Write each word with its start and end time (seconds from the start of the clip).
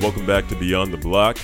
Welcome 0.00 0.26
back 0.26 0.46
to 0.48 0.56
Beyond 0.56 0.92
the 0.92 0.98
Block 0.98 1.38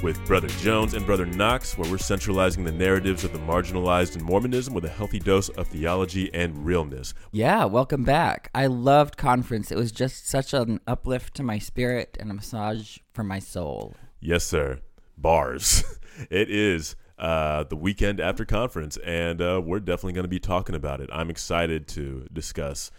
with 0.00 0.24
Brother 0.26 0.46
Jones 0.46 0.94
and 0.94 1.04
Brother 1.04 1.26
Knox, 1.26 1.76
where 1.76 1.90
we're 1.90 1.98
centralizing 1.98 2.62
the 2.62 2.70
narratives 2.70 3.24
of 3.24 3.32
the 3.32 3.38
marginalized 3.40 4.16
in 4.16 4.22
Mormonism 4.22 4.74
with 4.74 4.84
a 4.84 4.88
healthy 4.88 5.18
dose 5.18 5.48
of 5.48 5.66
theology 5.66 6.32
and 6.32 6.64
realness. 6.64 7.14
Yeah, 7.32 7.64
welcome 7.64 8.04
back. 8.04 8.48
I 8.54 8.68
loved 8.68 9.16
conference. 9.16 9.72
It 9.72 9.76
was 9.76 9.90
just 9.90 10.28
such 10.28 10.54
an 10.54 10.78
uplift 10.86 11.34
to 11.34 11.42
my 11.42 11.58
spirit 11.58 12.16
and 12.20 12.30
a 12.30 12.34
massage 12.34 12.98
for 13.12 13.24
my 13.24 13.40
soul. 13.40 13.94
Yes, 14.20 14.44
sir. 14.44 14.78
Bars. 15.18 15.82
it 16.30 16.48
is 16.48 16.94
uh, 17.18 17.64
the 17.64 17.76
weekend 17.76 18.20
after 18.20 18.44
conference, 18.44 18.98
and 18.98 19.42
uh, 19.42 19.60
we're 19.62 19.80
definitely 19.80 20.12
going 20.12 20.24
to 20.24 20.28
be 20.28 20.38
talking 20.38 20.76
about 20.76 21.00
it. 21.00 21.10
I'm 21.12 21.28
excited 21.28 21.88
to 21.88 22.28
discuss 22.32 22.92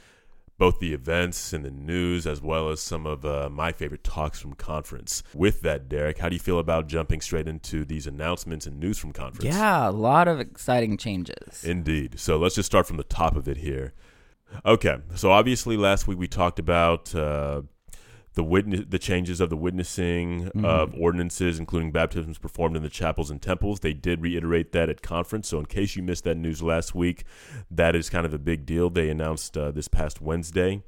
both 0.57 0.79
the 0.79 0.93
events 0.93 1.53
and 1.53 1.65
the 1.65 1.71
news, 1.71 2.25
as 2.25 2.41
well 2.41 2.69
as 2.69 2.79
some 2.79 3.05
of 3.05 3.25
uh, 3.25 3.49
my 3.49 3.71
favorite 3.71 4.03
talks 4.03 4.39
from 4.39 4.53
conference. 4.53 5.21
With 5.33 5.61
that, 5.61 5.89
Derek, 5.89 6.19
how 6.19 6.29
do 6.29 6.35
you 6.35 6.39
feel 6.39 6.59
about 6.59 6.87
jumping 6.87 7.21
straight 7.21 7.47
into 7.47 7.83
these 7.83 8.07
announcements 8.07 8.65
and 8.65 8.79
news 8.79 8.97
from 8.97 9.11
conference? 9.11 9.55
Yeah, 9.55 9.89
a 9.89 9.91
lot 9.91 10.27
of 10.27 10.39
exciting 10.39 10.97
changes. 10.97 11.63
Indeed. 11.63 12.19
So 12.19 12.37
let's 12.37 12.55
just 12.55 12.67
start 12.67 12.87
from 12.87 12.97
the 12.97 13.03
top 13.03 13.35
of 13.35 13.47
it 13.47 13.57
here. 13.57 13.93
Okay, 14.65 14.97
so 15.15 15.31
obviously 15.31 15.75
last 15.75 16.07
week 16.07 16.17
we 16.17 16.27
talked 16.27 16.59
about 16.59 17.13
uh, 17.13 17.63
the 18.35 18.43
witness, 18.43 18.81
the 18.87 18.99
changes 18.99 19.41
of 19.41 19.49
the 19.49 19.57
witnessing 19.57 20.45
mm-hmm. 20.45 20.65
of 20.65 20.93
ordinances, 20.93 21.57
including 21.57 21.91
baptisms 21.91 22.37
performed 22.37 22.75
in 22.75 22.83
the 22.83 22.89
chapels 22.89 23.31
and 23.31 23.41
temples. 23.41 23.79
They 23.79 23.93
did 23.93 24.21
reiterate 24.21 24.73
that 24.73 24.89
at 24.89 25.01
conference. 25.01 25.47
So, 25.47 25.59
in 25.59 25.65
case 25.65 25.95
you 25.95 26.03
missed 26.03 26.25
that 26.25 26.37
news 26.37 26.61
last 26.61 26.93
week, 26.93 27.23
that 27.71 27.95
is 27.95 28.09
kind 28.09 28.25
of 28.25 28.33
a 28.33 28.37
big 28.37 28.65
deal. 28.65 28.89
They 28.89 29.09
announced 29.09 29.57
uh, 29.57 29.71
this 29.71 29.87
past 29.87 30.21
Wednesday, 30.21 30.83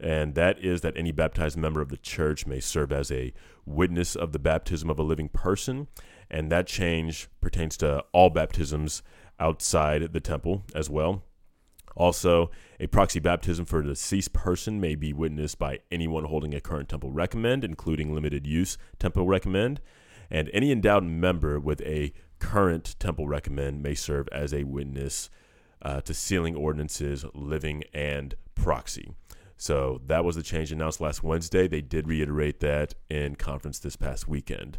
and 0.00 0.34
that 0.34 0.58
is 0.58 0.80
that 0.80 0.96
any 0.96 1.12
baptized 1.12 1.56
member 1.56 1.80
of 1.80 1.88
the 1.88 1.96
church 1.96 2.46
may 2.46 2.60
serve 2.60 2.92
as 2.92 3.10
a 3.12 3.32
witness 3.64 4.16
of 4.16 4.32
the 4.32 4.40
baptism 4.40 4.90
of 4.90 4.98
a 4.98 5.04
living 5.04 5.28
person, 5.28 5.86
and 6.28 6.50
that 6.50 6.66
change 6.66 7.28
pertains 7.40 7.76
to 7.78 8.04
all 8.12 8.28
baptisms 8.28 9.02
outside 9.38 10.12
the 10.12 10.20
temple 10.20 10.64
as 10.74 10.90
well. 10.90 11.22
Also, 11.94 12.50
a 12.80 12.86
proxy 12.86 13.20
baptism 13.20 13.64
for 13.64 13.80
a 13.80 13.86
deceased 13.86 14.32
person 14.32 14.80
may 14.80 14.94
be 14.94 15.12
witnessed 15.12 15.58
by 15.58 15.78
anyone 15.90 16.24
holding 16.24 16.54
a 16.54 16.60
current 16.60 16.88
temple 16.88 17.10
recommend, 17.10 17.64
including 17.64 18.14
limited 18.14 18.46
use 18.46 18.78
temple 18.98 19.26
recommend, 19.26 19.80
and 20.30 20.50
any 20.52 20.72
endowed 20.72 21.04
member 21.04 21.60
with 21.60 21.80
a 21.82 22.12
current 22.38 22.96
temple 22.98 23.28
recommend 23.28 23.82
may 23.82 23.94
serve 23.94 24.28
as 24.32 24.52
a 24.52 24.64
witness 24.64 25.30
uh, 25.82 26.00
to 26.00 26.14
sealing 26.14 26.56
ordinances, 26.56 27.24
living 27.34 27.84
and 27.92 28.34
proxy. 28.54 29.12
So 29.56 30.00
that 30.06 30.24
was 30.24 30.34
the 30.34 30.42
change 30.42 30.72
announced 30.72 31.00
last 31.00 31.22
Wednesday. 31.22 31.68
They 31.68 31.82
did 31.82 32.08
reiterate 32.08 32.60
that 32.60 32.94
in 33.08 33.36
conference 33.36 33.78
this 33.78 33.94
past 33.94 34.26
weekend. 34.26 34.78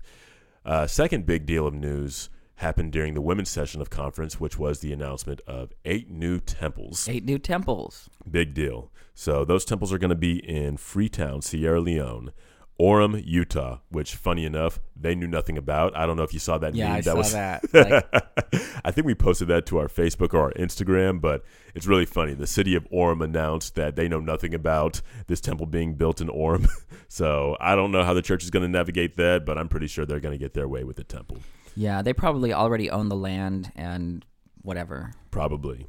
Uh, 0.66 0.88
second 0.88 1.25
big 1.25 1.45
deal 1.45 1.67
of 1.67 1.73
news 1.73 2.30
happened 2.56 2.92
during 2.92 3.14
the 3.14 3.22
women's 3.22 3.50
session 3.50 3.82
of 3.82 3.90
conference, 3.90 4.40
which 4.40 4.58
was 4.58 4.80
the 4.80 4.94
announcement 4.94 5.42
of 5.48 5.73
eight 5.86 6.09
new 6.09 6.40
temples. 6.40 7.08
Eight 7.09 7.26
new 7.26 7.40
temples. 7.40 8.09
Big 8.30 8.54
deal. 8.54 8.92
So 9.14 9.46
those 9.46 9.66
temples 9.66 9.92
are 9.92 9.98
going 9.98 10.09
to 10.09 10.16
be 10.16 10.38
in 10.38 10.78
Freetown, 10.78 11.42
Sierra 11.42 11.80
Leone, 11.80 12.31
Orem, 12.80 13.22
Utah, 13.24 13.80
which, 13.90 14.16
funny 14.16 14.46
enough, 14.46 14.80
they 14.96 15.14
knew 15.14 15.28
nothing 15.28 15.58
about. 15.58 15.96
I 15.96 16.08
don't 16.08 16.18
know 16.18 16.24
if 16.24 16.34
you 16.34 16.40
saw 16.40 16.58
that. 16.58 16.74
Yeah, 16.74 16.88
meme. 16.88 16.96
I 16.96 17.02
that 17.02 17.12
saw 17.12 17.18
was, 17.18 17.34
that. 17.34 17.64
Like, 17.74 18.64
I 18.84 18.92
think 18.92 19.06
we 19.06 19.16
posted 19.16 19.48
that 19.50 19.66
to 19.68 19.78
our 19.78 19.88
Facebook 19.88 20.34
or 20.34 20.42
our 20.42 20.54
Instagram, 20.54 21.22
but 21.22 21.44
it's 21.76 21.86
really 21.86 22.06
funny. 22.06 22.34
The 22.34 22.48
city 22.48 22.76
of 22.76 22.88
Orem 22.92 23.24
announced 23.24 23.76
that 23.76 23.96
they 23.96 24.08
know 24.08 24.20
nothing 24.20 24.54
about 24.54 25.02
this 25.28 25.40
temple 25.40 25.68
being 25.68 25.94
built 25.96 26.20
in 26.20 26.28
Orem. 26.28 26.68
so 27.08 27.56
I 27.59 27.75
don't 27.75 27.91
know 27.91 28.03
how 28.03 28.14
the 28.14 28.22
church 28.22 28.44
is 28.44 28.50
going 28.50 28.64
to 28.64 28.70
navigate 28.70 29.18
that, 29.18 29.46
but 29.46 29.58
I'm 29.58 29.68
pretty 29.68 29.88
sure 29.88 30.06
they're 30.06 30.20
going 30.20 30.38
to 30.38 30.44
get 30.44 30.53
their 30.53 30.68
way 30.68 30.84
with 30.84 30.97
the 30.97 31.03
temple. 31.03 31.38
Yeah, 31.75 32.01
they 32.01 32.13
probably 32.13 32.53
already 32.53 32.89
own 32.89 33.09
the 33.09 33.16
land 33.16 33.72
and 33.75 34.25
whatever. 34.61 35.11
Probably. 35.31 35.88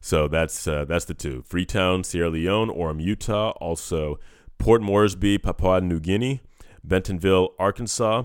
So 0.00 0.28
that's 0.28 0.66
uh, 0.66 0.84
that's 0.84 1.04
the 1.04 1.14
two: 1.14 1.42
Freetown, 1.46 2.04
Sierra 2.04 2.30
Leone, 2.30 2.70
Orem, 2.70 3.02
Utah. 3.02 3.50
Also, 3.60 4.18
Port 4.58 4.82
Moresby, 4.82 5.38
Papua 5.38 5.80
New 5.80 6.00
Guinea, 6.00 6.40
Bentonville, 6.84 7.54
Arkansas, 7.58 8.24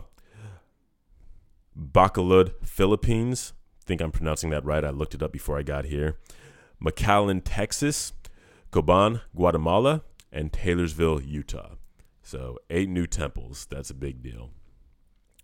Bacolod, 1.77 2.53
Philippines. 2.63 3.53
I 3.81 3.83
think 3.85 4.01
I'm 4.01 4.11
pronouncing 4.11 4.51
that 4.51 4.65
right. 4.65 4.85
I 4.85 4.91
looked 4.91 5.15
it 5.15 5.23
up 5.23 5.31
before 5.31 5.57
I 5.57 5.63
got 5.63 5.85
here. 5.85 6.17
McAllen, 6.83 7.41
Texas, 7.43 8.13
Coban, 8.71 9.21
Guatemala, 9.35 10.03
and 10.31 10.51
Taylorsville, 10.53 11.21
Utah. 11.21 11.71
So 12.23 12.57
eight 12.69 12.89
new 12.89 13.07
temples. 13.07 13.67
That's 13.69 13.89
a 13.89 13.95
big 13.95 14.21
deal. 14.21 14.51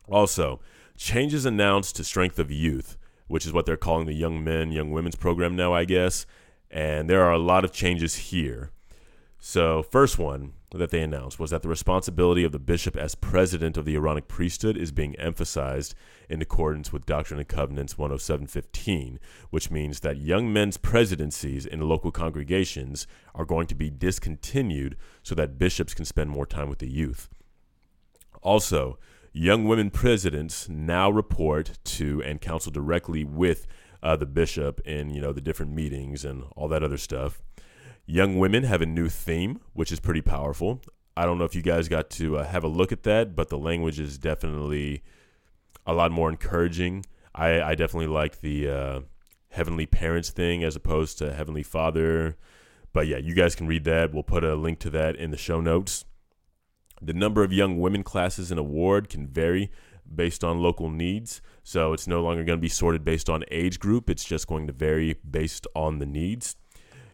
Also, 0.08 0.62
changes 0.98 1.46
announced 1.46 1.96
to 1.96 2.04
Strength 2.04 2.40
of 2.40 2.52
Youth, 2.52 2.98
which 3.28 3.46
is 3.46 3.54
what 3.54 3.66
they're 3.66 3.78
calling 3.78 4.08
the 4.08 4.14
Young 4.14 4.44
Men, 4.44 4.72
Young 4.72 4.92
Women's 4.92 5.16
program 5.16 5.56
now, 5.56 5.74
I 5.74 5.86
guess. 5.86 6.26
And 6.70 7.10
there 7.10 7.24
are 7.24 7.32
a 7.32 7.38
lot 7.38 7.64
of 7.64 7.72
changes 7.72 8.16
here. 8.16 8.72
So, 9.40 9.84
first 9.84 10.18
one 10.18 10.54
that 10.72 10.90
they 10.90 11.02
announced 11.02 11.40
was 11.40 11.52
that 11.52 11.62
the 11.62 11.70
responsibility 11.70 12.44
of 12.44 12.52
the 12.52 12.60
bishop 12.60 12.98
as 12.98 13.16
president 13.16 13.78
of 13.78 13.86
the 13.86 13.96
Aaronic 13.96 14.28
priesthood 14.28 14.76
is 14.76 14.92
being 14.92 15.16
emphasized 15.16 15.96
in 16.28 16.42
accordance 16.42 16.92
with 16.92 17.06
Doctrine 17.06 17.40
and 17.40 17.48
Covenants 17.48 17.94
107.15, 17.94 19.18
which 19.50 19.72
means 19.72 20.02
that 20.02 20.18
young 20.18 20.52
men's 20.52 20.78
presidencies 20.78 21.66
in 21.66 21.80
local 21.88 22.12
congregations 22.12 23.08
are 23.34 23.46
going 23.46 23.68
to 23.68 23.76
be 23.76 23.90
discontinued 23.90 24.98
so 25.24 25.36
that 25.36 25.58
bishops 25.58 25.94
can 25.94 26.06
spend 26.06 26.30
more 26.30 26.46
time 26.46 26.68
with 26.68 26.80
the 26.80 26.90
youth. 26.90 27.30
Also, 28.42 28.98
young 29.38 29.66
women 29.66 29.92
presidents 29.92 30.68
now 30.68 31.10
report 31.12 31.78
to 31.84 32.22
and 32.24 32.42
counsel 32.42 32.72
directly 32.72 33.24
with 33.24 33.68
uh, 34.02 34.16
the 34.16 34.26
bishop 34.26 34.82
in 34.82 35.12
you 35.12 35.22
know 35.22 35.32
the 35.32 35.42
different 35.42 35.72
meetings 35.72 36.26
and 36.26 36.44
all 36.56 36.68
that 36.68 36.84
other 36.84 36.98
stuff. 36.98 37.42
Young 38.06 38.38
women 38.38 38.64
have 38.64 38.82
a 38.82 38.86
new 38.86 39.10
theme, 39.10 39.60
which 39.74 39.92
is 39.92 40.00
pretty 40.00 40.22
powerful. 40.22 40.82
I 41.16 41.26
don't 41.26 41.38
know 41.38 41.46
if 41.46 41.56
you 41.56 41.62
guys 41.62 41.88
got 41.88 42.10
to 42.12 42.38
uh, 42.38 42.46
have 42.46 42.64
a 42.64 42.68
look 42.68 42.92
at 42.92 43.04
that, 43.04 43.36
but 43.36 43.50
the 43.50 43.58
language 43.58 44.00
is 44.00 44.18
definitely 44.18 45.04
a 45.86 45.94
lot 45.94 46.12
more 46.12 46.30
encouraging. 46.30 47.06
I, 47.36 47.62
I 47.62 47.76
definitely 47.76 48.08
like 48.08 48.42
the 48.42 48.70
uh, 48.70 49.00
Heavenly 49.50 49.86
Parents 49.86 50.30
thing 50.30 50.64
as 50.64 50.76
opposed 50.76 51.18
to 51.18 51.34
Heavenly 51.34 51.64
Father. 51.64 52.38
But 52.94 53.08
yeah, 53.08 53.18
you 53.18 53.34
guys 53.34 53.56
can 53.56 53.68
read 53.68 53.84
that. 53.84 54.14
We'll 54.14 54.24
put 54.24 54.44
a 54.44 54.56
link 54.56 54.80
to 54.80 54.90
that 54.92 55.16
in 55.16 55.32
the 55.32 55.38
show 55.38 55.60
notes. 55.60 56.06
The 57.02 57.14
number 57.14 57.44
of 57.44 57.54
young 57.54 57.80
women 57.80 58.04
classes 58.04 58.52
in 58.52 58.58
a 58.58 58.64
ward 58.64 59.10
can 59.10 59.28
vary 59.28 59.72
based 60.14 60.44
on 60.44 60.62
local 60.62 60.90
needs. 60.90 61.42
So 61.64 61.94
it's 61.94 62.08
no 62.08 62.22
longer 62.22 62.44
going 62.44 62.58
to 62.58 62.62
be 62.62 62.70
sorted 62.70 63.04
based 63.04 63.30
on 63.30 63.44
age 63.52 63.80
group, 63.80 64.10
it's 64.10 64.24
just 64.24 64.48
going 64.48 64.68
to 64.68 64.74
vary 64.74 65.16
based 65.30 65.68
on 65.76 66.00
the 66.00 66.06
needs. 66.06 66.56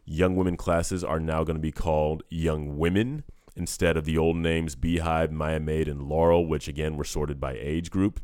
Young 0.05 0.35
women 0.35 0.57
classes 0.57 1.03
are 1.03 1.19
now 1.19 1.43
going 1.43 1.55
to 1.55 1.61
be 1.61 1.71
called 1.71 2.23
Young 2.29 2.77
Women 2.77 3.23
instead 3.55 3.95
of 3.97 4.05
the 4.05 4.17
old 4.17 4.35
names 4.35 4.75
Beehive, 4.75 5.31
Mia 5.31 5.59
Maid, 5.59 5.87
and 5.87 6.03
Laurel, 6.03 6.45
which 6.45 6.67
again 6.67 6.97
were 6.97 7.03
sorted 7.03 7.39
by 7.39 7.55
age 7.57 7.89
group. 7.89 8.19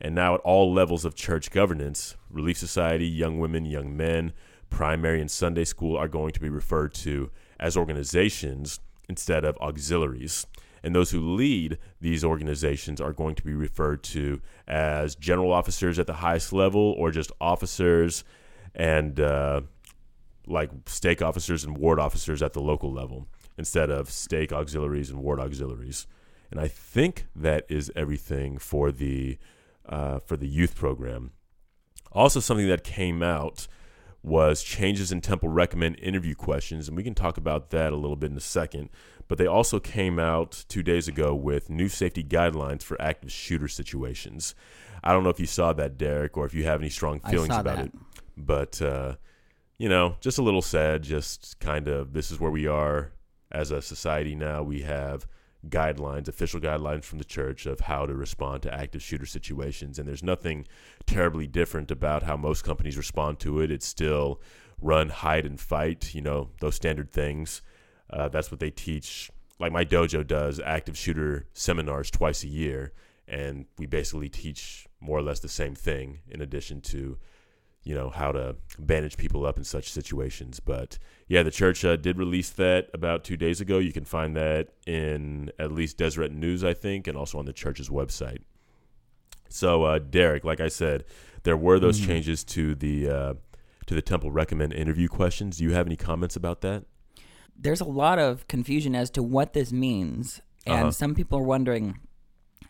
And 0.00 0.14
now 0.14 0.36
at 0.36 0.40
all 0.42 0.72
levels 0.72 1.04
of 1.04 1.16
church 1.16 1.50
governance, 1.50 2.14
Relief 2.30 2.56
Society, 2.56 3.06
Young 3.06 3.40
Women, 3.40 3.64
Young 3.64 3.96
Men, 3.96 4.32
Primary, 4.70 5.20
and 5.20 5.30
Sunday 5.30 5.64
School 5.64 5.96
are 5.96 6.08
going 6.08 6.30
to 6.32 6.40
be 6.40 6.48
referred 6.48 6.94
to 6.94 7.30
as 7.58 7.76
organizations 7.76 8.78
instead 9.08 9.44
of 9.44 9.56
auxiliaries. 9.58 10.46
And 10.82 10.94
those 10.94 11.10
who 11.10 11.34
lead 11.34 11.78
these 12.00 12.24
organizations 12.24 13.00
are 13.00 13.12
going 13.12 13.34
to 13.36 13.42
be 13.42 13.54
referred 13.54 14.02
to 14.04 14.40
as 14.66 15.14
general 15.14 15.52
officers 15.52 15.98
at 15.98 16.06
the 16.06 16.14
highest 16.14 16.52
level 16.52 16.94
or 16.98 17.10
just 17.10 17.32
officers 17.40 18.24
and 18.74 19.18
uh, 19.18 19.62
like 20.46 20.70
stake 20.86 21.22
officers 21.22 21.64
and 21.64 21.76
ward 21.76 21.98
officers 21.98 22.42
at 22.42 22.52
the 22.52 22.60
local 22.60 22.92
level 22.92 23.26
instead 23.56 23.90
of 23.90 24.10
stake 24.10 24.52
auxiliaries 24.52 25.10
and 25.10 25.20
ward 25.20 25.40
auxiliaries. 25.40 26.06
And 26.50 26.60
I 26.60 26.68
think 26.68 27.26
that 27.36 27.64
is 27.68 27.92
everything 27.94 28.58
for 28.58 28.90
the 28.90 29.38
uh, 29.86 30.18
for 30.18 30.36
the 30.36 30.48
youth 30.48 30.74
program. 30.74 31.32
Also, 32.12 32.40
something 32.40 32.68
that 32.68 32.84
came 32.84 33.22
out 33.22 33.66
was 34.22 34.62
changes 34.62 35.12
in 35.12 35.20
Temple 35.20 35.48
recommend 35.48 35.98
interview 36.00 36.34
questions, 36.34 36.88
and 36.88 36.96
we 36.96 37.02
can 37.02 37.14
talk 37.14 37.36
about 37.36 37.70
that 37.70 37.92
a 37.92 37.96
little 37.96 38.16
bit 38.16 38.30
in 38.30 38.36
a 38.36 38.40
second. 38.40 38.90
But 39.28 39.38
they 39.38 39.46
also 39.46 39.78
came 39.78 40.18
out 40.18 40.64
two 40.68 40.82
days 40.82 41.06
ago 41.06 41.34
with 41.34 41.68
new 41.68 41.88
safety 41.88 42.24
guidelines 42.24 42.82
for 42.82 43.00
active 43.00 43.30
shooter 43.30 43.68
situations. 43.68 44.54
I 45.04 45.12
don't 45.12 45.22
know 45.22 45.30
if 45.30 45.38
you 45.38 45.46
saw 45.46 45.72
that, 45.74 45.98
Derek, 45.98 46.36
or 46.36 46.46
if 46.46 46.54
you 46.54 46.64
have 46.64 46.80
any 46.80 46.90
strong 46.90 47.20
feelings 47.20 47.54
about 47.54 47.76
that. 47.76 47.86
it. 47.86 47.92
But 48.36 48.82
uh, 48.82 49.16
you 49.76 49.88
know, 49.88 50.16
just 50.20 50.38
a 50.38 50.42
little 50.42 50.62
sad. 50.62 51.02
Just 51.02 51.58
kind 51.60 51.88
of 51.88 52.12
this 52.12 52.30
is 52.30 52.40
where 52.40 52.50
we 52.50 52.66
are 52.66 53.12
as 53.52 53.70
a 53.70 53.80
society 53.80 54.34
now. 54.34 54.62
We 54.62 54.82
have 54.82 55.26
guidelines, 55.66 56.28
official 56.28 56.60
guidelines 56.60 57.04
from 57.04 57.18
the 57.18 57.24
church 57.24 57.66
of 57.66 57.80
how 57.80 58.06
to 58.06 58.14
respond 58.14 58.62
to 58.62 58.74
active 58.74 59.02
shooter 59.02 59.26
situations, 59.26 59.98
and 59.98 60.06
there's 60.06 60.22
nothing 60.22 60.66
terribly 61.06 61.46
different 61.46 61.90
about 61.90 62.22
how 62.22 62.36
most 62.36 62.64
companies 62.64 62.96
respond 62.96 63.40
to 63.40 63.60
it. 63.60 63.70
It's 63.70 63.86
still 63.86 64.40
run, 64.80 65.08
hide, 65.08 65.44
and 65.44 65.58
fight. 65.60 66.14
You 66.14 66.22
know, 66.22 66.50
those 66.60 66.76
standard 66.76 67.12
things. 67.12 67.62
Uh, 68.10 68.28
that's 68.28 68.50
what 68.50 68.60
they 68.60 68.70
teach 68.70 69.30
like 69.58 69.72
my 69.72 69.84
dojo 69.84 70.26
does 70.26 70.60
active 70.60 70.96
shooter 70.96 71.46
seminars 71.52 72.10
twice 72.10 72.44
a 72.44 72.48
year, 72.48 72.92
and 73.26 73.66
we 73.76 73.86
basically 73.86 74.28
teach 74.28 74.86
more 75.00 75.18
or 75.18 75.22
less 75.22 75.40
the 75.40 75.48
same 75.48 75.74
thing 75.74 76.20
in 76.28 76.40
addition 76.40 76.80
to 76.80 77.18
you 77.88 77.94
know 77.98 78.10
how 78.10 78.30
to 78.38 78.44
bandage 78.78 79.16
people 79.16 79.46
up 79.48 79.56
in 79.60 79.64
such 79.64 79.86
situations. 79.98 80.60
But 80.60 80.98
yeah 81.34 81.42
the 81.42 81.50
church 81.62 81.84
uh, 81.84 81.96
did 81.96 82.14
release 82.18 82.50
that 82.50 82.82
about 82.92 83.24
two 83.24 83.36
days 83.36 83.58
ago. 83.64 83.76
You 83.78 83.92
can 83.98 84.04
find 84.04 84.30
that 84.36 84.62
in 84.86 85.50
at 85.58 85.70
least 85.78 85.96
deseret 86.02 86.32
news 86.32 86.60
i 86.72 86.74
think 86.84 87.06
and 87.08 87.16
also 87.16 87.38
on 87.38 87.46
the 87.46 87.52
church's 87.62 87.88
website. 88.00 88.42
So 89.48 89.84
uh, 89.84 89.98
derek 89.98 90.44
like 90.44 90.60
i 90.60 90.68
said 90.68 91.04
there 91.44 91.56
were 91.56 91.78
those 91.78 91.98
Mm-hmm. 91.98 92.10
changes 92.10 92.44
to 92.44 92.74
the 92.74 92.96
uh, 93.18 93.34
to 93.86 93.94
the 93.94 94.02
temple 94.02 94.30
recommend 94.30 94.72
interview 94.74 95.08
questions. 95.08 95.56
Do 95.58 95.64
you 95.64 95.72
have 95.72 95.86
any 95.86 95.96
comments 95.96 96.36
about 96.36 96.60
that? 96.60 96.84
There's 97.56 97.80
a 97.80 97.84
lot 98.04 98.18
of 98.18 98.46
confusion 98.48 98.94
as 98.94 99.08
to 99.12 99.22
what 99.22 99.52
this 99.54 99.72
means, 99.72 100.42
and 100.66 100.80
Uh-huh. 100.80 100.90
some 100.90 101.14
people 101.14 101.38
are 101.38 101.48
wondering: 101.56 101.98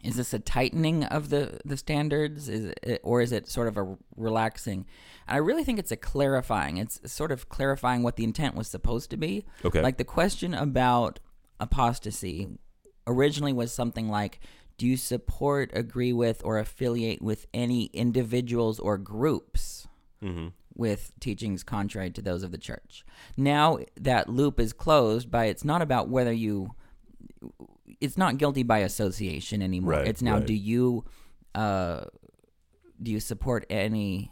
is 0.03 0.17
this 0.17 0.33
a 0.33 0.39
tightening 0.39 1.05
of 1.05 1.31
the 1.31 1.61
the 1.65 1.77
standards, 1.77 2.49
is 2.49 2.73
it, 2.83 3.01
or 3.03 3.21
is 3.21 3.33
it 3.33 3.49
sort 3.49 3.69
of 3.69 3.77
a 3.77 3.97
relaxing? 4.17 4.87
And 5.27 5.37
I 5.37 5.39
really 5.39 5.65
think 5.65 5.79
it's 5.79 5.93
a 5.93 5.97
clarifying. 5.97 6.77
It's 6.77 7.01
sort 7.11 7.33
of 7.33 7.49
clarifying 7.49 8.03
what 8.03 8.17
the 8.17 8.25
intent 8.25 8.55
was 8.55 8.69
supposed 8.69 9.11
to 9.11 9.17
be. 9.17 9.45
Okay. 9.65 9.83
Like 9.83 9.99
the 9.99 10.05
question 10.05 10.55
about 10.55 11.21
apostasy 11.61 12.49
originally 13.07 13.53
was 13.53 13.73
something 13.73 14.09
like. 14.09 14.41
Do 14.77 14.87
you 14.87 14.97
support, 14.97 15.73
agree 15.75 16.13
with, 16.13 16.41
or 16.45 16.57
affiliate 16.57 17.21
with 17.21 17.49
any 17.53 17.87
individuals 17.87 18.79
or 18.79 18.97
groups 18.97 19.89
mm-hmm. 20.23 20.49
with 20.75 21.13
teachings 21.21 21.63
contrary 21.63 22.11
to 22.11 22.23
those 22.23 22.43
of 22.43 22.53
the 22.53 22.59
church. 22.59 23.05
Now 23.37 23.79
that 23.97 24.29
loop 24.29 24.61
is 24.61 24.73
closed 24.73 25.31
by 25.31 25.47
it's 25.47 25.65
not 25.65 25.83
about 25.83 26.09
whether 26.09 26.33
you 26.33 26.75
it's 28.01 28.17
not 28.19 28.39
guilty 28.39 28.63
by 28.63 28.79
association 28.79 29.63
anymore. 29.63 29.93
Right, 29.93 30.09
it's 30.09 30.23
now 30.23 30.35
right. 30.35 30.47
do 30.47 30.55
you 30.55 31.05
uh 31.55 32.05
do 33.03 33.11
you 33.11 33.21
support 33.21 33.65
any 33.71 34.31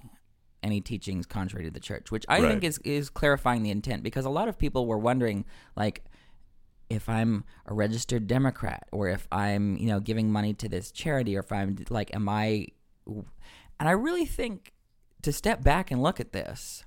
any 0.62 0.80
teachings 0.80 1.26
contrary 1.26 1.64
to 1.64 1.70
the 1.70 1.80
church, 1.80 2.10
which 2.10 2.24
I 2.28 2.40
Right. 2.40 2.48
think 2.50 2.64
is 2.64 2.78
is 2.78 3.08
clarifying 3.10 3.62
the 3.62 3.70
intent 3.70 4.02
because 4.02 4.24
a 4.24 4.30
lot 4.30 4.48
of 4.48 4.58
people 4.58 4.86
were 4.86 4.98
wondering 4.98 5.44
like 5.76 6.04
if 6.88 7.08
I'm 7.08 7.44
a 7.66 7.74
registered 7.74 8.26
Democrat 8.26 8.86
or 8.92 9.08
if 9.08 9.26
I'm, 9.32 9.76
you 9.76 9.86
know, 9.88 9.98
giving 10.00 10.30
money 10.30 10.54
to 10.54 10.68
this 10.68 10.92
charity 10.92 11.36
or 11.36 11.40
if 11.40 11.50
I'm 11.50 11.76
like, 11.90 12.14
am 12.14 12.28
I. 12.28 12.68
And 13.06 13.88
I 13.88 13.92
really 13.92 14.24
think 14.24 14.72
to 15.22 15.32
step 15.32 15.62
back 15.64 15.90
and 15.90 16.00
look 16.02 16.20
at 16.20 16.32
this, 16.32 16.84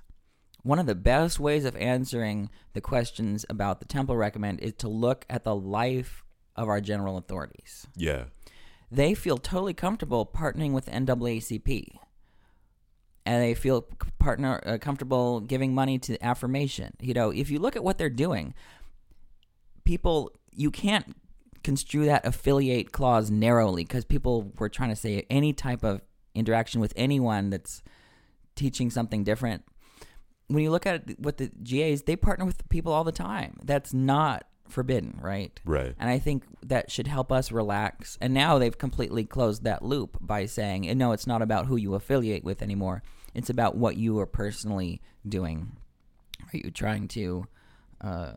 one 0.62 0.78
of 0.78 0.86
the 0.86 0.94
best 0.94 1.38
ways 1.38 1.64
of 1.66 1.76
answering 1.76 2.50
the 2.72 2.80
questions 2.80 3.44
about 3.50 3.80
the 3.80 3.84
temple 3.86 4.16
recommend 4.16 4.60
is 4.60 4.72
to 4.74 4.88
look 4.88 5.26
at 5.28 5.44
the 5.44 5.54
life 5.54 6.24
of 6.60 6.68
our 6.68 6.80
general 6.80 7.16
authorities. 7.16 7.86
yeah 7.96 8.24
They 8.92 9.14
feel 9.14 9.38
totally 9.38 9.74
comfortable 9.74 10.26
partnering 10.26 10.72
with 10.72 10.86
NAACP. 10.86 11.86
And 13.24 13.42
they 13.42 13.54
feel 13.54 13.86
partner 14.18 14.60
uh, 14.66 14.78
comfortable 14.78 15.40
giving 15.40 15.74
money 15.74 15.98
to 16.00 16.22
affirmation. 16.24 16.94
You 17.00 17.14
know, 17.14 17.30
if 17.30 17.50
you 17.50 17.58
look 17.58 17.76
at 17.76 17.84
what 17.84 17.96
they're 17.98 18.10
doing, 18.10 18.54
people 19.84 20.32
you 20.50 20.70
can't 20.70 21.16
construe 21.62 22.06
that 22.06 22.26
affiliate 22.26 22.92
clause 22.92 23.30
narrowly 23.30 23.84
because 23.84 24.04
people 24.04 24.52
were 24.58 24.68
trying 24.68 24.90
to 24.90 24.96
say 24.96 25.26
any 25.30 25.52
type 25.52 25.84
of 25.84 26.00
interaction 26.34 26.80
with 26.80 26.92
anyone 26.96 27.50
that's 27.50 27.82
teaching 28.56 28.90
something 28.90 29.22
different. 29.24 29.64
When 30.48 30.62
you 30.64 30.70
look 30.70 30.86
at 30.86 31.08
it, 31.08 31.20
what 31.20 31.36
the 31.36 31.50
GAs, 31.62 32.02
they 32.02 32.16
partner 32.16 32.44
with 32.44 32.68
people 32.68 32.92
all 32.92 33.04
the 33.04 33.12
time. 33.12 33.58
That's 33.62 33.94
not 33.94 34.46
forbidden, 34.72 35.18
right? 35.20 35.58
right 35.64 35.94
And 35.98 36.08
I 36.08 36.18
think 36.18 36.44
that 36.62 36.90
should 36.90 37.06
help 37.06 37.30
us 37.30 37.52
relax. 37.52 38.16
And 38.20 38.32
now 38.32 38.58
they've 38.58 38.76
completely 38.76 39.24
closed 39.24 39.64
that 39.64 39.84
loop 39.84 40.18
by 40.20 40.46
saying, 40.46 40.88
"Eh, 40.88 40.94
no, 40.94 41.12
it's 41.12 41.26
not 41.26 41.42
about 41.42 41.66
who 41.66 41.76
you 41.76 41.94
affiliate 41.94 42.44
with 42.44 42.62
anymore. 42.62 43.02
It's 43.34 43.50
about 43.50 43.76
what 43.76 43.96
you 43.96 44.18
are 44.18 44.26
personally 44.26 45.00
doing. 45.28 45.76
Are 46.52 46.56
you 46.56 46.70
trying 46.70 47.08
to 47.08 47.46
uh, 48.00 48.32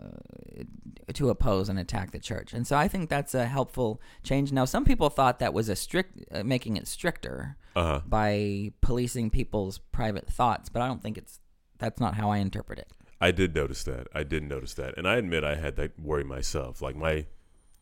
to 1.14 1.30
oppose 1.30 1.70
and 1.70 1.80
attack 1.80 2.12
the 2.12 2.20
church? 2.20 2.54
And 2.54 2.68
so 2.68 2.76
I 2.78 2.88
think 2.88 3.10
that's 3.10 3.34
a 3.34 3.46
helpful 3.46 4.02
change. 4.22 4.52
Now, 4.52 4.66
some 4.66 4.84
people 4.84 5.10
thought 5.10 5.40
that 5.40 5.54
was 5.54 5.70
a 5.70 5.76
strict, 5.76 6.20
uh, 6.32 6.44
making 6.44 6.78
it 6.78 6.88
stricter 6.88 7.58
uh-huh 7.76 8.02
by 8.06 8.72
policing 8.82 9.30
people's 9.30 9.80
private 9.92 10.28
thoughts, 10.28 10.70
but 10.70 10.82
I 10.82 10.88
don't 10.88 11.02
think 11.02 11.18
it's 11.18 11.40
that's 11.80 12.00
not 12.00 12.16
how 12.16 12.30
I 12.30 12.38
interpret 12.38 12.80
it. 12.80 12.88
I 13.24 13.32
did 13.32 13.56
notice 13.56 13.86
that. 13.86 14.08
I 14.14 14.24
did 14.24 14.44
notice 14.44 14.74
that, 14.74 14.98
and 14.98 15.08
I 15.08 15.16
admit 15.16 15.46
I 15.46 15.56
had 15.56 15.78
that 15.78 15.98
worry 15.98 16.26
myself. 16.26 16.82
Like 16.82 16.98
my, 16.98 17.26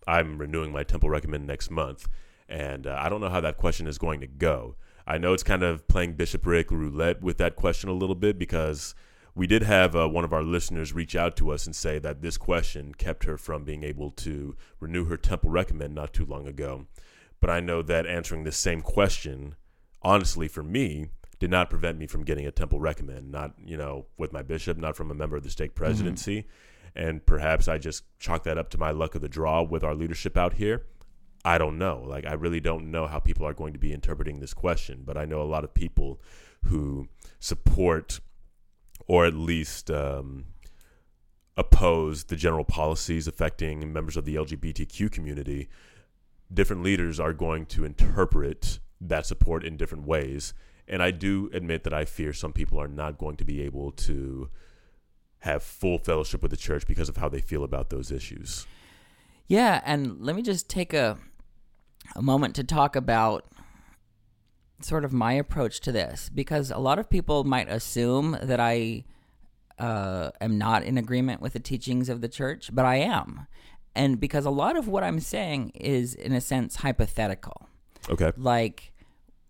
I'm 0.05 0.37
renewing 0.37 0.71
my 0.71 0.83
temple 0.83 1.09
recommend 1.09 1.47
next 1.47 1.71
month, 1.71 2.07
and 2.47 2.85
uh, 2.85 2.95
I 2.99 3.09
don't 3.09 3.21
know 3.21 3.29
how 3.29 3.41
that 3.41 3.57
question 3.57 3.87
is 3.87 3.97
going 3.97 4.19
to 4.19 4.27
go. 4.27 4.75
I 5.07 5.17
know 5.17 5.33
it's 5.33 5.41
kind 5.41 5.63
of 5.63 5.87
playing 5.87 6.13
bishopric 6.13 6.69
roulette 6.69 7.23
with 7.23 7.39
that 7.39 7.55
question 7.55 7.89
a 7.89 7.93
little 7.93 8.13
bit 8.13 8.37
because 8.37 8.93
we 9.33 9.47
did 9.47 9.63
have 9.63 9.95
uh, 9.95 10.07
one 10.07 10.23
of 10.23 10.31
our 10.31 10.43
listeners 10.43 10.93
reach 10.93 11.15
out 11.15 11.35
to 11.37 11.49
us 11.49 11.65
and 11.65 11.75
say 11.75 11.97
that 11.97 12.21
this 12.21 12.37
question 12.37 12.93
kept 12.93 13.23
her 13.23 13.35
from 13.35 13.63
being 13.63 13.83
able 13.83 14.11
to 14.11 14.55
renew 14.79 15.05
her 15.05 15.17
temple 15.17 15.49
recommend 15.49 15.95
not 15.95 16.13
too 16.13 16.23
long 16.23 16.47
ago. 16.47 16.85
But 17.39 17.49
I 17.49 17.61
know 17.61 17.81
that 17.81 18.05
answering 18.05 18.43
this 18.43 18.57
same 18.57 18.83
question, 18.83 19.55
honestly, 20.03 20.47
for 20.47 20.61
me, 20.61 21.07
did 21.41 21.49
not 21.49 21.71
prevent 21.71 21.97
me 21.97 22.05
from 22.05 22.23
getting 22.23 22.45
a 22.45 22.51
temple 22.51 22.79
recommend. 22.79 23.31
Not, 23.31 23.55
you 23.65 23.75
know, 23.75 24.05
with 24.15 24.31
my 24.31 24.43
bishop, 24.43 24.77
not 24.77 24.95
from 24.95 25.09
a 25.09 25.15
member 25.15 25.35
of 25.35 25.41
the 25.41 25.49
stake 25.49 25.73
presidency. 25.73 26.45
And 26.95 27.25
perhaps 27.25 27.67
I 27.67 27.79
just 27.79 28.03
chalk 28.19 28.43
that 28.43 28.59
up 28.59 28.69
to 28.69 28.77
my 28.77 28.91
luck 28.91 29.15
of 29.15 29.21
the 29.21 29.27
draw 29.27 29.63
with 29.63 29.83
our 29.83 29.95
leadership 29.95 30.37
out 30.37 30.53
here. 30.53 30.85
I 31.43 31.57
don't 31.57 31.79
know. 31.79 32.03
Like, 32.05 32.27
I 32.27 32.33
really 32.33 32.59
don't 32.59 32.91
know 32.91 33.07
how 33.07 33.17
people 33.17 33.47
are 33.47 33.55
going 33.55 33.73
to 33.73 33.79
be 33.79 33.91
interpreting 33.91 34.39
this 34.39 34.53
question. 34.53 35.01
But 35.03 35.17
I 35.17 35.25
know 35.25 35.41
a 35.41 35.43
lot 35.43 35.63
of 35.63 35.73
people 35.73 36.21
who 36.65 37.07
support 37.39 38.19
or 39.07 39.25
at 39.25 39.33
least 39.33 39.89
um, 39.89 40.45
oppose 41.57 42.25
the 42.25 42.35
general 42.35 42.65
policies 42.65 43.27
affecting 43.27 43.91
members 43.91 44.15
of 44.15 44.25
the 44.25 44.35
LGBTQ 44.35 45.11
community, 45.11 45.69
different 46.53 46.83
leaders 46.83 47.19
are 47.19 47.33
going 47.33 47.65
to 47.65 47.83
interpret 47.83 48.77
that 49.01 49.25
support 49.25 49.63
in 49.63 49.75
different 49.75 50.05
ways. 50.05 50.53
And 50.91 51.01
I 51.01 51.09
do 51.09 51.49
admit 51.53 51.83
that 51.85 51.93
I 51.93 52.05
fear 52.05 52.33
some 52.33 52.53
people 52.53 52.79
are 52.79 52.87
not 52.87 53.17
going 53.17 53.37
to 53.37 53.45
be 53.45 53.61
able 53.61 53.91
to 53.93 54.49
have 55.39 55.63
full 55.63 55.97
fellowship 55.97 56.43
with 56.43 56.51
the 56.51 56.57
church 56.57 56.85
because 56.85 57.09
of 57.09 57.17
how 57.17 57.29
they 57.29 57.41
feel 57.41 57.63
about 57.63 57.89
those 57.89 58.11
issues. 58.11 58.67
Yeah, 59.47 59.81
and 59.85 60.21
let 60.21 60.35
me 60.35 60.43
just 60.43 60.69
take 60.69 60.93
a 60.93 61.17
a 62.15 62.21
moment 62.21 62.55
to 62.55 62.63
talk 62.63 62.95
about 62.95 63.45
sort 64.81 65.05
of 65.05 65.13
my 65.13 65.33
approach 65.33 65.79
to 65.81 65.91
this 65.91 66.29
because 66.33 66.71
a 66.71 66.77
lot 66.77 66.99
of 66.99 67.09
people 67.09 67.43
might 67.43 67.69
assume 67.69 68.37
that 68.41 68.59
I 68.59 69.05
uh, 69.79 70.31
am 70.39 70.57
not 70.57 70.83
in 70.83 70.97
agreement 70.97 71.41
with 71.41 71.53
the 71.53 71.59
teachings 71.59 72.09
of 72.09 72.21
the 72.21 72.27
church, 72.27 72.69
but 72.73 72.85
I 72.85 72.95
am. 72.97 73.47
And 73.95 74.19
because 74.19 74.45
a 74.45 74.51
lot 74.51 74.77
of 74.77 74.87
what 74.87 75.03
I'm 75.03 75.19
saying 75.19 75.71
is, 75.75 76.15
in 76.15 76.33
a 76.33 76.41
sense, 76.41 76.77
hypothetical. 76.77 77.67
Okay. 78.09 78.31
Like, 78.37 78.90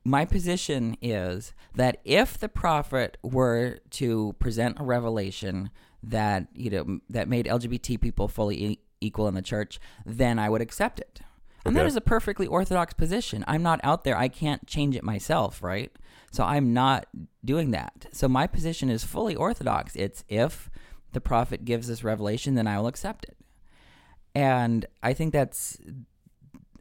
my 0.04 0.26
position 0.26 0.98
is 1.02 1.54
that 1.76 2.00
if 2.04 2.38
the 2.38 2.50
prophet 2.50 3.18
were 3.22 3.80
to 3.92 4.36
present 4.40 4.80
a 4.80 4.84
revelation 4.84 5.70
that 6.04 6.48
you 6.54 6.70
know 6.70 7.00
that 7.10 7.28
made 7.28 7.46
LGBT 7.46 8.02
people 8.02 8.28
fully 8.28 8.64
e- 8.64 8.80
equal 9.00 9.28
in 9.28 9.36
the 9.36 9.42
church, 9.42 9.80
then 10.06 10.40
I 10.40 10.50
would 10.50 10.62
accept 10.62 11.00
it. 11.00 11.22
And 11.64 11.76
that 11.76 11.86
is 11.86 11.96
a 11.96 12.02
perfectly 12.02 12.48
orthodox 12.48 12.94
position. 12.94 13.44
I'm 13.48 13.62
not 13.62 13.80
out 13.84 14.04
there. 14.04 14.18
I 14.18 14.30
can't 14.30 14.66
change 14.66 14.96
it 14.96 15.04
myself, 15.04 15.62
right? 15.62 15.92
So 16.32 16.44
I'm 16.44 16.74
not 16.74 17.06
doing 17.46 17.70
that. 17.72 18.08
So 18.12 18.28
my 18.28 18.48
position 18.48 18.90
is 18.90 19.04
fully 19.04 19.36
orthodox. 19.36 19.96
It's 19.96 20.24
if 20.28 20.72
the 21.12 21.22
prophet 21.22 21.64
gives 21.64 21.88
this 21.88 22.04
revelation, 22.04 22.56
then 22.56 22.66
I 22.66 22.80
will 22.80 22.88
accept 22.88 23.26
it. 23.26 23.38
And 24.34 24.86
I 25.04 25.14
think 25.14 25.34
that's 25.34 25.78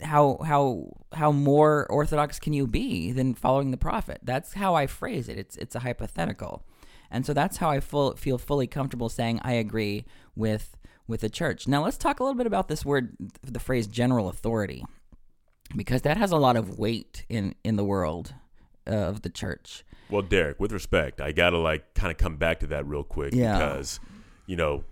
how 0.02 0.38
how 0.44 0.88
how 1.12 1.32
more 1.32 1.86
orthodox 1.90 2.38
can 2.38 2.52
you 2.52 2.66
be 2.66 3.12
than 3.12 3.34
following 3.34 3.70
the 3.70 3.76
prophet? 3.76 4.20
That's 4.22 4.54
how 4.54 4.74
I 4.74 4.86
phrase 4.86 5.28
it. 5.28 5.38
It's 5.38 5.56
it's 5.56 5.74
a 5.74 5.80
hypothetical, 5.80 6.64
and 7.10 7.24
so 7.26 7.32
that's 7.32 7.58
how 7.58 7.70
I 7.70 7.80
full, 7.80 8.16
feel 8.16 8.38
fully 8.38 8.66
comfortable 8.66 9.08
saying 9.08 9.40
I 9.42 9.52
agree 9.54 10.04
with 10.34 10.76
with 11.06 11.20
the 11.22 11.30
church. 11.30 11.66
Now 11.68 11.82
let's 11.84 11.96
talk 11.96 12.20
a 12.20 12.24
little 12.24 12.36
bit 12.38 12.46
about 12.46 12.68
this 12.68 12.84
word, 12.84 13.16
the 13.42 13.58
phrase 13.60 13.86
general 13.86 14.28
authority, 14.28 14.84
because 15.76 16.02
that 16.02 16.16
has 16.16 16.30
a 16.32 16.36
lot 16.36 16.56
of 16.56 16.78
weight 16.78 17.24
in 17.28 17.54
in 17.64 17.76
the 17.76 17.84
world 17.84 18.34
uh, 18.86 18.94
of 18.94 19.22
the 19.22 19.30
church. 19.30 19.84
Well, 20.08 20.22
Derek, 20.22 20.58
with 20.58 20.72
respect, 20.72 21.20
I 21.20 21.32
gotta 21.32 21.58
like 21.58 21.94
kind 21.94 22.10
of 22.10 22.18
come 22.18 22.36
back 22.36 22.60
to 22.60 22.66
that 22.68 22.86
real 22.86 23.04
quick 23.04 23.32
Yeah. 23.32 23.56
because, 23.58 24.00
you 24.46 24.56
know, 24.56 24.84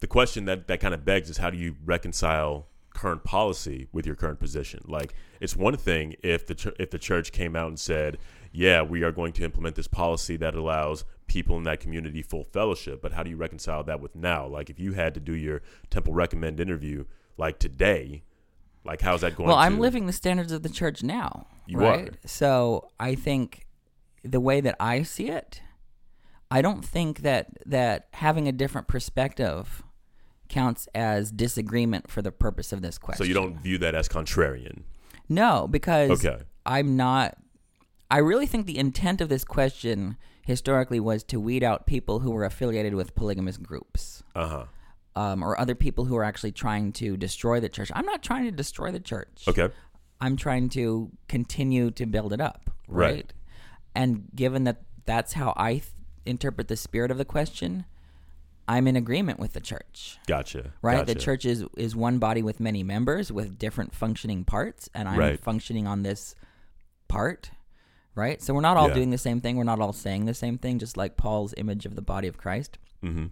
the 0.00 0.06
question 0.06 0.44
that 0.44 0.68
that 0.68 0.80
kind 0.80 0.94
of 0.94 1.04
begs 1.04 1.30
is 1.30 1.38
how 1.38 1.50
do 1.50 1.56
you 1.56 1.76
reconcile 1.84 2.66
current 2.98 3.22
policy 3.22 3.86
with 3.92 4.04
your 4.06 4.16
current 4.16 4.40
position? 4.40 4.80
Like, 4.86 5.14
it's 5.40 5.54
one 5.54 5.76
thing 5.76 6.16
if 6.24 6.46
the 6.46 6.54
ch- 6.54 6.74
if 6.80 6.90
the 6.90 6.98
church 6.98 7.30
came 7.30 7.54
out 7.54 7.68
and 7.68 7.78
said, 7.78 8.18
"Yeah, 8.50 8.82
we 8.82 9.04
are 9.04 9.12
going 9.12 9.32
to 9.34 9.44
implement 9.44 9.76
this 9.76 9.86
policy 9.86 10.36
that 10.38 10.56
allows 10.56 11.04
people 11.28 11.56
in 11.58 11.62
that 11.62 11.78
community 11.78 12.22
full 12.22 12.42
fellowship," 12.42 13.00
but 13.00 13.12
how 13.12 13.22
do 13.22 13.30
you 13.30 13.36
reconcile 13.36 13.84
that 13.84 14.00
with 14.00 14.16
now? 14.16 14.48
Like, 14.48 14.68
if 14.68 14.80
you 14.80 14.94
had 14.94 15.14
to 15.14 15.20
do 15.20 15.32
your 15.32 15.62
temple 15.90 16.12
recommend 16.12 16.58
interview 16.58 17.04
like 17.36 17.60
today, 17.60 18.24
like 18.84 19.00
how's 19.00 19.20
that 19.20 19.36
going? 19.36 19.48
Well, 19.48 19.58
I'm 19.58 19.78
living 19.78 20.06
the 20.06 20.12
standards 20.12 20.50
of 20.50 20.64
the 20.64 20.68
church 20.68 21.04
now. 21.04 21.46
You 21.66 21.78
right? 21.78 22.08
are. 22.08 22.12
So 22.26 22.88
I 22.98 23.14
think 23.14 23.68
the 24.24 24.40
way 24.40 24.60
that 24.60 24.74
I 24.80 25.04
see 25.04 25.28
it, 25.28 25.62
I 26.50 26.62
don't 26.62 26.84
think 26.84 27.20
that 27.20 27.46
that 27.64 28.08
having 28.14 28.48
a 28.48 28.52
different 28.52 28.88
perspective 28.88 29.84
counts 30.48 30.88
as 30.94 31.30
disagreement 31.30 32.10
for 32.10 32.22
the 32.22 32.32
purpose 32.32 32.72
of 32.72 32.82
this 32.82 32.98
question. 32.98 33.24
So 33.24 33.28
you 33.28 33.34
don't 33.34 33.58
view 33.60 33.78
that 33.78 33.94
as 33.94 34.08
contrarian. 34.08 34.82
No, 35.28 35.68
because 35.68 36.24
Okay. 36.24 36.42
I'm 36.66 36.96
not. 36.96 37.36
I 38.10 38.18
really 38.18 38.46
think 38.46 38.66
the 38.66 38.78
intent 38.78 39.20
of 39.20 39.28
this 39.28 39.44
question 39.44 40.16
historically 40.46 40.98
was 41.00 41.22
to 41.24 41.38
weed 41.38 41.62
out 41.62 41.86
people 41.86 42.20
who 42.20 42.30
were 42.30 42.44
affiliated 42.44 42.94
with 42.94 43.14
polygamous 43.14 43.58
groups. 43.58 44.22
Uh 44.34 44.46
huh. 44.48 44.64
Um, 45.14 45.42
or 45.42 45.58
other 45.60 45.74
people 45.74 46.04
who 46.06 46.16
are 46.16 46.24
actually 46.24 46.52
trying 46.52 46.92
to 46.92 47.16
destroy 47.16 47.58
the 47.60 47.68
church. 47.68 47.90
I'm 47.94 48.06
not 48.06 48.22
trying 48.22 48.44
to 48.44 48.52
destroy 48.52 48.90
the 48.92 49.00
church. 49.00 49.44
Okay. 49.48 49.68
I'm 50.20 50.36
trying 50.36 50.68
to 50.70 51.10
continue 51.28 51.90
to 51.92 52.06
build 52.06 52.32
it 52.32 52.40
up, 52.40 52.70
Right. 52.86 53.14
right? 53.14 53.32
And 53.94 54.28
given 54.34 54.64
that 54.64 54.82
that's 55.06 55.32
how 55.34 55.52
I 55.56 55.72
th- 55.74 55.84
interpret 56.24 56.68
the 56.68 56.76
spirit 56.76 57.10
of 57.10 57.18
the 57.18 57.24
question, 57.24 57.84
I'm 58.68 58.86
in 58.86 58.96
agreement 58.96 59.38
with 59.40 59.54
the 59.54 59.60
church, 59.60 60.18
Gotcha. 60.26 60.72
right? 60.82 61.06
The 61.06 61.14
church 61.14 61.44
is 61.46 61.64
is 61.76 61.96
one 61.96 62.18
body 62.18 62.42
with 62.42 62.60
many 62.60 62.82
members 62.82 63.32
with 63.32 63.58
different 63.58 63.94
functioning 63.94 64.44
parts, 64.44 64.90
and 64.94 65.08
I'm 65.08 65.18
Right. 65.18 65.40
functioning 65.40 65.86
on 65.86 66.02
this 66.02 66.34
part, 67.08 67.50
right? 68.14 68.42
So 68.42 68.52
we're 68.52 68.60
not 68.60 68.76
all 68.76 68.88
Yeah. 68.88 68.94
doing 68.94 69.10
the 69.10 69.16
same 69.18 69.40
thing. 69.40 69.56
We're 69.56 69.64
not 69.64 69.80
all 69.80 69.94
saying 69.94 70.26
the 70.26 70.34
same 70.34 70.58
thing, 70.58 70.78
just 70.78 70.96
like 70.98 71.16
Paul's 71.16 71.54
image 71.56 71.86
of 71.86 71.94
the 71.96 72.02
body 72.02 72.28
of 72.28 72.36
Christ. 72.36 72.76
Mm-hmm. 73.02 73.26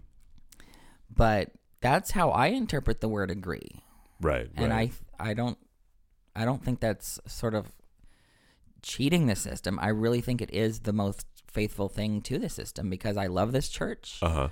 But 1.15 1.51
that's 1.81 2.11
how 2.11 2.31
I 2.31 2.47
interpret 2.47 3.01
the 3.01 3.07
word 3.09 3.29
agree. 3.31 3.83
Right. 4.19 4.49
and 4.55 4.71
right. 4.71 4.91
I 5.19 5.29
I 5.29 5.33
don't 5.35 5.57
I 6.35 6.45
don't 6.45 6.63
think 6.63 6.79
that's 6.79 7.19
sort 7.27 7.53
of 7.53 7.71
cheating 8.81 9.27
the 9.27 9.35
system. 9.35 9.77
I 9.81 9.89
really 9.89 10.21
think 10.21 10.41
it 10.41 10.51
is 10.53 10.79
the 10.81 10.93
most 10.93 11.25
faithful 11.47 11.89
thing 11.89 12.21
to 12.21 12.37
the 12.39 12.49
system 12.49 12.89
because 12.89 13.17
I 13.17 13.27
love 13.27 13.51
this 13.51 13.69
church. 13.69 14.19
Uh 14.21 14.29
huh. 14.29 14.47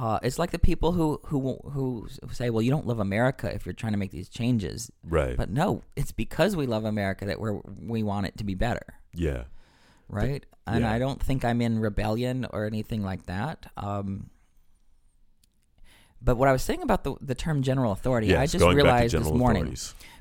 Uh, 0.00 0.18
it's 0.22 0.38
like 0.38 0.50
the 0.50 0.58
people 0.58 0.92
who 0.92 1.20
who 1.26 1.58
who 1.72 2.08
say, 2.32 2.48
"Well, 2.48 2.62
you 2.62 2.70
don't 2.70 2.86
love 2.86 3.00
America 3.00 3.54
if 3.54 3.66
you're 3.66 3.74
trying 3.74 3.92
to 3.92 3.98
make 3.98 4.12
these 4.12 4.30
changes." 4.30 4.90
Right. 5.04 5.36
But 5.36 5.50
no, 5.50 5.82
it's 5.94 6.10
because 6.10 6.56
we 6.56 6.66
love 6.66 6.86
America 6.86 7.26
that 7.26 7.38
we 7.38 7.50
we 7.86 8.02
want 8.02 8.26
it 8.26 8.38
to 8.38 8.44
be 8.44 8.54
better, 8.54 8.94
yeah. 9.12 9.44
right? 10.08 10.42
And 10.66 10.84
yeah. 10.84 10.92
I 10.92 10.98
don't 10.98 11.22
think 11.22 11.44
I'm 11.44 11.60
in 11.60 11.80
rebellion 11.80 12.46
or 12.50 12.64
anything 12.64 13.04
like 13.04 13.26
that. 13.26 13.66
Um, 13.76 14.30
but 16.22 16.36
what 16.36 16.48
I 16.48 16.52
was 16.52 16.62
saying 16.62 16.82
about 16.82 17.04
the 17.04 17.14
the 17.20 17.34
term 17.34 17.62
general 17.62 17.92
authority, 17.92 18.28
Yes. 18.28 18.38
I 18.38 18.46
just 18.46 18.58
going 18.58 18.76
back 18.76 18.82
to 18.82 18.84
realized 18.84 19.14
this 19.16 19.32
morning 19.32 19.76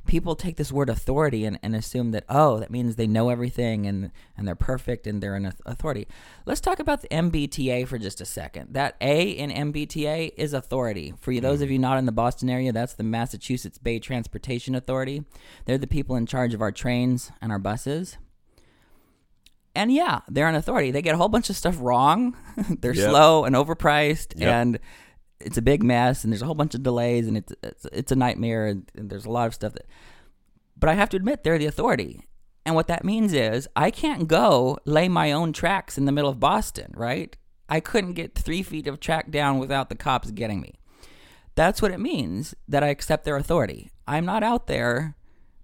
people 0.08 0.36
take 0.36 0.56
this 0.56 0.72
word 0.72 0.89
authority 0.89 1.46
and, 1.46 1.60
and 1.62 1.75
assume 1.75 2.12
that 2.12 2.24
oh 2.29 2.60
that 2.60 2.72
means 2.72 2.96
they 2.96 3.06
know 3.06 3.29
everything 3.29 3.86
and 3.86 4.12
and 4.36 4.48
they're 4.48 4.56
perfect 4.56 5.06
and 5.06 5.22
they're 5.22 5.36
an 5.36 5.53
authority. 5.65 6.08
Let's 6.46 6.62
talk 6.62 6.79
about 6.79 7.01
the 7.01 7.08
mbta 7.10 7.88
for 7.88 7.98
just 7.98 8.20
a 8.22 8.25
second. 8.25 8.74
That 8.74 8.96
a 9.01 9.29
in 9.29 9.51
mbta 9.51 10.32
is 10.36 10.53
authority. 10.53 11.13
For 11.20 11.32
you 11.32 11.41
those 11.41 11.60
mm. 11.60 11.63
of 11.63 11.72
you 11.72 11.79
not 11.79 11.98
in 11.98 12.06
the 12.06 12.12
boston 12.12 12.50
area 12.50 12.72
that's 12.72 12.94
the 12.94 13.03
massachusetts 13.03 13.77
bay 13.77 14.00
transportation 14.00 14.74
authority. 14.75 15.25
They're 15.65 15.77
the 15.77 15.88
people 15.88 16.15
in 16.15 16.25
charge 16.25 16.53
of 16.53 16.62
our 16.62 16.72
trains 16.72 17.32
and 17.41 17.51
our 17.51 17.60
buses. 17.60 18.18
And 19.75 19.91
yeah 19.91 20.22
they're 20.27 20.48
an 20.48 20.56
authority. 20.56 20.91
They 20.91 21.01
get 21.01 21.13
a 21.13 21.18
whole 21.18 21.29
bunch 21.29 21.50
of 21.50 21.56
stuff 21.56 21.77
wrong. 21.79 22.36
They're 22.82 22.94
Yep. 22.94 23.10
slow 23.10 23.44
and 23.46 23.56
overpriced 23.56 24.34
Yep. 24.36 24.51
and 24.53 24.79
it's 25.39 25.58
a 25.58 25.62
big 25.62 25.84
mess 25.84 26.24
and 26.24 26.31
there's 26.31 26.41
a 26.41 26.46
whole 26.46 26.55
bunch 26.55 26.75
of 26.75 26.84
delays 26.84 27.27
and 27.27 27.38
it's 27.38 27.53
it's, 27.63 27.86
it's 27.91 28.12
a 28.12 28.15
nightmare 28.15 28.67
and, 28.67 28.91
and 28.96 29.10
there's 29.10 29.25
a 29.25 29.31
lot 29.31 29.48
of 29.48 29.53
stuff 29.53 29.74
that 29.74 29.86
but 30.79 30.89
I 30.89 30.93
have 30.93 31.10
to 31.10 31.17
admit 31.17 31.43
they're 31.43 31.58
the 31.58 31.65
authority. 31.65 32.22
And 32.65 32.75
what 32.75 32.88
that 32.88 33.03
means 33.03 33.34
is 33.34 33.67
I 33.75 33.91
can't 33.91 34.27
go 34.27 34.77
lay 34.86 35.10
my 35.10 35.31
own 35.31 35.53
tracks 35.53 35.98
in 35.98 36.05
the 36.05 36.12
middle 36.12 36.29
of 36.29 36.39
Boston, 36.39 36.93
right? 36.96 37.36
I 37.67 37.79
couldn't 37.79 38.13
get 38.13 38.36
three 38.36 38.63
feet 38.63 38.88
of 38.88 39.00
track 39.00 39.31
down 39.31 39.60
without 39.60 39.89
the 39.89 39.96
cops 39.96 40.31
getting 40.31 40.62
me. 40.62 40.79
That's 41.55 41.81
what 41.81 41.91
it 41.91 42.00
means 42.00 42.55
that 42.67 42.84
I 42.84 42.88
accept 42.88 43.25
their 43.25 43.36
authority. 43.36 43.91
I'm 44.08 44.25
not 44.25 44.43
out 44.43 44.67
there 44.67 45.15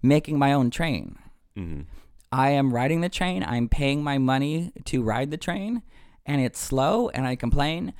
making 0.02 0.38
my 0.38 0.52
own 0.52 0.70
train. 0.70 1.18
Mm-hmm. 1.58 1.82
I 2.32 2.50
am 2.50 2.74
riding 2.74 3.02
the 3.02 3.10
train. 3.10 3.44
I'm 3.48 3.70
paying 3.70 4.04
my 4.04 4.18
money 4.18 4.72
to 4.86 5.02
ride 5.02 5.32
the 5.32 5.38
train, 5.38 5.84
and 6.26 6.42
it's 6.42 6.60
slow, 6.60 7.10
and 7.10 7.26
I 7.26 7.36
complain, 7.36 7.94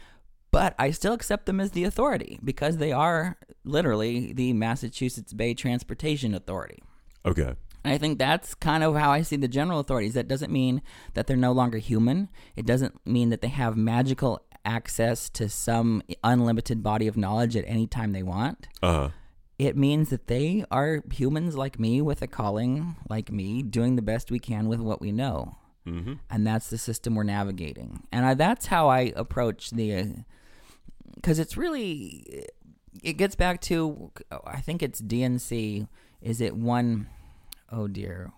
but 0.56 0.74
I 0.80 0.92
still 0.92 1.12
accept 1.12 1.48
them 1.48 1.60
as 1.60 1.72
the 1.72 1.84
authority 1.84 2.40
because 2.42 2.78
they 2.78 2.94
are 2.94 3.36
literally 3.66 4.32
the 4.32 4.54
Massachusetts 4.54 5.34
Bay 5.34 5.54
Transportation 5.54 6.34
Authority. 6.34 6.82
Okay. 7.26 7.56
And 7.84 7.94
I 7.94 7.98
think 7.98 8.20
that's 8.20 8.56
kind 8.56 8.82
of 8.82 8.96
how 8.96 9.12
I 9.12 9.22
see 9.22 9.36
the 9.36 9.50
general 9.50 9.82
authorities. 9.82 10.14
That 10.14 10.30
doesn't 10.30 10.54
mean 10.54 10.82
that 11.14 11.28
they're 11.28 11.36
no 11.36 11.52
longer 11.52 11.78
human. 11.78 12.30
It 12.56 12.66
doesn't 12.66 13.06
mean 13.06 13.32
that 13.32 13.42
they 13.42 13.50
have 13.50 13.76
magical 13.76 14.46
access 14.64 15.30
to 15.32 15.50
some 15.50 16.02
unlimited 16.24 16.82
body 16.82 17.08
of 17.08 17.18
knowledge 17.18 17.58
at 17.58 17.66
any 17.68 17.86
time 17.86 18.14
they 18.14 18.24
want. 18.24 18.70
Uh 18.82 18.94
huh. 18.94 19.10
It 19.60 19.76
means 19.76 20.10
that 20.10 20.28
they 20.28 20.64
are 20.72 21.04
humans 21.12 21.58
like 21.58 21.82
me 21.82 22.02
with 22.02 22.22
a 22.22 22.28
calling 22.28 22.96
like 23.10 23.30
me, 23.30 23.62
doing 23.62 23.98
the 23.98 24.02
best 24.02 24.32
we 24.32 24.40
can 24.40 24.70
with 24.70 24.80
what 24.80 25.02
we 25.02 25.12
know. 25.12 25.58
Mm-hmm. 25.86 26.14
And 26.30 26.48
that's 26.48 26.70
the 26.70 26.78
system 26.78 27.14
we're 27.14 27.24
navigating. 27.24 28.08
And 28.14 28.26
I, 28.26 28.36
that's 28.36 28.68
how 28.68 28.88
I 28.88 29.12
approach 29.18 29.72
the. 29.72 30.24
Because 31.16 31.40
it's 31.40 31.58
really. 31.58 32.46
It 33.04 33.14
gets 33.14 33.36
back 33.36 33.62
to. 33.62 34.12
I 34.46 34.62
think 34.62 34.84
it's 34.84 35.00
D&C. 35.00 35.88
Is 36.22 36.42
it 36.42 36.56
one 36.56 37.08
oh 37.72 37.88
dear, 37.88 38.32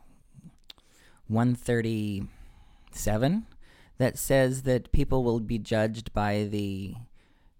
137 1.28 3.46
that 3.98 4.18
says 4.18 4.64
that 4.64 4.92
people 4.92 5.24
will 5.24 5.40
be 5.40 5.58
judged 5.58 6.14
by 6.14 6.44
the 6.44 6.96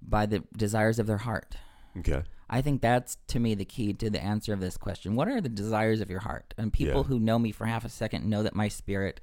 by 0.02 0.26
the 0.26 0.44
desires 0.56 1.00
of 1.00 1.08
their 1.08 1.18
heart. 1.18 1.58
Okay. 1.98 2.24
I 2.50 2.62
think 2.62 2.82
that's 2.82 3.18
to 3.28 3.40
me 3.40 3.56
the 3.56 3.66
key 3.66 3.92
to 3.94 4.10
the 4.10 4.24
answer 4.24 4.54
of 4.54 4.62
this 4.62 4.78
question. 4.78 5.16
What 5.16 5.28
are 5.28 5.42
the 5.42 5.50
desires 5.50 6.00
of 6.00 6.10
your 6.10 6.22
heart? 6.22 6.54
And 6.58 6.72
people 6.72 7.02
Yeah. 7.02 7.08
who 7.08 7.20
know 7.20 7.40
me 7.40 7.52
for 7.52 7.66
half 7.66 7.84
a 7.84 7.90
second 7.90 8.26
know 8.26 8.44
that 8.44 8.56
my 8.56 8.70
spirit 8.70 9.20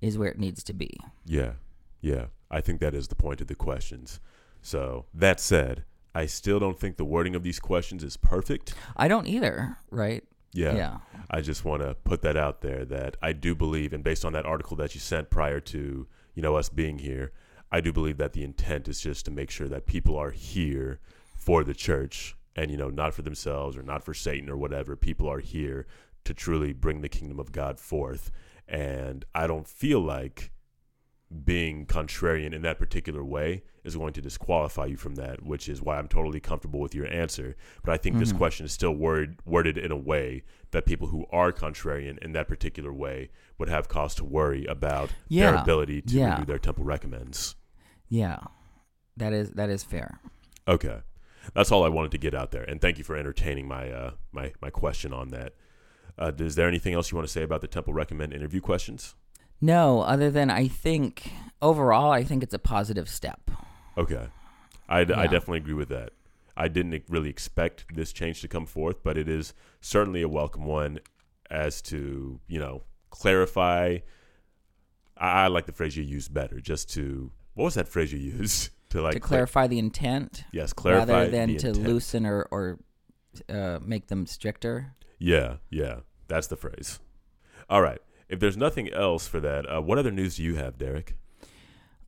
is 0.00 0.16
where 0.16 0.28
it 0.28 0.38
needs 0.38 0.62
to 0.64 0.72
be. 0.72 0.96
Yeah. 1.24 1.54
Yeah. 2.00 2.26
I 2.50 2.60
think 2.60 2.80
that 2.80 2.94
is 2.94 3.08
the 3.08 3.16
point 3.16 3.40
of 3.40 3.48
the 3.48 3.54
questions. 3.54 4.20
So 4.62 5.06
that 5.14 5.40
said, 5.40 5.84
I 6.14 6.26
still 6.26 6.58
don't 6.58 6.78
think 6.78 6.96
the 6.96 7.04
wording 7.04 7.34
of 7.34 7.42
these 7.42 7.60
questions 7.60 8.02
is 8.02 8.16
perfect. 8.16 8.74
I 8.96 9.08
don't 9.08 9.26
either, 9.26 9.78
right? 9.90 10.24
Yeah. 10.52 10.74
Yeah. 10.74 10.96
I 11.30 11.40
just 11.40 11.64
want 11.64 11.82
to 11.82 11.94
put 12.04 12.22
that 12.22 12.36
out 12.36 12.60
there 12.60 12.84
that 12.86 13.16
I 13.22 13.32
do 13.32 13.54
believe, 13.54 13.92
and 13.92 14.02
based 14.02 14.24
on 14.24 14.32
that 14.32 14.46
article 14.46 14.76
that 14.78 14.94
you 14.94 15.00
sent 15.00 15.30
prior 15.30 15.60
to 15.60 16.08
you 16.34 16.42
know 16.42 16.56
us 16.56 16.68
being 16.68 16.98
here, 16.98 17.32
I 17.70 17.80
do 17.80 17.92
believe 17.92 18.16
that 18.16 18.32
the 18.32 18.42
intent 18.42 18.88
is 18.88 19.00
just 19.00 19.24
to 19.26 19.30
make 19.30 19.50
sure 19.50 19.68
that 19.68 19.86
people 19.86 20.16
are 20.16 20.32
here 20.32 20.98
for 21.36 21.62
the 21.62 21.74
church 21.74 22.36
and 22.56 22.70
you 22.70 22.76
know 22.76 22.90
not 22.90 23.14
for 23.14 23.22
themselves 23.22 23.76
or 23.76 23.82
not 23.82 24.02
for 24.02 24.12
Satan 24.12 24.50
or 24.50 24.56
whatever. 24.56 24.96
People 24.96 25.28
are 25.28 25.38
here 25.38 25.86
to 26.24 26.34
truly 26.34 26.72
bring 26.72 27.00
the 27.00 27.08
kingdom 27.08 27.38
of 27.38 27.52
God 27.52 27.78
forth, 27.78 28.32
and 28.66 29.24
I 29.34 29.46
don't 29.46 29.68
feel 29.68 30.00
like 30.00 30.50
being 31.44 31.86
contrarian 31.86 32.52
in 32.52 32.62
that 32.62 32.78
particular 32.78 33.24
way 33.24 33.62
is 33.84 33.96
going 33.96 34.12
to 34.14 34.20
disqualify 34.20 34.86
you 34.86 34.96
from 34.96 35.14
that, 35.16 35.42
which 35.44 35.68
is 35.68 35.80
why 35.82 35.98
I'm 35.98 36.08
totally 36.08 36.40
comfortable 36.40 36.80
with 36.80 36.94
your 36.94 37.06
answer. 37.12 37.56
But 37.82 37.92
I 37.92 37.96
think 37.96 38.18
this 38.18 38.32
Mhm. 38.32 38.36
question 38.38 38.66
is 38.66 38.72
still 38.72 38.92
word, 38.94 39.38
worded 39.44 39.78
in 39.78 39.90
a 39.90 39.96
way 39.96 40.42
that 40.72 40.86
people 40.86 41.08
who 41.08 41.26
are 41.32 41.52
contrarian 41.52 42.18
in 42.18 42.32
that 42.32 42.46
particular 42.48 42.92
way 42.92 43.30
would 43.58 43.68
have 43.68 43.88
cause 43.88 44.14
to 44.16 44.24
worry 44.24 44.64
about 44.66 45.10
their 45.28 45.54
ability 45.54 46.02
to 46.02 46.14
Yeah. 46.14 46.34
renew 46.34 46.44
their 46.46 46.58
temple 46.58 46.84
recommends. 46.84 47.56
Yeah. 48.08 48.38
That 49.16 49.32
is 49.32 49.50
that 49.52 49.68
is 49.70 49.84
fair. 49.84 50.20
Okay, 50.68 51.00
that's 51.54 51.70
all 51.72 51.84
I 51.84 51.88
wanted 51.88 52.10
to 52.12 52.18
get 52.18 52.34
out 52.34 52.52
there, 52.52 52.62
and 52.62 52.80
thank 52.80 52.96
you 52.96 53.04
for 53.04 53.16
entertaining 53.16 53.66
my 53.68 53.90
uh, 53.90 54.12
my 54.32 54.52
my 54.62 54.70
question 54.70 55.12
on 55.12 55.28
that. 55.30 55.54
Uh, 56.16 56.32
is 56.38 56.54
there 56.54 56.68
anything 56.68 56.94
else 56.94 57.10
you 57.10 57.16
want 57.16 57.26
to 57.26 57.32
say 57.32 57.42
about 57.42 57.60
the 57.60 57.66
temple 57.68 57.92
recommend 57.92 58.32
interview 58.32 58.60
questions? 58.60 59.14
No, 59.60 60.00
other 60.02 60.30
than 60.30 60.48
I 60.50 60.68
think 60.68 61.32
overall 61.60 62.10
I 62.12 62.22
think 62.24 62.42
it's 62.42 62.54
a 62.54 62.58
positive 62.58 63.08
step. 63.08 63.50
Okay. 64.00 64.26
I, 64.88 65.00
Yeah. 65.00 65.22
definitely 65.26 65.58
agree 65.58 65.74
with 65.74 65.88
that. 65.90 66.10
I 66.56 66.68
didn't 66.68 67.04
really 67.08 67.30
expect 67.30 67.84
this 67.94 68.12
change 68.12 68.40
to 68.40 68.48
come 68.48 68.66
forth, 68.66 69.02
but 69.02 69.16
it 69.16 69.28
is 69.28 69.54
certainly 69.80 70.22
a 70.22 70.28
welcome 70.28 70.64
one 70.64 70.98
as 71.50 71.80
to, 71.82 72.40
you 72.48 72.58
know, 72.58 72.82
clarify. 73.10 73.98
I, 75.16 75.44
I 75.44 75.46
like 75.48 75.66
the 75.66 75.72
phrase 75.72 75.96
you 75.96 76.02
used 76.02 76.34
better, 76.34 76.60
just 76.60 76.90
to, 76.94 77.30
what 77.54 77.64
was 77.66 77.74
that 77.74 77.88
phrase 77.88 78.12
you 78.12 78.18
used? 78.18 78.70
To 78.90 79.00
like, 79.00 79.14
to 79.14 79.20
cla- 79.20 79.28
clarify 79.28 79.68
the 79.68 79.78
intent 79.78 80.42
yes, 80.50 80.72
clarify. 80.72 81.06
rather 81.12 81.30
than 81.30 81.50
to 81.58 81.68
intent. 81.68 81.86
loosen 81.86 82.26
or, 82.26 82.48
or 82.50 82.80
uh, 83.48 83.78
make 83.80 84.08
them 84.08 84.26
stricter. 84.26 84.96
Yeah, 85.16 85.58
yeah, 85.70 86.00
that's 86.26 86.48
the 86.48 86.56
phrase. 86.56 86.98
All 87.68 87.82
right. 87.82 88.00
If 88.28 88.40
there's 88.40 88.56
nothing 88.56 88.92
else 88.92 89.28
for 89.28 89.38
that, 89.38 89.64
uh, 89.72 89.80
what 89.80 89.98
other 89.98 90.10
news 90.10 90.38
do 90.38 90.42
you 90.42 90.56
have, 90.56 90.76
Derek? 90.76 91.14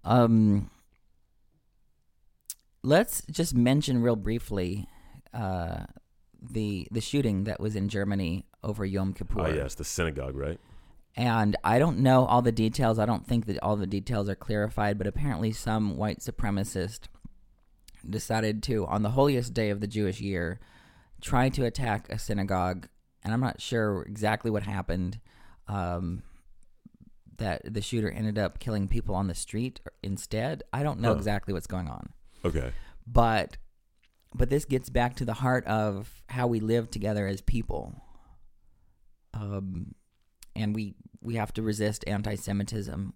Um, 0.02 0.70
let's 2.82 3.22
just 3.30 3.54
mention 3.54 4.02
real 4.02 4.16
briefly 4.16 4.86
uh, 5.32 5.84
the 6.40 6.86
the 6.90 7.00
shooting 7.00 7.44
that 7.44 7.60
was 7.60 7.76
in 7.76 7.88
Germany 7.88 8.46
over 8.62 8.84
Yom 8.84 9.12
Kippur. 9.14 9.40
Oh 9.42 9.52
yes, 9.52 9.74
the 9.74 9.84
synagogue, 9.84 10.36
right? 10.36 10.58
And 11.14 11.56
I 11.62 11.78
don't 11.78 11.98
know 11.98 12.24
all 12.24 12.40
the 12.42 12.52
details. 12.52 12.98
I 12.98 13.04
don't 13.06 13.26
think 13.26 13.44
that 13.46 13.58
all 13.62 13.76
the 13.76 13.86
details 13.86 14.28
are 14.30 14.34
clarified, 14.34 14.96
but 14.96 15.06
apparently 15.06 15.52
some 15.52 15.96
white 15.98 16.20
supremacist 16.20 17.00
decided 18.08 18.62
to, 18.64 18.86
on 18.86 19.02
the 19.02 19.10
holiest 19.10 19.52
day 19.52 19.68
of 19.70 19.80
the 19.80 19.86
Jewish 19.86 20.20
year, 20.20 20.58
try 21.20 21.50
to 21.50 21.64
attack 21.66 22.10
a 22.10 22.18
synagogue. 22.18 22.88
And 23.22 23.32
I'm 23.34 23.40
not 23.40 23.60
sure 23.60 24.02
exactly 24.02 24.50
what 24.50 24.62
happened. 24.62 25.20
Um, 25.68 26.22
that 27.36 27.60
the 27.64 27.80
shooter 27.82 28.10
ended 28.10 28.38
up 28.38 28.58
killing 28.58 28.88
people 28.88 29.14
on 29.14 29.26
the 29.26 29.34
street 29.34 29.80
instead. 30.02 30.62
I 30.72 30.82
don't 30.82 31.00
know 31.00 31.10
Huh. 31.10 31.16
exactly 31.16 31.52
what's 31.52 31.66
going 31.66 31.88
on, 31.88 32.10
Okay. 32.44 32.72
but 33.06 33.56
but 34.34 34.48
this 34.48 34.64
gets 34.64 34.88
back 34.88 35.14
to 35.16 35.24
the 35.24 35.34
heart 35.34 35.66
of 35.66 36.22
how 36.28 36.46
we 36.46 36.58
live 36.60 36.90
together 36.90 37.26
as 37.26 37.40
people. 37.42 37.94
Um, 39.34 39.94
and 40.56 40.74
we 40.74 40.94
we 41.20 41.34
have 41.36 41.52
to 41.54 41.62
resist 41.62 42.04
anti-Semitism 42.06 43.14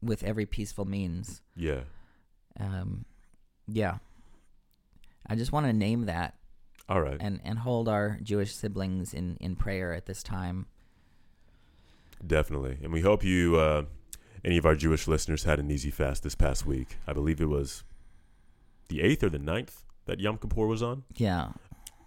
with 0.00 0.22
every 0.24 0.46
peaceful 0.46 0.84
means. 0.84 1.42
Yeah. 1.56 1.80
Um, 2.60 3.04
yeah, 3.66 3.98
I 5.26 5.36
just 5.36 5.52
want 5.52 5.66
to 5.66 5.72
name 5.72 6.06
that 6.06 6.34
All 6.88 7.00
right. 7.00 7.16
and 7.20 7.40
and 7.44 7.58
hold 7.60 7.88
our 7.88 8.18
Jewish 8.22 8.54
siblings 8.54 9.14
in 9.14 9.36
in 9.40 9.56
prayer 9.56 9.94
at 9.94 10.06
this 10.06 10.22
time. 10.22 10.66
Definitely. 12.26 12.78
And 12.82 12.92
we 12.92 13.00
hope 13.00 13.24
you, 13.24 13.56
uh, 13.56 13.84
any 14.44 14.56
of 14.56 14.66
our 14.66 14.74
Jewish 14.74 15.06
listeners, 15.06 15.44
had 15.44 15.58
an 15.58 15.70
easy 15.70 15.90
fast 15.90 16.22
this 16.22 16.34
past 16.34 16.66
week. 16.66 16.96
I 17.06 17.12
believe 17.12 17.40
it 17.40 17.48
was 17.48 17.84
the 18.88 18.98
8th 19.00 19.22
or 19.24 19.28
the 19.30 19.38
9th 19.38 19.84
that 20.06 20.20
Yom 20.20 20.38
Kippur 20.38 20.66
was 20.66 20.82
on. 20.82 21.04
Yeah. 21.16 21.52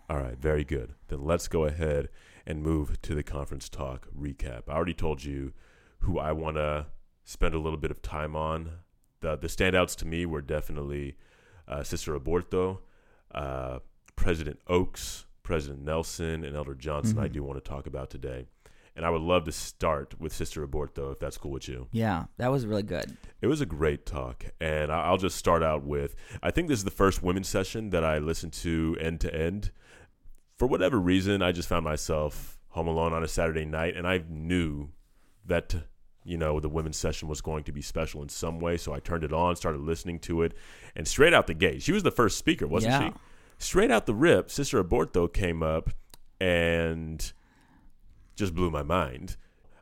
All 0.09 0.17
right. 0.17 0.37
Very 0.37 0.63
good. 0.63 0.93
Then 1.07 1.23
let's 1.23 1.47
go 1.47 1.65
ahead 1.65 2.09
and 2.45 2.61
move 2.61 3.01
to 3.03 3.15
the 3.15 3.23
conference 3.23 3.69
talk 3.69 4.07
recap. 4.15 4.63
I 4.67 4.73
already 4.73 4.93
told 4.93 5.23
you 5.23 5.53
who 5.99 6.19
I 6.19 6.31
want 6.31 6.57
to 6.57 6.87
spend 7.23 7.55
a 7.55 7.59
little 7.59 7.79
bit 7.79 7.89
of 7.89 8.01
time 8.01 8.35
on. 8.35 8.69
The, 9.21 9.35
the 9.35 9.47
standouts 9.47 9.95
to 9.97 10.05
me 10.05 10.25
were 10.27 10.41
definitely 10.41 11.15
uh, 11.67 11.81
Sister 11.83 12.17
Aburto, 12.19 12.79
uh, 13.33 13.79
President 14.15 14.59
Oaks, 14.67 15.25
President 15.41 15.83
Nelson, 15.83 16.43
and 16.43 16.55
Elder 16.55 16.75
Johnson. 16.75 17.17
I 17.17 17.27
Mhm. 17.27 17.31
do 17.33 17.43
want 17.43 17.63
to 17.63 17.67
talk 17.67 17.87
about 17.87 18.11
today. 18.11 18.45
And 18.95 19.05
I 19.05 19.09
would 19.09 19.21
love 19.21 19.43
to 19.43 19.51
start 19.51 20.19
with 20.21 20.31
Sister 20.33 20.65
Aburto, 20.65 21.11
if 21.11 21.19
that's 21.19 21.37
cool 21.37 21.51
with 21.51 21.67
you. 21.67 21.87
Yeah, 21.91 22.25
that 22.37 22.49
was 22.49 22.65
really 22.65 22.83
good. 22.83 23.17
It 23.41 23.47
was 23.47 23.59
a 23.59 23.65
great 23.65 24.05
talk, 24.05 24.45
and 24.61 24.89
I'll 24.91 25.17
just 25.17 25.35
start 25.37 25.61
out 25.63 25.83
with 25.83 26.15
I 26.41 26.51
think 26.51 26.69
this 26.69 26.79
is 26.79 26.85
the 26.85 26.91
first 26.91 27.21
women's 27.21 27.49
session 27.49 27.89
that 27.89 28.05
I 28.05 28.19
listened 28.19 28.53
to 28.53 28.95
end 29.01 29.19
to 29.21 29.35
end. 29.35 29.71
For 30.57 30.65
whatever 30.67 30.97
reason, 30.99 31.41
I 31.41 31.51
just 31.51 31.67
found 31.67 31.83
myself 31.83 32.57
home 32.69 32.87
alone 32.87 33.11
on 33.13 33.23
a 33.23 33.27
Saturday 33.27 33.65
night, 33.65 33.97
and 33.97 34.07
I 34.07 34.23
knew 34.29 34.89
that 35.45 35.75
you 36.23 36.37
know 36.37 36.59
the 36.61 36.69
women's 36.69 36.97
session 36.97 37.27
was 37.27 37.41
going 37.41 37.65
to 37.65 37.71
be 37.73 37.81
special 37.81 38.21
in 38.23 38.29
some 38.29 38.59
way, 38.59 38.77
so 38.77 38.93
I 38.93 38.99
turned 38.99 39.25
it 39.25 39.33
on, 39.33 39.57
started 39.57 39.81
listening 39.81 40.19
to 40.19 40.41
it, 40.43 40.53
and 40.95 41.05
straight 41.07 41.33
out 41.33 41.47
the 41.47 41.53
gate, 41.53 41.81
she 41.83 41.91
was 41.91 42.03
the 42.03 42.11
first 42.11 42.37
speaker, 42.37 42.65
wasn't 42.65 42.93
Yeah. 42.93 43.09
she? 43.09 43.13
Straight 43.57 43.91
out 43.91 44.05
the 44.05 44.13
rip, 44.15 44.49
Sister 44.49 44.81
Aburto 44.83 45.31
came 45.31 45.61
up 45.61 45.89
and 46.39 47.31
just 48.35 48.53
blew 48.53 48.69
my 48.69 48.83
mind. 48.83 49.37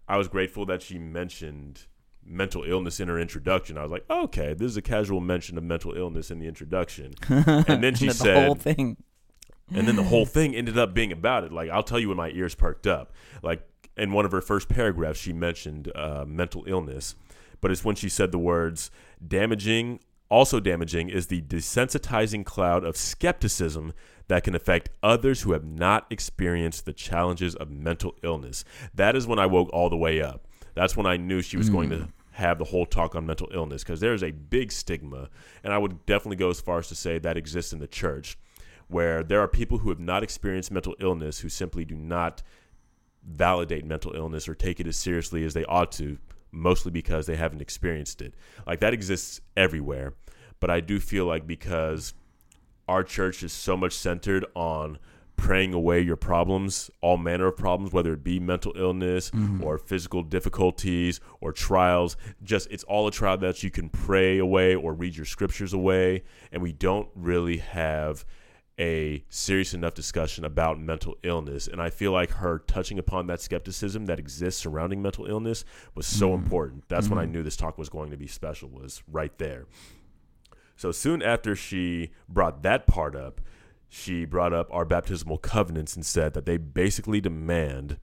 I 0.08 0.18
was 0.18 0.28
grateful 0.28 0.66
that 0.68 0.82
she 0.82 0.98
mentioned 0.98 1.86
mental 2.26 2.64
illness 2.64 3.00
in 3.00 3.08
her 3.08 3.20
introduction. 3.20 3.78
I 3.78 3.84
was 3.84 3.92
like, 3.92 4.06
okay, 4.10 4.54
this 4.54 4.72
is 4.72 4.78
a 4.78 4.82
casual 4.82 5.20
mention 5.20 5.58
of 5.58 5.64
mental 5.64 5.94
illness 5.94 6.32
in 6.32 6.40
the 6.40 6.48
introduction. 6.48 7.14
And 7.30 7.84
then 7.84 7.96
she 7.96 8.08
the 8.08 8.14
said, 8.14 8.46
whole 8.46 8.56
thing. 8.56 8.98
and 9.74 9.88
then 9.88 9.96
the 9.96 10.04
whole 10.04 10.26
thing 10.26 10.56
ended 10.56 10.78
up 10.78 10.94
being 10.94 11.12
about 11.12 11.44
it. 11.44 11.52
Like, 11.52 11.70
I'll 11.70 11.84
tell 11.84 12.00
you 12.00 12.10
when 12.10 12.18
my 12.18 12.30
ears 12.30 12.56
perked 12.56 12.88
up. 12.88 13.14
Like, 13.42 13.68
in 13.98 14.12
one 14.12 14.26
of 14.26 14.32
her 14.32 14.42
first 14.42 14.70
paragraphs, 14.70 15.20
she 15.20 15.34
mentioned 15.34 15.92
uh, 15.96 16.26
mental 16.28 16.64
illness, 16.68 17.16
but 17.62 17.72
it's 17.72 17.84
when 17.84 17.96
she 17.96 18.10
said 18.10 18.32
the 18.32 18.40
words 18.40 18.90
damaging, 19.26 20.00
also 20.30 20.60
damaging 20.60 21.10
is 21.10 21.28
the 21.28 21.42
desensitizing 21.42 22.44
cloud 22.46 22.84
of 22.84 22.98
skepticism 22.98 23.94
that 24.34 24.44
can 24.44 24.56
affect 24.56 24.90
others 25.04 25.44
who 25.44 25.52
have 25.52 25.64
not 25.64 26.08
experienced 26.10 26.86
the 26.86 26.92
challenges 26.94 27.54
of 27.54 27.70
mental 27.70 28.16
illness. 28.24 28.66
That 28.96 29.16
is 29.16 29.28
when 29.28 29.38
I 29.38 29.46
woke 29.46 29.70
all 29.72 29.92
the 29.92 29.96
way 29.96 30.24
up. 30.24 30.48
That's 30.74 30.98
when 30.98 31.06
I 31.06 31.18
knew 31.18 31.44
she 31.44 31.56
was 31.56 31.70
going 31.70 31.92
to 31.92 31.98
mm. 31.98 32.12
have 32.32 32.58
the 32.58 32.66
whole 32.66 32.88
talk 32.88 33.14
on 33.14 33.28
mental 33.28 33.48
illness 33.54 33.84
because 33.84 34.00
there's 34.00 34.24
a 34.24 34.32
big 34.32 34.72
stigma, 34.72 35.30
and 35.64 35.72
I 35.72 35.78
would 35.78 36.04
definitely 36.08 36.38
go 36.38 36.50
as 36.50 36.60
far 36.60 36.80
as 36.80 36.88
to 36.88 36.96
say 36.96 37.20
that 37.20 37.38
exists 37.38 37.74
in 37.74 37.78
the 37.78 37.88
church 37.88 38.36
where 38.88 39.24
there 39.24 39.40
are 39.40 39.48
people 39.48 39.78
who 39.78 39.90
have 39.90 40.00
not 40.00 40.24
experienced 40.24 40.72
mental 40.72 40.96
illness 41.00 41.42
who 41.42 41.50
simply 41.50 41.86
do 41.86 41.96
not 41.96 42.42
validate 43.24 43.86
mental 43.86 44.16
illness 44.16 44.50
or 44.50 44.56
take 44.56 44.80
it 44.80 44.88
as 44.88 44.98
seriously 44.98 45.44
as 45.44 45.54
they 45.54 45.66
ought 45.66 45.92
to, 45.92 46.18
mostly 46.52 46.92
because 46.92 47.28
they 47.28 47.36
haven't 47.36 47.62
experienced 47.62 48.20
it. 48.20 48.34
Like 48.66 48.80
that 48.80 48.96
exists 48.96 49.42
everywhere. 49.56 50.16
But 50.60 50.72
I 50.72 50.80
do 50.80 51.00
feel 51.00 51.26
like 51.26 51.46
because 51.46 52.16
our 52.88 53.04
church 53.04 53.44
is 53.44 53.54
so 53.54 53.78
much 53.78 53.94
centered 53.94 54.46
on 54.56 54.98
praying 55.36 55.74
away 55.74 56.00
your 56.00 56.16
problems, 56.16 56.90
all 57.02 57.18
manner 57.18 57.48
of 57.48 57.58
problems, 57.58 57.92
whether 57.92 58.14
it 58.14 58.24
be 58.24 58.40
mental 58.40 58.74
illness 58.76 59.30
mm-hmm. 59.32 59.64
or 59.64 59.78
physical 59.78 60.24
difficulties 60.24 61.20
or 61.42 61.52
trials. 61.52 62.16
Just 62.44 62.70
it's 62.72 62.84
all 62.86 63.08
a 63.08 63.12
trial 63.12 63.38
that 63.40 63.64
you 63.64 63.72
can 63.72 63.90
pray 63.90 64.38
away 64.38 64.76
or 64.76 64.94
read 64.94 65.16
your 65.16 65.26
scriptures 65.26 65.74
away. 65.74 66.24
And 66.52 66.62
we 66.62 66.72
don't 66.72 67.10
really 67.16 67.58
have 67.58 68.26
a 68.80 69.24
serious 69.30 69.74
enough 69.74 69.94
discussion 69.94 70.46
about 70.46 70.80
mental 70.80 71.16
illness. 71.24 71.68
And 71.68 71.82
I 71.82 71.90
feel 71.90 72.12
like 72.12 72.32
her 72.32 72.60
touching 72.60 72.98
upon 72.98 73.28
that 73.28 73.42
skepticism 73.42 74.08
that 74.08 74.20
exists 74.20 74.62
surrounding 74.62 75.02
mental 75.02 75.26
illness 75.26 75.64
was 75.94 76.08
so 76.08 76.30
mm-hmm. 76.30 76.44
important. 76.44 76.84
That's 76.88 77.08
when 77.08 77.20
I 77.20 77.24
mm-hmm. 77.24 77.34
knew 77.34 77.44
this 77.44 77.58
talk 77.58 77.78
was 77.78 77.90
going 77.90 78.12
to 78.12 78.18
be 78.18 78.28
special, 78.28 78.70
was 78.70 79.04
right 79.12 79.38
there. 79.38 79.68
So 80.76 80.92
soon 80.92 81.22
after 81.22 81.56
she 81.56 82.12
brought 82.28 82.64
that 82.64 82.88
part 82.88 83.16
up, 83.16 83.42
she 83.90 84.26
brought 84.26 84.54
up 84.54 84.68
our 84.72 84.86
baptismal 84.86 85.38
covenants 85.38 85.96
and 85.96 86.06
said 86.06 86.34
that 86.34 86.46
they 86.46 86.58
basically 86.58 87.22
demand 87.22 87.98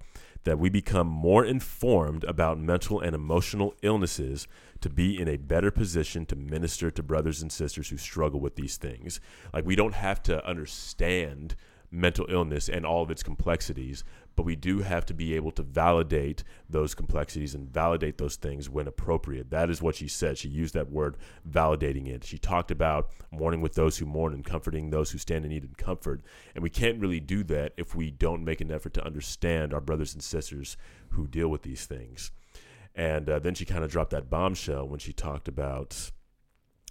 that 0.44 0.58
we 0.58 0.70
become 0.70 1.06
more 1.06 1.44
informed 1.44 2.24
about 2.24 2.58
mental 2.58 3.00
and 3.00 3.14
emotional 3.14 3.74
illnesses 3.82 4.46
to 4.80 4.88
be 4.88 5.20
in 5.20 5.28
a 5.28 5.36
better 5.36 5.70
position 5.70 6.24
to 6.26 6.36
minister 6.36 6.90
to 6.90 7.02
brothers 7.02 7.42
and 7.42 7.52
sisters 7.52 7.90
who 7.90 7.96
struggle 7.96 8.40
with 8.40 8.56
these 8.56 8.76
things. 8.76 9.20
Like, 9.52 9.66
we 9.66 9.76
don't 9.76 9.94
have 9.94 10.22
to 10.24 10.46
understand 10.46 11.56
mental 11.90 12.26
illness 12.28 12.68
and 12.68 12.86
all 12.86 13.02
of 13.02 13.10
its 13.10 13.22
complexities, 13.22 14.04
but 14.40 14.46
we 14.46 14.56
do 14.56 14.78
have 14.78 15.04
to 15.04 15.12
be 15.12 15.34
able 15.34 15.50
to 15.50 15.62
validate 15.62 16.44
those 16.66 16.94
complexities 16.94 17.54
and 17.54 17.68
validate 17.68 18.16
those 18.16 18.36
things 18.36 18.70
when 18.70 18.88
appropriate. 18.88 19.50
That 19.50 19.68
is 19.68 19.82
what 19.82 19.96
she 19.96 20.08
said. 20.08 20.38
She 20.38 20.48
used 20.48 20.72
that 20.72 20.90
word, 20.90 21.18
validating 21.46 22.08
it. 22.08 22.24
She 22.24 22.38
talked 22.38 22.70
about 22.70 23.10
mourning 23.30 23.60
with 23.60 23.74
those 23.74 23.98
who 23.98 24.06
mourn 24.06 24.32
and 24.32 24.42
comforting 24.42 24.88
those 24.88 25.10
who 25.10 25.18
stand 25.18 25.44
in 25.44 25.50
need 25.50 25.64
of 25.64 25.76
comfort. 25.76 26.22
And 26.54 26.62
we 26.62 26.70
can't 26.70 26.98
really 26.98 27.20
do 27.20 27.44
that 27.44 27.74
if 27.76 27.94
we 27.94 28.10
don't 28.10 28.42
make 28.42 28.62
an 28.62 28.70
effort 28.70 28.94
to 28.94 29.04
understand 29.04 29.74
our 29.74 29.80
brothers 29.82 30.14
and 30.14 30.22
sisters 30.22 30.78
who 31.10 31.26
deal 31.26 31.48
with 31.48 31.60
these 31.60 31.84
things. 31.84 32.32
And 32.94 33.28
uh, 33.28 33.40
then 33.40 33.54
she 33.54 33.66
kind 33.66 33.84
of 33.84 33.90
dropped 33.90 34.12
that 34.12 34.30
bombshell 34.30 34.88
when 34.88 35.00
she 35.00 35.12
talked 35.12 35.48
about 35.48 36.12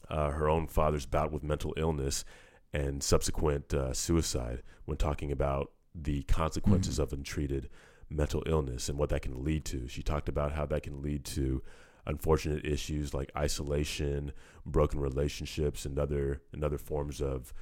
uh, 0.08 0.30
her 0.30 0.48
own 0.48 0.68
father's 0.68 1.08
bout 1.08 1.32
with 1.32 1.42
mental 1.42 1.74
illness 1.78 2.26
and 2.72 3.02
subsequent 3.02 3.74
uh, 3.74 3.92
suicide 3.92 4.62
when 4.86 4.98
talking 4.98 5.32
about 5.32 5.72
the 5.94 6.24
consequences 6.24 7.00
of 7.00 7.14
untreated 7.14 7.70
mental 8.10 8.44
illness 8.46 8.90
and 8.90 8.98
what 8.98 9.10
that 9.10 9.22
can 9.22 9.44
lead 9.44 9.66
to. 9.66 9.88
She 9.88 10.02
talked 10.02 10.30
about 10.30 10.54
how 10.54 10.66
that 10.68 10.84
can 10.84 11.02
lead 11.02 11.26
to 11.26 11.62
unfortunate 12.06 12.66
issues 12.66 13.14
like 13.14 13.32
isolation, 13.38 14.34
broken 14.66 15.00
relationships, 15.00 15.86
and 15.86 15.98
other 16.00 16.42
and 16.52 16.64
other 16.64 16.78
forms 16.78 17.22
of 17.22 17.54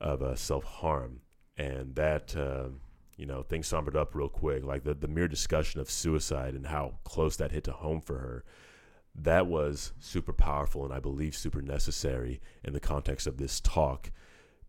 of 0.00 0.22
uh, 0.22 0.34
self 0.36 0.64
harm. 0.64 1.20
And 1.56 1.94
that 1.96 2.36
uh, 2.36 2.68
you 3.16 3.26
know 3.26 3.42
things 3.42 3.66
summed 3.66 3.96
up 3.96 4.14
real 4.14 4.28
quick, 4.28 4.64
like 4.64 4.84
the 4.84 4.94
the 4.94 5.08
mere 5.08 5.28
discussion 5.28 5.80
of 5.80 5.90
suicide 5.90 6.54
and 6.54 6.66
how 6.66 6.98
close 7.04 7.36
that 7.36 7.52
hit 7.52 7.64
to 7.64 7.72
home 7.72 8.00
for 8.00 8.18
her. 8.18 8.44
That 9.16 9.46
was 9.46 9.92
super 10.00 10.32
powerful 10.32 10.84
and 10.84 10.92
I 10.92 10.98
believe 10.98 11.36
super 11.36 11.62
necessary 11.62 12.40
in 12.64 12.72
the 12.72 12.80
context 12.80 13.28
of 13.28 13.36
this 13.36 13.60
talk 13.60 14.10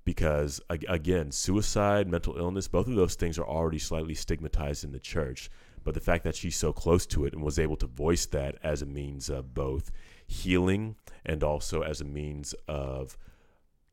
because 0.05 0.61
again 0.69 1.31
suicide 1.31 2.07
mental 2.07 2.37
illness 2.37 2.67
both 2.67 2.87
of 2.87 2.95
those 2.95 3.15
things 3.15 3.37
are 3.39 3.47
already 3.47 3.79
slightly 3.79 4.13
stigmatized 4.13 4.83
in 4.83 4.91
the 4.91 4.99
church 4.99 5.49
but 5.83 5.93
the 5.93 5.99
fact 5.99 6.23
that 6.23 6.35
she's 6.35 6.55
so 6.55 6.71
close 6.71 7.05
to 7.05 7.25
it 7.25 7.33
and 7.33 7.43
was 7.43 7.59
able 7.59 7.75
to 7.75 7.85
voice 7.87 8.25
that 8.27 8.55
as 8.63 8.81
a 8.81 8.85
means 8.85 9.29
of 9.29 9.53
both 9.53 9.91
healing 10.27 10.95
and 11.25 11.43
also 11.43 11.81
as 11.81 12.01
a 12.01 12.05
means 12.05 12.53
of 12.67 13.17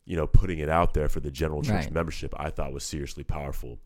you 0.05 0.17
know 0.17 0.27
putting 0.27 0.59
it 0.59 0.69
out 0.69 0.95
there 0.95 1.09
for 1.09 1.21
the 1.21 1.31
general 1.31 1.63
church 1.63 1.85
Right. 1.85 1.93
membership 1.93 2.35
i 2.39 2.51
thought 2.51 2.73
was 2.73 2.85
seriously 2.85 3.25
powerful 3.25 3.79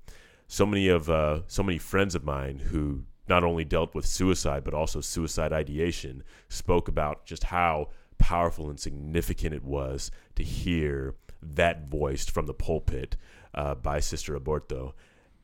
so 0.49 0.65
many 0.67 0.89
of 0.89 1.09
uh, 1.11 1.41
so 1.49 1.62
many 1.62 1.79
friends 1.79 2.15
of 2.15 2.25
mine 2.25 2.59
who 2.59 3.05
not 3.29 3.43
only 3.43 3.65
dealt 3.65 3.95
with 3.95 4.07
suicide 4.07 4.62
but 4.65 4.75
also 4.75 5.01
suicide 5.01 5.53
ideation 5.53 6.23
spoke 6.49 6.87
about 6.89 7.25
just 7.27 7.45
how 7.45 7.91
powerful 8.19 8.71
and 8.71 8.79
significant 8.81 9.53
it 9.55 9.65
was 9.65 10.11
to 10.37 10.43
hear 10.43 11.15
that 11.42 11.88
voiced 11.88 12.31
from 12.31 12.46
the 12.46 12.55
pulpit 12.55 13.16
uh, 13.55 13.75
by 13.75 14.01
Sister 14.01 14.38
Aburto, 14.38 14.92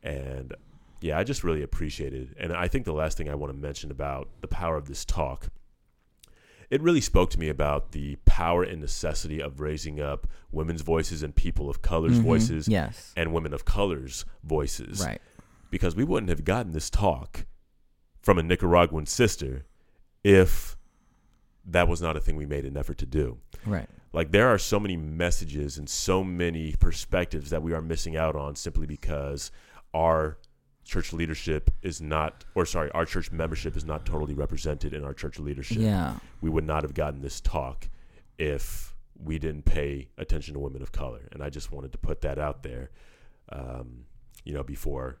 and 0.01 0.53
yeah, 1.01 1.17
I 1.17 1.23
just 1.23 1.43
really 1.43 1.63
appreciated. 1.63 2.31
it. 2.31 2.37
And 2.39 2.53
I 2.53 2.67
think 2.67 2.85
the 2.85 2.93
last 2.93 3.17
thing 3.17 3.29
I 3.29 3.35
want 3.35 3.51
to 3.53 3.57
mention 3.59 3.91
about 3.91 4.29
the 4.41 4.47
power 4.47 4.75
of 4.77 4.87
this 4.87 5.03
talk, 5.05 5.47
it 6.69 6.81
really 6.81 7.01
spoke 7.01 7.29
to 7.31 7.39
me 7.39 7.49
about 7.49 7.91
the 7.91 8.15
power 8.25 8.63
and 8.63 8.79
necessity 8.81 9.41
of 9.41 9.59
raising 9.59 9.99
up 9.99 10.27
women's 10.51 10.81
voices 10.81 11.21
and 11.23 11.35
people 11.35 11.69
of 11.69 11.81
color's 11.81 12.19
Mhm. 12.19 12.23
voices 12.23 12.67
Yes. 12.67 13.13
and 13.17 13.33
women 13.33 13.53
of 13.53 13.65
color's 13.65 14.25
voices 14.43 15.03
Right. 15.05 15.21
because 15.69 15.95
we 15.95 16.03
wouldn't 16.03 16.29
have 16.29 16.43
gotten 16.45 16.71
this 16.71 16.89
talk 16.89 17.45
from 18.21 18.37
a 18.39 18.43
Nicaraguan 18.43 19.05
sister 19.05 19.65
if 20.23 20.77
that 21.65 21.87
was 21.87 22.01
not 22.01 22.15
a 22.17 22.21
thing 22.21 22.35
we 22.37 22.45
made 22.45 22.65
an 22.65 22.77
effort 22.77 22.97
to 22.99 23.05
do. 23.05 23.39
Right. 23.65 23.89
Like 24.13 24.31
there 24.31 24.47
are 24.47 24.59
so 24.59 24.79
many 24.79 24.95
messages 24.95 25.77
and 25.77 25.89
so 25.89 26.23
many 26.23 26.75
perspectives 26.79 27.49
that 27.49 27.63
we 27.63 27.73
are 27.73 27.81
missing 27.81 28.15
out 28.15 28.35
on 28.35 28.55
simply 28.55 28.85
because 28.85 29.51
our 29.93 30.37
church 30.85 31.13
leadership 31.13 31.71
is 31.81 31.99
not 31.99 32.45
or 32.53 32.65
sorry, 32.65 32.91
our 32.91 33.05
church 33.05 33.31
membership 33.31 33.75
is 33.75 33.85
not 33.85 34.05
totally 34.05 34.35
represented 34.35 34.93
in 34.93 35.03
our 35.03 35.13
church 35.13 35.39
leadership. 35.39 35.79
Yeah. 35.79 36.17
We 36.41 36.49
would 36.49 36.65
not 36.65 36.83
have 36.83 36.93
gotten 36.93 37.21
this 37.21 37.41
talk 37.41 37.89
if 38.37 38.93
we 39.21 39.39
didn't 39.39 39.65
pay 39.65 40.09
attention 40.17 40.53
to 40.53 40.59
women 40.59 40.81
of 40.81 40.91
color. 40.91 41.27
And 41.31 41.41
I 41.41 41.49
just 41.49 41.71
wanted 41.71 41.91
to 41.93 41.97
put 41.97 42.21
that 42.21 42.37
out 42.37 42.63
there. 42.63 42.91
Um, 43.49 44.05
you 44.43 44.53
know, 44.53 44.63
before 44.63 45.17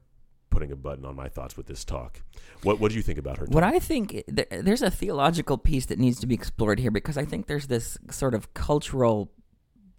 putting 0.53 0.71
a 0.71 0.75
button 0.75 1.03
on 1.03 1.15
my 1.15 1.27
thoughts 1.27 1.57
with 1.57 1.65
this 1.65 1.83
talk. 1.83 2.21
What 2.61 2.79
what 2.79 2.91
do 2.91 2.97
you 2.97 3.01
think 3.01 3.17
about 3.17 3.39
her? 3.39 3.45
What? 3.47 3.63
I 3.63 3.79
think 3.79 4.23
th- 4.33 4.47
there's 4.51 4.83
a 4.83 4.91
theological 4.91 5.57
piece 5.57 5.87
that 5.87 5.97
needs 5.97 6.19
to 6.19 6.27
be 6.27 6.35
explored 6.35 6.79
here 6.79 6.91
because 6.91 7.17
I 7.17 7.25
think 7.25 7.47
there's 7.47 7.67
this 7.67 7.97
sort 8.11 8.35
of 8.35 8.53
cultural 8.53 9.31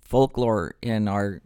folklore 0.00 0.76
in 0.80 1.08
our 1.08 1.42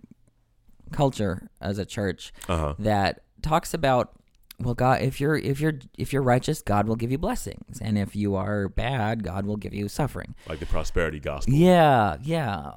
culture 0.93 1.51
as 1.61 1.79
a 1.79 1.87
church 1.87 2.33
uh-huh. 2.49 2.75
that 2.79 3.23
talks 3.43 3.73
about 3.73 4.13
well 4.59 4.75
God 4.75 5.01
if 5.01 5.21
you're 5.21 5.37
if 5.37 5.61
you're 5.61 5.79
if 5.97 6.13
you're 6.13 6.23
righteous 6.23 6.61
God 6.61 6.87
will 6.87 6.97
give 6.97 7.11
you 7.11 7.19
blessings 7.19 7.81
and 7.81 7.97
if 7.97 8.15
you 8.15 8.35
are 8.35 8.69
bad 8.69 9.23
God 9.25 9.47
will 9.47 9.57
give 9.57 9.73
you 9.73 9.89
suffering. 9.89 10.35
Like 10.47 10.61
the 10.61 10.67
prosperity 10.67 11.19
gospel. 11.19 11.55
Yeah, 11.55 12.17
yeah. 12.23 12.73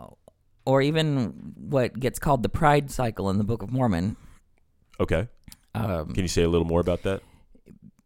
Or 0.66 0.82
even 0.82 1.54
what 1.58 2.00
gets 2.00 2.20
called 2.20 2.44
the 2.44 2.50
pride 2.50 2.90
cycle 2.90 3.30
in 3.30 3.38
the 3.38 3.44
Book 3.44 3.64
of 3.64 3.72
Mormon. 3.72 4.16
Okay. 5.00 5.28
Um, 5.74 6.14
Can 6.14 6.24
you 6.24 6.28
say 6.28 6.44
a 6.44 6.50
little 6.50 6.68
more 6.68 6.82
about 6.82 7.04
that? 7.04 7.22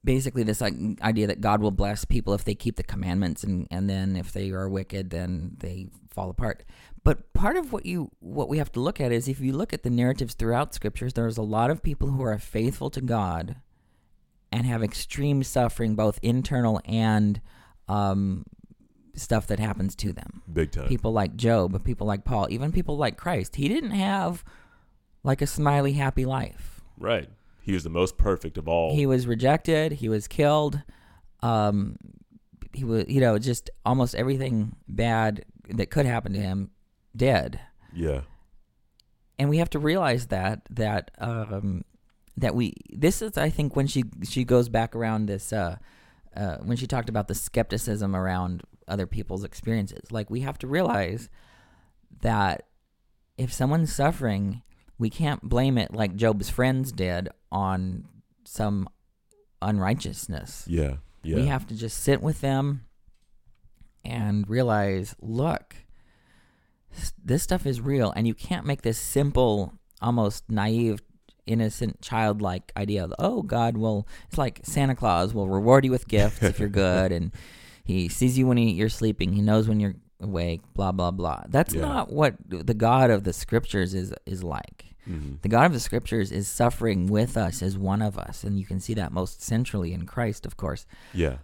basically 0.06 0.43
this 0.43 0.62
idea 0.62 1.28
that 1.28 1.41
God 1.41 1.62
will 1.62 1.71
bless 1.71 2.06
people 2.06 2.34
if 2.34 2.45
they 2.45 2.54
keep 2.54 2.75
the 2.75 2.84
commandments 2.84 3.43
and 3.43 3.67
and 3.71 3.89
then 3.89 4.15
if 4.15 4.32
they 4.32 4.51
are 4.51 4.69
wicked 4.69 5.10
then 5.10 5.58
they 5.58 5.88
fall 6.10 6.30
apart. 6.30 6.63
But 7.04 7.34
part 7.34 7.58
of 7.58 7.73
what 7.73 7.86
you 7.86 8.12
what 8.19 8.47
we 8.47 8.60
have 8.60 8.71
to 8.73 8.80
look 8.80 9.01
at 9.01 9.12
is 9.12 9.28
if 9.28 9.41
you 9.41 9.51
look 9.51 9.73
at 9.73 9.84
the 9.84 9.89
narratives 9.89 10.36
throughout 10.36 10.75
scriptures 10.75 11.13
there's 11.13 11.38
a 11.38 11.41
lot 11.41 11.71
of 11.71 11.84
people 11.84 12.10
who 12.12 12.23
are 12.23 12.38
faithful 12.38 12.89
to 12.91 13.01
God 13.01 13.58
and 14.51 14.65
have 14.65 14.84
extreme 14.84 15.43
suffering 15.43 15.95
both 15.95 16.19
internal 16.21 16.80
and 16.86 17.41
um 17.89 18.45
stuff 19.15 19.47
that 19.47 19.60
happens 19.60 19.95
to 19.95 20.13
them. 20.13 20.43
Big 20.51 20.71
time. 20.71 20.88
People 20.88 21.13
like 21.13 21.36
Job, 21.36 21.84
people 21.84 22.06
like 22.06 22.25
Paul, 22.25 22.47
even 22.51 22.71
people 22.71 22.97
like 22.97 23.17
Christ. 23.17 23.56
He 23.56 23.67
didn't 23.67 23.91
have 23.91 24.43
like 25.23 25.41
a 25.41 25.47
smiley 25.47 25.93
happy 25.93 26.25
life. 26.25 26.82
Right. 26.97 27.30
He 27.65 27.73
was 27.73 27.84
the 27.84 27.89
most 27.89 28.19
perfect 28.19 28.60
of 28.60 28.67
all. 28.67 28.93
He 28.93 29.08
was 29.08 29.25
rejected. 29.25 29.93
He 29.93 30.08
was 30.08 30.28
killed. 30.28 30.84
Um, 31.41 31.97
he 32.73 32.84
was, 32.84 33.06
you 33.08 33.19
know, 33.19 33.39
just 33.39 33.71
almost 33.84 34.13
everything 34.13 34.75
bad 34.88 35.45
that 35.69 35.89
could 35.89 36.06
happen 36.06 36.34
to 36.34 36.39
him 36.39 36.69
did. 37.15 37.60
yeah. 37.91 38.21
And 39.39 39.49
we 39.49 39.58
have 39.58 39.69
to 39.71 39.80
realize 39.80 40.28
that 40.28 40.62
that 40.69 41.12
um, 41.17 41.84
that 42.38 42.56
we 42.56 42.73
this 42.89 43.21
is 43.21 43.36
I 43.36 43.49
think 43.49 43.75
when 43.75 43.88
she 43.88 44.04
she 44.23 44.43
goes 44.43 44.69
back 44.69 44.95
around 44.95 45.25
this 45.25 45.51
uh, 45.51 45.78
uh, 46.38 46.58
when 46.58 46.78
she 46.78 46.88
talked 46.88 47.10
about 47.10 47.28
the 47.28 47.36
skepticism 47.36 48.15
around 48.15 48.62
other 48.88 49.08
people's 49.08 49.43
experiences. 49.43 50.12
Like 50.12 50.30
we 50.30 50.41
have 50.41 50.58
to 50.60 50.67
realize 50.67 51.30
that 52.21 52.67
if 53.38 53.51
someone's 53.51 53.93
suffering, 53.93 54.62
we 54.97 55.10
can't 55.10 55.41
blame 55.41 55.77
it 55.77 55.93
like 55.93 56.15
Job's 56.15 56.49
friends 56.49 56.91
did 56.91 57.29
on 57.51 58.05
some 58.43 58.88
unrighteousness. 59.62 60.65
Yeah. 60.67 60.97
Yeah. 61.23 61.38
We 61.38 61.45
have 61.47 61.67
to 61.67 61.75
just 61.75 62.03
sit 62.03 62.21
with 62.21 62.41
them 62.41 62.86
and 64.03 64.47
realize, 64.47 65.15
look, 65.19 65.75
this 67.23 67.43
stuff 67.43 67.65
is 67.65 67.81
real, 67.81 68.13
and 68.15 68.27
you 68.27 68.34
can't 68.34 68.65
make 68.65 68.84
this 68.84 68.97
simple, 68.97 69.73
almost 70.01 70.43
naive, 70.49 71.01
innocent, 71.45 72.01
childlike 72.01 72.71
idea 72.77 73.03
of, 73.03 73.13
oh, 73.19 73.41
God 73.41 73.75
will. 73.75 74.08
It's 74.27 74.38
like 74.38 74.62
Santa 74.63 74.95
Claus 74.95 75.34
will 75.34 75.49
reward 75.49 75.84
you 75.84 75.91
with 75.91 76.08
gifts 76.08 76.43
if 76.43 76.60
you're 76.60 76.69
good, 76.86 77.12
and 77.12 77.31
he 77.84 78.08
sees 78.08 78.38
you 78.38 78.47
when 78.47 78.58
he, 78.58 78.71
you're 78.71 78.89
sleeping. 78.89 79.34
He 79.34 79.41
knows 79.41 79.67
when 79.67 79.79
you're 79.79 79.95
awake. 80.19 80.62
Blah 80.73 80.91
blah 80.91 81.12
blah. 81.12 81.43
That's 81.47 81.73
Yeah. 81.73 81.82
not 81.82 82.12
what 82.12 82.36
the 82.47 82.73
God 82.73 83.10
of 83.12 83.23
the 83.23 83.34
Scriptures 83.34 83.93
is 83.93 84.13
is 84.25 84.43
like. 84.43 84.95
Mhm. 85.08 85.41
The 85.41 85.49
God 85.49 85.65
of 85.67 85.73
the 85.73 85.80
Scriptures 85.80 86.32
is 86.32 86.47
suffering 86.47 87.08
with 87.08 87.38
us 87.38 87.62
as 87.62 87.78
one 87.78 88.01
of 88.01 88.17
us, 88.17 88.43
and 88.43 88.58
you 88.60 88.65
can 88.65 88.80
see 88.80 88.93
that 88.95 89.12
most 89.12 89.41
centrally 89.41 89.93
in 89.93 90.06
Christ, 90.06 90.45
of 90.45 90.58
course. 90.58 90.86
Yeah. 91.13 91.38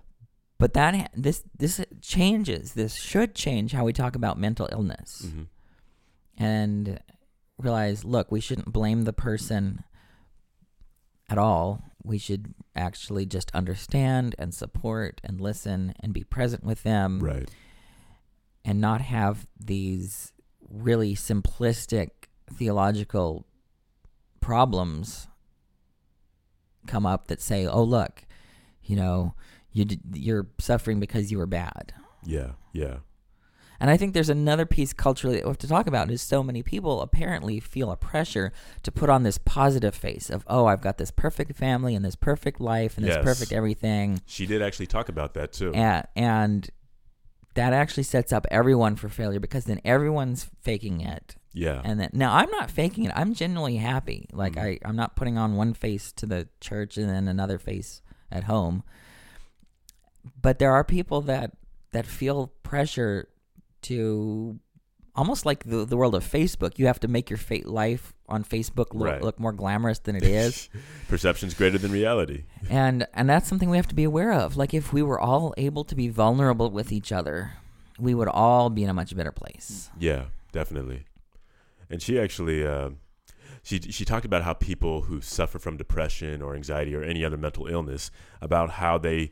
But 0.57 0.73
that 0.73 1.11
this 1.15 1.43
this 1.57 1.83
changes. 2.01 2.73
This 2.73 2.93
should 2.95 3.35
change 3.35 3.71
how 3.73 3.83
we 3.85 3.93
talk 3.93 4.15
about 4.15 4.39
mental 4.39 4.67
illness, 4.71 5.27
hmm 5.31 5.43
and 6.37 6.99
realize, 7.59 8.03
look, 8.03 8.31
we 8.31 8.39
shouldn't 8.39 8.71
blame 8.73 9.03
the 9.03 9.13
person 9.13 9.83
at 11.29 11.37
all. 11.37 11.83
We 12.03 12.17
should 12.17 12.55
actually 12.75 13.25
just 13.27 13.51
understand 13.53 14.33
and 14.39 14.51
support 14.53 15.21
and 15.23 15.39
listen 15.39 15.93
and 15.99 16.13
be 16.13 16.23
present 16.23 16.63
with 16.63 16.81
them, 16.83 17.19
Right. 17.19 17.49
And 18.63 18.79
not 18.79 19.01
have 19.01 19.47
these 19.59 20.33
really 20.69 21.15
simplistic 21.15 22.09
theological 22.53 23.45
problems 24.39 25.27
come 26.87 27.05
up 27.05 27.27
that 27.27 27.41
say, 27.41 27.65
"Oh, 27.65 27.83
look, 27.83 28.23
you 28.83 28.95
know, 28.95 29.33
you 29.71 29.85
d- 29.85 29.99
you're 30.13 30.47
suffering 30.59 30.99
because 30.99 31.31
you 31.31 31.37
were 31.37 31.45
bad." 31.45 31.93
Yeah. 32.23 32.51
Yeah. 32.73 32.97
And 33.79 33.89
I 33.89 33.97
think 33.97 34.13
there's 34.13 34.29
another 34.29 34.67
piece 34.67 34.93
culturally 34.93 35.37
that 35.37 35.45
we 35.45 35.49
have 35.49 35.57
to 35.57 35.67
talk 35.67 35.87
about 35.87 36.11
is 36.11 36.21
so 36.21 36.43
many 36.43 36.61
people 36.61 37.01
apparently 37.01 37.59
feel 37.59 37.89
a 37.89 37.97
pressure 37.97 38.53
to 38.83 38.91
put 38.91 39.09
on 39.09 39.23
this 39.23 39.39
positive 39.39 39.95
face 39.95 40.29
of, 40.29 40.43
"Oh, 40.45 40.67
I've 40.67 40.81
got 40.81 40.99
this 40.99 41.09
perfect 41.09 41.55
family 41.57 41.95
and 41.95 42.05
this 42.05 42.15
perfect 42.15 42.61
life 42.61 42.95
and 42.97 43.05
this 43.07 43.15
perfect 43.23 43.51
everything," 43.51 44.21
She 44.27 44.45
did 44.45 44.61
actually 44.61 44.85
talk 44.85 45.09
about 45.09 45.33
that 45.33 45.51
too. 45.51 45.71
and 45.73 46.05
and 46.15 46.69
that 47.53 47.73
actually 47.73 48.03
sets 48.03 48.31
up 48.31 48.45
everyone 48.49 48.95
for 48.95 49.09
failure 49.09 49.39
because 49.39 49.65
then 49.65 49.81
everyone's 49.83 50.49
faking 50.61 51.01
it 51.01 51.35
yeah. 51.53 51.81
and 51.83 51.99
then 51.99 52.09
now 52.13 52.33
I'm 52.35 52.49
not 52.51 52.71
faking 52.71 53.03
it. 53.05 53.11
I'm 53.15 53.33
genuinely 53.33 53.75
happy. 53.77 54.27
Like 54.31 54.53
Mhm. 54.53 54.63
I, 54.63 54.79
I'm 54.87 54.95
not 54.95 55.15
putting 55.17 55.37
on 55.37 55.55
one 55.55 55.73
face 55.73 56.11
to 56.13 56.25
the 56.25 56.47
church 56.61 56.97
and 56.97 57.09
then 57.09 57.27
another 57.27 57.57
face 57.59 58.01
at 58.31 58.45
home. 58.45 58.83
But 60.41 60.59
there 60.59 60.71
are 60.71 60.83
people 60.83 61.21
that 61.21 61.51
that 61.91 62.05
feel 62.05 62.53
pressure 62.63 63.27
to 63.83 64.59
almost 65.15 65.45
like 65.45 65.63
the 65.65 65.85
the 65.85 65.97
world 65.97 66.15
of 66.15 66.23
Facebook. 66.23 66.77
You 66.79 66.87
have 66.87 66.99
to 67.01 67.07
make 67.07 67.29
your 67.29 67.37
fa- 67.37 67.61
life 67.65 68.13
on 68.27 68.43
Facebook 68.43 68.93
look, 68.93 69.07
Right. 69.09 69.21
look 69.21 69.39
more 69.39 69.51
glamorous 69.51 69.99
than 69.99 70.15
it 70.15 70.23
is. 70.23 70.69
Perception's 71.09 71.53
greater 71.53 71.77
than 71.77 71.91
reality. 71.91 72.43
and 72.69 73.05
and 73.13 73.29
that's 73.29 73.47
something 73.47 73.69
we 73.69 73.77
have 73.77 73.87
to 73.89 73.95
be 73.95 74.03
aware 74.05 74.31
of. 74.33 74.55
Like 74.57 74.73
if 74.73 74.93
we 74.93 75.01
were 75.01 75.19
all 75.19 75.53
able 75.57 75.83
to 75.85 75.95
be 75.95 76.07
vulnerable 76.09 76.69
with 76.71 76.91
each 76.91 77.11
other, 77.11 77.51
we 77.99 78.13
would 78.13 78.29
all 78.29 78.69
be 78.69 78.83
in 78.83 78.89
a 78.89 78.93
much 78.93 79.15
better 79.15 79.31
place. 79.31 79.89
Yeah, 79.99 80.25
definitely. 80.51 81.05
And 81.89 82.01
she 82.01 82.17
actually, 82.19 82.65
uh, 82.65 82.91
she 83.63 83.79
she 83.81 84.05
talked 84.05 84.25
about 84.25 84.43
how 84.43 84.53
people 84.53 85.01
who 85.03 85.19
suffer 85.21 85.59
from 85.59 85.75
depression 85.77 86.41
or 86.41 86.55
anxiety 86.55 86.95
or 86.95 87.03
any 87.03 87.25
other 87.25 87.37
mental 87.37 87.67
illness, 87.67 88.09
about 88.41 88.71
how 88.71 88.97
they 88.97 89.31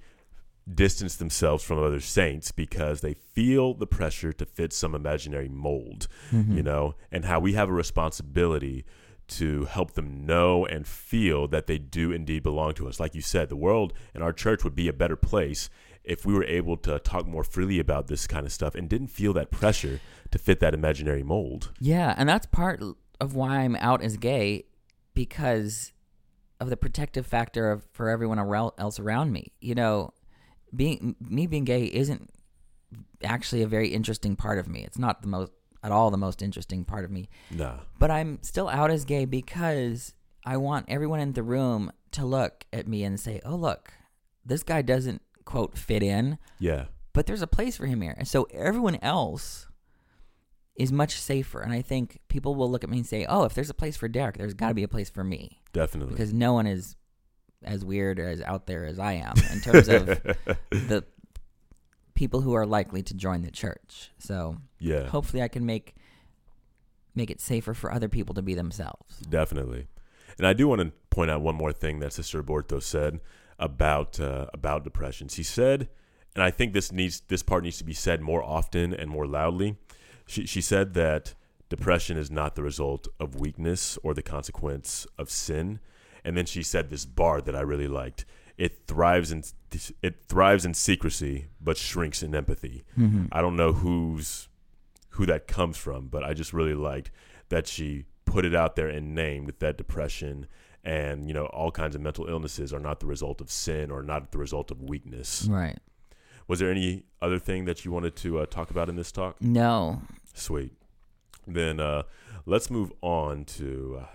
distance 0.73 1.15
themselves 1.15 1.63
from 1.63 1.79
other 1.83 1.99
saints 1.99 2.51
because 2.51 3.01
they 3.01 3.13
feel 3.13 3.73
the 3.73 3.87
pressure 3.87 4.31
to 4.33 4.45
fit 4.45 4.71
some 4.73 4.93
imaginary 4.93 5.49
mold, 5.49 6.07
Mm-hmm. 6.31 6.57
you 6.57 6.63
know, 6.63 6.95
and 7.11 7.25
how 7.25 7.39
we 7.39 7.53
have 7.53 7.69
a 7.69 7.73
responsibility 7.73 8.85
to 9.29 9.65
help 9.65 9.93
them 9.93 10.25
know 10.25 10.65
and 10.65 10.87
feel 10.87 11.47
that 11.47 11.67
they 11.67 11.77
do 11.77 12.11
indeed 12.11 12.41
belong 12.43 12.73
to 12.73 12.87
us. 12.87 12.99
Like 12.99 13.13
you 13.13 13.21
said, 13.21 13.49
the 13.49 13.55
world 13.55 13.93
and 14.13 14.23
our 14.23 14.33
church 14.33 14.63
would 14.63 14.75
be 14.75 14.87
a 14.87 14.93
better 14.93 15.15
place 15.15 15.69
if 16.03 16.25
we 16.25 16.33
were 16.33 16.45
able 16.45 16.77
to 16.77 16.97
talk 16.99 17.27
more 17.27 17.43
freely 17.43 17.77
about 17.79 18.07
this 18.07 18.25
kind 18.25 18.45
of 18.45 18.51
stuff 18.51 18.73
and 18.73 18.89
didn't 18.89 19.09
feel 19.09 19.33
that 19.33 19.51
pressure 19.51 19.99
to 20.31 20.39
fit 20.39 20.59
that 20.61 20.73
imaginary 20.73 21.21
mold. 21.23 21.71
Yeah, 21.79 22.15
and 22.17 22.27
that's 22.27 22.47
part 22.47 22.81
of 23.19 23.35
why 23.35 23.59
I'm 23.59 23.75
out 23.75 24.01
as 24.01 24.17
gay 24.17 24.63
because 25.13 25.93
of 26.59 26.69
the 26.69 26.77
protective 26.77 27.25
factor 27.27 27.71
of 27.71 27.87
for 27.91 28.09
everyone 28.09 28.39
else 28.39 28.99
around 28.99 29.31
me. 29.31 29.51
You 29.61 29.75
know, 29.75 30.13
being 30.75 31.15
me 31.19 31.47
being 31.47 31.65
gay 31.65 31.85
isn't 31.85 32.29
actually 33.23 33.61
a 33.61 33.67
very 33.67 33.89
interesting 33.89 34.35
part 34.35 34.57
of 34.59 34.67
me. 34.67 34.83
It's 34.83 34.97
not 34.99 35.21
the 35.21 35.27
most 35.27 35.51
at 35.83 35.91
all 35.91 36.11
the 36.11 36.17
most 36.17 36.41
interesting 36.41 36.83
part 36.83 37.05
of 37.05 37.11
me. 37.11 37.29
Nah. 37.51 37.79
But 37.97 38.11
I'm 38.11 38.39
still 38.41 38.67
out 38.67 38.91
as 38.91 39.05
gay 39.05 39.25
because 39.25 40.13
I 40.45 40.57
want 40.57 40.85
everyone 40.89 41.19
in 41.19 41.33
the 41.33 41.43
room 41.43 41.91
to 42.11 42.25
look 42.25 42.65
at 42.73 42.87
me 42.87 43.03
and 43.03 43.19
say, 43.19 43.39
"Oh, 43.45 43.55
look, 43.55 43.93
this 44.45 44.63
guy 44.63 44.81
doesn't 44.81 45.21
quote 45.45 45.77
fit 45.77 46.03
in, 46.03 46.37
Yeah. 46.59 46.85
but 47.13 47.25
there's 47.27 47.41
a 47.41 47.47
place 47.47 47.77
for 47.77 47.85
him 47.85 48.01
here." 48.01 48.15
And 48.17 48.27
so 48.27 48.43
everyone 48.51 48.97
else 49.01 49.67
is 50.75 50.91
much 50.91 51.19
safer. 51.19 51.61
And 51.61 51.71
I 51.73 51.81
think 51.81 52.19
people 52.29 52.55
will 52.55 52.69
look 52.71 52.83
at 52.83 52.89
me 52.89 52.97
and 52.97 53.05
say, 53.07 53.25
"Oh, 53.25 53.43
if 53.43 53.53
there's 53.53 53.69
a 53.69 53.73
place 53.73 53.97
for 53.97 54.07
Derek, 54.07 54.37
there's 54.37 54.53
got 54.53 54.69
to 54.69 54.73
be 54.73 54.83
a 54.83 54.87
place 54.87 55.09
for 55.09 55.23
me." 55.23 55.61
Definitely. 55.73 56.13
Because 56.13 56.33
no 56.33 56.53
one 56.53 56.67
is 56.67 56.95
as 57.63 57.83
weird 57.83 58.19
or 58.19 58.29
as 58.29 58.41
out 58.41 58.67
there 58.67 58.85
as 58.85 58.99
I 58.99 59.13
am 59.13 59.33
in 59.51 59.61
terms 59.61 59.87
of 59.89 60.05
the 60.69 61.03
people 62.13 62.41
who 62.41 62.53
are 62.53 62.65
likely 62.65 63.01
to 63.03 63.13
join 63.13 63.41
the 63.41 63.51
church. 63.51 64.11
So 64.17 64.57
yeah. 64.79 65.07
hopefully 65.07 65.41
I 65.41 65.47
can 65.47 65.65
make 65.65 65.95
make 67.15 67.31
it 67.31 67.41
safer 67.41 67.73
for 67.73 67.91
other 67.91 68.07
people 68.07 68.35
to 68.35 68.41
be 68.41 68.53
themselves. 68.53 69.17
Definitely. 69.19 69.87
And 70.37 70.47
I 70.47 70.53
do 70.53 70.67
want 70.67 70.81
to 70.81 70.91
point 71.09 71.31
out 71.31 71.41
one 71.41 71.55
more 71.55 71.73
thing 71.73 71.99
that 71.99 72.13
Sister 72.13 72.41
Aburto 72.41 72.81
said 72.81 73.19
about 73.57 74.19
uh, 74.19 74.47
about 74.53 74.83
depression. 74.83 75.27
She 75.27 75.43
said, 75.43 75.89
and 76.35 76.43
I 76.43 76.51
think 76.51 76.73
this 76.73 76.91
needs 76.91 77.21
this 77.27 77.43
part 77.43 77.63
needs 77.63 77.77
to 77.79 77.83
be 77.83 77.93
said 77.93 78.21
more 78.21 78.43
often 78.43 78.93
and 78.93 79.09
more 79.09 79.27
loudly. 79.27 79.75
She 80.27 80.45
she 80.45 80.61
said 80.61 80.93
that 80.93 81.33
depression 81.67 82.17
is 82.17 82.31
not 82.31 82.55
the 82.55 82.63
result 82.63 83.07
of 83.19 83.35
weakness 83.35 83.97
or 84.03 84.13
the 84.13 84.23
consequence 84.23 85.05
of 85.17 85.29
sin. 85.29 85.79
And 86.23 86.35
then 86.37 86.45
she 86.45 86.63
said 86.63 86.89
this 86.89 87.05
bar 87.05 87.41
that 87.41 87.55
I 87.55 87.61
really 87.61 87.87
liked. 87.87 88.25
It 88.57 88.87
thrives 88.87 89.31
in 89.31 89.43
it 90.01 90.23
thrives 90.27 90.65
in 90.65 90.73
secrecy, 90.73 91.47
but 91.61 91.77
shrinks 91.77 92.21
in 92.21 92.35
empathy. 92.35 92.83
Mm-hmm. 92.97 93.27
I 93.31 93.41
don't 93.41 93.55
know 93.55 93.71
who's 93.71 94.49
who 95.11 95.25
that 95.27 95.47
comes 95.47 95.77
from, 95.77 96.07
but 96.07 96.23
I 96.23 96.33
just 96.33 96.53
really 96.53 96.73
liked 96.73 97.11
that 97.49 97.67
she 97.67 98.05
put 98.25 98.45
it 98.45 98.53
out 98.53 98.75
there 98.75 98.87
and 98.87 99.15
named 99.15 99.53
that 99.59 99.77
depression 99.77 100.47
and 100.83 101.27
you 101.27 101.33
know 101.33 101.45
all 101.47 101.71
kinds 101.71 101.95
of 101.95 102.01
mental 102.01 102.27
illnesses 102.27 102.73
are 102.73 102.79
not 102.79 102.99
the 102.99 103.05
result 103.05 103.41
of 103.41 103.49
sin 103.49 103.91
or 103.91 104.03
not 104.03 104.31
the 104.31 104.37
result 104.37 104.71
of 104.71 104.81
weakness. 104.81 105.47
Right. 105.49 105.77
Was 106.47 106.59
there 106.59 106.71
any 106.71 107.03
other 107.21 107.39
thing 107.39 107.65
that 107.65 107.85
you 107.85 107.91
wanted 107.91 108.15
to 108.17 108.39
uh, 108.39 108.45
talk 108.45 108.71
about 108.71 108.89
in 108.89 108.95
this 108.95 109.11
talk? 109.11 109.41
No. 109.41 110.01
Sweet. 110.33 110.73
Then 111.45 111.79
uh, 111.79 112.03
let's 112.45 112.69
move 112.69 112.91
on 113.01 113.45
to. 113.45 113.99
Uh, 114.01 114.05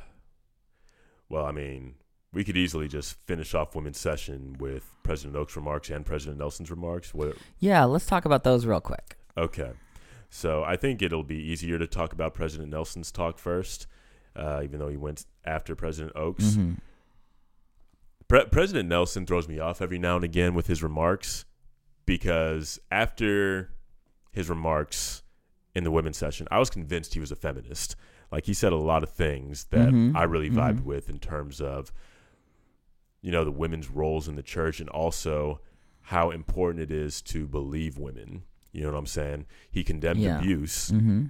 well, 1.35 1.47
I 1.47 1.51
mean, 1.51 1.95
we 2.33 2.45
could 2.45 2.57
easily 2.57 2.87
just 2.87 3.17
finish 3.27 3.57
off 3.57 3.75
women's 3.75 3.99
session 3.99 4.55
with 4.61 4.89
President 5.03 5.35
Oak's 5.35 5.57
remarks 5.57 5.91
and 5.91 6.07
President 6.07 6.39
Nelson's 6.39 6.71
remarks. 6.71 7.13
What, 7.13 7.37
Yeah, 7.59 7.83
let's 7.87 8.07
talk 8.07 8.25
about 8.25 8.45
those 8.45 8.67
real 8.67 8.81
quick. 8.81 9.17
Okay. 9.37 9.73
So 10.31 10.63
I 10.63 10.77
think 10.77 11.03
it'll 11.03 11.25
be 11.25 11.35
easier 11.35 11.77
to 11.77 11.89
talk 11.89 12.13
about 12.13 12.35
President 12.35 12.71
Nelson's 12.71 13.11
talk 13.11 13.41
first, 13.41 13.89
uh, 14.37 14.61
even 14.63 14.79
though 14.79 14.89
he 14.89 14.97
went 14.97 15.27
after 15.45 15.75
President 15.75 16.13
Oaks. 16.15 16.45
Mm-hmm. 16.45 16.75
Pre- 18.29 18.47
President 18.47 18.89
Nelson 18.89 19.27
throws 19.27 19.49
me 19.49 19.59
off 19.59 19.83
every 19.83 19.99
now 19.99 20.15
and 20.15 20.25
again 20.25 20.55
with 20.55 20.69
his 20.69 20.85
remarks 20.85 21.45
because 22.07 22.79
after 22.93 23.71
his 24.31 24.49
remarks 24.49 25.25
in 25.75 25.83
the 25.83 25.91
women's 25.91 26.17
session, 26.17 26.47
I 26.53 26.61
was 26.61 26.71
convinced 26.71 27.15
he 27.15 27.21
was 27.21 27.33
a 27.33 27.37
feminist. 27.37 27.97
Like 28.35 28.47
he 28.47 28.53
said 28.53 28.73
a 28.73 28.77
lot 28.77 29.05
of 29.05 29.11
things 29.11 29.67
that 29.67 29.91
Mhm. 29.91 30.17
I 30.17 30.25
really 30.25 30.51
vibed 30.51 30.81
Mhm. 30.81 30.85
with 30.85 31.09
in 31.09 31.21
terms 31.21 31.61
of, 31.61 31.93
you 33.23 33.31
know, 33.31 33.45
the 33.45 33.53
women's 33.53 33.89
roles 33.89 34.27
in 34.27 34.35
the 34.35 34.43
church 34.43 34.81
and 34.81 34.89
also 34.91 35.61
how 36.03 36.31
important 36.31 36.83
it 36.83 36.91
is 36.91 37.23
to 37.23 37.47
believe 37.47 37.97
women. 37.97 38.43
You 38.73 38.83
know 38.83 38.91
what 38.91 38.99
I'm 38.99 39.07
saying? 39.07 39.47
He 39.71 39.85
condemned 39.85 40.19
Yeah. 40.21 40.39
abuse 40.41 40.91
Mm-hmm. 40.91 41.27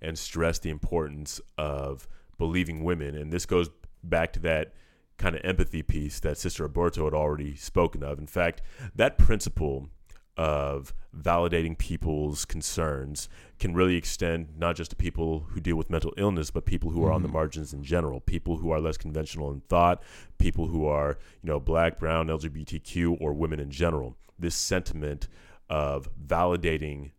and 0.00 0.16
stressed 0.16 0.62
the 0.62 0.70
importance 0.70 1.40
of 1.58 2.06
believing 2.38 2.84
women. 2.84 3.16
And 3.16 3.32
this 3.32 3.46
goes 3.46 3.68
back 4.04 4.32
to 4.34 4.40
that 4.40 4.72
kind 5.18 5.34
of 5.34 5.40
empathy 5.44 5.82
piece 5.82 6.20
that 6.20 6.38
Sister 6.38 6.68
Aburto 6.68 7.04
had 7.04 7.14
already 7.14 7.56
spoken 7.56 8.04
of. 8.04 8.20
In 8.20 8.28
fact, 8.28 8.62
that 8.94 9.18
principle 9.18 9.88
of 10.36 10.92
validating 11.16 11.78
people's 11.78 12.44
concerns 12.44 13.28
can 13.60 13.72
really 13.72 13.94
extend 13.96 14.48
not 14.58 14.74
just 14.74 14.90
to 14.90 14.96
people 14.96 15.46
who 15.50 15.60
deal 15.60 15.76
with 15.76 15.88
mental 15.88 16.12
illness, 16.16 16.50
but 16.50 16.64
people 16.64 16.90
who 16.90 17.04
are 17.04 17.12
on 17.12 17.22
the 17.22 17.28
Mhm. 17.28 17.32
margins 17.34 17.72
in 17.72 17.84
general, 17.84 18.20
people 18.20 18.56
who 18.56 18.70
are 18.70 18.80
less 18.80 18.96
conventional 18.98 19.52
in 19.52 19.60
thought, 19.60 20.02
people 20.38 20.66
who 20.66 20.86
are, 20.86 21.18
you 21.42 21.46
know, 21.48 21.60
black, 21.60 21.98
brown, 22.00 22.28
LGBTQ, 22.28 23.12
or 23.20 23.32
women 23.32 23.60
in 23.60 23.70
general. 23.70 24.16
This 24.38 24.56
sentiment 24.56 25.28
of 25.70 26.08
validating, 26.18 27.12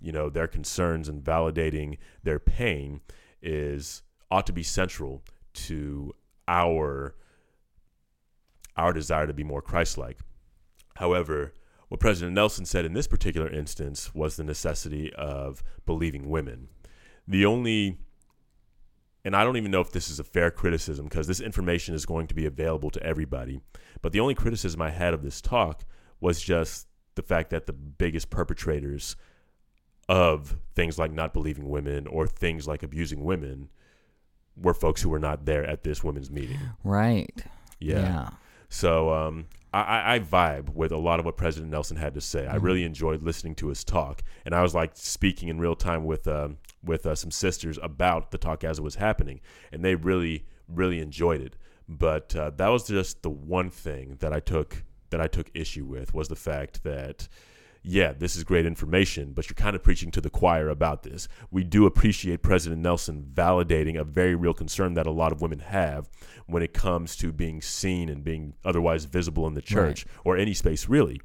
you 0.00 0.12
know, 0.12 0.30
their 0.30 0.48
concerns 0.48 1.08
and 1.08 1.22
validating 1.22 1.98
their 2.22 2.38
pain 2.38 3.02
is 3.42 4.02
ought 4.30 4.46
to 4.46 4.52
be 4.52 4.62
central 4.62 5.22
to 5.52 6.14
our 6.48 7.14
our 8.74 8.94
desire 8.94 9.26
to 9.26 9.34
be 9.34 9.44
more 9.44 9.60
Christ-like. 9.60 10.18
However, 10.96 11.52
what 11.92 12.00
President 12.00 12.32
Nelson 12.32 12.64
said 12.64 12.86
in 12.86 12.94
this 12.94 13.06
particular 13.06 13.50
instance 13.50 14.14
was 14.14 14.36
the 14.36 14.44
necessity 14.44 15.12
of 15.12 15.62
believing 15.84 16.30
women. 16.30 16.68
The 17.28 17.44
only 17.44 17.98
and 19.26 19.36
I 19.36 19.44
don't 19.44 19.58
even 19.58 19.70
know 19.70 19.82
if 19.82 19.92
this 19.92 20.08
is 20.08 20.18
a 20.18 20.24
fair 20.24 20.50
criticism 20.50 21.04
because 21.04 21.26
this 21.26 21.38
information 21.38 21.94
is 21.94 22.06
going 22.06 22.28
to 22.28 22.34
be 22.34 22.46
available 22.46 22.88
to 22.92 23.02
everybody. 23.02 23.60
But 24.00 24.12
the 24.12 24.20
only 24.20 24.34
criticism 24.34 24.80
I 24.80 24.88
had 24.88 25.12
of 25.12 25.22
this 25.22 25.42
talk 25.42 25.84
was 26.18 26.40
just 26.40 26.86
the 27.14 27.22
fact 27.22 27.50
that 27.50 27.66
the 27.66 27.74
biggest 27.74 28.30
perpetrators 28.30 29.14
of 30.08 30.56
things 30.74 30.98
like 30.98 31.12
not 31.12 31.34
believing 31.34 31.68
women 31.68 32.06
or 32.06 32.26
things 32.26 32.66
like 32.66 32.82
abusing 32.82 33.22
women 33.22 33.68
were 34.56 34.72
folks 34.72 35.02
who 35.02 35.10
were 35.10 35.18
not 35.18 35.44
there 35.44 35.66
at 35.66 35.84
this 35.84 36.02
women's 36.02 36.30
meeting. 36.30 36.58
Right. 36.84 37.44
Yeah. 37.80 38.00
yeah. 38.00 38.28
So 38.70 39.12
um, 39.12 39.44
I, 39.72 39.80
I, 39.82 40.14
I 40.14 40.18
vibe 40.20 40.70
with 40.74 40.92
a 40.92 40.96
lot 40.98 41.18
of 41.18 41.24
what 41.24 41.36
President 41.36 41.70
Nelson 41.70 41.96
had 41.96 42.14
to 42.14 42.20
say. 42.20 42.46
I 42.46 42.58
Mhm. 42.58 42.62
really 42.62 42.84
enjoyed 42.84 43.22
listening 43.22 43.54
to 43.56 43.68
his 43.68 43.84
talk, 43.84 44.22
and 44.44 44.54
I 44.54 44.62
was 44.62 44.74
like 44.74 44.92
speaking 44.94 45.48
in 45.48 45.58
real 45.58 45.76
time 45.76 46.04
with 46.04 46.26
um, 46.28 46.58
with 46.84 47.06
uh, 47.06 47.14
some 47.14 47.30
sisters 47.30 47.78
about 47.82 48.30
the 48.32 48.38
talk 48.38 48.64
as 48.64 48.78
it 48.78 48.82
was 48.82 48.96
happening, 48.96 49.40
and 49.72 49.84
they 49.84 49.94
really 49.94 50.46
really 50.68 51.00
enjoyed 51.00 51.40
it. 51.40 51.56
But 51.88 52.34
uh, 52.36 52.50
that 52.56 52.68
was 52.68 52.86
just 52.86 53.22
the 53.22 53.30
one 53.30 53.70
thing 53.70 54.16
that 54.20 54.32
I 54.32 54.40
took 54.40 54.84
that 55.10 55.20
I 55.20 55.26
took 55.26 55.50
issue 55.54 55.84
with 55.84 56.14
was 56.14 56.28
the 56.28 56.36
fact 56.36 56.82
that 56.84 57.28
yeah, 57.84 58.12
this 58.12 58.36
is 58.36 58.44
great 58.44 58.64
information, 58.64 59.32
but 59.32 59.48
you're 59.48 59.54
kind 59.54 59.74
of 59.74 59.82
preaching 59.82 60.10
to 60.12 60.20
the 60.20 60.30
choir 60.30 60.68
about 60.68 61.02
this. 61.02 61.26
We 61.50 61.64
do 61.64 61.84
appreciate 61.84 62.40
President 62.42 62.80
Nelson 62.80 63.28
validating 63.34 63.98
a 63.98 64.04
very 64.04 64.34
real 64.36 64.54
concern 64.54 64.94
that 64.94 65.06
a 65.06 65.10
lot 65.10 65.32
of 65.32 65.40
women 65.42 65.58
have 65.58 66.08
when 66.46 66.62
it 66.62 66.72
comes 66.72 67.16
to 67.16 67.32
being 67.32 67.60
seen 67.60 68.08
and 68.08 68.22
being 68.22 68.54
otherwise 68.64 69.04
visible 69.06 69.46
in 69.48 69.54
the 69.54 69.62
church 69.62 70.06
or 70.24 70.36
any 70.36 70.54
space 70.54 70.88
really. 70.88 71.20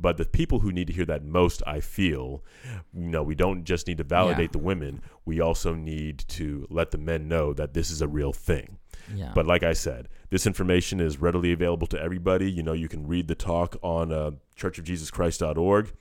But 0.00 0.16
the 0.16 0.24
people 0.24 0.58
who 0.60 0.72
need 0.72 0.88
to 0.88 0.92
hear 0.92 1.04
that 1.06 1.24
most, 1.24 1.62
I 1.64 1.78
feel, 1.80 2.44
you 2.92 3.08
know, 3.08 3.22
we 3.22 3.36
don't 3.36 3.62
just 3.62 3.86
need 3.86 3.98
to 3.98 4.04
validate 4.04 4.50
Yeah. 4.50 4.52
the 4.52 4.58
women, 4.58 5.02
we 5.24 5.40
also 5.40 5.74
need 5.74 6.24
to 6.28 6.66
let 6.70 6.90
the 6.90 6.98
men 6.98 7.28
know 7.28 7.52
that 7.54 7.72
this 7.72 7.88
is 7.88 8.02
a 8.02 8.08
real 8.08 8.32
thing. 8.32 8.78
Yeah. 9.14 9.32
But 9.34 9.46
like 9.46 9.62
I 9.62 9.72
said, 9.72 10.08
this 10.30 10.46
information 10.46 11.00
is 11.00 11.20
readily 11.20 11.52
available 11.52 11.86
to 11.88 12.00
everybody. 12.00 12.50
You 12.50 12.62
know, 12.62 12.72
you 12.72 12.88
can 12.88 13.06
read 13.06 13.28
the 13.28 13.34
talk 13.34 13.76
on 13.82 14.12
uh, 14.12 14.32
churchofjesuschrist.org. 14.56 15.92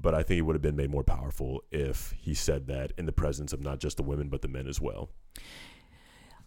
But 0.00 0.14
I 0.14 0.22
think 0.22 0.38
it 0.38 0.42
would 0.42 0.54
have 0.54 0.62
been 0.62 0.76
made 0.76 0.90
more 0.90 1.04
powerful 1.04 1.62
if 1.70 2.14
he 2.18 2.32
said 2.32 2.66
that 2.68 2.92
in 2.96 3.04
the 3.04 3.12
presence 3.12 3.52
of 3.52 3.60
not 3.60 3.80
just 3.80 3.98
the 3.98 4.02
women, 4.02 4.28
but 4.28 4.40
the 4.40 4.48
men 4.48 4.66
as 4.66 4.80
well. 4.80 5.10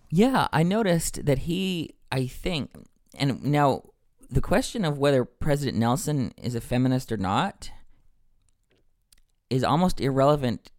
Yeah, 0.10 0.48
I 0.52 0.64
noticed 0.64 1.26
that 1.26 1.40
he, 1.40 1.96
I 2.12 2.26
think, 2.26 2.72
and 3.16 3.44
now 3.44 3.84
the 4.30 4.42
question 4.42 4.86
of 4.86 4.98
whether 4.98 5.24
President 5.24 5.78
Nelson 5.78 6.34
is 6.42 6.56
a 6.56 6.62
feminist 6.62 7.12
or 7.12 7.18
not 7.18 7.70
is 9.50 9.64
almost 9.64 10.02
irrelevant 10.02 10.72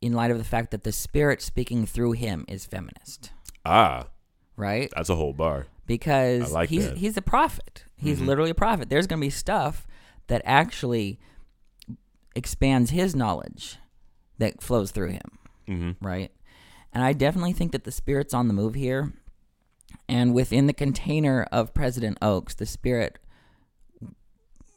in 0.00 0.12
light 0.14 0.30
of 0.30 0.38
the 0.38 0.44
fact 0.44 0.70
that 0.70 0.84
the 0.84 0.92
spirit 0.92 1.42
speaking 1.42 1.86
through 1.86 2.12
him 2.12 2.44
is 2.48 2.64
feminist, 2.66 3.30
Ah, 3.64 4.06
right? 4.56 4.90
that's 4.94 5.08
a 5.08 5.16
whole 5.16 5.32
bar. 5.32 5.66
Because 5.86 6.52
like 6.52 6.68
he's 6.68 6.88
that. 6.88 6.98
he's 6.98 7.16
a 7.16 7.22
prophet. 7.22 7.84
He's 7.96 8.20
Mhm. 8.20 8.26
literally 8.26 8.50
a 8.50 8.54
prophet. 8.54 8.88
There's 8.88 9.06
going 9.06 9.20
to 9.20 9.24
be 9.26 9.30
stuff 9.30 9.86
that 10.28 10.42
actually 10.44 11.18
expands 12.34 12.90
his 12.90 13.14
knowledge 13.14 13.76
that 14.38 14.62
flows 14.62 14.90
through 14.90 15.10
him 15.10 15.38
Mm-hmm. 15.68 16.04
right? 16.04 16.30
And 16.92 17.02
I 17.04 17.12
definitely 17.12 17.52
think 17.52 17.72
that 17.72 17.84
the 17.84 17.92
spirit's 17.92 18.34
on 18.34 18.48
the 18.48 18.54
move 18.54 18.74
here. 18.74 19.12
And 20.08 20.34
within 20.34 20.66
the 20.66 20.72
container 20.72 21.44
of 21.52 21.72
President 21.74 22.18
Oaks, 22.20 22.54
the 22.54 22.66
spirit 22.66 23.18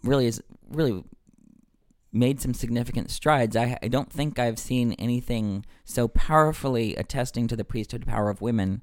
really 0.04 0.28
is 0.28 0.42
really 0.70 1.04
made 2.14 2.40
some 2.40 2.54
significant 2.54 3.10
strides. 3.12 3.56
I, 3.56 3.78
I 3.84 3.88
don't 3.90 4.12
think 4.12 4.40
I've 4.40 4.60
seen 4.60 4.94
anything 4.94 5.66
so 5.84 6.08
powerfully 6.08 6.96
attesting 6.96 7.48
to 7.48 7.56
the 7.56 7.66
priesthood 7.66 8.06
power 8.06 8.30
of 8.30 8.42
women 8.42 8.82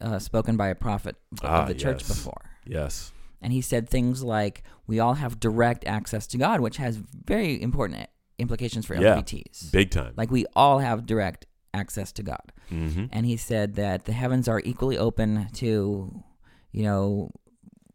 uh, 0.00 0.18
spoken 0.18 0.56
by 0.56 0.68
a 0.68 0.74
prophet 0.74 1.16
Ah, 1.42 1.62
of 1.62 1.68
the 1.68 1.74
church 1.74 2.00
yes. 2.02 2.08
before. 2.08 2.50
Yes. 2.66 3.12
And 3.42 3.52
he 3.52 3.60
said 3.60 3.88
things 3.88 4.22
like, 4.22 4.62
"We 4.86 5.00
all 5.00 5.14
have 5.14 5.40
direct 5.40 5.84
access 5.86 6.26
to 6.28 6.38
God," 6.38 6.60
which 6.60 6.76
has 6.76 6.96
very 6.96 7.60
important 7.60 8.06
implications 8.38 8.86
for 8.86 8.94
Yeah. 8.94 9.16
LGBTs. 9.16 9.70
Big 9.72 9.90
time. 9.90 10.12
Like 10.16 10.30
we 10.30 10.46
all 10.54 10.78
have 10.78 11.06
direct 11.06 11.46
access 11.72 12.12
to 12.12 12.22
God. 12.22 12.52
Mm-hmm. 12.70 13.06
And 13.12 13.26
he 13.26 13.36
said 13.36 13.74
that 13.76 14.04
the 14.04 14.12
heavens 14.12 14.48
are 14.48 14.60
equally 14.64 14.98
open 14.98 15.48
to, 15.54 16.22
you 16.72 16.82
know, 16.82 17.30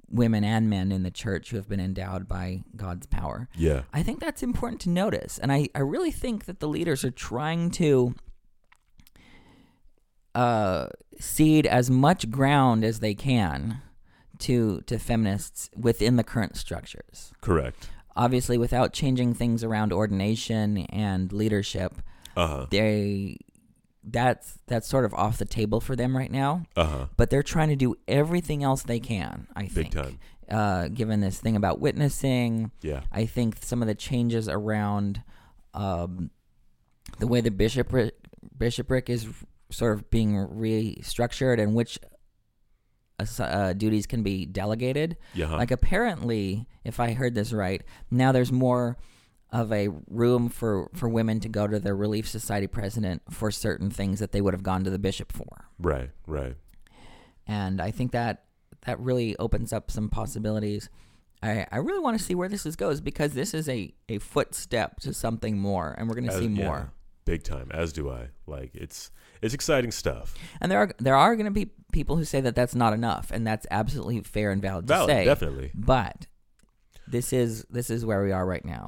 women 0.08 0.44
and 0.44 0.70
men 0.70 0.91
in 0.91 1.04
the 1.04 1.12
church 1.12 1.50
who 1.50 1.58
have 1.58 1.68
been 1.68 1.80
endowed 1.80 2.28
by 2.28 2.63
God's 2.76 3.06
power. 3.06 3.50
Yeah. 3.56 3.82
I 3.91 4.02
think 4.04 4.20
that's 4.20 4.44
important 4.44 4.80
to 4.82 4.89
notice. 4.89 5.38
And 5.39 5.52
I, 5.52 5.68
I 5.76 5.80
really 5.80 6.12
think 6.12 6.46
that 6.46 6.60
the 6.60 6.68
leaders 6.70 7.04
are 7.04 7.12
trying 7.12 7.70
to 7.72 8.15
uh, 10.36 10.88
cede 11.19 11.65
as 11.65 11.89
much 11.89 12.30
ground 12.30 12.84
as 12.84 13.00
they 13.00 13.15
can 13.15 13.82
to 14.39 14.82
to 14.82 15.00
feminists 15.00 15.69
within 15.76 16.15
the 16.17 16.24
current 16.24 16.58
structures. 16.58 17.32
Correct. 17.41 17.89
Obviously, 18.17 18.58
without 18.58 18.93
changing 18.93 19.34
things 19.34 19.63
around 19.63 19.91
ordination 19.91 20.78
and 20.89 21.32
leadership, 21.34 21.93
Uh 22.36 22.48
huh. 22.48 22.65
they 22.69 23.38
that's 24.04 24.60
that's 24.67 24.88
sort 24.88 25.04
of 25.06 25.13
off 25.15 25.38
the 25.38 25.45
table 25.45 25.82
for 25.82 25.95
them 25.95 26.15
right 26.15 26.32
now. 26.32 26.63
Uh 26.76 26.86
huh. 26.86 27.06
But 27.17 27.30
they're 27.30 27.43
trying 27.43 27.69
to 27.69 27.76
do 27.76 27.95
everything 28.08 28.63
else 28.63 28.84
they 28.84 29.00
can. 29.00 29.48
I 29.56 29.67
think. 29.67 29.93
Big 29.93 30.04
time. 30.04 30.19
uh, 30.50 30.88
given 30.89 31.21
this 31.21 31.39
thing 31.39 31.56
about 31.56 31.80
witnessing, 31.80 32.71
Yeah. 32.82 33.02
I 33.12 33.26
think 33.26 33.58
some 33.62 33.82
of 33.82 33.88
the 33.88 33.95
changes 33.95 34.48
around 34.48 35.24
um, 35.74 36.30
the 37.19 37.26
way 37.28 37.41
the 37.41 37.52
bishopric 37.52 38.13
bishopric 38.58 39.10
is 39.10 39.28
sort 39.69 39.93
of 39.93 40.10
being 40.10 40.36
restructured 40.36 41.62
and 41.62 41.75
which 41.75 41.99
uh, 43.39 43.73
duties 43.73 44.06
can 44.06 44.23
be 44.23 44.45
delegated. 44.45 45.17
Yeah. 45.34 45.56
Like 45.56 45.71
apparently, 45.71 46.67
if 46.84 46.99
I 46.99 47.13
heard 47.13 47.36
this 47.36 47.54
right, 47.54 47.82
now 48.12 48.32
there's 48.32 48.51
more 48.51 48.97
of 49.51 49.71
a 49.71 49.89
room 50.10 50.49
for 50.49 50.89
for 50.93 51.08
women 51.08 51.39
to 51.39 51.47
go 51.47 51.67
to 51.67 51.80
their 51.80 51.95
relief 51.95 52.28
society 52.28 52.67
president 52.67 53.21
for 53.30 53.51
certain 53.51 53.89
things 53.89 54.19
that 54.19 54.32
they 54.32 54.41
would 54.41 54.54
have 54.54 54.63
gone 54.63 54.84
to 54.84 54.89
the 54.89 54.99
bishop 54.99 55.32
for. 55.32 55.69
right. 55.80 56.10
Right. 56.28 56.56
And 57.47 57.80
I 57.80 57.91
think 57.91 58.12
that 58.12 58.45
that 58.86 58.99
really 58.99 59.36
opens 59.38 59.71
up 59.71 59.91
some 59.91 60.10
possibilities. 60.10 60.89
I, 61.43 61.67
I 61.71 61.78
really 61.78 61.99
want 61.99 62.17
to 62.17 62.23
see 62.23 62.34
where 62.34 62.49
this 62.49 62.65
is 62.65 62.75
goes 62.75 63.01
because 63.01 63.34
this 63.34 63.54
is 63.54 63.69
a, 63.69 63.93
a 64.10 64.17
footstep 64.17 64.99
to 65.01 65.13
something 65.13 65.58
more, 65.58 65.93
and 65.97 66.08
we're 66.08 66.15
going 66.15 66.28
to 66.30 66.38
see 66.38 66.47
yeah, 66.47 66.65
more. 66.65 66.93
Big 67.26 67.44
time. 67.44 67.70
As 67.72 67.92
do 67.92 68.10
I. 68.10 68.30
Like 68.48 68.72
it's 68.74 69.12
it's 69.42 69.54
exciting 69.54 69.92
stuff. 69.92 70.36
And 70.62 70.72
there 70.72 70.80
are 70.80 70.92
there 71.00 71.16
are 71.16 71.36
going 71.36 71.46
to 71.46 71.52
be 71.52 71.72
people 71.92 72.16
who 72.16 72.26
say 72.26 72.42
that 72.42 72.56
that's 72.56 72.76
not 72.76 72.94
enough, 72.94 73.32
and 73.32 73.46
that's 73.46 73.66
absolutely 73.72 74.22
fair 74.22 74.52
and 74.52 74.62
valid, 74.62 74.88
Valid. 74.88 75.10
to 75.10 75.16
say. 75.16 75.26
Definitely. 75.26 75.72
But 75.74 76.28
this 77.08 77.34
is 77.34 77.66
this 77.70 77.90
is 77.90 78.06
where 78.06 78.24
we 78.24 78.32
are 78.32 78.46
right 78.46 78.64
now. 78.64 78.88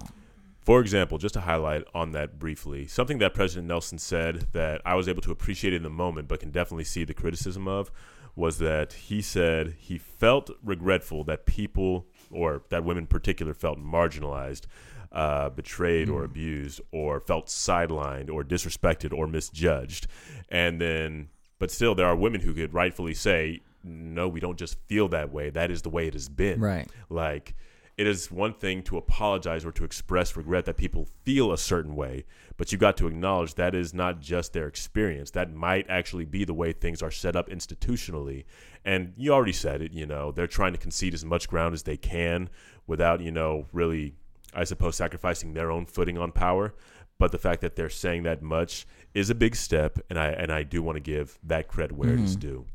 For 0.62 0.82
example, 0.82 1.17
just 1.17 1.34
to 1.36 1.41
highlight 1.41 1.86
on 1.95 2.12
that 2.12 2.39
briefly, 2.39 2.88
something 2.88 3.19
that 3.19 3.34
President 3.34 3.67
Nelson 3.67 3.97
said 3.97 4.47
that 4.52 4.82
I 4.86 4.95
was 4.95 5.08
able 5.08 5.21
to 5.21 5.32
appreciate 5.32 5.73
in 5.73 5.82
the 5.82 5.89
moment, 5.89 6.28
but 6.28 6.41
can 6.41 6.52
definitely 6.52 6.84
see 6.84 7.06
the 7.06 7.13
criticism 7.13 7.69
of, 7.69 7.89
was 8.36 8.58
that 8.58 8.91
he 8.91 9.21
said 9.21 9.76
he 9.80 9.97
felt 9.97 10.50
regretful 10.62 11.23
that 11.23 11.45
people, 11.45 12.08
or 12.30 12.63
that 12.69 12.84
women 12.84 13.04
in 13.04 13.08
particular, 13.08 13.54
felt 13.54 13.80
marginalized, 13.80 14.65
uh, 15.12 15.50
betrayed, 15.50 16.10
or 16.10 16.24
abused, 16.24 16.82
or 16.91 17.20
felt 17.20 17.48
sidelined, 17.48 18.30
or 18.30 18.43
disrespected, 18.43 19.13
or 19.13 19.28
misjudged. 19.28 20.08
And 20.50 20.80
then, 20.82 21.30
but 21.60 21.72
still, 21.72 21.96
there 21.96 22.08
are 22.08 22.15
women 22.15 22.41
who 22.41 22.54
could 22.54 22.74
rightfully 22.74 23.13
say, 23.13 23.62
no, 23.84 24.28
we 24.28 24.39
don't 24.39 24.60
just 24.60 24.78
feel 24.88 25.08
that 25.10 25.32
way. 25.32 25.50
That 25.50 25.72
is 25.72 25.82
the 25.82 25.89
way 25.89 26.08
it 26.08 26.13
has 26.13 26.30
been. 26.30 26.60
Right. 26.60 26.89
Like, 27.10 27.56
it 27.98 28.06
is 28.06 28.30
one 28.30 28.54
thing 28.54 28.84
to 28.84 28.98
apologize 28.98 29.65
or 29.65 29.72
to 29.72 29.84
express 29.84 30.36
regret 30.36 30.65
that 30.65 30.78
people 30.78 31.08
feel 31.24 31.52
a 31.52 31.58
certain 31.58 31.96
way, 31.96 32.26
but 32.56 32.72
you 32.72 32.78
got 32.78 32.96
to 32.98 33.08
acknowledge 33.08 33.56
that 33.56 33.74
is 33.74 33.91
not 33.91 34.20
just 34.20 34.54
their 34.54 34.67
experience. 34.67 35.32
That 35.32 35.52
might 35.52 35.89
actually 35.89 36.26
be 36.26 36.46
the 36.46 36.54
way 36.54 36.74
things 36.74 37.02
are 37.02 37.10
set 37.10 37.36
up 37.36 37.50
institutionally. 37.50 38.46
And 38.86 39.13
you 39.17 39.34
already 39.34 39.54
said 39.54 39.82
it, 39.82 39.93
you 39.93 40.06
know, 40.06 40.32
they're 40.32 40.46
trying 40.46 40.74
to 40.74 40.80
concede 40.80 41.15
as 41.15 41.26
much 41.26 41.48
ground 41.48 41.74
as 41.74 41.84
they 41.84 41.98
can 41.98 42.50
without, 42.86 43.20
you 43.20 43.32
know, 43.32 43.65
really, 43.74 44.13
I 44.58 44.63
suppose, 44.63 44.96
sacrificing 44.96 45.54
their 45.54 45.72
own 45.72 45.86
footing 45.86 46.17
on 46.17 46.32
power. 46.32 46.74
But 47.20 47.32
the 47.32 47.38
fact 47.38 47.62
that 47.62 47.76
they're 47.76 47.89
saying 47.89 48.24
that 48.24 48.41
much 48.41 48.86
is 49.13 49.30
a 49.30 49.36
big 49.36 49.56
step, 49.56 49.98
and 50.10 50.20
I 50.20 50.28
and 50.28 50.52
I 50.52 50.63
do 50.63 50.84
want 50.84 50.98
to 50.98 51.00
give 51.00 51.39
that 51.43 51.67
credit 51.67 51.96
where 51.98 52.13
it 52.13 52.20
is 52.20 52.36
due. 52.36 52.65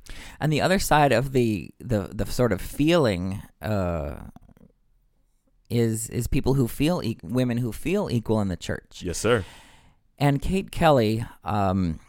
And 0.40 0.52
the 0.52 0.60
other 0.60 0.80
side 0.80 1.12
of 1.12 1.32
the 1.32 1.70
the 1.78 2.10
the 2.12 2.26
sort 2.26 2.52
of 2.52 2.60
feeling 2.60 3.42
uh, 3.60 4.14
is 5.70 6.10
is 6.10 6.26
people 6.26 6.54
who 6.54 6.66
feel 6.66 7.02
e- 7.04 7.18
women 7.22 7.58
who 7.58 7.70
feel 7.70 8.08
equal 8.10 8.40
in 8.40 8.48
the 8.48 8.56
church. 8.56 9.02
Yes, 9.04 9.18
sir. 9.18 9.44
And 10.18 10.42
Kate 10.42 10.72
Kelly 10.72 11.24
um, 11.44 12.00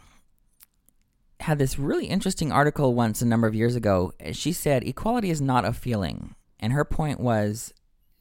had 1.40 1.58
this 1.58 1.78
really 1.78 2.06
interesting 2.06 2.50
article 2.50 2.94
once 2.94 3.22
a 3.22 3.26
number 3.26 3.46
of 3.46 3.54
years 3.54 3.76
ago. 3.76 4.12
She 4.32 4.52
said 4.52 4.82
equality 4.82 5.30
is 5.30 5.40
not 5.40 5.64
a 5.64 5.72
feeling, 5.72 6.34
and 6.58 6.72
her 6.72 6.84
point 6.84 7.20
was 7.20 7.72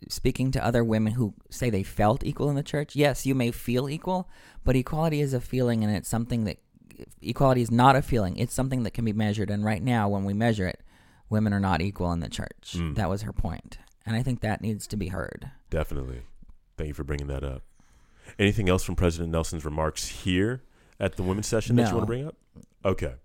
speaking 0.09 0.51
to 0.51 0.65
other 0.65 0.83
women 0.83 1.13
who 1.13 1.33
say 1.49 1.69
they 1.69 1.83
felt 1.83 2.23
equal 2.23 2.49
in 2.49 2.55
the 2.55 2.63
church. 2.63 2.95
Yes, 2.95 3.25
you 3.25 3.35
may 3.35 3.51
feel 3.51 3.89
equal, 3.89 4.29
but 4.63 4.75
equality 4.75 5.21
is 5.21 5.33
a 5.33 5.41
feeling, 5.41 5.83
and 5.83 5.95
it's 5.95 6.09
something 6.09 6.43
that 6.45 6.57
equality 7.21 7.61
is 7.61 7.71
not 7.71 7.95
a 7.95 8.01
feeling. 8.01 8.37
It's 8.37 8.53
something 8.53 8.83
that 8.83 8.91
can 8.91 9.05
be 9.05 9.13
measured. 9.13 9.49
And 9.49 9.65
right 9.65 9.81
now, 9.81 10.09
when 10.09 10.25
we 10.25 10.33
measure 10.33 10.67
it, 10.67 10.81
women 11.29 11.53
are 11.53 11.59
not 11.59 11.81
equal 11.81 12.11
in 12.11 12.19
the 12.19 12.29
church. 12.29 12.75
Mm. 12.75 12.95
That 12.95 13.09
was 13.09 13.23
her 13.23 13.33
point, 13.33 13.77
and 14.05 14.15
I 14.15 14.23
think 14.23 14.41
that 14.41 14.61
needs 14.61 14.87
to 14.87 14.97
be 14.97 15.07
heard. 15.07 15.51
Definitely. 15.69 16.21
Thank 16.77 16.89
you 16.89 16.93
for 16.93 17.03
bringing 17.03 17.27
that 17.27 17.43
up. 17.43 17.63
Anything 18.39 18.69
else 18.69 18.83
from 18.83 18.95
President 18.95 19.31
Nelson's 19.31 19.65
remarks 19.65 20.07
here 20.07 20.63
at 20.99 21.17
the 21.17 21.23
women's 21.23 21.47
session 21.47 21.75
that 21.75 21.89
you 21.89 21.95
want 21.95 22.03
to 22.03 22.07
bring 22.07 22.27
up? 22.27 22.35
Okay. 22.85 23.15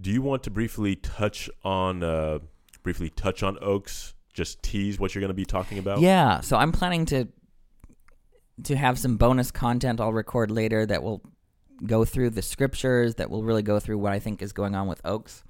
Do 0.00 0.10
you 0.10 0.22
want 0.22 0.42
to 0.44 0.50
briefly 0.50 0.96
touch 0.96 1.50
on 1.62 2.02
uh, 2.02 2.38
briefly 2.82 3.10
touch 3.10 3.42
on 3.42 3.58
Oaks? 3.60 4.14
Just 4.40 4.62
tease 4.62 4.98
what 4.98 5.14
you're 5.14 5.20
going 5.20 5.28
to 5.28 5.34
be 5.34 5.44
talking 5.44 5.78
about. 5.78 6.00
Yeah, 6.00 6.40
so 6.40 6.56
I'm 6.56 6.72
planning 6.72 7.04
to 7.06 7.28
to 8.64 8.74
have 8.74 8.98
some 8.98 9.18
bonus 9.18 9.50
content 9.50 10.00
I'll 10.00 10.14
record 10.14 10.50
later 10.50 10.86
that 10.86 11.02
will 11.02 11.20
go 11.84 12.06
through 12.06 12.30
the 12.30 12.40
scriptures 12.40 13.16
that 13.16 13.28
will 13.28 13.42
really 13.42 13.62
go 13.62 13.78
through 13.78 13.98
what 13.98 14.14
I 14.14 14.18
think 14.18 14.40
is 14.40 14.54
going 14.54 14.74
on 14.74 14.86
with 14.86 14.98
Oaks. 15.04 15.44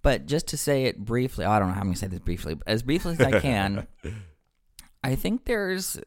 But 0.00 0.24
just 0.24 0.48
to 0.48 0.56
say 0.56 0.84
it 0.84 0.96
briefly, 0.96 1.44
I 1.44 1.58
don't 1.58 1.68
know 1.68 1.74
how 1.74 1.80
I'm 1.80 1.88
going 1.88 1.94
to 1.94 2.00
say 2.00 2.06
this 2.06 2.20
briefly, 2.20 2.54
but 2.54 2.66
as 2.66 2.82
briefly 2.82 3.12
as 3.12 3.20
I 3.20 3.38
can, 3.38 3.86
I 5.04 5.14
think 5.14 5.44
there's 5.44 6.00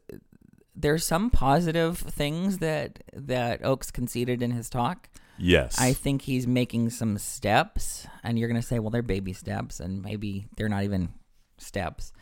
there's 0.76 1.06
some 1.06 1.30
positive 1.30 2.00
things 2.00 2.58
that 2.58 3.04
that 3.14 3.64
Oaks 3.64 3.92
conceded 3.92 4.42
in 4.42 4.50
his 4.50 4.68
talk. 4.68 5.10
Yes. 5.38 5.80
I 5.80 5.94
think 5.94 6.24
he's 6.24 6.48
making 6.48 6.90
some 6.90 7.20
steps, 7.20 8.08
and 8.24 8.40
you're 8.40 8.48
going 8.48 8.60
to 8.60 8.68
say, 8.68 8.80
well, 8.80 8.90
they're 8.90 9.04
baby 9.04 9.34
steps, 9.34 9.80
and 9.80 10.02
maybe 10.02 10.48
they're 10.58 10.70
not 10.70 10.84
even 10.84 11.10
steps. 11.58 12.14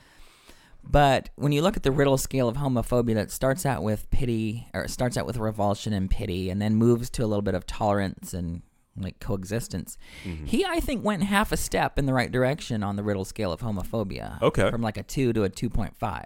But 0.83 1.29
when 1.35 1.51
you 1.53 1.61
look 1.61 1.77
at 1.77 1.83
the 1.83 1.91
riddle 1.91 2.17
scale 2.17 2.49
of 2.49 2.57
homophobia, 2.57 3.15
that 3.15 3.31
starts 3.31 3.65
out 3.65 3.83
with 3.83 4.09
pity, 4.11 4.67
or 4.73 4.87
starts 4.87 5.17
out 5.17 5.25
with 5.25 5.37
revulsion 5.37 5.93
and 5.93 6.09
pity, 6.09 6.49
and 6.49 6.61
then 6.61 6.75
moves 6.75 7.09
to 7.11 7.23
a 7.23 7.27
little 7.27 7.41
bit 7.41 7.55
of 7.55 7.65
tolerance 7.65 8.33
and 8.33 8.63
like 8.97 9.19
coexistence. 9.19 9.97
Mm-hmm. 10.23 10.45
He, 10.45 10.65
I 10.65 10.79
think, 10.79 11.03
went 11.03 11.23
half 11.23 11.51
a 11.51 11.57
step 11.57 11.97
in 11.97 12.05
the 12.05 12.13
right 12.13 12.31
direction 12.31 12.83
on 12.83 12.95
the 12.95 13.03
riddle 13.03 13.25
scale 13.25 13.51
of 13.51 13.61
homophobia. 13.61 14.41
Okay. 14.41 14.69
From 14.69 14.81
like 14.81 14.97
a 14.97 15.03
two 15.03 15.33
to 15.33 15.43
a 15.43 15.49
2.5. 15.49 16.25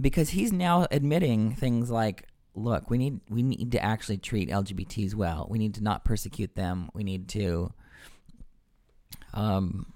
Because 0.00 0.30
he's 0.30 0.52
now 0.52 0.86
admitting 0.90 1.54
things 1.54 1.90
like, 1.90 2.26
look, 2.54 2.90
we 2.90 2.98
need 2.98 3.20
we 3.28 3.42
need 3.42 3.72
to 3.72 3.82
actually 3.82 4.18
treat 4.18 4.48
LGBTs 4.48 5.14
well. 5.14 5.46
We 5.50 5.58
need 5.58 5.74
to 5.74 5.82
not 5.82 6.04
persecute 6.04 6.54
them. 6.54 6.90
We 6.92 7.04
need 7.04 7.28
to 7.30 7.72
um 9.34 9.92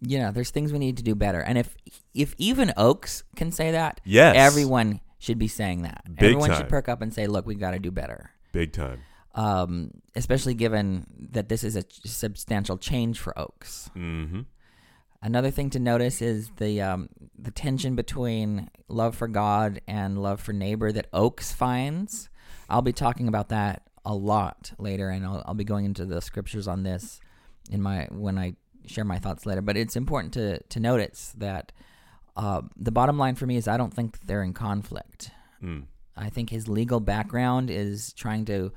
you 0.00 0.18
know, 0.18 0.30
there's 0.30 0.50
things 0.50 0.72
we 0.72 0.78
need 0.78 0.96
to 0.98 1.02
do 1.02 1.14
better. 1.14 1.40
And 1.40 1.58
if 1.58 1.74
if 2.14 2.34
even 2.38 2.72
Oaks 2.76 3.24
can 3.34 3.50
say 3.52 3.70
that, 3.72 4.00
Yes. 4.04 4.34
everyone 4.36 5.00
should 5.18 5.38
be 5.38 5.48
saying 5.48 5.82
that. 5.82 6.02
Big 6.04 6.24
everyone 6.30 6.50
time. 6.50 6.58
should 6.58 6.68
perk 6.68 6.88
up 6.88 7.00
and 7.02 7.12
say, 7.12 7.26
look, 7.26 7.46
we've 7.46 7.58
got 7.60 7.70
to 7.72 7.78
do 7.78 7.90
better. 7.90 8.30
Big 8.52 8.72
time. 8.72 9.00
Um, 9.34 9.90
especially 10.14 10.54
given 10.54 11.06
that 11.32 11.48
this 11.48 11.62
is 11.64 11.76
a 11.76 11.84
substantial 12.04 12.78
change 12.78 13.18
for 13.18 13.38
Oaks. 13.38 13.90
Mm-hmm. 13.96 14.42
Another 15.22 15.50
thing 15.50 15.70
to 15.70 15.78
notice 15.78 16.22
is 16.22 16.50
the 16.58 16.80
um, 16.82 17.08
the 17.38 17.50
tension 17.50 17.96
between 17.96 18.70
love 18.88 19.16
for 19.16 19.28
God 19.28 19.80
and 19.88 20.22
love 20.22 20.40
for 20.40 20.52
neighbor 20.52 20.92
that 20.92 21.06
Oaks 21.12 21.52
finds. 21.52 22.28
I'll 22.68 22.82
be 22.82 22.92
talking 22.92 23.26
about 23.28 23.48
that 23.48 23.82
a 24.04 24.14
lot 24.14 24.72
later, 24.78 25.08
and 25.10 25.24
I'll, 25.26 25.42
I'll 25.46 25.54
be 25.54 25.64
going 25.64 25.84
into 25.84 26.04
the 26.04 26.20
scriptures 26.20 26.68
on 26.68 26.82
this 26.82 27.20
in 27.70 27.82
my 27.82 28.06
when 28.10 28.38
I 28.38 28.54
share 28.88 29.04
my 29.04 29.18
thoughts 29.18 29.46
later. 29.46 29.62
But 29.62 29.76
it's 29.76 29.96
important 29.96 30.34
to 30.34 30.62
to 30.62 30.80
notice 30.80 31.32
that 31.36 31.72
uh, 32.36 32.62
the 32.76 32.92
bottom 32.92 33.18
line 33.18 33.34
for 33.34 33.46
me 33.46 33.56
is 33.56 33.68
I 33.68 33.76
don't 33.76 33.94
think 33.94 34.26
they're 34.26 34.42
in 34.42 34.52
conflict. 34.52 35.30
Mm. 35.62 35.84
I 36.16 36.30
think 36.30 36.50
his 36.50 36.68
legal 36.68 37.00
background 37.00 37.70
is 37.70 38.12
trying 38.12 38.44
to 38.46 38.72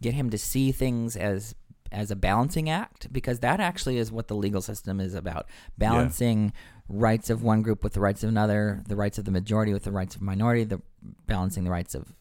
get 0.00 0.14
him 0.14 0.30
to 0.30 0.38
see 0.38 0.72
things 0.72 1.16
as 1.16 1.54
as 1.90 2.10
a 2.10 2.16
balancing 2.16 2.70
act 2.70 3.12
because 3.12 3.40
that 3.40 3.60
actually 3.60 3.98
is 3.98 4.10
what 4.10 4.26
the 4.28 4.34
legal 4.34 4.62
system 4.62 4.98
is 4.98 5.14
about 5.14 5.46
balancing 5.76 6.50
rights 6.88 7.28
of 7.28 7.42
one 7.42 7.60
group 7.60 7.84
with 7.84 7.92
the 7.92 8.00
rights 8.00 8.22
of 8.24 8.30
another 8.30 8.82
the 8.88 8.96
rights 8.96 9.18
of 9.18 9.26
the 9.26 9.30
majority 9.30 9.74
with 9.74 9.84
the 9.84 9.92
rights 9.92 10.16
of 10.16 10.22
minority 10.22 10.64
the 10.64 10.80
balancing 11.26 11.64
the 11.64 11.70
rights 11.70 11.94
of 11.94 12.14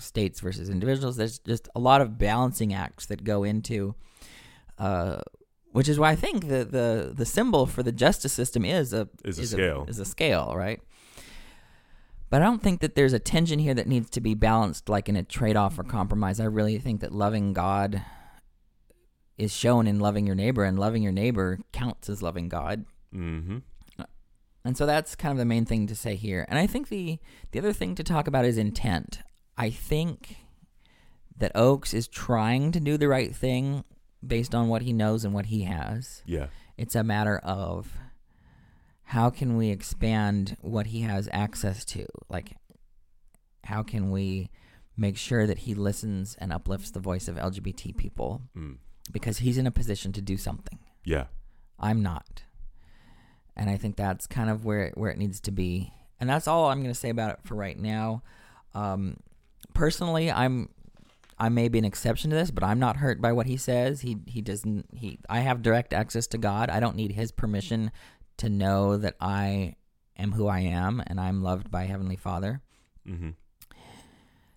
states 0.00 0.40
versus 0.40 0.68
individuals. 0.68 1.16
There's 1.16 1.38
just 1.38 1.68
a 1.74 1.80
lot 1.80 2.00
of 2.00 2.18
balancing 2.18 2.72
acts 2.74 3.06
that 3.06 3.24
go 3.24 3.44
into, 3.44 3.94
uh, 4.78 5.20
which 5.72 5.88
is 5.88 5.98
why 5.98 6.10
I 6.10 6.16
think 6.16 6.48
the 6.48 6.64
the 6.64 7.12
the 7.14 7.26
symbol 7.26 7.66
for 7.66 7.82
the 7.82 7.92
justice 7.92 8.32
system 8.32 8.64
is 8.64 8.92
a 8.92 9.08
Is 9.24 9.38
a 9.38 9.46
scale. 9.46 9.84
is 9.88 9.98
a 9.98 10.04
scale, 10.04 10.52
right? 10.56 10.80
But 12.28 12.42
I 12.42 12.44
don't 12.44 12.62
think 12.62 12.80
that 12.80 12.94
there's 12.94 13.12
a 13.12 13.18
tension 13.18 13.58
here 13.58 13.74
that 13.74 13.88
needs 13.88 14.08
to 14.10 14.20
be 14.20 14.34
balanced 14.34 14.88
like 14.88 15.08
in 15.08 15.16
a 15.16 15.22
trade 15.22 15.56
off 15.56 15.78
or 15.78 15.82
compromise. 15.82 16.38
I 16.38 16.44
really 16.44 16.78
think 16.78 17.00
that 17.00 17.12
loving 17.12 17.52
God 17.52 18.02
is 19.36 19.52
shown 19.52 19.86
in 19.86 19.98
loving 19.98 20.26
your 20.26 20.36
neighbor, 20.36 20.64
and 20.64 20.78
loving 20.78 21.02
your 21.02 21.12
neighbor 21.12 21.58
counts 21.72 22.08
as 22.08 22.22
loving 22.22 22.48
God. 22.48 22.84
Mm-hmm. 23.14 23.58
And 24.62 24.76
so 24.76 24.84
that's 24.84 25.16
kind 25.16 25.32
of 25.32 25.38
the 25.38 25.46
main 25.46 25.64
thing 25.64 25.86
to 25.86 25.94
say 25.96 26.14
here. 26.16 26.44
And 26.48 26.58
I 26.58 26.66
think 26.66 26.88
the 26.88 27.18
the 27.50 27.58
other 27.58 27.72
thing 27.72 27.94
to 27.94 28.04
talk 28.04 28.28
about 28.28 28.44
is 28.44 28.58
intent. 28.58 29.20
I 29.56 29.70
think 29.70 30.36
that 31.36 31.52
Oaks 31.54 31.94
is 31.94 32.06
trying 32.06 32.70
to 32.72 32.80
do 32.80 32.98
the 32.98 33.08
right 33.08 33.34
thing 33.34 33.84
based 34.26 34.54
on 34.54 34.68
what 34.68 34.82
he 34.82 34.92
knows 34.92 35.24
and 35.24 35.32
what 35.34 35.46
he 35.46 35.62
has. 35.62 36.22
Yeah. 36.26 36.46
It's 36.76 36.94
a 36.94 37.02
matter 37.04 37.38
of 37.38 37.92
how 39.04 39.30
can 39.30 39.56
we 39.56 39.70
expand 39.70 40.56
what 40.60 40.88
he 40.88 41.00
has 41.02 41.28
access 41.32 41.84
to? 41.86 42.06
Like 42.28 42.56
how 43.64 43.82
can 43.82 44.10
we 44.10 44.50
make 44.96 45.16
sure 45.16 45.46
that 45.46 45.58
he 45.60 45.74
listens 45.74 46.36
and 46.38 46.52
uplifts 46.52 46.90
the 46.90 47.00
voice 47.00 47.28
of 47.28 47.36
LGBT 47.36 47.96
people 47.96 48.42
Mm. 48.56 48.76
because 49.12 49.38
he's 49.38 49.58
in 49.58 49.66
a 49.66 49.70
position 49.70 50.12
to 50.12 50.20
do 50.20 50.36
something. 50.36 50.78
Yeah. 51.04 51.26
I'm 51.78 52.02
not. 52.02 52.42
And 53.56 53.68
I 53.70 53.76
think 53.76 53.96
that's 53.96 54.26
kind 54.26 54.50
of 54.50 54.64
where 54.64 54.90
where 54.94 55.10
it 55.10 55.18
needs 55.18 55.40
to 55.42 55.50
be. 55.50 55.92
And 56.20 56.28
that's 56.28 56.46
all 56.46 56.66
I'm 56.66 56.80
going 56.82 56.92
to 56.92 56.98
say 56.98 57.08
about 57.10 57.30
it 57.32 57.38
for 57.44 57.54
right 57.54 57.78
now. 57.78 58.22
Um, 58.74 59.16
personally, 59.74 60.30
I'm 60.30 60.68
I 61.40 61.48
may 61.48 61.68
be 61.68 61.78
an 61.78 61.86
exception 61.86 62.28
to 62.30 62.36
this, 62.36 62.50
but 62.50 62.62
I'm 62.62 62.78
not 62.78 62.98
hurt 62.98 63.20
by 63.22 63.32
what 63.32 63.46
he 63.46 63.56
says. 63.56 64.02
He 64.02 64.18
he 64.26 64.42
doesn't 64.42 64.86
he 64.92 65.18
I 65.28 65.40
have 65.40 65.62
direct 65.62 65.94
access 65.94 66.26
to 66.28 66.38
God. 66.38 66.68
I 66.68 66.80
don't 66.80 66.96
need 66.96 67.12
his 67.12 67.32
permission 67.32 67.90
to 68.36 68.50
know 68.50 68.98
that 68.98 69.16
I 69.20 69.76
am 70.18 70.32
who 70.32 70.46
I 70.48 70.60
am 70.60 71.02
and 71.06 71.18
I'm 71.18 71.42
loved 71.42 71.70
by 71.70 71.84
heavenly 71.84 72.16
Father. 72.16 72.60
Mm-hmm. 73.08 73.30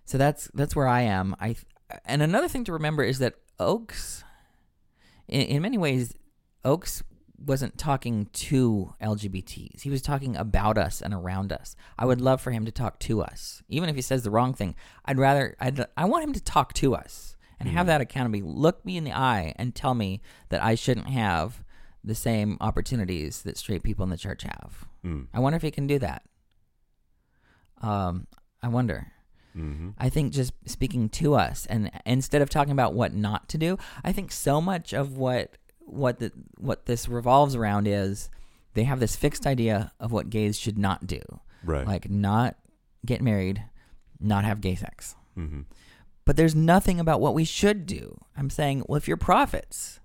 So 0.04 0.18
that's 0.18 0.50
that's 0.52 0.76
where 0.76 0.86
I 0.86 1.00
am. 1.02 1.34
I 1.40 1.56
and 2.04 2.20
another 2.20 2.48
thing 2.48 2.64
to 2.64 2.72
remember 2.72 3.02
is 3.02 3.18
that 3.18 3.34
Oaks, 3.58 4.22
in, 5.26 5.42
in 5.42 5.62
many 5.62 5.78
ways, 5.78 6.14
Oaks 6.64 7.02
wasn't 7.38 7.78
talking 7.78 8.26
to 8.32 8.94
LGBTs. 9.02 9.82
He 9.82 9.90
was 9.90 10.02
talking 10.02 10.36
about 10.36 10.78
us 10.78 11.00
and 11.00 11.12
around 11.12 11.52
us. 11.52 11.76
I 11.98 12.06
would 12.06 12.20
love 12.20 12.40
for 12.40 12.50
him 12.50 12.64
to 12.64 12.72
talk 12.72 12.98
to 13.00 13.22
us, 13.22 13.62
even 13.68 13.88
if 13.88 13.96
he 13.96 14.02
says 14.02 14.22
the 14.22 14.30
wrong 14.30 14.54
thing. 14.54 14.74
I'd 15.04 15.18
rather 15.18 15.56
I'd, 15.60 15.84
I 15.96 16.04
want 16.04 16.24
him 16.24 16.32
to 16.32 16.42
talk 16.42 16.72
to 16.74 16.94
us 16.94 17.36
and 17.60 17.68
have 17.68 17.86
that 17.86 18.00
accountability. 18.00 18.46
Look 18.46 18.84
me 18.84 18.96
in 18.96 19.04
the 19.04 19.12
eye 19.12 19.54
and 19.56 19.74
tell 19.74 19.94
me 19.94 20.20
that 20.50 20.62
I 20.62 20.74
shouldn't 20.74 21.08
have 21.08 21.64
the 22.02 22.14
same 22.14 22.58
opportunities 22.60 23.42
that 23.42 23.56
straight 23.56 23.82
people 23.82 24.04
in 24.04 24.10
the 24.10 24.16
church 24.16 24.42
have. 24.42 24.86
Mm. 25.04 25.28
I 25.32 25.40
wonder 25.40 25.56
if 25.56 25.62
he 25.62 25.70
can 25.70 25.86
do 25.86 25.98
that. 26.00 26.22
Um, 27.80 28.26
I 28.62 28.68
wonder. 28.68 29.12
Mm-hmm. 29.56 29.90
I 29.98 30.08
think 30.08 30.32
just 30.32 30.52
speaking 30.66 31.08
to 31.10 31.34
us 31.34 31.64
and 31.66 31.90
instead 32.04 32.42
of 32.42 32.50
talking 32.50 32.72
about 32.72 32.92
what 32.92 33.14
not 33.14 33.48
to 33.50 33.58
do, 33.58 33.78
I 34.02 34.12
think 34.12 34.32
so 34.32 34.60
much 34.60 34.92
of 34.92 35.16
what 35.16 35.56
what 35.86 36.18
the 36.18 36.32
what 36.58 36.86
this 36.86 37.08
revolves 37.08 37.54
around 37.54 37.86
is 37.86 38.30
they 38.74 38.84
have 38.84 39.00
this 39.00 39.16
fixed 39.16 39.46
idea 39.46 39.92
of 40.00 40.12
what 40.12 40.30
gays 40.30 40.58
should 40.58 40.78
not 40.78 41.06
do. 41.06 41.20
Right. 41.64 41.86
Like 41.86 42.10
not 42.10 42.56
get 43.06 43.20
married, 43.22 43.62
not 44.20 44.44
have 44.44 44.60
gay 44.60 44.74
sex. 44.74 45.14
mm-hmm. 45.36 45.62
But 46.26 46.36
there's 46.36 46.54
nothing 46.54 46.98
about 46.98 47.20
what 47.20 47.34
we 47.34 47.44
should 47.44 47.84
do. 47.84 48.18
I'm 48.34 48.48
saying, 48.48 48.84
well, 48.88 48.96
if 48.96 49.06
you're 49.06 49.18
prophets, 49.18 50.00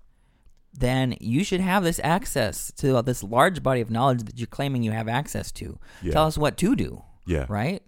then 0.72 1.16
you 1.18 1.42
should 1.42 1.62
have 1.62 1.82
this 1.82 1.98
access 2.04 2.70
to 2.72 3.00
this 3.00 3.22
large 3.22 3.62
body 3.62 3.80
of 3.80 3.90
knowledge 3.90 4.24
that 4.24 4.38
you're 4.38 4.46
claiming 4.46 4.82
you 4.82 4.92
have 4.92 5.08
access 5.08 5.50
to. 5.52 5.78
Yeah. 6.02 6.12
Tell 6.12 6.26
us 6.26 6.36
what 6.36 6.58
to 6.58 6.76
do 6.76 7.02
Yeah. 7.26 7.46
right? 7.48 7.82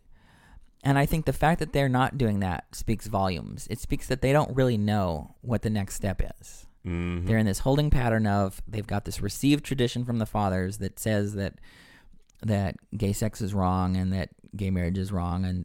And 0.83 0.99
I 0.99 1.05
think 1.07 1.27
the 1.27 1.33
fact 1.35 1.61
that 1.61 1.73
they're 1.75 1.89
not 1.91 2.17
doing 2.19 2.41
that 2.41 2.65
speaks 2.75 3.07
volumes. 3.07 3.69
It 3.71 3.79
speaks 3.79 4.07
that 4.09 4.23
they 4.23 4.33
don't 4.33 4.57
really 4.57 4.79
know 4.79 5.35
what 5.43 5.61
the 5.63 5.71
next 5.71 5.95
step 5.95 6.23
is. 6.41 6.67
Mm-hmm. 6.87 7.27
They're 7.27 7.39
in 7.39 7.47
this 7.47 7.61
holding 7.61 7.91
pattern 7.91 8.27
of 8.27 8.61
they've 8.67 8.87
got 8.87 9.05
this 9.05 9.21
received 9.21 9.65
tradition 9.65 10.05
from 10.05 10.19
the 10.19 10.27
fathers 10.27 10.79
that 10.79 10.99
says 10.99 11.35
that 11.35 11.55
that 12.45 12.75
gay 12.97 13.13
sex 13.13 13.41
is 13.41 13.55
wrong 13.55 13.97
and 13.97 14.13
that 14.13 14.31
gay 14.57 14.71
marriage 14.71 14.99
is 14.99 15.13
wrong, 15.13 15.45
and 15.45 15.65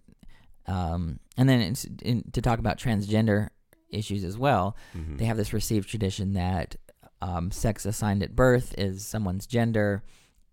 um, 0.68 1.20
and 1.38 1.48
then 1.50 1.62
it's, 1.62 1.86
in, 2.04 2.24
to 2.34 2.42
talk 2.42 2.60
about 2.60 2.78
transgender 2.78 3.50
issues 3.90 4.24
as 4.24 4.38
well, 4.38 4.76
Mhm. 4.96 5.18
they 5.18 5.26
have 5.26 5.38
this 5.38 5.54
received 5.54 5.88
tradition 5.90 6.34
that 6.34 6.76
um, 7.22 7.50
sex 7.52 7.86
assigned 7.86 8.22
at 8.22 8.36
birth 8.36 8.76
is 8.78 9.04
someone's 9.06 9.48
gender, 9.48 10.04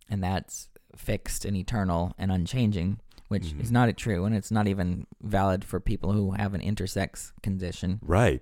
and 0.08 0.22
that's 0.24 0.68
fixed 0.96 1.44
and 1.44 1.56
eternal 1.56 2.14
and 2.16 2.30
unchanging, 2.32 2.98
which 3.28 3.48
Mhm. 3.48 3.60
is 3.60 3.70
not 3.72 3.94
true, 3.98 4.24
and 4.24 4.34
it's 4.34 4.50
not 4.52 4.66
even 4.68 5.06
valid 5.20 5.62
for 5.64 5.78
people 5.80 6.12
who 6.12 6.30
have 6.30 6.54
an 6.54 6.60
intersex 6.62 7.32
condition. 7.42 7.98
Right. 8.00 8.40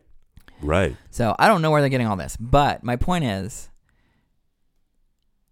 Right. 0.62 0.96
So 1.10 1.34
I 1.38 1.48
don't 1.48 1.62
know 1.62 1.70
where 1.70 1.80
they're 1.80 1.90
getting 1.90 2.06
all 2.06 2.16
this, 2.16 2.36
but 2.38 2.82
my 2.82 2.96
point 2.96 3.24
is, 3.24 3.68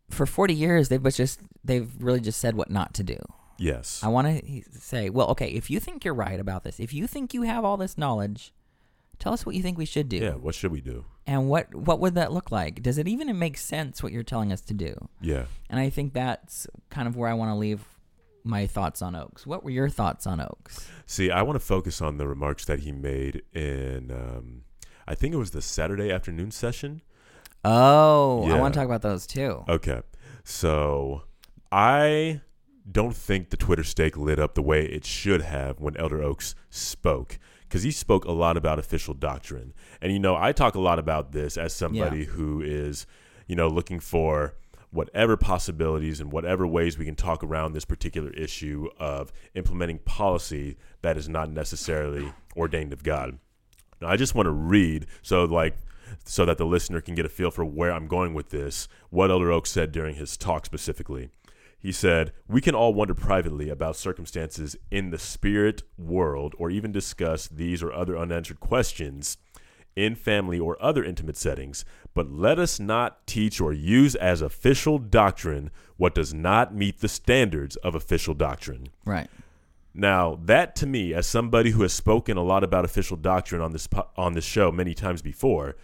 for 0.09 0.27
40 0.27 0.55
years 0.55 0.89
they've 0.89 1.03
just 1.15 1.41
they've 1.63 1.91
really 2.01 2.21
just 2.21 2.41
said 2.41 2.57
what 2.57 2.71
not 2.71 2.95
to 2.95 3.03
do. 3.03 3.17
Yes. 3.59 4.01
I 4.03 4.09
want 4.09 4.27
to 4.45 4.63
say, 4.73 5.11
well, 5.11 5.29
okay, 5.29 5.49
if 5.49 5.71
you 5.71 5.81
think 5.81 6.05
you're 6.05 6.15
right 6.15 6.41
about 6.41 6.65
this, 6.65 6.81
if 6.81 6.95
you 6.95 7.07
think 7.07 7.35
you 7.35 7.43
have 7.43 7.65
all 7.65 7.77
this 7.77 7.99
knowledge, 7.99 8.55
tell 9.19 9.35
us 9.35 9.45
what 9.45 9.55
you 9.55 9.63
think 9.63 9.77
we 9.77 9.85
should 9.85 10.09
do. 10.09 10.17
yeah. 10.17 10.33
What 10.33 10.55
should 10.55 10.73
we 10.73 10.81
do? 10.81 11.05
And 11.27 11.49
what 11.49 11.73
what 11.75 12.01
would 12.01 12.15
that 12.15 12.33
look 12.33 12.51
like? 12.51 12.83
Does 12.83 12.99
it 12.99 13.07
even 13.07 13.39
make 13.39 13.57
sense 13.59 14.03
what 14.03 14.13
you're 14.13 14.23
telling 14.23 14.53
us 14.53 14.63
to 14.63 14.75
do? 14.75 14.97
Yeah. 15.21 15.45
And 15.69 15.79
I 15.79 15.91
think 15.91 16.13
that's 16.15 16.67
kind 16.89 17.07
of 17.07 17.17
where 17.17 17.29
I 17.29 17.35
want 17.35 17.51
to 17.51 17.55
leave 17.55 17.85
my 18.43 18.67
thoughts 18.67 19.03
on 19.03 19.15
Oaks. 19.15 19.47
What 19.47 19.63
were 19.63 19.71
your 19.71 19.89
thoughts 19.89 20.27
on 20.27 20.41
Oaks? 20.41 20.89
See, 21.07 21.31
I 21.31 21.43
want 21.43 21.57
to 21.57 21.65
focus 21.65 22.01
on 22.01 22.17
the 22.17 22.27
remarks 22.27 22.65
that 22.65 22.81
he 22.81 22.91
made 22.91 23.43
in, 23.53 24.11
um, 24.11 24.63
I 25.11 25.17
think 25.17 25.35
it 25.35 25.39
was 25.39 25.51
the 25.51 25.61
Saturday 25.61 26.13
afternoon 26.13 26.53
session. 26.53 27.03
Oh, 27.65 28.45
I 28.49 28.61
want 28.61 28.73
to 28.73 28.79
talk 28.79 28.87
about 28.87 29.03
those 29.03 29.27
too. 29.27 29.65
Okay. 29.69 30.03
So 30.45 31.25
I 31.73 32.43
don't 32.89 33.17
think 33.17 33.51
the 33.51 33.57
Twitter 33.57 33.83
stake 33.83 34.17
lit 34.17 34.39
up 34.39 34.55
the 34.55 34.63
way 34.63 34.85
it 34.85 35.05
should 35.05 35.43
have 35.43 35.81
when 35.81 35.97
Elder 35.97 36.23
Oaks 36.23 36.55
spoke. 36.71 37.41
Because 37.63 37.83
he 37.83 37.91
spoke 37.91 38.25
a 38.25 38.31
lot 38.31 38.57
about 38.57 38.79
official 38.79 39.13
doctrine. 39.13 39.75
And, 40.01 40.13
you 40.13 40.21
know, 40.21 40.37
I 40.37 40.53
talk 40.53 40.77
a 40.77 40.81
lot 40.81 41.01
about 41.01 41.33
this 41.33 41.57
as 41.57 41.73
somebody 41.73 42.25
who 42.27 42.63
is, 42.63 43.05
you 43.49 43.57
know, 43.57 43.67
looking 43.67 43.99
for 43.99 44.55
whatever 44.93 45.37
possibilities 45.37 46.21
and 46.21 46.31
whatever 46.31 46.69
ways 46.69 46.99
we 46.99 47.05
can 47.05 47.17
talk 47.17 47.43
around 47.43 47.73
this 47.73 47.85
particular 47.85 48.31
issue 48.31 48.89
of 49.01 49.33
implementing 49.57 49.99
policy 49.99 50.77
that 51.03 51.17
is 51.17 51.29
not 51.29 51.51
necessarily 51.51 52.33
ordained 52.57 52.93
of 52.93 53.03
God. 53.03 53.41
Now, 54.01 54.09
I 54.09 54.17
just 54.17 54.35
want 54.35 54.47
to 54.47 54.53
read 54.53 55.07
so 55.23 55.45
like 55.45 55.77
so 56.25 56.45
that 56.45 56.59
the 56.59 56.67
listener 56.67 57.01
can 57.01 57.15
get 57.15 57.27
a 57.27 57.29
feel 57.29 57.51
for 57.51 57.65
where 57.65 57.93
I'm 57.93 58.09
going 58.09 58.35
with 58.35 58.51
this. 58.51 58.89
What 59.11 59.31
Elder 59.31 59.53
Oak 59.53 59.67
said 59.67 59.93
during 59.93 60.17
his 60.17 60.37
talk 60.37 60.67
specifically. 60.67 61.31
He 61.79 61.93
said, 61.93 62.33
"We 62.47 62.61
can 62.61 62.75
all 62.75 62.93
wonder 62.93 63.15
privately 63.15 63.71
about 63.71 63.97
circumstances 63.97 64.77
in 64.91 65.11
the 65.11 65.19
spirit 65.19 65.83
world 65.97 66.55
or 66.59 66.71
even 66.71 66.93
discuss 66.93 67.49
these 67.49 67.83
or 67.83 67.93
other 67.93 68.19
unanswered 68.19 68.61
questions 68.61 69.39
in 69.97 70.15
family 70.15 70.59
or 70.59 70.83
other 70.83 71.03
intimate 71.03 71.37
settings, 71.37 71.85
but 72.15 72.31
let 72.31 72.59
us 72.59 72.79
not 72.79 73.27
teach 73.27 73.61
or 73.61 73.73
use 73.73 74.15
as 74.15 74.43
official 74.43 74.99
doctrine 74.99 75.71
what 75.97 76.15
does 76.15 76.35
not 76.35 76.75
meet 76.75 77.01
the 77.01 77.09
standards 77.09 77.77
of 77.77 77.95
official 77.95 78.35
doctrine." 78.35 78.89
Right. 79.05 79.31
Now, 79.93 80.39
that 80.45 80.77
to 80.77 80.87
me, 80.87 81.13
as 81.13 81.27
somebody 81.27 81.71
who 81.71 81.83
has 81.83 81.93
spoken 81.93 82.37
a 82.37 82.43
lot 82.43 82.63
about 82.63 82.85
official 82.85 83.17
doctrine 83.17 83.61
on 83.61 83.73
this 83.73 83.89
on 84.17 84.35
this 84.35 84.45
show 84.45 84.71
many 84.71 84.95
times 84.95 85.23
before, 85.23 85.77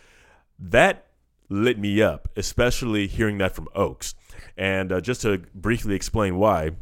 that 0.58 1.06
lit 1.48 1.78
me 1.78 2.02
up, 2.02 2.28
especially 2.36 3.06
hearing 3.06 3.38
that 3.38 3.54
from 3.54 3.68
Oaks. 3.74 4.14
And 4.56 4.92
uh, 4.92 5.00
just 5.00 5.22
to 5.22 5.42
briefly 5.54 5.94
explain 5.94 6.36
why, 6.36 6.72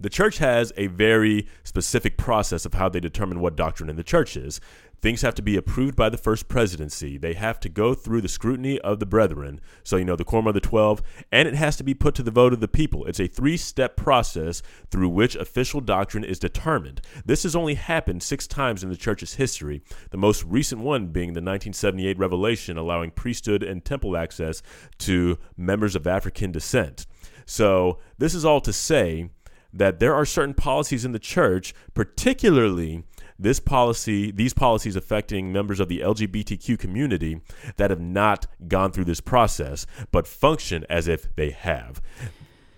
the 0.00 0.10
church 0.10 0.38
has 0.38 0.72
a 0.76 0.88
very 0.88 1.46
specific 1.62 2.16
process 2.16 2.64
of 2.64 2.74
how 2.74 2.88
they 2.88 3.00
determine 3.00 3.40
what 3.40 3.56
doctrine 3.56 3.88
in 3.88 3.96
the 3.96 4.02
church 4.02 4.36
is. 4.36 4.60
Things 5.02 5.22
have 5.22 5.34
to 5.34 5.42
be 5.42 5.56
approved 5.56 5.96
by 5.96 6.08
the 6.08 6.16
first 6.16 6.46
presidency. 6.46 7.18
They 7.18 7.34
have 7.34 7.58
to 7.60 7.68
go 7.68 7.92
through 7.92 8.20
the 8.20 8.28
scrutiny 8.28 8.78
of 8.82 9.00
the 9.00 9.06
brethren. 9.06 9.60
So, 9.82 9.96
you 9.96 10.04
know, 10.04 10.14
the 10.14 10.24
quorum 10.24 10.46
of 10.46 10.54
the 10.54 10.60
12, 10.60 11.02
and 11.32 11.48
it 11.48 11.54
has 11.54 11.76
to 11.78 11.82
be 11.82 11.92
put 11.92 12.14
to 12.14 12.22
the 12.22 12.30
vote 12.30 12.52
of 12.52 12.60
the 12.60 12.68
people. 12.68 13.04
It's 13.06 13.18
a 13.18 13.26
three 13.26 13.56
step 13.56 13.96
process 13.96 14.62
through 14.92 15.08
which 15.08 15.34
official 15.34 15.80
doctrine 15.80 16.22
is 16.22 16.38
determined. 16.38 17.00
This 17.24 17.42
has 17.42 17.56
only 17.56 17.74
happened 17.74 18.22
six 18.22 18.46
times 18.46 18.84
in 18.84 18.90
the 18.90 18.96
church's 18.96 19.34
history, 19.34 19.82
the 20.10 20.18
most 20.18 20.44
recent 20.44 20.82
one 20.82 21.08
being 21.08 21.30
the 21.30 21.40
1978 21.40 22.16
revelation 22.16 22.76
allowing 22.76 23.10
priesthood 23.10 23.64
and 23.64 23.84
temple 23.84 24.16
access 24.16 24.62
to 24.98 25.36
members 25.56 25.96
of 25.96 26.06
African 26.06 26.52
descent. 26.52 27.06
So, 27.44 27.98
this 28.18 28.36
is 28.36 28.44
all 28.44 28.60
to 28.60 28.72
say 28.72 29.30
that 29.72 29.98
there 29.98 30.14
are 30.14 30.24
certain 30.24 30.54
policies 30.54 31.04
in 31.04 31.10
the 31.10 31.18
church, 31.18 31.74
particularly 31.92 33.02
this 33.42 33.58
policy, 33.60 34.30
these 34.30 34.54
policies 34.54 34.94
affecting 34.96 35.52
members 35.52 35.80
of 35.80 35.88
the 35.88 35.98
LGBTQ 36.00 36.78
community 36.78 37.40
that 37.76 37.90
have 37.90 38.00
not 38.00 38.46
gone 38.68 38.92
through 38.92 39.04
this 39.06 39.20
process, 39.20 39.86
but 40.12 40.26
function 40.26 40.84
as 40.88 41.08
if 41.08 41.34
they 41.34 41.50
have. 41.50 42.00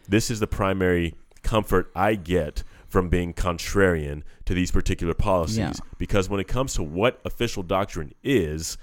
This 0.08 0.30
is 0.30 0.40
the 0.40 0.46
primary 0.46 1.14
comfort 1.42 1.90
I 1.94 2.14
get 2.14 2.62
from 2.88 3.08
being 3.08 3.34
contrarian 3.34 4.22
to 4.46 4.54
these 4.54 4.70
particular 4.70 5.14
policies 5.14 5.58
Yeah. 5.58 5.72
because 5.98 6.28
when 6.28 6.40
it 6.40 6.48
comes 6.48 6.74
to 6.74 6.82
what 6.82 7.20
official 7.24 7.62
doctrine 7.62 8.12
is, 8.22 8.78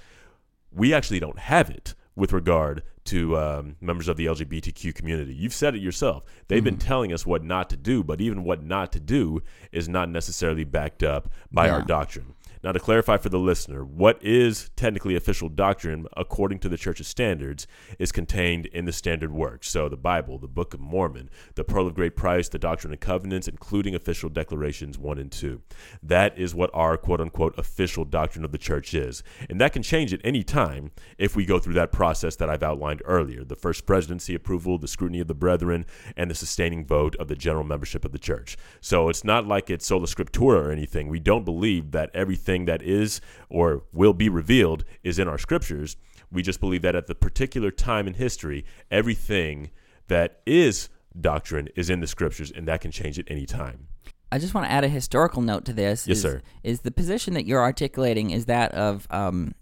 we 0.70 0.92
actually 0.94 1.18
don't 1.20 1.38
have 1.38 1.68
it 1.70 1.94
with 2.14 2.32
regard 2.32 2.82
to 3.04 3.36
um, 3.36 3.76
members 3.80 4.08
of 4.08 4.16
the 4.16 4.26
LGBTQ 4.26 4.94
community. 4.94 5.34
You've 5.34 5.54
said 5.54 5.74
it 5.74 5.82
yourself. 5.82 6.24
They've 6.48 6.62
been 6.62 6.78
telling 6.78 7.12
us 7.12 7.26
what 7.26 7.42
not 7.42 7.68
to 7.70 7.76
do, 7.76 8.04
but 8.04 8.20
even 8.20 8.44
what 8.44 8.62
not 8.62 8.92
to 8.92 9.00
do 9.00 9.42
is 9.72 9.88
not 9.88 10.08
necessarily 10.08 10.64
backed 10.64 11.02
up 11.02 11.28
by 11.50 11.68
our 11.68 11.82
doctrine. 11.82 12.34
Now, 12.64 12.70
to 12.70 12.78
clarify 12.78 13.16
for 13.16 13.28
the 13.28 13.40
listener, 13.40 13.84
what 13.84 14.22
is 14.22 14.70
technically 14.76 15.16
official 15.16 15.48
doctrine 15.48 16.06
according 16.16 16.60
to 16.60 16.68
the 16.68 16.76
church's 16.76 17.08
standards 17.08 17.66
is 17.98 18.12
contained 18.12 18.66
in 18.66 18.84
the 18.84 18.92
standard 18.92 19.32
works. 19.32 19.68
So, 19.68 19.88
the 19.88 19.96
Bible, 19.96 20.38
the 20.38 20.46
Book 20.46 20.72
of 20.72 20.78
Mormon, 20.78 21.28
the 21.56 21.64
Pearl 21.64 21.88
of 21.88 21.94
Great 21.94 22.14
Price, 22.14 22.48
the 22.48 22.60
Doctrine 22.60 22.92
and 22.92 23.00
Covenants, 23.00 23.48
including 23.48 23.96
official 23.96 24.28
declarations 24.28 24.96
1 24.96 25.18
and 25.18 25.32
2. 25.32 25.60
That 26.04 26.38
is 26.38 26.54
what 26.54 26.70
our 26.72 26.96
quote 26.96 27.20
unquote 27.20 27.58
official 27.58 28.04
doctrine 28.04 28.44
of 28.44 28.52
the 28.52 28.58
church 28.58 28.94
is. 28.94 29.24
And 29.50 29.60
that 29.60 29.72
can 29.72 29.82
change 29.82 30.14
at 30.14 30.20
any 30.22 30.44
time 30.44 30.92
if 31.18 31.34
we 31.34 31.44
go 31.44 31.58
through 31.58 31.74
that 31.74 31.90
process 31.90 32.36
that 32.36 32.48
I've 32.48 32.62
outlined 32.62 33.02
earlier 33.04 33.42
the 33.42 33.56
first 33.56 33.86
presidency 33.86 34.36
approval, 34.36 34.78
the 34.78 34.86
scrutiny 34.86 35.18
of 35.18 35.26
the 35.26 35.34
brethren, 35.34 35.84
and 36.16 36.30
the 36.30 36.34
sustaining 36.36 36.86
vote 36.86 37.16
of 37.16 37.26
the 37.26 37.34
general 37.34 37.64
membership 37.64 38.04
of 38.04 38.12
the 38.12 38.18
church. 38.20 38.56
So 38.80 39.08
it's 39.08 39.24
not 39.24 39.48
like 39.48 39.68
it's 39.68 39.86
sola 39.86 40.06
scriptura 40.06 40.66
or 40.66 40.70
anything. 40.70 41.08
We 41.08 41.18
don't 41.18 41.44
believe 41.44 41.90
that 41.90 42.10
everything 42.14 42.51
that 42.66 42.82
is 42.82 43.20
or 43.48 43.82
will 43.92 44.12
be 44.12 44.28
revealed 44.28 44.84
is 45.02 45.18
in 45.18 45.28
our 45.28 45.38
scriptures. 45.38 45.96
We 46.30 46.42
just 46.42 46.60
believe 46.60 46.82
that 46.82 46.94
at 46.96 47.06
the 47.08 47.14
particular 47.14 47.70
time 47.70 48.06
in 48.06 48.14
history, 48.14 48.64
everything 48.90 49.70
that 50.08 50.40
is 50.46 50.88
doctrine 51.20 51.68
is 51.76 51.90
in 51.90 52.00
the 52.00 52.06
scriptures, 52.06 52.50
and 52.50 52.66
that 52.68 52.80
can 52.80 52.90
change 52.90 53.18
at 53.18 53.26
any 53.28 53.44
time. 53.46 53.88
I 54.30 54.38
just 54.38 54.54
want 54.54 54.66
to 54.66 54.72
add 54.72 54.82
a 54.82 54.88
historical 54.88 55.42
note 55.42 55.66
to 55.66 55.74
this. 55.74 56.06
Yes, 56.08 56.16
is, 56.18 56.22
sir. 56.22 56.42
Is 56.62 56.80
the 56.80 56.90
position 56.90 57.34
that 57.34 57.44
you're 57.44 57.60
articulating 57.60 58.30
is 58.30 58.46
that 58.46 58.72
of 58.72 59.06
um, 59.10 59.54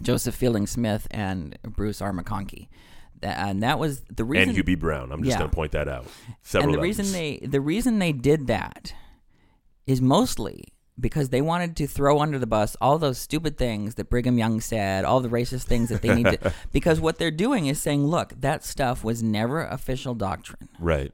Joseph 0.00 0.34
Fielding 0.34 0.66
Smith 0.66 1.06
and 1.10 1.58
Bruce 1.62 2.00
R. 2.00 2.10
McConkie, 2.12 2.68
and 3.22 3.62
that 3.62 3.78
was 3.78 4.00
the 4.14 4.24
reason. 4.24 4.48
and 4.48 4.56
Hugh 4.56 4.64
B. 4.64 4.74
Brown. 4.76 5.12
I'm 5.12 5.22
just 5.22 5.34
Yeah. 5.34 5.38
going 5.40 5.50
to 5.50 5.54
point 5.54 5.72
that 5.72 5.88
out. 5.88 6.06
Several 6.42 6.72
and 6.72 6.78
the 6.78 6.82
reason 6.82 7.12
they 7.12 7.38
the 7.46 7.60
reason 7.60 7.98
they 7.98 8.12
did 8.12 8.46
that 8.46 8.94
is 9.86 10.00
mostly 10.00 10.64
because 11.00 11.30
they 11.30 11.40
wanted 11.40 11.74
to 11.76 11.86
throw 11.86 12.20
under 12.20 12.38
the 12.38 12.46
bus 12.46 12.76
all 12.80 12.98
those 12.98 13.18
stupid 13.18 13.56
things 13.56 13.94
that 13.94 14.10
Brigham 14.10 14.38
Young 14.38 14.60
said, 14.60 15.04
all 15.04 15.20
the 15.20 15.28
racist 15.28 15.64
things 15.64 15.88
that 15.88 16.02
they 16.02 16.14
need 16.14 16.24
to. 16.26 16.52
Because 16.72 17.00
what 17.00 17.18
they're 17.18 17.30
doing 17.30 17.66
is 17.66 17.80
saying, 17.80 18.06
look, 18.06 18.34
that 18.40 18.64
stuff 18.64 19.02
was 19.02 19.22
never 19.22 19.64
official 19.64 20.14
doctrine. 20.14 20.68
right. 20.78 21.12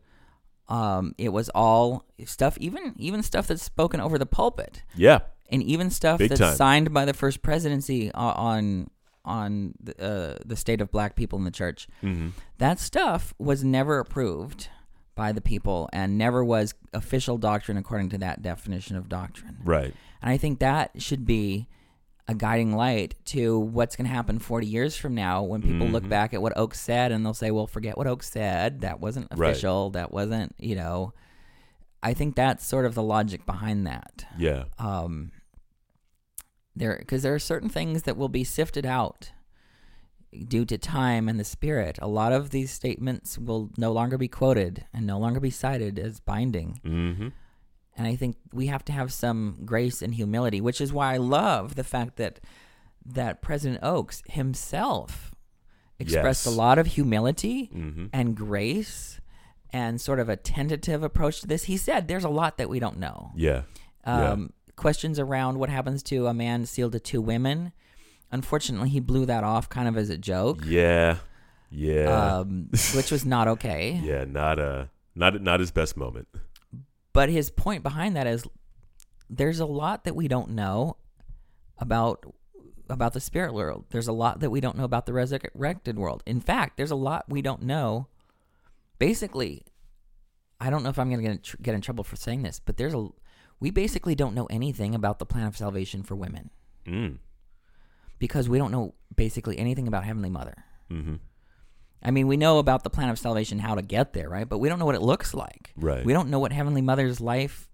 Um, 0.69 1.15
it 1.17 1.31
was 1.31 1.49
all 1.55 2.05
stuff, 2.27 2.59
even 2.59 2.93
even 2.99 3.23
stuff 3.23 3.47
that's 3.47 3.63
spoken 3.63 4.01
over 4.01 4.19
the 4.19 4.27
pulpit, 4.27 4.83
Yeah. 4.95 5.21
and 5.51 5.63
even 5.63 5.89
stuff 5.91 6.19
Big 6.19 6.29
that's 6.29 6.41
time. 6.41 6.57
signed 6.57 6.93
by 6.93 7.07
the 7.07 7.15
first 7.15 7.41
presidency 7.41 8.13
on 8.13 8.91
on 9.25 9.73
the, 9.83 9.95
uh, 10.03 10.37
the 10.45 10.57
state 10.57 10.81
of 10.83 10.91
black 10.91 11.15
people 11.17 11.39
in 11.39 11.45
the 11.47 11.51
church. 11.51 11.89
hmm 12.03 12.29
That 12.59 12.79
stuff 12.81 13.33
was 13.39 13.65
never 13.65 13.99
approved 13.99 14.69
by 15.19 15.33
the 15.33 15.41
people 15.43 15.91
and 15.93 16.17
never 16.17 16.43
was 16.45 16.73
official 16.95 17.37
doctrine 17.37 17.77
according 17.77 18.09
to 18.11 18.19
that 18.19 18.41
definition 18.41 18.97
of 18.97 19.09
doctrine. 19.09 19.59
Right. 19.65 19.93
And 20.23 20.31
I 20.31 20.37
think 20.39 20.61
that 20.61 21.03
should 21.03 21.27
be 21.27 21.67
a 22.29 22.35
guiding 22.35 22.73
light 22.75 23.15
to 23.27 23.59
what's 23.59 23.97
going 23.97 24.07
to 24.07 24.15
happen 24.15 24.39
40 24.39 24.67
years 24.67 24.97
from 24.97 25.15
now 25.15 25.43
when 25.43 25.61
people 25.61 25.89
look 25.89 26.05
Mhm. 26.05 26.09
back 26.11 26.33
at 26.35 26.41
what 26.41 26.57
Oaks 26.57 26.79
said 26.81 27.11
and 27.11 27.25
they'll 27.27 27.35
say, 27.35 27.51
well, 27.51 27.67
forget 27.67 27.99
what 27.99 28.07
Oaks 28.07 28.31
said. 28.31 28.81
That 28.83 29.01
wasn't 29.01 29.27
Right. 29.35 29.51
official. 29.51 29.91
That 29.91 30.13
wasn't, 30.13 30.55
you 30.59 30.77
know. 30.77 31.13
I 32.03 32.15
think 32.15 32.37
that's 32.37 32.65
sort 32.65 32.85
of 32.87 32.95
the 32.95 33.03
logic 33.03 33.45
behind 33.45 33.87
that. 33.87 34.25
Yeah. 34.39 34.65
Um, 34.79 35.33
there, 36.77 36.97
because 36.99 37.23
there 37.23 37.35
are 37.35 37.39
certain 37.41 37.69
things 37.69 38.03
that 38.05 38.17
will 38.17 38.29
be 38.29 38.45
sifted 38.45 38.87
out 38.87 39.33
due 40.47 40.65
to 40.67 40.77
time 40.79 41.29
and 41.29 41.39
the 41.41 41.45
spirit. 41.45 41.99
A 42.03 42.09
lot 42.09 42.33
of 42.33 42.51
these 42.51 42.71
statements 42.71 43.39
will 43.39 43.71
no 43.79 43.93
longer 43.93 44.19
be 44.19 44.29
quoted 44.29 44.85
and 44.93 45.07
no 45.07 45.19
longer 45.19 45.41
be 45.41 45.51
cited 45.51 45.99
as 45.99 46.21
binding. 46.21 46.81
hmm 46.85 47.29
And 47.97 48.07
I 48.07 48.15
think 48.17 48.37
we 48.53 48.67
have 48.67 48.85
to 48.87 48.93
have 48.93 49.13
some 49.13 49.59
grace 49.65 50.03
and 50.03 50.15
humility, 50.15 50.61
which 50.61 50.81
is 50.81 50.93
why 50.93 51.15
I 51.15 51.17
love 51.17 51.75
the 51.75 51.85
fact 51.85 52.17
that 52.17 52.41
that 53.07 53.41
President 53.41 53.81
Oaks 53.83 54.23
himself 54.29 55.35
expressed 55.99 56.47
Yes. 56.47 56.55
a 56.55 56.57
lot 56.57 56.79
of 56.79 56.87
humility 56.89 57.67
hmm 57.73 58.07
and 58.13 58.37
grace 58.37 59.21
and 59.73 60.01
sort 60.01 60.21
of 60.21 60.29
a 60.29 60.37
tentative 60.37 61.03
approach 61.03 61.41
to 61.41 61.47
this. 61.47 61.65
He 61.65 61.77
said 61.77 62.07
there's 62.09 62.25
a 62.25 62.29
lot 62.29 62.57
that 62.59 62.69
we 62.71 62.79
don't 62.81 62.99
know. 62.99 63.33
Yeah. 63.35 63.63
Yeah. 64.07 64.31
Um, 64.33 64.53
Questions 64.77 65.19
around 65.19 65.59
what 65.59 65.71
happens 65.71 66.03
to 66.05 66.29
a 66.29 66.33
man 66.35 66.65
sealed 66.65 66.93
to 66.93 67.01
two 67.01 67.21
women. 67.21 67.73
Unfortunately, 68.31 68.91
he 68.91 69.01
blew 69.01 69.25
that 69.27 69.43
off 69.45 69.69
kind 69.69 69.89
of 69.89 69.97
as 69.97 70.11
a 70.11 70.19
joke, 70.19 70.63
Yeah. 70.67 71.19
Yeah. 71.71 72.39
um, 72.41 72.69
which 72.95 73.11
was 73.11 73.25
not 73.25 73.49
okay. 73.49 74.01
yeah. 74.05 74.25
Not 74.25 74.59
uh 74.59 74.87
not 75.15 75.41
not 75.43 75.61
his 75.61 75.71
best 75.71 75.97
moment. 75.97 76.29
But 77.13 77.29
his 77.31 77.51
point 77.51 77.83
behind 77.83 78.17
that 78.17 78.27
is 78.27 78.45
there's 79.31 79.61
a 79.61 79.67
lot 79.67 80.05
that 80.05 80.15
we 80.17 80.29
don't 80.29 80.51
know 80.51 80.97
about 81.79 82.25
about 82.91 83.13
the 83.13 83.21
spirit 83.21 83.53
world. 83.53 83.85
There's 83.91 84.09
a 84.09 84.13
lot 84.13 84.41
that 84.41 84.51
we 84.51 84.61
don't 84.61 84.77
know 84.77 84.85
about 84.85 85.05
the 85.07 85.13
resurrected 85.13 85.99
world. 85.99 86.23
In 86.27 86.41
fact, 86.41 86.77
there's 86.77 86.91
a 86.91 86.97
lot 86.97 87.27
we 87.29 87.43
don't 87.43 87.63
know. 87.63 88.07
Basically, 88.99 89.65
I 90.61 90.71
don't 90.71 90.83
know 90.83 90.89
if 90.91 90.99
I'm 90.99 91.09
going 91.11 91.23
to 91.23 91.29
get 91.29 91.33
in- 91.55 91.63
get 91.63 91.75
in 91.75 91.81
trouble 91.81 92.05
for 92.05 92.17
saying 92.17 92.43
this, 92.43 92.61
but 92.65 92.77
there's 92.77 92.95
a 92.95 93.09
we 93.61 93.71
basically 93.71 94.15
don't 94.15 94.35
know 94.35 94.47
anything 94.51 94.95
about 94.95 95.19
the 95.19 95.27
plan 95.27 95.47
of 95.47 95.57
salvation 95.57 96.03
for 96.03 96.15
women 96.15 96.51
Mm. 96.87 97.19
Because 98.19 98.49
we 98.49 98.59
don't 98.59 98.71
know 98.71 98.95
basically 99.15 99.59
anything 99.59 99.89
about 99.89 100.05
Heavenly 100.05 100.31
Mother. 100.31 100.65
hmm 100.89 101.17
I 102.01 102.13
mean, 102.13 102.29
we 102.29 102.37
know 102.37 102.59
about 102.59 102.85
the 102.85 102.91
plan 102.91 103.09
of 103.09 103.19
salvation, 103.19 103.59
how 103.59 103.75
to 103.75 103.83
get 103.83 104.13
there, 104.13 104.29
right? 104.29 104.49
But 104.49 104.59
we 104.59 104.69
don't 104.69 104.79
know 104.79 104.87
what 104.87 104.95
it 104.95 105.03
looks 105.03 105.35
like. 105.35 105.73
Right. 105.77 106.05
We 106.05 106.13
don't 106.13 106.31
know 106.31 106.39
what 106.39 106.53
Heavenly 106.53 106.81
Mother's 106.81 107.21
life, 107.21 107.69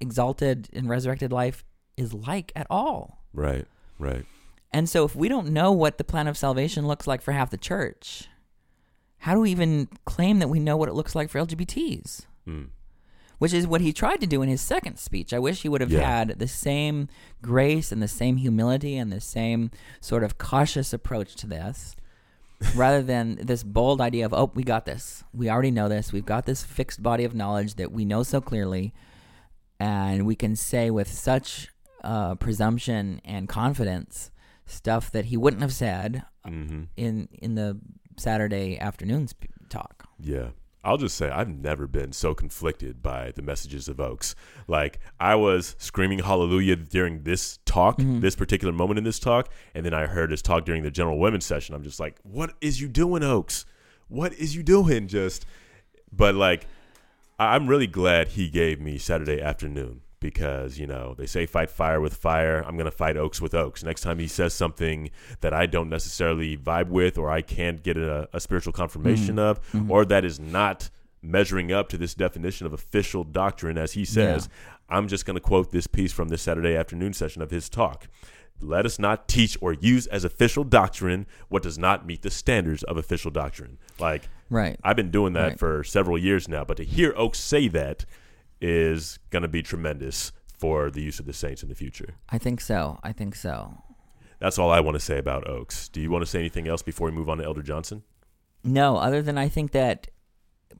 exalted 0.00 0.68
and 0.72 0.88
resurrected 0.88 1.30
life, 1.30 1.64
is 1.96 2.12
like 2.12 2.50
at 2.56 2.66
all. 2.68 3.22
Right. 3.32 3.66
Right. 4.00 4.26
And 4.72 4.88
so, 4.88 5.04
if 5.04 5.14
we 5.14 5.28
don't 5.28 5.50
know 5.52 5.70
what 5.70 5.96
the 5.96 6.04
plan 6.04 6.26
of 6.26 6.36
salvation 6.36 6.88
looks 6.88 7.06
like 7.06 7.22
for 7.22 7.30
half 7.30 7.50
the 7.50 7.56
church, 7.56 8.28
how 9.18 9.34
do 9.34 9.40
we 9.40 9.50
even 9.50 9.88
claim 10.06 10.38
that 10.40 10.48
we 10.48 10.58
know 10.58 10.76
what 10.76 10.88
it 10.88 10.94
looks 10.94 11.14
like 11.14 11.28
for 11.30 11.38
LGBTs? 11.38 12.22
Mm. 12.48 12.68
Which 13.40 13.52
is 13.54 13.66
what 13.66 13.80
he 13.80 13.92
tried 13.92 14.20
to 14.20 14.26
do 14.26 14.42
in 14.42 14.48
his 14.48 14.60
second 14.60 14.98
speech. 14.98 15.32
I 15.32 15.38
wish 15.38 15.62
he 15.62 15.68
would 15.68 15.80
have 15.80 15.90
Yeah. 15.90 16.02
had 16.18 16.38
the 16.38 16.46
same 16.46 17.08
grace 17.42 17.90
and 17.90 18.00
the 18.02 18.06
same 18.08 18.36
humility 18.36 18.96
and 18.96 19.10
the 19.10 19.20
same 19.20 19.70
sort 20.00 20.22
of 20.22 20.36
cautious 20.38 20.92
approach 20.92 21.34
to 21.36 21.46
this, 21.46 21.96
rather 22.76 23.02
than 23.02 23.36
this 23.36 23.62
bold 23.62 23.98
idea 24.00 24.26
of, 24.26 24.34
oh, 24.34 24.50
we 24.54 24.62
got 24.62 24.84
this. 24.84 25.24
We 25.32 25.48
already 25.50 25.70
know 25.70 25.88
this. 25.88 26.12
We've 26.12 26.26
got 26.34 26.44
this 26.44 26.62
fixed 26.62 27.02
body 27.02 27.24
of 27.24 27.34
knowledge 27.34 27.74
that 27.76 27.90
we 27.90 28.04
know 28.04 28.22
so 28.22 28.40
clearly. 28.42 28.92
And 29.78 30.26
we 30.26 30.34
can 30.36 30.54
say 30.54 30.90
with 30.90 31.08
such 31.10 31.68
uh, 32.04 32.34
presumption 32.34 33.20
and 33.24 33.48
confidence 33.48 34.30
stuff 34.66 35.10
that 35.12 35.26
he 35.26 35.36
wouldn't 35.36 35.62
have 35.62 35.72
said 35.72 36.22
hmm 36.44 36.84
in 36.96 37.28
in 37.32 37.54
the 37.54 37.78
Saturday 38.16 38.78
afternoon 38.78 39.28
sp- 39.28 39.48
talk. 39.70 40.04
Yeah. 40.18 40.50
I'll 40.82 40.96
just 40.96 41.16
say 41.16 41.28
I've 41.28 41.48
never 41.48 41.86
been 41.86 42.12
so 42.12 42.34
conflicted 42.34 43.02
by 43.02 43.32
the 43.32 43.42
messages 43.42 43.86
of 43.88 44.00
Oaks. 44.00 44.34
Like 44.66 44.98
I 45.18 45.34
was 45.34 45.76
screaming 45.78 46.20
hallelujah 46.20 46.76
during 46.76 47.22
this 47.24 47.58
talk, 47.66 47.98
Mhm. 47.98 48.20
this 48.22 48.34
particular 48.34 48.72
moment 48.72 48.98
in 48.98 49.04
this 49.04 49.18
talk, 49.18 49.50
and 49.74 49.84
then 49.84 49.92
I 49.92 50.06
heard 50.06 50.30
his 50.30 50.40
talk 50.42 50.64
during 50.64 50.82
the 50.82 50.90
general 50.90 51.18
women's 51.18 51.44
session. 51.44 51.74
I'm 51.74 51.82
just 51.82 52.00
like, 52.00 52.18
what 52.22 52.54
is 52.60 52.80
you 52.80 52.88
doing, 52.88 53.22
Oaks? 53.22 53.66
What 54.08 54.32
is 54.34 54.56
you 54.56 54.62
doing? 54.62 55.06
Just 55.06 55.44
but 56.12 56.34
like 56.34 56.66
I'm 57.38 57.66
really 57.68 57.86
glad 57.86 58.28
he 58.28 58.48
gave 58.48 58.80
me 58.80 58.98
Saturday 58.98 59.40
afternoon 59.40 60.00
because, 60.20 60.78
you 60.78 60.86
know, 60.86 61.14
they 61.16 61.26
say 61.26 61.46
fight 61.46 61.70
fire 61.70 62.00
with 62.00 62.14
fire. 62.14 62.60
I'm 62.60 62.76
going 62.76 62.84
to 62.84 62.90
fight 62.90 63.16
Oaks 63.16 63.40
with 63.40 63.54
Oaks. 63.54 63.82
Next 63.82 64.02
time 64.02 64.18
he 64.18 64.28
says 64.28 64.54
something 64.54 65.10
that 65.40 65.52
I 65.52 65.66
don't 65.66 65.88
necessarily 65.88 66.56
vibe 66.56 66.88
with 66.88 67.18
or 67.18 67.30
I 67.30 67.40
can't 67.42 67.82
get 67.82 67.96
a, 67.96 68.28
a 68.32 68.40
spiritual 68.40 68.72
confirmation 68.72 69.36
mm. 69.36 69.40
of 69.40 69.62
mm-hmm. 69.72 69.90
or 69.90 70.04
that 70.04 70.24
is 70.24 70.38
not 70.38 70.90
measuring 71.22 71.72
up 71.72 71.88
to 71.90 71.98
this 71.98 72.14
definition 72.14 72.66
of 72.66 72.72
official 72.72 73.24
doctrine 73.24 73.76
as 73.76 73.92
he 73.92 74.04
says, 74.04 74.48
I'm 74.88 75.08
just 75.08 75.26
going 75.26 75.34
to 75.34 75.40
quote 75.40 75.70
this 75.70 75.86
piece 75.86 76.12
from 76.12 76.28
this 76.28 76.42
Saturday 76.42 76.76
afternoon 76.76 77.12
session 77.12 77.42
of 77.42 77.50
his 77.50 77.68
talk. 77.68 78.08
Let 78.60 78.84
us 78.84 78.98
not 78.98 79.26
teach 79.26 79.56
or 79.60 79.72
use 79.72 80.06
as 80.08 80.24
official 80.24 80.64
doctrine 80.64 81.26
what 81.48 81.62
does 81.62 81.78
not 81.78 82.06
meet 82.06 82.22
the 82.22 82.30
standards 82.30 82.82
of 82.82 82.96
official 82.96 83.30
doctrine. 83.30 83.78
Like 83.98 84.28
Right. 84.50 84.78
I've 84.82 84.96
been 84.96 85.12
doing 85.12 85.32
that 85.34 85.50
Right. 85.50 85.58
for 85.58 85.84
several 85.84 86.18
years 86.18 86.48
now, 86.48 86.64
but 86.64 86.76
to 86.78 86.84
hear 86.84 87.14
Oaks 87.16 87.38
say 87.38 87.68
that 87.68 88.04
is 88.60 89.18
going 89.30 89.42
to 89.42 89.48
be 89.48 89.62
tremendous 89.62 90.32
for 90.58 90.90
the 90.90 91.00
use 91.02 91.18
of 91.18 91.26
the 91.26 91.32
saints 91.32 91.62
in 91.62 91.68
the 91.68 91.74
future. 91.74 92.14
I 92.28 92.38
think 92.38 92.60
so. 92.60 92.98
I 93.02 93.12
think 93.12 93.34
so. 93.34 93.82
That's 94.38 94.58
all 94.58 94.70
I 94.70 94.80
want 94.80 94.94
to 94.96 95.00
say 95.00 95.18
about 95.18 95.48
Oaks. 95.48 95.88
Do 95.88 96.00
you 96.00 96.10
want 96.10 96.22
to 96.22 96.30
say 96.30 96.38
anything 96.38 96.66
else 96.68 96.82
before 96.82 97.06
we 97.06 97.12
move 97.12 97.28
on 97.28 97.38
to 97.38 97.44
Elder 97.44 97.62
Johnson? 97.62 98.02
No, 98.64 98.96
other 98.96 99.22
than 99.22 99.38
I 99.38 99.48
think 99.48 99.72
that 99.72 100.08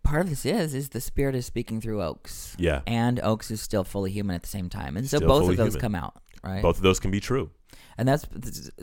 part 0.02 0.22
of 0.22 0.30
this 0.30 0.44
is 0.46 0.74
is 0.74 0.90
the 0.90 1.00
spirit 1.00 1.34
is 1.34 1.46
speaking 1.46 1.80
through 1.80 2.02
Oaks. 2.02 2.54
Yeah. 2.58 2.80
And 2.86 3.20
Oaks 3.20 3.50
is 3.50 3.60
still 3.60 3.84
fully 3.84 4.10
human 4.10 4.34
at 4.36 4.42
the 4.42 4.48
same 4.48 4.68
time. 4.68 4.96
And 4.96 5.08
so 5.08 5.16
Still 5.18 5.28
both 5.28 5.50
of 5.50 5.56
those 5.56 5.74
human. 5.74 5.80
come 5.80 5.94
out, 5.94 6.14
right? 6.44 6.62
Both 6.62 6.76
of 6.76 6.82
those 6.82 7.00
can 7.00 7.10
be 7.10 7.20
true. 7.20 7.50
And 7.98 8.06
that's 8.08 8.24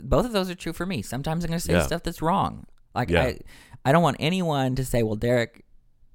both 0.02 0.26
of 0.26 0.32
those 0.32 0.48
are 0.50 0.54
true 0.54 0.72
for 0.72 0.86
me. 0.86 1.02
Sometimes 1.02 1.44
I'm 1.44 1.48
going 1.48 1.58
to 1.60 1.64
say 1.64 1.72
Yeah. 1.74 1.82
stuff 1.86 2.02
that's 2.02 2.22
wrong. 2.22 2.66
Like 2.94 3.10
Yeah. 3.10 3.22
I 3.22 3.38
I 3.84 3.92
don't 3.92 4.02
want 4.02 4.16
anyone 4.20 4.74
to 4.76 4.84
say, 4.84 5.02
"Well, 5.02 5.16
Derek 5.16 5.64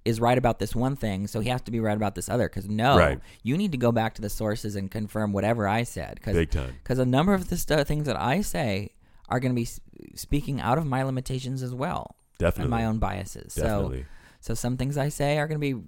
is 0.06 0.20
right 0.20 0.38
about 0.38 0.60
this 0.60 0.76
one 0.76 0.95
thing, 0.95 1.28
so 1.28 1.39
he 1.39 1.49
has 1.49 1.62
to 1.62 1.72
be 1.72 1.80
right 1.80 1.95
about 1.97 2.16
this 2.16 2.28
other." 2.30 2.49
Cuz 2.49 2.68
no, 2.68 2.97
Right. 2.97 3.20
you 3.41 3.58
need 3.58 3.72
to 3.72 3.78
go 3.78 3.91
back 3.91 4.14
to 4.16 4.22
the 4.22 4.30
sources 4.30 4.76
and 4.76 4.91
confirm 4.91 5.32
whatever 5.34 5.68
I 5.68 5.84
said 5.84 6.22
cuz 6.22 6.34
Big 6.34 6.51
time. 6.51 6.76
cuz 6.84 6.99
a 6.99 7.06
number 7.06 7.34
of 7.34 7.49
the 7.49 7.58
stu- 7.58 7.84
things 7.84 8.06
that 8.06 8.20
I 8.20 8.41
say 8.41 8.91
are 9.30 9.39
going 9.39 9.51
to 9.51 9.56
be 9.56 9.64
s- 9.64 9.80
speaking 10.16 10.60
out 10.60 10.78
of 10.78 10.86
my 10.86 11.04
limitations 11.04 11.64
as 11.64 11.74
well 11.74 12.16
Definitely. 12.38 12.64
and 12.64 12.70
my 12.72 12.86
own 12.86 12.99
biases. 12.99 13.56
Definitely. 13.56 14.01
So 14.01 14.08
so 14.41 14.54
some 14.56 14.76
things 14.76 14.97
I 14.97 15.08
say 15.10 15.38
are 15.39 15.47
going 15.47 15.60
to 15.62 15.76
be 15.80 15.82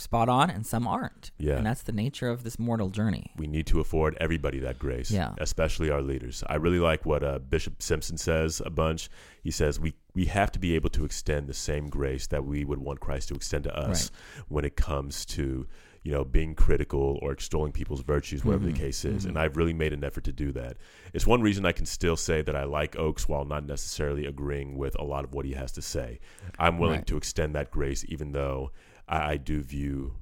spot 0.00 0.28
on 0.28 0.50
and 0.50 0.66
some 0.66 0.86
aren't. 0.86 1.30
Yeah. 1.38 1.56
And 1.56 1.66
that's 1.66 1.82
the 1.82 1.92
nature 1.92 2.28
of 2.28 2.42
this 2.44 2.58
mortal 2.58 2.90
journey. 2.90 3.32
we 3.36 3.46
need 3.46 3.66
to 3.68 3.80
afford 3.80 4.16
everybody 4.20 4.58
that 4.60 4.78
grace, 4.78 5.10
Yeah. 5.10 5.34
especially 5.38 5.90
our 5.90 6.02
leaders. 6.02 6.42
I 6.48 6.56
really 6.56 6.78
like 6.80 7.04
what 7.06 7.22
uh, 7.22 7.38
Bishop 7.38 7.82
Simpson 7.82 8.16
says 8.18 8.60
a 8.64 8.70
bunch. 8.70 9.08
He 9.42 9.50
says 9.50 9.78
we 9.80 9.94
we 10.14 10.24
have 10.26 10.50
to 10.52 10.58
be 10.58 10.74
able 10.74 10.90
to 10.90 11.04
extend 11.04 11.46
the 11.46 11.54
same 11.54 11.88
grace 11.88 12.26
that 12.28 12.44
we 12.44 12.64
would 12.64 12.78
want 12.80 12.98
Christ 13.00 13.28
to 13.28 13.34
extend 13.34 13.64
to 13.64 13.76
us 13.76 14.10
when 14.48 14.64
it 14.64 14.74
comes 14.76 15.24
to 15.26 15.66
you 16.02 16.12
know 16.12 16.24
being 16.24 16.54
critical 16.54 17.18
or 17.22 17.32
extolling 17.32 17.72
people's 17.72 18.02
virtues, 18.02 18.44
whatever 18.44 18.64
Mhm. 18.66 18.72
the 18.72 18.78
case 18.78 19.04
is. 19.04 19.24
Mhm. 19.24 19.28
And 19.30 19.38
I've 19.38 19.56
really 19.56 19.74
made 19.74 19.92
an 19.92 20.02
effort 20.04 20.24
to 20.24 20.32
do 20.32 20.52
that. 20.52 20.76
It's 21.12 21.26
one 21.26 21.40
reason 21.42 21.64
I 21.66 21.72
can 21.72 21.86
still 21.86 22.16
say 22.16 22.42
that 22.42 22.56
I 22.56 22.64
like 22.64 22.96
Oaks 22.96 23.28
while 23.28 23.44
not 23.44 23.64
necessarily 23.66 24.24
agreeing 24.26 24.76
with 24.76 24.96
a 24.98 25.04
lot 25.04 25.24
of 25.24 25.32
what 25.34 25.44
he 25.44 25.52
has 25.52 25.70
to 25.72 25.82
say. 25.82 26.18
I'm 26.58 26.78
willing 26.78 26.96
Right. 26.98 27.06
to 27.08 27.16
extend 27.16 27.54
that 27.54 27.70
grace, 27.70 28.04
even 28.08 28.32
though 28.32 28.70
I, 29.08 29.32
I 29.32 29.36
do 29.36 29.62
view 29.62 30.14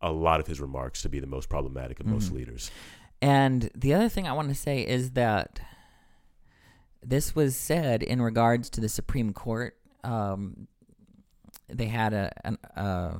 a 0.00 0.10
lot 0.10 0.40
of 0.40 0.46
his 0.46 0.60
remarks 0.60 1.02
to 1.02 1.08
be 1.08 1.20
the 1.20 1.26
most 1.26 1.48
problematic 1.48 2.00
of 2.00 2.06
most 2.06 2.30
Mhm. 2.30 2.36
leaders. 2.36 2.70
And 3.22 3.70
the 3.74 3.92
other 3.92 4.08
thing 4.08 4.26
I 4.26 4.32
want 4.32 4.48
to 4.48 4.54
say 4.54 4.80
is 4.86 5.10
that 5.10 5.60
this 7.02 7.34
was 7.34 7.54
said 7.56 8.02
in 8.02 8.22
regards 8.22 8.70
to 8.70 8.80
the 8.80 8.88
Supreme 8.88 9.32
Court. 9.32 9.76
Um, 10.02 10.68
they 11.68 11.86
had 11.86 12.12
a, 12.14 12.32
an, 12.46 12.58
uh, 12.76 13.18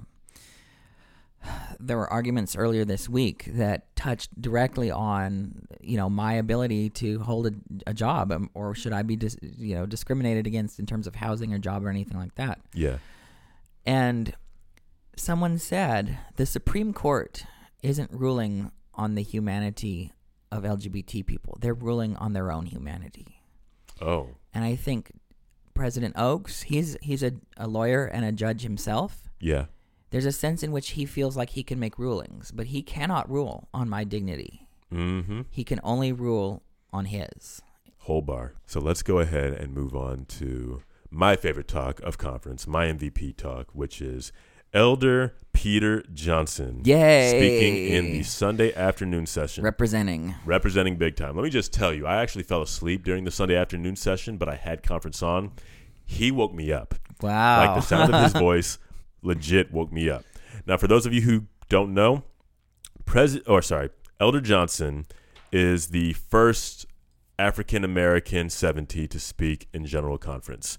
there 1.81 1.97
were 1.97 2.11
arguments 2.11 2.57
earlier 2.57 2.85
this 2.85 3.09
week 3.09 3.45
that 3.55 3.95
touched 3.97 4.41
directly 4.41 4.91
on 4.91 5.67
you 5.81 5.97
know 5.97 6.09
my 6.11 6.35
ability 6.35 6.91
to 6.91 7.21
hold 7.21 7.47
a, 7.47 7.53
a 7.87 7.95
job, 7.95 8.33
um, 8.33 8.51
or 8.55 8.75
should 8.75 8.93
I 8.93 9.03
be 9.03 9.17
dis, 9.17 9.37
you 9.43 9.75
know 9.75 9.87
discriminated 9.87 10.47
against 10.47 10.79
in 10.79 10.87
terms 10.87 11.07
of 11.07 11.15
housing 11.17 11.53
or 11.53 11.59
job 11.59 11.85
or 11.85 11.89
anything 11.91 12.19
like 12.19 12.35
that. 12.37 12.61
Yeah. 12.75 12.99
And 13.87 14.35
someone 15.17 15.59
said 15.59 16.19
the 16.37 16.47
Supreme 16.47 16.93
Court 16.93 17.45
isn't 17.83 18.11
ruling 18.13 18.71
on 18.95 19.15
the 19.15 19.23
humanity 19.23 20.13
of 20.53 20.65
LGBT 20.65 21.25
people. 21.27 21.57
They're 21.61 21.75
ruling 21.75 22.17
on 22.17 22.33
their 22.33 22.51
own 22.53 22.67
humanity. 22.67 23.41
Oh, 24.03 24.29
And 24.55 24.65
I 24.65 24.77
think 24.77 25.13
President 25.75 26.15
Oaks, 26.17 26.63
he's, 26.63 26.97
he's 27.03 27.23
a, 27.23 27.33
a 27.57 27.67
lawyer 27.69 28.05
and 28.05 28.25
a 28.25 28.33
judge 28.33 28.63
himself. 28.63 29.31
yeah. 29.41 29.67
There's 30.11 30.27
a 30.27 30.33
sense 30.33 30.65
in 30.65 30.73
which 30.73 30.91
he 30.91 31.07
feels 31.07 31.37
like 31.37 31.51
he 31.51 31.63
can 31.63 31.79
make 31.79 31.97
rulings, 31.97 32.51
but 32.51 32.67
he 32.67 32.83
cannot 32.83 33.31
rule 33.31 33.69
on 33.73 33.89
my 33.89 34.03
dignity. 34.03 34.67
Mm-hmm. 34.93 35.43
He 35.51 35.63
can 35.63 35.79
only 35.85 36.11
rule 36.13 36.65
on 36.93 37.05
his. 37.05 37.63
Whole 37.99 38.21
bar. 38.21 38.55
So 38.67 38.81
let's 38.81 39.05
go 39.05 39.21
ahead 39.21 39.53
and 39.53 39.73
move 39.73 39.95
on 39.95 40.25
to 40.41 40.83
my 41.11 41.37
favorite 41.37 41.69
talk 41.69 42.01
of 42.01 42.19
conference, 42.19 42.67
my 42.67 42.87
MVP 42.87 43.37
talk, 43.37 43.69
which 43.73 44.01
is 44.01 44.33
Elder 44.73 45.35
Peter 45.53 46.03
Johnson. 46.15 46.83
Yay! 46.85 47.31
Speaking 47.31 47.93
in 47.93 48.13
the 48.13 48.23
Sunday 48.23 48.73
afternoon 48.75 49.27
session. 49.27 49.65
Representing. 49.65 50.35
representing 50.45 50.97
big 50.97 51.17
time. 51.17 51.35
Let 51.35 51.43
me 51.43 51.51
just 51.51 51.73
tell 51.73 51.93
you, 51.93 52.07
I 52.07 52.23
actually 52.23 52.45
fell 52.45 52.63
asleep 52.63 53.03
during 53.03 53.25
the 53.25 53.31
Sunday 53.33 53.57
afternoon 53.57 53.97
session, 53.97 54.37
but 54.37 54.49
I 54.49 54.55
had 54.55 54.83
conference 54.83 55.23
on. 55.23 55.53
He 56.05 56.31
woke 56.31 56.55
me 56.55 56.73
up. 56.73 56.95
Wow. 57.21 57.67
Like 57.67 57.75
the 57.77 57.87
sound 57.87 58.15
of 58.15 58.23
his 58.23 58.33
voice 58.41 58.79
legit 59.23 59.73
woke 59.73 59.93
me 59.93 60.09
up. 60.09 60.25
Now, 60.67 60.77
for 60.77 60.87
those 60.87 61.07
of 61.07 61.13
you 61.13 61.23
who 61.23 61.47
don't 61.69 61.93
know, 61.93 62.23
President 63.05 63.49
or 63.49 63.63
sorry, 63.63 63.91
Elder 64.21 64.41
Johnson 64.41 65.07
is 65.51 65.89
the 65.89 66.13
first 66.13 66.87
African 67.41 67.85
American 67.85 68.51
70 68.51 69.09
to 69.09 69.19
speak 69.19 69.67
in 69.73 69.87
general 69.87 70.19
conference. 70.19 70.79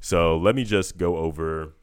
So 0.00 0.36
let 0.36 0.54
me 0.54 0.64
just 0.64 0.96
go 0.96 1.18
over 1.18 1.74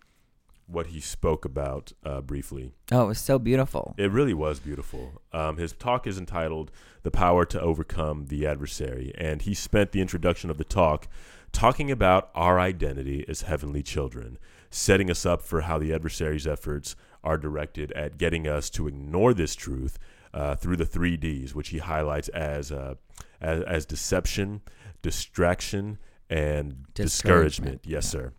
what 0.65 0.87
he 0.87 0.99
spoke 0.99 1.45
about 1.45 1.93
uh, 2.03 2.19
briefly. 2.19 2.73
oh, 2.91 3.03
it 3.03 3.07
was 3.07 3.19
so 3.19 3.39
beautiful. 3.39 3.95
It 3.97 4.11
really 4.11 4.33
was 4.33 4.59
beautiful. 4.59 5.21
Um, 5.31 5.57
his 5.57 5.71
talk 5.71 6.05
is 6.05 6.17
entitled 6.17 6.71
The 7.03 7.11
Power 7.11 7.45
to 7.45 7.61
Overcome 7.61 8.25
the 8.25 8.45
Adversary, 8.45 9.13
and 9.17 9.41
he 9.41 9.53
spent 9.53 9.93
the 9.93 10.01
introduction 10.01 10.49
of 10.49 10.57
the 10.57 10.65
talk 10.65 11.07
talking 11.53 11.89
about 11.89 12.29
our 12.35 12.59
identity 12.59 13.23
as 13.29 13.43
heavenly 13.43 13.81
children, 13.81 14.37
setting 14.69 15.09
us 15.09 15.25
up 15.25 15.41
for 15.41 15.61
how 15.61 15.77
the 15.77 15.93
adversary's 15.93 16.45
efforts 16.45 16.97
are 17.23 17.37
directed 17.37 17.93
at 17.93 18.17
getting 18.17 18.45
us 18.45 18.69
to 18.71 18.87
ignore 18.87 19.33
this 19.33 19.55
truth 19.55 19.97
uh, 20.33 20.55
through 20.55 20.75
the 20.75 20.85
three 20.85 21.15
Ds, 21.15 21.55
which 21.55 21.69
he 21.69 21.77
highlights 21.77 22.27
as, 22.29 22.71
uh, 22.73 22.95
as, 23.39 23.63
as 23.63 23.85
deception, 23.85 24.61
distraction, 25.01 25.97
and 26.29 26.85
discouragement. 26.93 27.81
Discouragement, 27.81 27.81
Yes, 27.85 28.09
sir. 28.09 28.33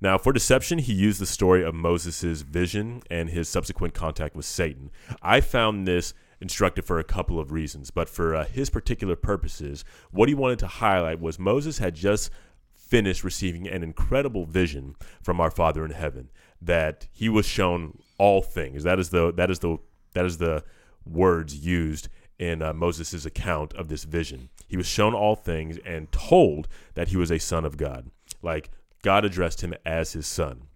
Now, 0.00 0.16
for 0.16 0.32
deception, 0.32 0.78
he 0.78 0.94
used 0.94 1.20
the 1.20 1.26
story 1.26 1.62
of 1.62 1.74
Moses' 1.74 2.40
vision 2.40 3.02
and 3.10 3.28
his 3.28 3.48
subsequent 3.48 3.92
contact 3.92 4.34
with 4.34 4.46
Satan. 4.46 4.90
I 5.20 5.42
found 5.42 5.86
this 5.86 6.14
instructive 6.40 6.86
for 6.86 6.98
a 6.98 7.04
couple 7.04 7.38
of 7.38 7.52
reasons, 7.52 7.90
but 7.90 8.08
for 8.08 8.34
uh, 8.34 8.46
his 8.46 8.70
particular 8.70 9.14
purposes, 9.14 9.84
what 10.10 10.28
he 10.30 10.34
wanted 10.34 10.58
to 10.60 10.66
highlight 10.66 11.20
was 11.20 11.38
Moses 11.38 11.78
had 11.78 11.94
just 11.94 12.30
finished 12.74 13.22
receiving 13.22 13.68
an 13.68 13.82
incredible 13.82 14.46
vision 14.46 14.96
from 15.22 15.38
our 15.38 15.50
Father 15.50 15.84
in 15.84 15.92
heaven 15.92 16.30
that 16.62 17.06
he 17.12 17.28
was 17.28 17.46
shown 17.46 17.98
all 18.18 18.42
things. 18.42 18.82
That 18.82 18.98
is 18.98 19.10
the 19.10 19.32
that 19.34 19.50
is 19.50 19.60
the 19.60 19.78
that 20.14 20.24
is 20.24 20.38
the 20.38 20.64
words 21.04 21.54
used 21.54 22.08
in 22.38 22.62
uh, 22.62 22.72
Moses' 22.72 23.24
account 23.26 23.74
of 23.74 23.88
this 23.88 24.04
vision. 24.04 24.48
He 24.70 24.76
was 24.76 24.86
shown 24.86 25.14
all 25.14 25.34
things 25.34 25.78
and 25.84 26.12
told 26.12 26.68
that 26.94 27.08
he 27.08 27.16
was 27.16 27.32
a 27.32 27.40
son 27.40 27.64
of 27.64 27.76
God. 27.76 28.08
Like 28.40 28.70
God 29.02 29.24
addressed 29.24 29.62
him 29.62 29.74
as 29.84 30.12
his 30.12 30.28
son. 30.28 30.68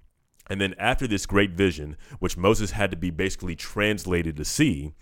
And 0.50 0.60
then 0.60 0.74
after 0.78 1.06
this 1.06 1.26
great 1.26 1.52
vision, 1.52 1.96
which 2.18 2.36
Moses 2.36 2.72
had 2.72 2.90
to 2.90 2.96
be 2.96 3.10
basically 3.10 3.54
translated 3.54 4.36
to 4.36 4.44
see, 4.44 4.92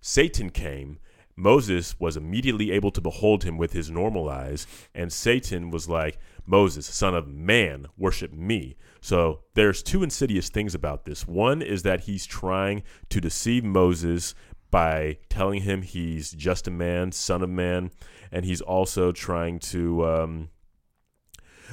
Satan 0.00 0.50
came. 0.50 0.98
Moses 1.36 1.94
was 2.00 2.16
immediately 2.16 2.72
able 2.72 2.90
to 2.90 3.00
behold 3.00 3.44
him 3.44 3.56
with 3.56 3.72
his 3.72 3.88
normal 3.88 4.28
eyes, 4.28 4.66
and 4.94 5.12
Satan 5.12 5.70
was 5.70 5.88
like, 5.88 6.18
Moses, 6.44 6.86
son 6.86 7.14
of 7.14 7.28
man, 7.28 7.86
worship 7.96 8.32
me. 8.32 8.76
So 9.00 9.42
there's 9.54 9.82
two 9.82 10.02
insidious 10.02 10.48
things 10.48 10.74
about 10.74 11.04
this. 11.04 11.28
One 11.28 11.62
is 11.62 11.84
that 11.84 12.00
he's 12.00 12.26
trying 12.26 12.82
to 13.10 13.20
deceive 13.20 13.64
Moses 13.64 14.34
by 14.70 15.18
telling 15.28 15.62
him 15.62 15.82
he's 15.82 16.32
just 16.32 16.68
a 16.68 16.70
man, 16.70 17.12
son 17.12 17.42
of 17.42 17.50
man, 17.50 17.90
and 18.30 18.44
he's 18.44 18.60
also 18.60 19.12
trying 19.12 19.58
to, 19.58 20.06
um, 20.06 20.50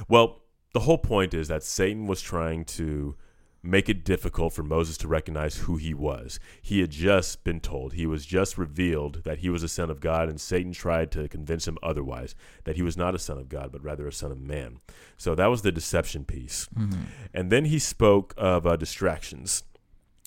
well, 0.08 0.42
the 0.74 0.80
whole 0.80 0.98
point 0.98 1.34
is 1.34 1.48
that 1.48 1.62
Satan 1.62 2.06
was 2.06 2.20
trying 2.20 2.64
to 2.64 3.16
make 3.60 3.88
it 3.88 4.04
difficult 4.04 4.52
for 4.52 4.62
Moses 4.62 4.96
to 4.96 5.08
recognize 5.08 5.58
who 5.58 5.76
he 5.76 5.92
was. 5.92 6.38
He 6.62 6.80
had 6.80 6.90
just 6.90 7.42
been 7.42 7.58
told, 7.60 7.92
he 7.92 8.06
was 8.06 8.24
just 8.24 8.56
revealed 8.56 9.24
that 9.24 9.38
he 9.38 9.50
was 9.50 9.62
a 9.62 9.68
son 9.68 9.90
of 9.90 10.00
God, 10.00 10.28
and 10.28 10.40
Satan 10.40 10.72
tried 10.72 11.10
to 11.12 11.28
convince 11.28 11.66
him 11.66 11.76
otherwise, 11.82 12.36
that 12.64 12.76
he 12.76 12.82
was 12.82 12.96
not 12.96 13.16
a 13.16 13.18
son 13.18 13.36
of 13.36 13.48
God, 13.48 13.72
but 13.72 13.82
rather 13.82 14.06
a 14.06 14.12
son 14.12 14.30
of 14.30 14.38
man. 14.38 14.78
So 15.16 15.34
that 15.34 15.46
was 15.46 15.62
the 15.62 15.72
deception 15.72 16.24
piece. 16.24 16.68
Mhm. 16.78 17.06
And 17.34 17.50
then 17.50 17.64
he 17.64 17.80
spoke 17.80 18.32
of 18.36 18.66
uh, 18.66 18.76
distractions. 18.76 19.64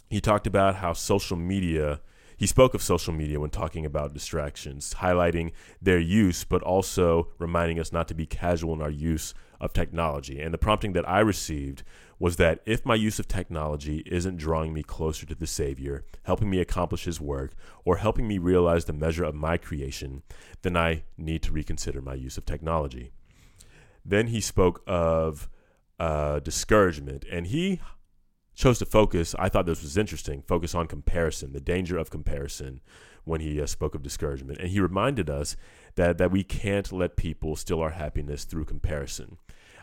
He 0.10 0.20
talked 0.20 0.46
about 0.46 0.76
how 0.76 0.92
social 0.92 1.38
media, 1.38 2.02
he 2.42 2.48
spoke 2.48 2.74
of 2.74 2.82
social 2.82 3.14
media 3.14 3.40
when 3.40 3.52
talking 3.52 3.86
about 3.86 4.16
distractions, 4.16 4.96
highlighting 4.96 5.52
their 5.80 6.00
use, 6.00 6.44
but 6.44 6.64
also 6.64 7.28
reminding 7.38 7.80
us 7.80 7.94
not 7.94 8.08
to 8.08 8.16
be 8.16 8.26
casual 8.26 8.74
in 8.74 8.82
our 8.82 8.90
use 8.90 9.36
of 9.60 9.74
technology. 9.74 10.42
And 10.42 10.52
the 10.52 10.58
prompting 10.58 10.94
that 10.94 11.08
I 11.08 11.20
received 11.20 11.84
was 12.18 12.38
that 12.38 12.62
if 12.66 12.84
my 12.84 12.96
use 12.96 13.20
of 13.20 13.28
technology 13.28 14.02
isn't 14.08 14.38
drawing 14.38 14.74
me 14.74 14.82
closer 14.82 15.28
to 15.28 15.36
the 15.36 15.46
Savior, 15.46 16.04
helping 16.24 16.50
me 16.50 16.60
accomplish 16.60 17.04
His 17.04 17.22
work, 17.22 17.52
or 17.86 17.98
helping 17.98 18.28
me 18.28 18.40
realize 18.40 18.86
the 18.86 18.92
measure 18.92 19.24
of 19.24 19.36
my 19.36 19.58
creation, 19.58 20.24
then 20.64 20.76
I 20.76 21.04
need 21.20 21.44
to 21.44 21.52
reconsider 21.52 22.02
my 22.02 22.16
use 22.16 22.40
of 22.40 22.48
technology. 22.48 23.12
Then 24.04 24.26
he 24.26 24.42
spoke 24.42 24.82
of 24.88 25.48
uh, 26.00 26.40
discouragement, 26.40 27.24
and 27.32 27.46
he 27.46 27.82
chose 28.62 28.78
to 28.80 28.86
focus. 28.86 29.34
I 29.40 29.50
thought 29.50 29.66
this 29.66 29.82
was 29.82 29.98
interesting. 29.98 30.44
Focus 30.44 30.76
on 30.76 30.86
comparison, 30.86 31.52
the 31.52 31.60
danger 31.60 31.98
of 31.98 32.12
comparison, 32.12 32.80
when 33.24 33.42
he 33.42 33.60
uh, 33.60 33.66
spoke 33.66 33.96
of 33.96 34.04
discouragement. 34.04 34.60
And 34.60 34.70
he 34.70 34.80
reminded 34.80 35.30
us 35.30 35.56
that, 35.96 36.20
that 36.20 36.32
we 36.32 36.44
can't 36.44 36.92
let 36.92 37.16
people 37.16 37.56
steal 37.56 37.80
our 37.82 37.90
happiness 37.92 38.46
through 38.46 38.66
comparison. 38.66 39.38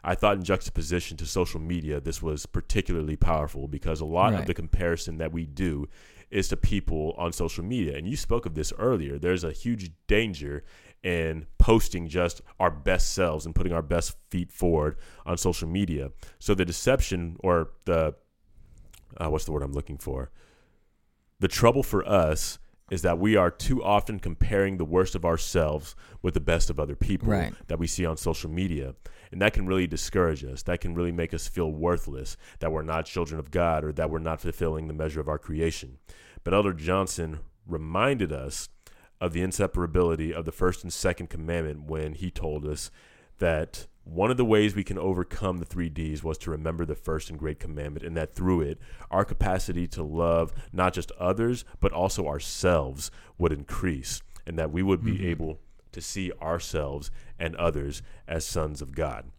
I 0.05 0.15
thought 0.15 0.37
in 0.37 0.45
juxtaposition 0.45 1.17
to 1.17 1.27
social 1.27 1.61
media, 1.61 2.01
this 2.01 2.23
was 2.23 2.47
particularly 2.47 3.17
powerful 3.17 3.67
because 3.67 4.01
a 4.01 4.05
lot 4.05 4.33
Right. 4.33 4.41
of 4.41 4.47
the 4.47 4.55
comparison 4.55 5.19
that 5.19 5.33
we 5.33 5.45
do 5.45 5.89
is 6.31 6.47
to 6.49 6.57
people 6.57 7.15
on 7.19 7.33
social 7.33 7.65
media. 7.65 7.97
And 7.97 8.07
you 8.07 8.17
spoke 8.17 8.47
of 8.47 8.55
this 8.55 8.73
earlier. 8.79 9.19
There's 9.19 9.43
a 9.43 9.51
huge 9.51 9.91
danger 10.07 10.63
in 11.03 11.47
posting 11.59 12.07
just 12.07 12.43
our 12.61 12.71
best 12.71 13.13
selves 13.13 13.45
and 13.45 13.55
putting 13.55 13.73
our 13.73 13.83
best 13.83 14.17
feet 14.31 14.53
forward 14.53 14.99
on 15.27 15.37
social 15.37 15.69
media. 15.69 16.13
So 16.39 16.55
the 16.55 16.65
deception 16.65 17.37
or 17.41 17.71
the 17.87 18.15
uh, 19.17 19.29
what's 19.31 19.45
the 19.45 19.53
word 19.53 19.63
I'm 19.63 19.73
looking 19.73 19.99
for? 19.99 20.31
The 21.41 21.49
trouble 21.49 21.83
for 21.83 22.07
us 22.09 22.59
is 22.91 23.03
that 23.03 23.19
we 23.19 23.37
are 23.37 23.51
too 23.51 23.85
often 23.85 24.19
comparing 24.19 24.77
the 24.79 24.85
worst 24.85 25.15
of 25.15 25.25
ourselves 25.25 25.95
with 26.23 26.35
the 26.35 26.41
best 26.41 26.71
of 26.71 26.81
other 26.81 26.97
people 26.97 27.29
Right. 27.29 27.53
that 27.67 27.79
we 27.79 27.87
see 27.87 28.07
on 28.07 28.17
social 28.17 28.51
media. 28.51 28.95
And 29.31 29.43
that 29.43 29.53
can 29.53 29.67
really 29.67 29.87
discourage 29.87 30.43
us. 30.43 30.63
That 30.63 30.81
can 30.81 30.95
really 30.95 31.13
make 31.13 31.35
us 31.35 31.47
feel 31.49 31.71
worthless, 31.71 32.37
that 32.61 32.73
we're 32.73 32.83
not 32.83 33.05
children 33.05 33.39
of 33.39 33.51
God 33.51 33.85
or 33.85 33.93
that 33.93 34.09
we're 34.11 34.19
not 34.21 34.41
fulfilling 34.41 34.89
the 34.89 34.95
measure 34.95 35.21
of 35.21 35.29
our 35.29 35.39
creation. 35.39 35.99
But 36.45 36.55
Elder 36.55 36.73
Johnson 36.73 37.41
reminded 37.67 38.33
us 38.33 38.71
of 39.21 39.35
the 39.35 39.41
inseparability 39.43 40.33
of 40.33 40.47
the 40.47 40.53
first 40.53 40.83
and 40.83 40.91
second 40.93 41.29
commandment 41.29 41.83
when 41.83 42.15
he 42.15 42.31
told 42.31 42.65
us 42.65 42.91
that 43.39 43.87
one 44.09 44.31
of 44.31 44.39
the 44.39 44.45
ways 44.45 44.75
we 44.75 44.85
can 44.85 44.99
overcome 44.99 45.59
the 45.59 45.67
three 45.67 45.91
D's 45.91 46.25
was 46.25 46.39
to 46.39 46.51
remember 46.51 46.87
the 46.87 46.95
first 46.95 47.29
and 47.29 47.39
great 47.39 47.61
commandment, 47.61 48.07
and 48.07 48.17
that 48.17 48.35
through 48.35 48.63
it, 48.63 48.79
our 49.11 49.25
capacity 49.25 49.87
to 49.89 50.03
love 50.03 50.53
not 50.73 50.95
just 50.95 51.13
others, 51.13 51.65
but 51.79 51.93
also 51.93 52.27
ourselves 52.27 53.11
would 53.37 53.53
increase, 53.53 54.23
and 54.47 54.59
that 54.59 54.73
we 54.73 54.83
would 54.83 55.05
be 55.05 55.13
mm-hmm. 55.13 55.27
able 55.27 55.61
to 55.93 56.01
see 56.01 56.33
ourselves 56.41 57.11
and 57.39 57.55
others 57.57 58.01
as 58.27 58.47
sons 58.47 58.81
of 58.81 58.95
God. 58.95 59.31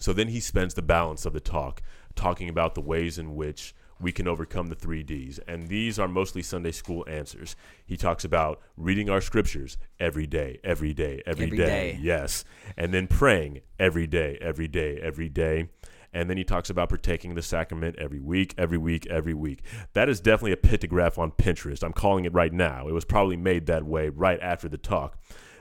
So 0.00 0.12
then 0.12 0.28
he 0.28 0.40
spends 0.40 0.74
the 0.74 0.82
balance 0.82 1.24
of 1.24 1.32
the 1.32 1.40
talk 1.40 1.80
talking 2.16 2.48
about 2.48 2.74
the 2.74 2.80
ways 2.80 3.18
in 3.18 3.36
which 3.36 3.72
we 4.02 4.12
can 4.12 4.26
overcome 4.28 4.66
the 4.66 4.74
three 4.74 5.02
D's. 5.02 5.38
And 5.46 5.68
these 5.68 5.98
are 5.98 6.08
mostly 6.08 6.42
Sunday 6.42 6.72
school 6.72 7.04
answers. 7.08 7.54
He 7.86 7.96
talks 7.96 8.24
about 8.24 8.60
reading 8.76 9.08
our 9.08 9.20
scriptures 9.20 9.78
every 10.00 10.26
day, 10.26 10.58
every 10.64 10.92
day, 10.92 11.22
Every 11.24 11.48
day. 11.50 11.56
day. 11.56 11.98
Yes. 12.00 12.44
And 12.76 12.92
then 12.92 13.06
praying 13.06 13.60
every 13.78 14.06
day, 14.06 14.36
every 14.40 14.68
day, 14.68 14.98
every 15.00 15.28
day. 15.28 15.68
And 16.12 16.28
then 16.28 16.36
he 16.36 16.44
talks 16.44 16.68
about 16.68 16.90
partaking 16.90 17.36
the 17.36 17.42
sacrament 17.42 17.96
every 17.98 18.20
week, 18.20 18.54
every 18.58 18.76
week, 18.76 19.06
every 19.06 19.32
week. 19.32 19.62
That 19.94 20.10
is 20.10 20.20
definitely 20.20 20.52
a 20.52 20.56
pictograph 20.56 21.16
on 21.16 21.30
Pinterest. 21.30 21.82
I'm 21.82 21.94
calling 21.94 22.26
it 22.26 22.34
right 22.34 22.52
now. 22.52 22.86
It 22.88 22.92
was 22.92 23.06
probably 23.06 23.36
made 23.38 23.64
that 23.66 23.84
way 23.84 24.10
right 24.10 24.38
after 24.42 24.68
the 24.68 24.76
talk. 24.76 25.16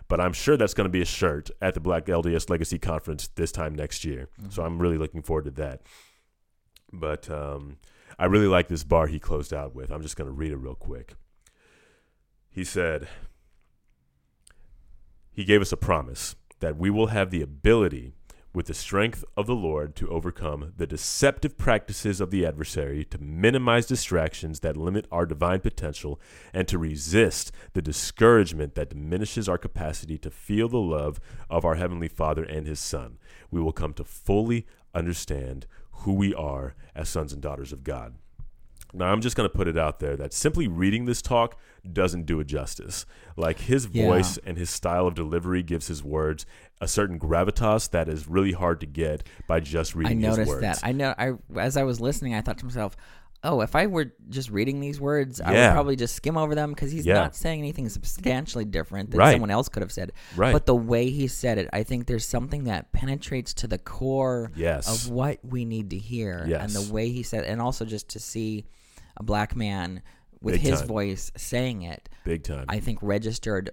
But 0.10 0.20
I'm 0.20 0.34
sure 0.34 0.58
that's 0.58 0.74
going 0.74 0.86
to 0.86 0.92
be 0.92 1.02
a 1.02 1.06
shirt 1.06 1.52
at 1.62 1.74
the 1.74 1.80
Black 1.80 2.08
LDS 2.08 2.50
Legacy 2.50 2.78
Conference 2.78 3.30
this 3.36 3.54
time 3.54 3.74
next 3.74 4.04
year. 4.04 4.28
So 4.50 4.64
I'm 4.64 4.78
really 4.78 4.98
looking 4.98 5.22
forward 5.22 5.46
to 5.46 5.52
that. 5.52 5.84
But 6.92 7.30
um, 7.30 7.78
I 8.22 8.26
really 8.26 8.46
like 8.46 8.68
this 8.68 8.84
bar 8.84 9.08
he 9.08 9.18
closed 9.18 9.52
out 9.52 9.74
with. 9.74 9.90
I'm 9.90 10.04
just 10.04 10.16
going 10.16 10.28
to 10.28 10.32
read 10.32 10.52
it 10.52 10.58
real 10.58 10.76
quick. 10.76 11.16
He 12.52 12.64
said, 12.64 13.08
He 15.32 15.44
gave 15.44 15.60
us 15.60 15.72
a 15.72 15.78
promise 15.78 16.36
that 16.60 16.78
we 16.78 16.92
will 16.92 17.08
have 17.08 17.32
the 17.32 17.42
ability, 17.42 18.14
with 18.54 18.68
the 18.68 18.76
strength 18.76 19.26
of 19.36 19.48
the 19.48 19.56
Lord, 19.56 19.96
to 19.96 20.10
overcome 20.10 20.74
the 20.78 20.86
deceptive 20.86 21.58
practices 21.58 22.22
of 22.22 22.30
the 22.30 22.46
adversary, 22.46 23.04
to 23.06 23.18
minimize 23.18 23.88
distractions 23.88 24.60
that 24.60 24.78
limit 24.78 25.08
our 25.12 25.26
divine 25.26 25.62
potential, 25.62 26.22
and 26.54 26.68
to 26.68 26.78
resist 26.78 27.52
the 27.74 27.82
discouragement 27.82 28.76
that 28.76 28.90
diminishes 28.90 29.50
our 29.50 29.58
capacity 29.58 30.20
to 30.20 30.30
feel 30.30 30.70
the 30.70 30.78
love 30.78 31.20
of 31.50 31.66
our 31.66 31.74
Heavenly 31.74 32.08
Father 32.08 32.44
and 32.44 32.68
His 32.68 32.80
Son. 32.80 33.18
We 33.50 33.62
will 33.62 33.72
come 33.72 33.94
to 33.94 34.04
fully 34.04 34.68
understand 34.94 35.66
who 36.02 36.14
we 36.14 36.34
are 36.34 36.76
as 36.96 37.10
sons 37.10 37.34
and 37.34 37.42
daughters 37.42 37.72
of 37.72 37.84
God. 37.84 38.16
Now, 38.94 39.06
I'm 39.14 39.22
just 39.22 39.38
going 39.38 39.50
to 39.50 39.56
put 39.56 39.70
it 39.70 39.78
out 39.78 40.00
there 40.00 40.18
that 40.18 40.34
simply 40.34 40.68
reading 40.68 41.06
this 41.06 41.22
talk 41.22 41.58
doesn't 41.94 42.26
do 42.26 42.42
it 42.42 42.48
justice. 42.48 43.06
Like 43.38 43.60
his 43.60 43.88
Yeah. 43.92 44.06
voice 44.06 44.38
and 44.46 44.58
his 44.58 44.70
style 44.70 45.08
of 45.08 45.16
delivery 45.16 45.64
gives 45.64 45.88
his 45.88 46.04
words 46.04 46.46
a 46.82 46.90
certain 46.90 47.18
gravitas 47.18 47.90
that 47.92 48.10
is 48.10 48.28
really 48.28 48.52
hard 48.52 48.82
to 48.82 48.86
get 48.86 49.24
by 49.48 49.62
just 49.62 49.96
reading 49.96 50.20
his 50.20 50.30
noticed 50.36 50.50
words. 50.50 50.62
that. 50.62 50.80
I 50.84 50.92
know. 50.92 51.16
I 51.18 51.34
as 51.58 51.78
I 51.78 51.84
was 51.84 52.02
listening, 52.02 52.34
I 52.36 52.42
thought 52.42 52.58
to 52.58 52.66
myself, 52.66 52.98
"Oh, 53.44 53.62
if 53.62 53.76
I 53.76 53.88
were 53.88 54.14
just 54.30 54.50
reading 54.50 54.80
these 54.80 55.00
words, 55.02 55.42
I 55.42 55.54
Yeah. 55.54 55.68
would 55.70 55.74
probably 55.74 55.96
just 55.96 56.16
skim 56.16 56.38
over 56.38 56.54
them 56.56 56.72
because 56.72 56.92
he's 56.92 57.06
Yeah. 57.06 57.16
not 57.16 57.36
saying 57.36 57.60
anything 57.60 57.90
substantially 57.90 58.66
different 58.66 59.12
than 59.12 59.20
Right. 59.20 59.32
someone 59.34 59.50
else 59.52 59.68
could 59.70 59.82
have 59.82 59.92
said." 59.92 60.12
Right. 60.36 60.52
But 60.54 60.66
the 60.66 60.76
way 60.76 61.10
he 61.10 61.28
said 61.28 61.58
it, 61.58 61.70
I 61.74 61.84
think 61.84 62.06
there's 62.08 62.26
something 62.26 62.66
that 62.66 62.92
penetrates 62.92 63.54
to 63.56 63.68
the 63.68 63.78
core 63.78 64.52
Yes. 64.56 64.88
of 64.88 65.12
what 65.12 65.40
we 65.44 65.66
need 65.66 65.90
to 65.92 65.98
hear, 65.98 66.46
Yes. 66.48 66.62
and 66.76 66.86
the 66.86 66.94
way 66.94 67.10
he 67.10 67.24
said, 67.24 67.44
and 67.46 67.62
also 67.62 67.84
just 67.86 68.08
to 68.10 68.20
see 68.20 68.66
a 69.18 69.24
black 69.24 69.56
man 69.56 70.02
with 70.42 70.56
Big 70.56 70.62
his 70.62 70.80
time. 70.80 70.88
voice 70.88 71.32
saying 71.38 71.82
it, 71.84 72.10
Big 72.26 72.44
time. 72.44 72.66
I 72.70 72.80
think 72.80 73.00
registered 73.02 73.70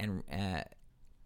and 0.00 0.22
uh, 0.32 0.62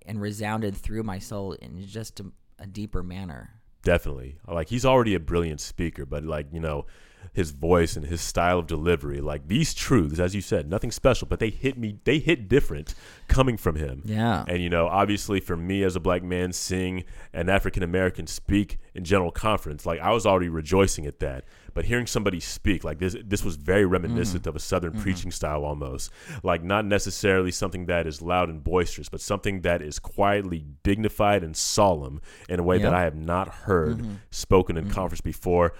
and 0.05 0.20
resounded 0.20 0.77
through 0.77 1.03
my 1.03 1.18
soul 1.18 1.53
in 1.53 1.81
just 1.87 2.20
a, 2.20 2.27
a 2.59 2.66
deeper 2.66 3.03
manner. 3.03 3.51
Definitely. 3.83 4.39
Like 4.47 4.68
he's 4.68 4.85
already 4.85 5.14
a 5.14 5.20
brilliant 5.20 5.61
speaker, 5.61 6.05
but 6.07 6.24
like, 6.24 6.47
you 6.53 6.61
know, 6.61 6.87
his 7.33 7.51
voice 7.51 7.97
and 7.97 8.07
his 8.07 8.20
style 8.20 8.61
of 8.61 8.66
delivery, 8.66 9.20
like 9.20 9.49
these 9.49 9.74
truths, 9.74 10.18
as 10.18 10.35
you 10.35 10.41
said, 10.41 10.68
nothing 10.68 10.91
special, 10.91 11.27
but 11.29 11.39
they 11.39 11.51
hit 11.51 11.79
me, 11.79 11.99
they 12.05 12.18
hit 12.18 12.49
different 12.49 12.95
coming 13.29 13.57
from 13.57 13.77
him. 13.77 14.03
Yeah. 14.05 14.45
And, 14.49 14.62
you 14.62 14.70
know, 14.70 14.89
obviously 14.89 15.41
for 15.41 15.57
me 15.57 15.83
as 15.83 15.97
a 15.97 16.01
black 16.01 16.22
man 16.22 16.53
seeing 16.53 17.05
an 17.33 17.49
African 17.49 17.83
American 17.83 18.27
speak 18.27 18.79
in 18.97 19.05
general 19.05 19.30
conference, 19.30 19.84
like 19.84 20.01
I 20.01 20.11
was 20.11 20.26
already 20.26 20.49
rejoicing 20.49 21.07
at 21.07 21.20
that. 21.20 21.44
But 21.74 21.84
hearing 21.84 22.07
somebody 22.07 22.40
speak 22.40 22.84
like 22.84 22.99
this, 22.99 23.14
this 23.22 23.44
was 23.44 23.57
very 23.57 23.84
reminiscent 23.84 24.44
mm-hmm. 24.44 24.49
of 24.49 24.57
a 24.57 24.61
Southern 24.61 24.92
mm-hmm. 24.92 25.03
preaching 25.03 25.30
style 25.30 25.62
almost. 25.62 26.11
Like 26.42 26.64
not 26.64 26.86
necessarily 26.86 27.51
something 27.51 27.84
that 27.86 28.07
is 28.07 28.22
loud 28.22 28.49
and 28.49 28.64
boisterous, 28.64 29.11
but 29.11 29.20
something 29.20 29.61
that 29.61 29.82
is 29.82 29.99
quietly 29.99 30.64
dignified 30.82 31.44
and 31.44 31.55
solemn 31.55 32.22
in 32.49 32.59
a 32.59 32.62
way 32.62 32.78
that 32.78 32.94
I 32.94 33.03
have 33.03 33.14
not 33.14 33.49
heard 33.49 33.99
mm-hmm. 33.99 34.14
spoken 34.30 34.78
in 34.78 34.90
conference 34.90 35.20
before, 35.20 35.74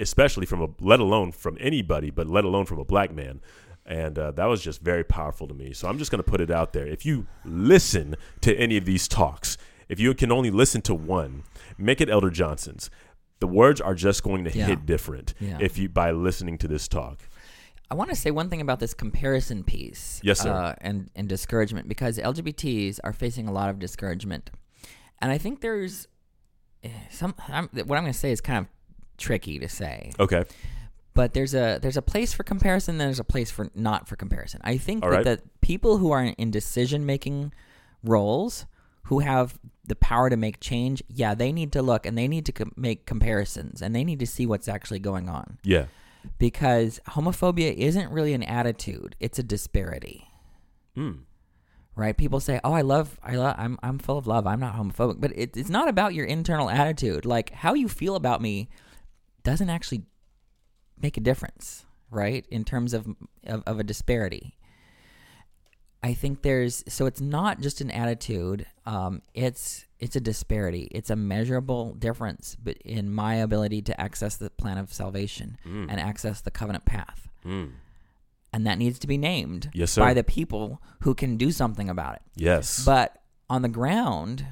especially 0.00 0.46
from 0.46 0.62
a, 0.62 0.68
let 0.80 0.98
alone 0.98 1.30
from 1.30 1.56
anybody, 1.60 2.10
but 2.10 2.26
let 2.26 2.44
alone 2.44 2.66
from 2.66 2.80
a 2.80 2.84
black 2.84 3.14
man. 3.14 3.40
And 3.84 4.18
uh, 4.18 4.32
that 4.32 4.46
was 4.46 4.60
just 4.62 4.80
very 4.80 5.04
powerful 5.04 5.46
to 5.46 5.54
me. 5.54 5.72
So 5.72 5.86
I'm 5.86 5.98
just 5.98 6.10
going 6.10 6.22
to 6.22 6.28
put 6.28 6.40
it 6.40 6.50
out 6.50 6.72
there. 6.72 6.84
If 6.84 7.06
you 7.06 7.28
listen 7.44 8.16
to 8.40 8.52
any 8.56 8.76
of 8.76 8.84
these 8.84 9.06
talks, 9.06 9.56
if 9.88 10.00
you 10.00 10.12
can 10.14 10.32
only 10.32 10.50
listen 10.50 10.82
to 10.82 10.94
one, 10.94 11.44
make 11.78 12.00
it 12.00 12.08
Elder 12.10 12.30
Johnson's. 12.30 12.90
The 13.40 13.46
words 13.46 13.80
are 13.80 13.94
just 13.94 14.22
going 14.22 14.44
to 14.44 14.56
Yeah. 14.56 14.66
hit 14.66 14.86
different 14.86 15.34
Yeah. 15.40 15.58
if 15.60 15.76
you 15.78 15.88
by 15.88 16.10
listening 16.10 16.56
to 16.58 16.68
this 16.68 16.88
talk. 16.88 17.20
I 17.90 17.94
want 17.94 18.10
to 18.10 18.16
say 18.16 18.30
one 18.30 18.48
thing 18.48 18.60
about 18.60 18.80
this 18.80 18.94
comparison 18.94 19.62
piece. 19.62 20.20
Yes, 20.24 20.40
sir. 20.40 20.50
Uh, 20.50 20.74
and, 20.80 21.10
and 21.14 21.28
discouragement 21.28 21.86
because 21.88 22.18
LGBTs 22.18 22.98
are 23.04 23.12
facing 23.12 23.46
a 23.46 23.52
lot 23.52 23.68
of 23.70 23.78
discouragement. 23.78 24.50
And 25.20 25.30
I 25.30 25.38
think 25.38 25.60
there's 25.60 26.08
eh, 26.82 26.88
some, 27.10 27.34
I'm, 27.48 27.68
what 27.68 27.96
I'm 27.96 28.02
going 28.04 28.12
to 28.12 28.18
say 28.18 28.32
is 28.32 28.40
kind 28.40 28.58
of 28.58 28.66
tricky 29.18 29.58
to 29.60 29.68
say, 29.68 30.12
Okay. 30.18 30.44
but 31.14 31.32
there's 31.32 31.54
a, 31.54 31.78
there's 31.80 31.96
a 31.96 32.02
place 32.02 32.32
for 32.32 32.42
comparison, 32.42 32.94
and 32.94 33.00
there's 33.02 33.20
a 33.20 33.24
place 33.24 33.50
for 33.52 33.70
not 33.74 34.08
for 34.08 34.16
comparison. 34.16 34.60
I 34.64 34.78
think 34.78 35.04
All 35.04 35.10
that 35.10 35.16
right. 35.16 35.24
the 35.24 35.42
people 35.60 35.98
who 35.98 36.10
are 36.10 36.24
in 36.24 36.50
decision 36.50 37.06
making 37.06 37.52
roles, 38.02 38.66
who 39.04 39.20
have 39.20 39.58
the 39.86 39.96
power 39.96 40.28
to 40.30 40.36
make 40.36 40.60
change, 40.60 41.02
yeah, 41.08 41.34
they 41.34 41.52
need 41.52 41.72
to 41.72 41.82
look 41.82 42.06
and 42.06 42.16
they 42.18 42.28
need 42.28 42.44
to 42.46 42.52
com- 42.52 42.72
make 42.76 43.06
comparisons 43.06 43.80
and 43.82 43.94
they 43.94 44.04
need 44.04 44.18
to 44.20 44.26
see 44.26 44.46
what's 44.46 44.68
actually 44.68 44.98
going 45.00 45.28
on 45.28 45.58
Yeah. 45.62 45.86
because 46.38 47.00
homophobia 47.10 47.74
isn't 47.74 48.10
really 48.10 48.32
an 48.34 48.42
attitude; 48.42 49.16
it's 49.20 49.38
a 49.38 49.42
disparity, 49.42 50.28
Mm. 50.96 51.20
right? 51.94 52.16
People 52.16 52.40
say, 52.40 52.60
"Oh, 52.64 52.72
I 52.72 52.80
love, 52.82 53.18
I 53.22 53.36
love, 53.36 53.54
I'm, 53.58 53.78
I'm 53.82 53.98
full 53.98 54.18
of 54.18 54.26
love. 54.26 54.46
I'm 54.46 54.60
not 54.60 54.74
homophobic," 54.76 55.20
but 55.20 55.32
it, 55.36 55.56
it's 55.56 55.70
not 55.70 55.88
about 55.88 56.14
your 56.14 56.26
internal 56.26 56.68
attitude. 56.70 57.24
Like 57.24 57.50
how 57.50 57.74
you 57.74 57.88
feel 57.88 58.16
about 58.16 58.40
me 58.42 58.68
doesn't 59.42 59.70
actually 59.70 60.02
make 61.00 61.16
a 61.16 61.20
difference, 61.20 61.84
right? 62.10 62.44
In 62.50 62.64
terms 62.64 62.92
of 62.94 63.06
of, 63.46 63.62
of 63.66 63.78
a 63.78 63.84
disparity. 63.84 64.56
I 66.06 66.14
think 66.14 66.42
there's 66.42 66.84
so 66.88 67.06
it's 67.06 67.20
not 67.20 67.60
just 67.60 67.80
an 67.80 67.90
attitude. 67.90 68.66
Um, 68.84 69.22
it's 69.34 69.84
it's 69.98 70.14
a 70.14 70.20
disparity. 70.20 70.86
It's 70.92 71.10
a 71.10 71.16
measurable 71.16 71.94
difference 71.94 72.56
but 72.62 72.76
in 72.84 73.10
my 73.10 73.34
ability 73.36 73.82
to 73.82 74.00
access 74.00 74.36
the 74.36 74.50
plan 74.50 74.78
of 74.78 74.92
salvation 74.92 75.58
Mm. 75.66 75.86
and 75.90 75.98
access 76.00 76.40
the 76.40 76.50
covenant 76.50 76.84
path, 76.84 77.28
Mm. 77.44 77.70
and 78.52 78.66
that 78.66 78.78
needs 78.78 78.98
to 79.00 79.06
be 79.08 79.18
named 79.18 79.70
Yes, 79.74 79.96
by 79.96 80.14
the 80.14 80.22
people 80.22 80.80
who 81.00 81.12
can 81.14 81.36
do 81.36 81.50
something 81.50 81.88
about 81.90 82.14
it. 82.16 82.22
Yes. 82.36 82.84
But 82.84 83.08
on 83.50 83.62
the 83.62 83.68
ground, 83.80 84.46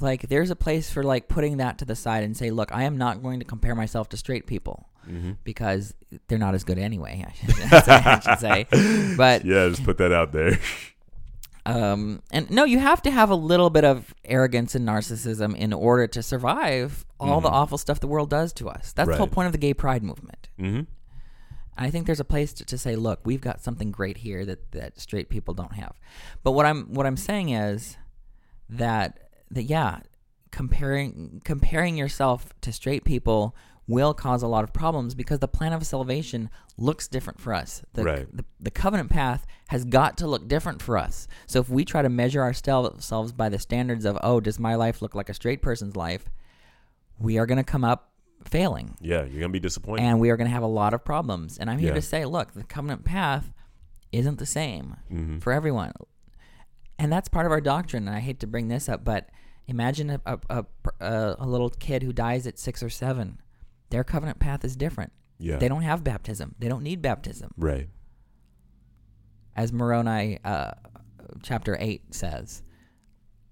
like 0.00 0.28
there's 0.28 0.50
a 0.50 0.56
place 0.56 0.90
for 0.90 1.02
like 1.02 1.26
putting 1.28 1.56
that 1.56 1.78
to 1.78 1.84
the 1.84 1.96
side 1.96 2.22
and 2.22 2.36
say, 2.36 2.50
look, 2.50 2.70
I 2.72 2.84
am 2.84 2.96
not 2.98 3.22
going 3.22 3.38
to 3.40 3.46
compare 3.46 3.74
myself 3.74 4.08
to 4.10 4.16
straight 4.16 4.46
people. 4.46 4.88
Mm-hmm. 5.08 5.32
because 5.44 5.94
they're 6.28 6.38
not 6.38 6.54
as 6.54 6.64
good 6.64 6.78
anyway. 6.78 7.24
I 7.26 7.32
should, 7.34 7.88
I 7.88 8.20
should 8.20 8.38
say, 8.38 9.14
but 9.16 9.44
Yeah, 9.44 9.68
just 9.68 9.84
put 9.84 9.98
that 9.98 10.12
out 10.12 10.32
there. 10.32 10.58
um, 11.64 12.22
and 12.30 12.48
no, 12.50 12.64
you 12.64 12.78
have 12.78 13.02
to 13.02 13.10
have 13.10 13.30
a 13.30 13.34
little 13.34 13.70
bit 13.70 13.84
of 13.84 14.14
arrogance 14.24 14.74
and 14.74 14.86
narcissism 14.86 15.56
in 15.56 15.72
order 15.72 16.06
to 16.06 16.22
survive 16.22 17.04
all 17.18 17.40
the 17.40 17.48
Mhm. 17.48 17.52
awful 17.54 17.78
stuff 17.78 17.98
the 18.00 18.06
world 18.06 18.30
does 18.30 18.52
to 18.54 18.68
us. 18.68 18.92
That's 18.92 19.08
the 19.10 19.16
whole 19.16 19.26
point 19.26 19.46
of 19.46 19.52
the 19.52 19.58
gay 19.58 19.74
pride 19.74 20.02
movement. 20.02 20.48
mm-hmm. 20.58 20.82
I 21.78 21.90
think 21.90 22.06
there's 22.06 22.20
a 22.20 22.24
place 22.24 22.54
to, 22.54 22.64
to 22.64 22.78
say, 22.78 22.96
look, 22.96 23.20
we've 23.24 23.40
got 23.42 23.60
something 23.60 23.90
great 23.90 24.16
here 24.18 24.46
that, 24.46 24.72
that 24.72 24.98
straight 24.98 25.28
people 25.28 25.52
don't 25.52 25.74
have. 25.74 25.92
But 26.42 26.52
what 26.52 26.64
I'm 26.64 26.94
what 26.94 27.04
I'm 27.04 27.18
saying 27.18 27.50
is 27.50 27.98
that 28.70 29.18
that 29.50 29.64
yeah, 29.64 30.00
comparing 30.50 31.42
comparing 31.44 31.96
yourself 31.96 32.54
to 32.62 32.72
straight 32.72 33.04
people 33.04 33.54
will 33.88 34.12
cause 34.14 34.42
a 34.42 34.46
lot 34.48 34.64
of 34.64 34.72
problems 34.72 35.14
because 35.14 35.38
the 35.38 35.46
plan 35.48 35.72
of 35.72 35.86
salvation 35.86 36.50
looks 36.76 37.06
different 37.06 37.40
for 37.40 37.54
us. 37.54 37.82
The, 37.92 38.02
Right. 38.04 38.36
the, 38.36 38.44
the 38.58 38.70
covenant 38.70 39.10
path 39.10 39.46
has 39.68 39.84
got 39.84 40.16
to 40.18 40.26
look 40.26 40.48
different 40.48 40.82
for 40.82 40.98
us. 40.98 41.28
So 41.46 41.60
if 41.60 41.68
we 41.68 41.84
try 41.84 42.02
to 42.02 42.08
measure 42.08 42.42
ourselves 42.42 43.32
by 43.32 43.48
the 43.48 43.58
standards 43.60 44.04
of, 44.04 44.18
oh, 44.22 44.40
does 44.40 44.58
my 44.58 44.74
life 44.74 45.02
look 45.02 45.14
like 45.14 45.28
a 45.28 45.34
straight 45.34 45.62
person's 45.62 45.94
life? 45.94 46.28
We 47.18 47.38
are 47.38 47.46
going 47.46 47.58
to 47.58 47.64
come 47.64 47.84
up 47.84 48.12
failing 48.44 48.96
Yeah, 49.00 49.24
you're 49.24 49.40
gonna 49.40 49.52
be 49.52 49.58
disappointed. 49.60 50.02
and 50.04 50.20
we 50.20 50.30
are 50.30 50.36
going 50.36 50.46
to 50.48 50.52
have 50.54 50.62
a 50.62 50.66
lot 50.68 50.92
of 50.94 51.04
problems. 51.04 51.56
And 51.58 51.70
I'm 51.70 51.78
here 51.78 51.88
Yeah. 51.90 51.94
to 51.94 52.02
say, 52.02 52.24
look, 52.24 52.52
the 52.54 52.64
covenant 52.64 53.04
path 53.04 53.52
isn't 54.12 54.38
the 54.38 54.46
same 54.46 54.96
mm-hmm. 55.12 55.38
for 55.38 55.52
everyone, 55.52 55.92
and 56.98 57.12
that's 57.12 57.28
part 57.28 57.44
of 57.46 57.52
our 57.52 57.60
doctrine. 57.60 58.06
And 58.06 58.16
I 58.16 58.20
hate 58.20 58.38
to 58.40 58.46
bring 58.46 58.68
this 58.68 58.88
up, 58.88 59.04
but 59.04 59.28
imagine 59.66 60.10
a 60.10 60.20
a, 60.26 60.38
a, 60.48 60.64
a, 61.00 61.36
a 61.40 61.46
little 61.46 61.70
kid 61.70 62.02
who 62.02 62.12
dies 62.12 62.46
at 62.46 62.58
six 62.58 62.82
or 62.82 62.88
seven. 62.90 63.40
Their 63.90 64.04
covenant 64.04 64.38
path 64.38 64.64
is 64.64 64.76
different. 64.76 65.12
Yeah, 65.38 65.56
They 65.56 65.68
don't 65.68 65.82
have 65.82 66.02
baptism. 66.02 66.54
They 66.58 66.68
don't 66.68 66.82
need 66.82 67.02
baptism, 67.02 67.50
right. 67.58 67.88
as 69.54 69.72
Moroni 69.72 70.38
uh, 70.44 70.72
chapter 71.42 71.76
eight 71.78 72.14
says. 72.14 72.62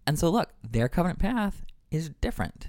And 0.07 0.19
so, 0.19 0.31
look, 0.31 0.51
their 0.63 0.89
covenant 0.89 1.19
path 1.19 1.63
is 1.91 2.11
different, 2.21 2.69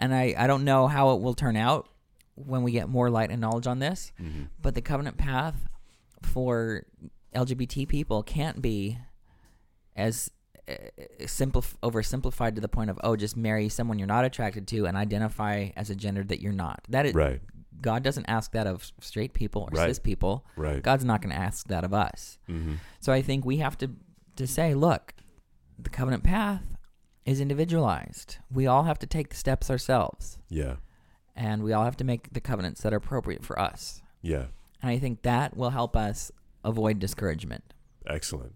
and 0.00 0.14
I 0.14 0.34
I 0.36 0.46
don't 0.46 0.64
know 0.64 0.88
how 0.88 1.14
it 1.14 1.20
will 1.20 1.34
turn 1.34 1.56
out 1.56 1.88
when 2.34 2.62
we 2.62 2.72
get 2.72 2.88
more 2.88 3.08
light 3.08 3.30
and 3.30 3.40
knowledge 3.40 3.66
on 3.66 3.78
this. 3.78 4.12
Mm-hmm. 4.20 4.44
But 4.60 4.74
the 4.74 4.82
covenant 4.82 5.16
path 5.16 5.68
for 6.22 6.84
LGBT 7.34 7.88
people 7.88 8.22
can't 8.22 8.60
be 8.60 8.98
as 9.94 10.30
uh, 10.68 10.72
simplif- 11.22 11.74
oversimplified 11.82 12.54
to 12.56 12.60
the 12.60 12.68
point 12.68 12.90
of 12.90 12.98
oh, 13.04 13.16
just 13.16 13.36
marry 13.36 13.68
someone 13.68 13.98
you're 13.98 14.06
not 14.08 14.24
attracted 14.24 14.66
to 14.68 14.86
and 14.86 14.96
identify 14.96 15.68
as 15.76 15.90
a 15.90 15.94
gender 15.94 16.24
that 16.24 16.40
you're 16.40 16.52
not. 16.52 16.80
That 16.88 17.06
is, 17.06 17.14
Right, 17.14 17.40
God 17.80 18.02
doesn't 18.02 18.26
ask 18.26 18.52
that 18.52 18.66
of 18.66 18.90
straight 19.00 19.32
people 19.32 19.62
or 19.62 19.68
Right. 19.72 19.88
cis 19.88 19.98
people. 19.98 20.44
right. 20.56 20.82
God's 20.82 21.04
not 21.04 21.20
going 21.22 21.34
to 21.34 21.40
ask 21.40 21.68
that 21.68 21.84
of 21.84 21.92
us. 21.94 22.38
Mm-hmm. 22.48 22.74
So 23.00 23.12
I 23.12 23.22
think 23.22 23.44
we 23.44 23.58
have 23.58 23.76
to 23.78 23.90
to 24.36 24.46
say, 24.46 24.74
look, 24.74 25.14
the 25.78 25.90
covenant 25.90 26.22
path 26.24 26.62
is 27.24 27.40
individualized. 27.40 28.36
We 28.52 28.66
all 28.66 28.84
have 28.84 28.98
to 29.00 29.06
take 29.06 29.30
the 29.30 29.36
steps 29.36 29.70
ourselves, 29.70 30.38
Yeah, 30.48 30.76
and 31.34 31.62
we 31.62 31.72
all 31.72 31.84
have 31.84 31.96
to 31.98 32.04
make 32.04 32.32
the 32.32 32.40
covenants 32.40 32.82
that 32.82 32.92
are 32.92 32.96
appropriate 32.96 33.44
for 33.44 33.58
us. 33.58 34.02
yeah. 34.22 34.46
And 34.82 34.90
I 34.90 34.98
think 34.98 35.22
that 35.22 35.56
will 35.56 35.70
help 35.70 35.96
us 35.96 36.30
avoid 36.62 36.98
discouragement. 36.98 37.72
Excellent. 38.06 38.54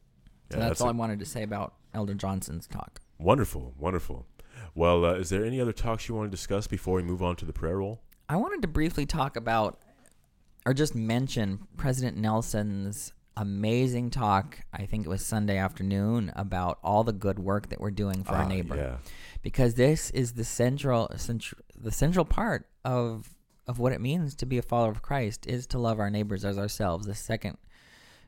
So 0.53 0.59
Yeah, 0.59 0.69
that's, 0.69 0.81
a- 0.81 0.85
all 0.85 0.91
I 0.91 0.93
wanted 0.93 1.19
to 1.21 1.25
say 1.25 1.43
about 1.43 1.75
Elder 1.95 2.15
Johnson's 2.15 2.67
talk. 2.67 3.01
Wonderful, 3.19 3.75
wonderful. 3.79 4.27
Well, 4.75 5.05
uh, 5.05 5.15
is 5.15 5.31
there 5.31 5.45
any 5.45 5.61
other 5.61 5.73
talks 5.73 6.09
you 6.09 6.15
want 6.15 6.31
to 6.31 6.37
discuss 6.37 6.67
before 6.67 6.95
we 6.97 7.03
move 7.03 7.23
on 7.23 7.37
to 7.37 7.45
the 7.45 7.53
prayer 7.53 7.79
roll? 7.79 8.01
I 8.29 8.37
wanted 8.37 8.63
to 8.63 8.69
briefly 8.69 9.07
talk 9.07 9.37
about, 9.37 9.79
or 10.65 10.73
just 10.75 10.95
mention, 10.95 11.67
President 11.77 12.17
Nelson's 12.17 13.13
amazing 13.37 14.11
talk. 14.11 14.59
I 14.73 14.87
think 14.87 15.07
it 15.07 15.09
was 15.09 15.25
Sunday 15.25 15.57
afternoon 15.57 16.33
about 16.37 16.79
all 16.85 17.05
the 17.05 17.13
good 17.13 17.39
work 17.39 17.69
that 17.71 17.81
we're 17.81 17.91
doing 17.91 18.23
for 18.23 18.35
our 18.35 18.45
Ah, 18.45 18.49
neighbor. 18.49 18.77
Yeah, 18.77 18.97
because 19.43 19.75
this 19.75 20.11
is 20.11 20.35
the 20.35 20.45
central, 20.45 21.11
central 21.17 21.61
the 21.77 21.93
central 21.93 22.25
part 22.25 22.67
of 22.85 23.35
of 23.67 23.79
what 23.79 23.93
it 23.93 24.01
means 24.01 24.35
to 24.35 24.47
be 24.47 24.59
a 24.59 24.63
follower 24.63 24.91
of 24.91 25.01
Christ 25.03 25.47
is 25.47 25.67
to 25.69 25.79
love 25.79 25.99
our 26.01 26.11
neighbors 26.11 26.45
as 26.45 26.59
ourselves. 26.59 27.07
The 27.07 27.15
second 27.15 27.57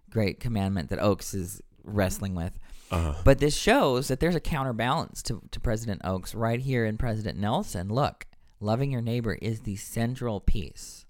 great 0.09 0.39
commandment 0.41 0.89
that 0.91 0.99
Oaks 1.01 1.35
is 1.35 1.61
wrestling 1.85 2.35
with. 2.35 2.59
Uh, 2.93 3.15
But 3.25 3.39
this 3.39 3.57
shows 3.57 4.09
that 4.09 4.21
there's 4.21 4.35
a 4.35 4.41
counterbalance 4.41 5.23
to, 5.25 5.43
to 5.51 5.59
President 5.61 6.01
Oaks 6.05 6.35
right 6.35 6.61
here 6.61 6.85
in 6.85 6.99
President 6.99 7.39
Nelson. 7.39 7.89
Look, 7.89 8.27
loving 8.61 8.91
your 8.93 9.01
neighbor 9.03 9.35
is 9.43 9.61
the 9.61 9.77
central 9.77 10.41
piece 10.41 11.07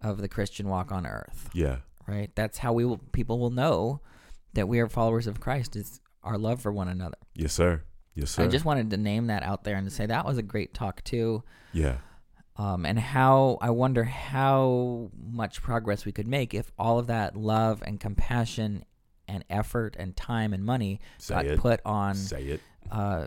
of 0.00 0.20
the 0.20 0.28
Christian 0.28 0.68
walk 0.68 0.92
on 0.92 1.06
earth, 1.06 1.50
yeah, 1.52 1.78
right? 2.06 2.30
That's 2.34 2.58
how 2.58 2.72
we 2.72 2.84
will, 2.84 2.98
people 3.12 3.38
will 3.38 3.50
know 3.50 4.00
that 4.54 4.68
we 4.68 4.78
are 4.80 4.88
followers 4.88 5.26
of 5.26 5.40
Christ 5.40 5.74
is 5.76 6.00
our 6.22 6.38
love 6.38 6.60
for 6.62 6.72
one 6.72 6.88
another. 6.88 7.16
yes, 7.34 7.52
sir. 7.52 7.82
Yes, 8.14 8.30
sir. 8.30 8.44
I 8.44 8.48
just 8.48 8.64
wanted 8.64 8.88
to 8.90 8.96
name 8.96 9.26
that 9.26 9.42
out 9.42 9.64
there 9.64 9.76
and 9.76 9.86
to 9.86 9.94
say 9.94 10.06
that 10.06 10.24
was 10.24 10.38
a 10.38 10.42
great 10.42 10.72
talk 10.72 11.04
too. 11.04 11.42
yeah, 11.72 11.96
Um, 12.56 12.86
and 12.86 12.98
how 12.98 13.58
I 13.60 13.70
wonder 13.70 14.04
how 14.04 15.10
much 15.18 15.60
progress 15.60 16.06
we 16.06 16.12
could 16.12 16.26
make 16.26 16.54
if 16.54 16.72
all 16.78 16.98
of 16.98 17.08
that 17.08 17.36
love 17.36 17.82
and 17.86 18.00
compassion 18.00 18.84
and 19.28 19.44
effort 19.50 19.96
and 19.98 20.16
time 20.16 20.52
and 20.52 20.64
money 20.64 21.00
say 21.18 21.34
got 21.34 21.46
it. 21.46 21.58
put 21.58 21.80
on 21.84 22.14
say 22.14 22.42
it. 22.44 22.60
uh, 22.90 23.26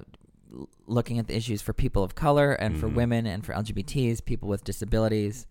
looking 0.88 1.20
at 1.20 1.28
the 1.28 1.36
issues 1.36 1.62
for 1.62 1.74
people 1.74 2.04
of 2.04 2.16
color 2.16 2.54
and 2.54 2.80
for 2.80 2.88
Mhm. 2.90 2.96
women 2.96 3.26
and 3.28 3.46
for 3.46 3.54
LGBTs, 3.54 4.22
people 4.26 4.50
with 4.50 4.64
disabilities. 4.64 5.46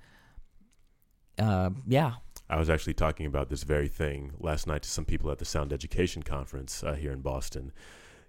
Uh, 1.39 1.71
yeah, 1.87 2.15
I 2.51 2.57
was 2.59 2.69
actually 2.69 2.95
talking 2.95 3.27
about 3.27 3.49
this 3.49 3.63
very 3.63 3.89
thing 3.89 4.33
last 4.41 4.67
night 4.67 4.83
to 4.83 4.89
some 4.89 5.05
people 5.05 5.31
at 5.31 5.39
the 5.39 5.45
Sound 5.45 5.73
Education 5.73 6.23
Conference 6.23 6.83
uh, 6.83 6.95
here 6.95 7.13
in 7.13 7.21
Boston. 7.21 7.73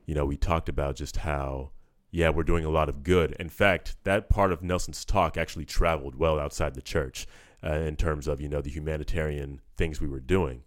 You 0.05 0.13
know, 0.13 0.25
we 0.25 0.37
talked 0.37 0.69
about 0.69 0.95
just 0.95 1.17
how, 1.17 1.71
yeah, 2.11 2.29
we're 2.29 2.43
doing 2.43 2.65
a 2.65 2.69
lot 2.69 2.87
of 2.89 3.01
good. 3.03 3.31
In 3.39 3.49
fact, 3.49 3.95
that 4.03 4.29
part 4.29 4.51
of 4.51 4.61
Nelson's 4.61 5.03
talk 5.05 5.37
actually 5.37 5.65
traveled 5.65 6.15
well 6.15 6.39
outside 6.39 6.75
the 6.75 6.81
church 6.81 7.25
uh, 7.63 7.73
in 7.73 7.95
terms 7.95 8.27
of, 8.27 8.39
you 8.41 8.47
know, 8.49 8.61
the 8.61 8.69
humanitarian 8.69 9.61
things 9.75 9.99
we 9.99 10.07
were 10.07 10.19
doing. 10.19 10.63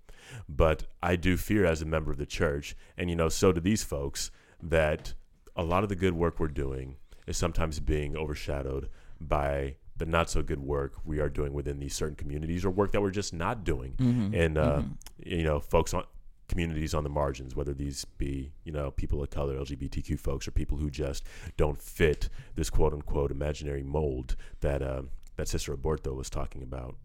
But 0.57 0.85
I 1.03 1.17
do 1.17 1.37
fear 1.37 1.65
as 1.65 1.81
a 1.83 1.87
member 1.87 2.11
of 2.11 2.19
the 2.19 2.27
church, 2.27 2.77
and, 2.97 3.09
you 3.09 3.17
know, 3.17 3.29
so 3.29 3.53
do 3.53 3.61
these 3.61 3.83
folks, 3.83 4.31
that 4.63 5.15
a 5.57 5.63
lot 5.63 5.83
of 5.83 5.89
the 5.89 5.97
good 5.97 6.15
work 6.15 6.39
we're 6.39 6.49
doing 6.49 6.97
is 7.27 7.37
sometimes 7.37 7.81
being 7.81 8.17
overshadowed 8.17 8.89
by 9.21 9.77
the 9.97 10.07
not 10.07 10.29
so 10.29 10.43
good 10.43 10.59
work 10.61 10.95
we 11.05 11.21
are 11.21 11.29
doing 11.29 11.53
within 11.53 11.79
these 11.79 11.95
certain 11.95 12.17
communities 12.17 12.65
or 12.65 12.71
work 12.71 12.93
that 12.93 13.01
we're 13.01 13.11
just 13.11 13.33
not 13.33 13.63
doing 13.65 13.93
Mhm. 13.99 14.35
and 14.35 14.59
uh, 14.59 14.81
Mhm. 14.81 14.97
you 15.25 15.45
know 15.45 15.61
folks 15.61 15.95
on 15.95 16.05
communities 16.49 16.93
on 16.95 17.05
the 17.05 17.11
margins 17.11 17.55
whether 17.55 17.73
these 17.73 18.05
be 18.19 18.53
you 18.65 18.73
know 18.73 18.91
people 18.91 19.23
of 19.23 19.31
color 19.31 19.57
lgbtq 19.59 20.19
folks 20.19 20.49
or 20.49 20.51
people 20.51 20.77
who 20.79 20.91
just 20.91 21.25
don't 21.57 21.81
fit 21.81 22.29
this 22.57 22.69
quote 22.69 22.93
unquote 22.93 23.31
imaginary 23.31 23.83
mold 23.83 24.35
that 24.61 24.83
uh, 24.83 25.03
that 25.37 25.47
sister 25.49 25.75
Aburto 25.77 26.15
was 26.17 26.29
talking 26.29 26.63
about 26.63 26.97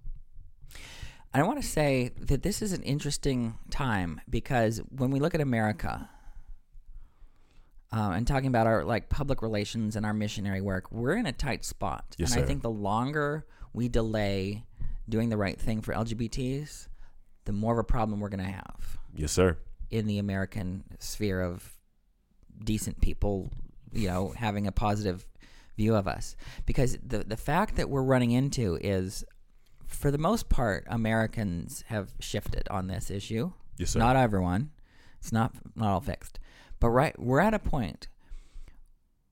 I 1.34 1.44
want 1.44 1.62
to 1.62 1.68
say 1.68 2.12
that 2.20 2.42
this 2.42 2.62
is 2.62 2.74
an 2.74 2.82
interesting 2.84 3.58
time 3.70 4.22
because 4.30 4.82
when 4.90 5.12
we 5.12 5.20
look 5.20 5.36
at 5.36 5.42
America 5.42 6.10
um, 7.92 8.14
and 8.14 8.28
talking 8.28 8.48
about 8.48 8.68
our 8.68 8.84
like 8.84 9.10
public 9.10 9.42
relations 9.42 9.96
and 9.96 10.06
our 10.06 10.14
missionary 10.14 10.62
work, 10.62 10.92
we're 10.92 11.16
in 11.16 11.26
a 11.26 11.34
tight 11.34 11.64
spot. 11.64 12.16
Yes, 12.18 12.32
and 12.32 12.40
I 12.40 12.42
sir. 12.42 12.48
think 12.48 12.62
the 12.62 12.70
longer 12.70 13.46
we 13.74 13.88
delay 13.88 14.66
doing 15.08 15.30
the 15.30 15.38
right 15.38 15.60
thing 15.60 15.82
for 15.82 15.94
LGBTs, 15.94 16.88
the 17.46 17.54
more 17.54 17.74
of 17.74 17.80
a 17.80 17.84
problem 17.84 18.20
we're 18.20 18.30
going 18.30 18.44
to 18.44 18.52
have 18.52 18.98
yes 19.16 19.32
sir 19.32 19.58
in 19.90 20.06
the 20.06 20.18
American 20.18 20.84
sphere 21.00 21.42
of 21.42 21.74
decent 22.64 23.00
people, 23.02 23.50
you 23.94 24.08
know, 24.08 24.34
having 24.36 24.68
a 24.68 24.72
positive 24.72 25.26
view 25.78 25.96
of 25.96 26.08
us. 26.08 26.36
Because 26.66 26.98
the 27.06 27.20
the 27.20 27.38
fact 27.38 27.76
that 27.78 27.90
we're 27.90 28.04
running 28.04 28.32
into 28.32 28.78
is, 28.82 29.24
for 29.88 30.12
the 30.12 30.18
most 30.18 30.50
part, 30.50 30.86
Americans 30.88 31.84
have 31.88 32.14
shifted 32.20 32.68
on 32.70 32.88
this 32.88 33.10
issue. 33.10 33.52
yes 33.78 33.92
sir 33.92 34.00
Not 34.00 34.16
everyone. 34.16 34.72
It's 35.20 35.32
not 35.32 35.56
not 35.76 35.90
all 35.90 36.02
fixed. 36.02 36.40
But 36.80 36.90
right 36.90 37.18
we're 37.18 37.40
at 37.40 37.54
a 37.54 37.60
point 37.60 38.08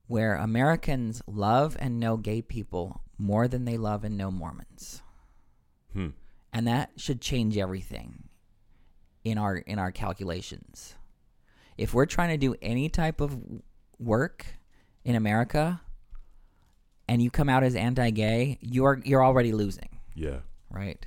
where 0.08 0.34
Americans 0.34 1.22
love 1.26 1.76
and 1.80 2.00
know 2.00 2.16
gay 2.16 2.42
people 2.42 3.02
more 3.18 3.48
than 3.48 3.64
they 3.64 3.76
love 3.76 4.04
and 4.04 4.16
know 4.16 4.30
Mormons. 4.30 5.02
hmm. 5.92 6.08
And 6.52 6.66
that 6.66 6.90
should 6.96 7.20
change 7.20 7.58
everything 7.58 8.28
in 9.24 9.36
our 9.38 9.56
in 9.56 9.78
our 9.78 9.92
calculations. 9.92 10.94
If 11.76 11.92
we're 11.92 12.06
trying 12.06 12.30
to 12.30 12.38
do 12.38 12.54
any 12.62 12.88
type 12.88 13.20
of 13.20 13.36
work 13.98 14.46
in 15.04 15.14
America 15.14 15.80
and 17.08 17.20
you 17.22 17.30
come 17.30 17.48
out 17.48 17.62
as 17.62 17.74
anti-gay, 17.76 18.58
you're 18.60 19.00
you're 19.04 19.24
already 19.24 19.52
losing 19.52 19.95
yeah 20.16 20.38
right? 20.70 21.06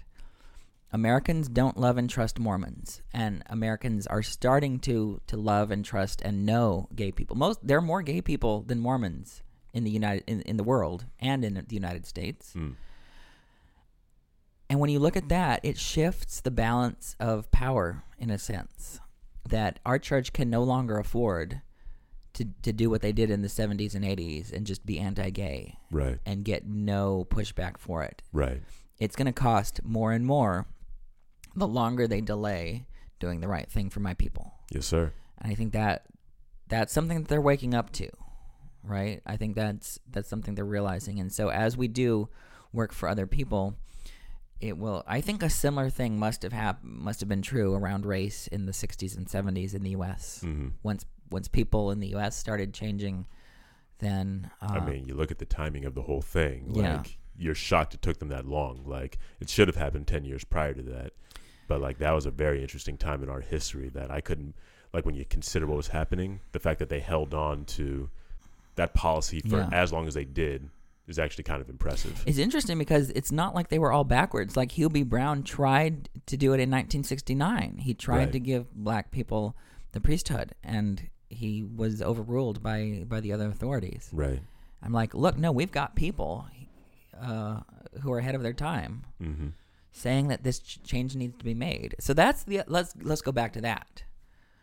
Americans 0.91 1.47
don't 1.49 1.77
love 1.77 1.97
and 1.97 2.09
trust 2.09 2.39
Mormons, 2.39 3.01
and 3.13 3.43
Americans 3.47 4.07
are 4.07 4.23
starting 4.23 4.79
to 4.79 5.19
to 5.27 5.35
love 5.37 5.69
and 5.69 5.83
trust 5.85 6.21
and 6.23 6.45
know 6.45 6.87
gay 6.95 7.11
people. 7.11 7.35
Most 7.35 7.59
there 7.61 7.77
are 7.77 7.81
more 7.81 8.01
gay 8.01 8.21
people 8.21 8.61
than 8.63 8.79
Mormons 8.79 9.43
in 9.73 9.83
the 9.83 9.91
United 9.91 10.23
in, 10.25 10.41
in 10.41 10.57
the 10.57 10.63
world 10.63 11.05
and 11.19 11.43
in 11.45 11.53
the 11.67 11.75
United 11.75 12.05
States. 12.07 12.53
Hmm. 12.53 12.71
And 14.69 14.79
when 14.79 14.89
you 14.89 14.99
look 14.99 15.17
at 15.17 15.29
that, 15.29 15.59
it 15.63 15.77
shifts 15.77 16.41
the 16.41 16.51
balance 16.51 17.15
of 17.19 17.51
power 17.51 18.03
in 18.17 18.29
a 18.29 18.37
sense 18.37 18.99
that 19.47 19.79
our 19.85 19.97
church 19.97 20.31
can 20.31 20.49
no 20.49 20.61
longer 20.63 20.97
afford 20.99 21.61
to, 22.33 22.45
to 22.61 22.71
do 22.71 22.89
what 22.89 23.01
they 23.01 23.11
did 23.11 23.31
in 23.31 23.41
the 23.41 23.47
70s 23.47 23.95
and 23.95 24.05
80s 24.05 24.53
and 24.53 24.65
just 24.67 24.85
be 24.85 24.99
anti 24.99 25.29
gay 25.31 25.77
Right. 25.91 26.19
and 26.25 26.45
get 26.45 26.67
no 26.67 27.25
pushback 27.29 27.77
for 27.79 28.03
it. 28.03 28.21
Right. 28.31 28.61
It's 28.99 29.15
going 29.15 29.27
to 29.27 29.31
cost 29.31 29.81
more 29.83 30.11
and 30.11 30.25
more 30.25 30.67
the 31.55 31.67
longer 31.67 32.07
they 32.07 32.21
delay 32.21 32.85
doing 33.19 33.39
the 33.39 33.47
right 33.47 33.69
thing 33.69 33.89
for 33.89 33.99
my 33.99 34.13
people. 34.13 34.53
Yes, 34.71 34.85
sir. 34.85 35.13
And 35.39 35.51
I 35.51 35.55
think 35.55 35.73
that 35.73 36.05
that's 36.67 36.93
something 36.93 37.19
that 37.19 37.27
they're 37.27 37.41
waking 37.41 37.73
up 37.73 37.91
to, 37.93 38.09
right? 38.83 39.21
I 39.25 39.37
think 39.37 39.55
that's 39.55 39.99
that's 40.09 40.29
something 40.29 40.55
they're 40.55 40.65
realizing. 40.65 41.19
And 41.19 41.31
so 41.31 41.49
as 41.49 41.75
we 41.77 41.87
do 41.87 42.29
work 42.73 42.93
for 42.93 43.09
other 43.09 43.25
people, 43.25 43.75
it 44.61 44.77
will. 44.77 45.03
I 45.07 45.21
think 45.21 45.41
a 45.41 45.49
similar 45.49 45.89
thing 45.89 46.19
must 46.19 46.43
have 46.43 46.53
hap- 46.53 46.83
must 46.83 47.19
have 47.21 47.29
been 47.29 47.41
true 47.41 47.73
around 47.73 48.05
race 48.05 48.47
in 48.47 48.65
the 48.65 48.73
'60s 48.73 49.15
and 49.17 49.27
'70s 49.27 49.73
in 49.73 49.83
the 49.83 49.91
U.S. 49.91 50.41
hmm 50.41 50.69
Once 50.83 51.05
once 51.31 51.47
people 51.47 51.91
in 51.91 51.99
the 51.99 52.07
U.S. 52.09 52.35
started 52.35 52.73
changing, 52.73 53.27
then 53.99 54.51
uh, 54.61 54.73
I 54.73 54.79
mean, 54.79 55.05
you 55.05 55.13
look 55.13 55.31
at 55.31 55.37
the 55.39 55.45
timing 55.45 55.85
of 55.85 55.95
the 55.95 56.01
whole 56.01 56.21
thing. 56.21 56.71
Yeah. 56.73 56.97
Like, 56.97 57.18
you're 57.39 57.55
shocked 57.55 57.93
it 57.93 58.01
took 58.01 58.19
them 58.19 58.27
that 58.29 58.45
long. 58.45 58.83
Like, 58.85 59.17
it 59.39 59.49
should 59.49 59.67
have 59.67 59.77
happened 59.77 60.05
10 60.07 60.25
years 60.25 60.43
prior 60.43 60.73
to 60.73 60.81
that. 60.83 61.13
But, 61.67 61.81
like, 61.81 61.97
that 61.99 62.11
was 62.11 62.25
a 62.25 62.31
very 62.31 62.61
interesting 62.61 62.97
time 62.97 63.23
in 63.23 63.29
our 63.29 63.41
history 63.41 63.89
that 63.89 64.11
I 64.11 64.21
couldn't, 64.21 64.55
like, 64.93 65.05
when 65.05 65.15
you 65.15 65.23
consider 65.25 65.65
what 65.65 65.77
was 65.77 65.87
happening, 65.87 66.41
the 66.51 66.59
fact 66.59 66.79
that 66.79 66.89
they 66.89 66.99
held 66.99 67.33
on 67.33 67.65
to 67.65 68.09
that 68.75 68.93
policy 68.93 69.39
for 69.41 69.57
Yeah. 69.57 69.69
as 69.71 69.91
long 69.93 70.07
as 70.07 70.13
they 70.15 70.25
did 70.25 70.69
is 71.07 71.17
actually 71.19 71.43
kind 71.43 71.61
of 71.61 71.69
impressive. 71.69 72.21
It's 72.27 72.37
interesting 72.37 72.77
because 72.77 73.09
it's 73.11 73.31
not 73.31 73.55
like 73.55 73.69
they 73.69 73.79
were 73.79 73.91
all 73.91 74.03
backwards. 74.03 74.55
Like 74.55 74.71
Hugh 74.73 74.89
B. 74.89 75.01
Brown 75.03 75.43
tried 75.43 76.07
to 76.27 76.37
do 76.37 76.53
it 76.53 76.59
in 76.59 76.69
1969. 76.69 77.77
He 77.79 77.93
tried 77.93 78.17
Right. 78.17 78.31
to 78.33 78.39
give 78.39 78.71
black 78.73 79.11
people 79.11 79.55
the 79.91 79.99
priesthood, 80.01 80.53
and 80.63 81.09
he 81.29 81.63
was 81.63 82.01
overruled 82.01 82.61
by 82.61 83.05
by 83.07 83.19
the 83.21 83.31
other 83.33 83.47
authorities. 83.47 84.09
right. 84.13 84.41
I'm 84.81 84.93
like, 84.93 85.13
look, 85.13 85.37
no, 85.37 85.51
we've 85.51 85.71
got 85.71 85.95
people 85.95 86.47
uh, 87.21 87.61
who 88.01 88.11
are 88.11 88.19
ahead 88.19 88.35
of 88.35 88.41
their 88.43 88.53
time 88.53 89.03
hmm 89.19 89.49
saying 89.91 90.27
that 90.27 90.43
this 90.43 90.59
ch- 90.59 90.81
change 90.83 91.15
needs 91.15 91.35
to 91.37 91.43
be 91.43 91.55
made. 91.55 91.95
So 91.99 92.13
that's 92.13 92.43
the 92.43 92.61
let's 92.67 92.93
let's 93.01 93.21
go 93.21 93.31
back 93.31 93.53
to 93.53 93.61
that. 93.61 94.03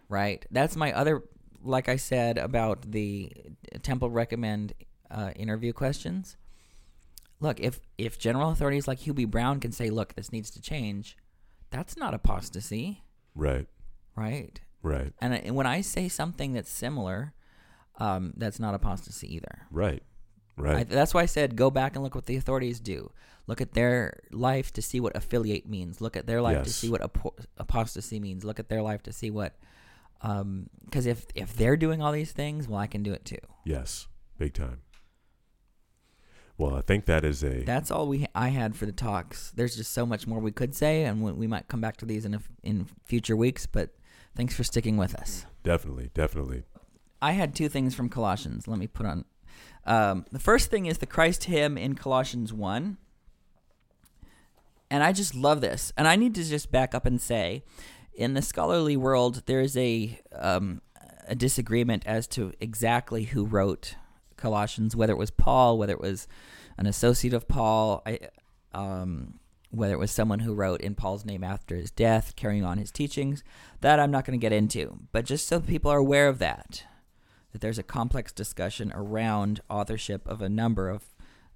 Right? 0.09 0.47
That's 0.53 0.77
my 0.77 0.93
other 0.93 1.25
like 1.63 1.89
I 1.89 1.97
said 1.97 2.39
about 2.39 2.93
the 2.93 3.33
temple 3.83 4.09
recommend 4.11 4.73
uh, 5.11 5.33
interview 5.35 5.73
questions. 5.73 6.37
Look, 7.41 7.59
if 7.61 7.81
if 7.99 8.19
general 8.19 8.51
authorities 8.51 8.87
like 8.89 9.01
B. 9.15 9.25
Brown 9.25 9.59
can 9.61 9.73
say, 9.73 9.91
"Look, 9.91 10.15
this 10.15 10.31
needs 10.33 10.51
to 10.53 10.61
change," 10.61 11.17
that's 11.71 11.97
not 11.97 12.15
apostasy, 12.15 13.03
Right. 13.35 13.67
right? 14.15 14.61
Right. 14.83 15.13
And, 15.21 15.35
I- 15.35 15.39
and 15.39 15.57
when 15.57 15.67
I 15.67 15.81
say 15.81 16.09
something 16.09 16.53
that's 16.53 16.71
similar, 16.71 17.35
um, 17.99 18.33
that's 18.37 18.61
not 18.61 18.75
apostasy 18.75 19.35
either. 19.35 19.67
Right. 19.73 20.03
I, 20.59 20.63
Right. 20.63 20.89
that's 20.89 21.13
why 21.13 21.23
I 21.23 21.27
said 21.27 21.55
go 21.57 21.71
back 21.71 21.95
and 21.97 22.03
look 22.03 22.15
what 22.15 22.27
the 22.27 22.37
authorities 22.37 22.81
do. 22.81 23.11
Look 23.47 23.61
at 23.61 23.75
their 23.75 24.21
life 24.33 24.73
to 24.73 24.83
see 24.83 25.01
what 25.01 25.15
affiliate 25.15 25.69
means. 25.69 26.01
Look 26.01 26.17
at 26.17 26.27
their 26.27 26.41
life 26.43 26.65
to 26.65 26.71
see 26.71 26.89
what 26.89 27.03
apo- 27.03 27.35
apostasy 27.59 28.19
means. 28.19 28.43
Look 28.45 28.59
at 28.59 28.69
their 28.69 28.83
life 28.83 29.03
to 29.05 29.13
see 29.13 29.31
what. 29.31 29.55
Um, 30.23 30.69
because 30.85 31.05
if 31.07 31.27
if 31.35 31.55
they're 31.55 31.77
doing 31.77 32.01
all 32.03 32.11
these 32.13 32.33
things, 32.33 32.67
well, 32.69 32.79
I 32.81 32.87
can 32.87 33.03
do 33.03 33.13
it 33.13 33.25
too. 33.25 33.39
yes. 33.65 34.09
Big 34.39 34.53
time. 34.55 34.81
Well, 36.59 36.75
I 36.75 36.81
think 36.81 37.05
that 37.05 37.25
is 37.25 37.43
a. 37.45 37.63
That's 37.65 37.91
all 37.91 38.09
we 38.09 38.27
I 38.35 38.49
had 38.49 38.75
for 38.77 38.87
the 38.87 38.93
talks. 38.93 39.53
There's 39.55 39.77
just 39.77 39.93
so 39.93 40.07
much 40.07 40.27
more 40.27 40.41
we 40.41 40.53
could 40.53 40.75
say, 40.75 41.05
and 41.05 41.23
we, 41.23 41.33
we 41.33 41.47
might 41.47 41.69
come 41.69 41.81
back 41.83 41.99
to 41.99 42.07
these 42.07 42.25
in 42.25 42.35
a, 42.35 42.41
in 42.63 42.87
future 43.05 43.37
weeks. 43.37 43.67
But 43.67 43.91
thanks 44.35 44.55
for 44.55 44.65
sticking 44.65 44.97
with 44.97 45.15
us. 45.15 45.45
definitely. 45.63 46.11
Definitely. 46.15 46.65
I 47.21 47.33
had 47.33 47.55
two 47.55 47.69
things 47.69 47.95
from 47.95 48.09
Colossians. 48.09 48.67
Let 48.67 48.79
me 48.79 48.87
put 48.87 49.05
on. 49.07 49.25
Um, 49.85 50.27
the 50.33 50.39
first 50.39 50.71
thing 50.71 50.87
is 50.87 50.99
the 50.99 51.07
Christ 51.07 51.45
hymn 51.45 51.79
in 51.79 51.95
Colossians 51.95 52.53
1. 52.53 52.97
And 54.91 55.03
I 55.03 55.13
just 55.13 55.35
love 55.35 55.61
this. 55.61 55.93
And 55.97 56.07
I 56.07 56.17
need 56.17 56.35
to 56.37 56.45
just 56.45 56.71
back 56.71 56.95
up 56.95 57.07
and 57.07 57.21
say 57.21 57.63
in 58.15 58.35
the 58.35 58.43
scholarly 58.43 58.97
world, 58.97 59.43
there 59.47 59.61
is 59.61 59.77
a, 59.77 60.21
um, 60.33 60.81
a 61.29 61.35
disagreement 61.35 62.05
as 62.07 62.27
to 62.29 62.53
exactly 62.61 63.25
who 63.25 63.45
wrote 63.45 63.97
Colossians, 64.37 64.97
whether 64.97 65.13
it 65.13 65.19
was 65.19 65.31
Paul, 65.31 65.79
whether 65.79 65.93
it 65.93 66.01
was 66.01 66.27
an 66.79 66.87
associate 66.87 67.35
of 67.35 67.49
Paul, 67.49 68.03
I, 68.07 68.21
um, 68.73 69.39
whether 69.71 69.95
it 69.95 69.99
was 69.99 70.11
someone 70.11 70.41
who 70.41 70.55
wrote 70.55 70.81
in 70.81 70.95
Paul's 70.95 71.25
name 71.25 71.45
after 71.45 71.77
his 71.77 71.91
death, 71.91 72.35
carrying 72.37 72.65
on 72.65 72.79
his 72.79 72.91
teachings. 72.91 73.43
That 73.81 74.01
I'm 74.01 74.11
not 74.11 74.25
going 74.25 74.39
to 74.39 74.43
get 74.43 74.53
into. 74.53 75.01
But 75.13 75.25
just 75.25 75.47
so 75.47 75.61
people 75.61 75.91
are 75.91 75.99
aware 75.99 76.29
of 76.29 76.39
that, 76.39 76.85
that 77.57 77.63
there's 77.63 77.79
a 77.79 77.83
complex 77.83 78.33
discussion 78.33 78.93
around 78.95 79.63
authorship 79.71 80.29
of 80.29 80.43
a 80.43 80.49
number 80.51 80.91
of 80.91 81.15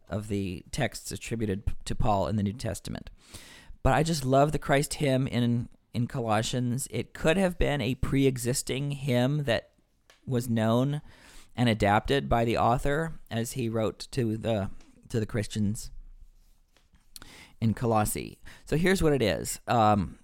of 0.09 0.29
the 0.29 0.65
texts 0.73 1.13
attributed 1.13 1.63
to 1.85 1.95
Paul 1.95 2.27
in 2.27 2.37
the 2.37 2.43
New 2.43 2.55
Testament. 2.55 3.11
But 3.83 3.93
I 3.93 4.03
just 4.03 4.25
love 4.25 4.53
the 4.53 4.59
Christ 4.59 4.95
hymn 4.95 5.27
in 5.27 5.69
in 5.93 6.07
Colossians. 6.07 6.89
It 6.91 7.13
could 7.13 7.37
have 7.37 7.59
been 7.59 7.83
a 7.83 7.97
pre-existing 7.97 8.93
hymn 8.93 9.45
that 9.45 9.73
was 10.27 10.49
known 10.49 11.03
and 11.55 11.69
adapted 11.69 12.31
by 12.31 12.47
the 12.47 12.57
author 12.57 13.21
as 13.31 13.53
he 13.53 13.69
wrote 13.69 14.09
to 14.13 14.39
the 14.39 14.71
to 15.11 15.21
the 15.21 15.27
Christians 15.27 15.91
in 17.61 17.75
Colossae. 17.75 18.39
So 18.65 18.79
here's 18.79 19.03
what 19.03 19.13
it 19.13 19.21
is. 19.21 19.61
Um, 19.69 20.19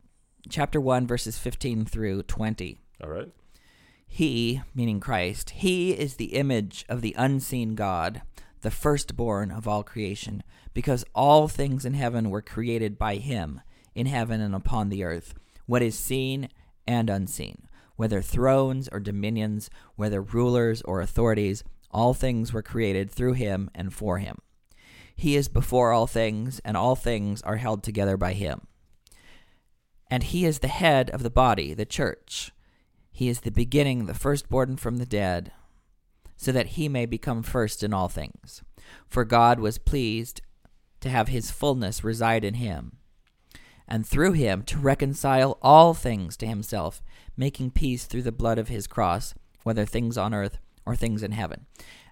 chapter 0.49 0.81
1 0.81 1.07
verses 1.07 1.37
15 1.37 1.85
through 1.85 2.23
20. 2.23 2.79
All 3.05 3.11
right. 3.11 3.29
He, 4.17 4.63
meaning 4.75 4.99
Christ, 4.99 5.51
he 5.51 5.91
is 5.91 6.17
the 6.17 6.37
image 6.37 6.87
of 6.89 7.03
the 7.03 7.15
unseen 7.19 7.75
God, 7.75 8.23
the 8.63 8.71
firstborn 8.71 9.51
of 9.51 9.69
all 9.69 9.83
creation, 9.83 10.43
because 10.73 11.05
all 11.15 11.49
things 11.49 11.85
in 11.85 11.93
heaven 11.93 12.31
were 12.31 12.41
created 12.41 12.97
by 12.97 13.17
him, 13.17 13.61
in 13.95 14.07
heaven 14.07 14.41
and 14.41 14.55
upon 14.55 14.89
the 14.89 15.05
earth, 15.05 15.35
what 15.67 15.83
is 15.83 15.99
seen 15.99 16.49
and 16.89 17.11
unseen, 17.11 17.69
whether 17.97 18.23
thrones 18.23 18.89
or 18.91 19.01
dominions, 19.01 19.69
whether 19.97 20.23
rulers 20.23 20.81
or 20.87 21.03
authorities, 21.03 21.63
all 21.91 22.15
things 22.15 22.55
were 22.55 22.63
created 22.63 23.11
through 23.11 23.35
him 23.35 23.69
and 23.75 23.93
for 23.93 24.17
him. 24.17 24.39
He 25.15 25.37
is 25.37 25.49
before 25.49 25.93
all 25.93 26.07
things, 26.07 26.59
and 26.65 26.75
all 26.75 26.97
things 26.97 27.43
are 27.43 27.57
held 27.57 27.83
together 27.83 28.17
by 28.17 28.33
him. 28.33 28.67
And 30.11 30.23
he 30.23 30.47
is 30.47 30.61
the 30.61 30.69
head 30.69 31.11
of 31.11 31.23
the 31.23 31.29
body, 31.29 31.75
the 31.75 31.85
church. 31.85 32.51
He 33.17 33.31
is 33.31 33.41
the 33.41 33.51
beginning, 33.51 34.05
the 34.05 34.13
firstborn 34.13 34.77
from 34.77 34.99
the 34.99 35.07
dead, 35.07 35.51
so 36.37 36.53
that 36.53 36.77
he 36.77 36.87
may 36.87 37.07
become 37.07 37.43
first 37.43 37.83
in 37.83 37.95
all 37.95 38.11
things. 38.11 38.63
For 39.09 39.25
God 39.25 39.59
was 39.59 39.79
pleased 39.79 40.43
to 41.01 41.09
have 41.09 41.29
his 41.29 41.51
fullness 41.51 42.05
reside 42.05 42.45
in 42.45 42.57
him, 42.57 42.99
and 43.89 44.07
through 44.07 44.33
him 44.33 44.63
to 44.65 44.77
reconcile 44.77 45.57
all 45.63 45.95
things 45.95 46.37
to 46.37 46.47
himself, 46.47 47.01
making 47.39 47.71
peace 47.71 48.05
through 48.05 48.21
the 48.21 48.33
blood 48.33 48.59
of 48.59 48.69
his 48.69 48.87
cross, 48.87 49.33
whether 49.63 49.87
things 49.87 50.19
on 50.19 50.35
earth 50.35 50.59
or 50.85 50.95
things 50.95 51.23
in 51.23 51.33
heaven. 51.33 51.65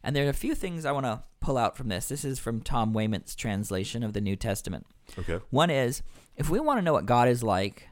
And 0.02 0.16
there 0.16 0.24
are 0.24 0.30
a 0.30 0.32
few 0.32 0.55
things 0.55 0.86
I 0.86 0.92
want 0.92 1.05
to 1.05 1.22
pull 1.40 1.59
out 1.59 1.76
from 1.76 1.88
this. 1.88 2.09
This 2.09 2.24
is 2.24 2.38
from 2.38 2.62
Tom 2.62 2.94
Wayman's 2.94 3.34
translation 3.34 4.02
of 4.02 4.14
the 4.14 4.22
New 4.22 4.36
Testament. 4.36 4.86
Okay. 5.18 5.38
One 5.50 5.68
is 5.68 6.02
if 6.34 6.48
we 6.48 6.61
want 6.61 6.78
to 6.78 6.82
know 6.82 6.94
what 6.94 7.05
God 7.05 7.28
is 7.28 7.42
like, 7.42 7.90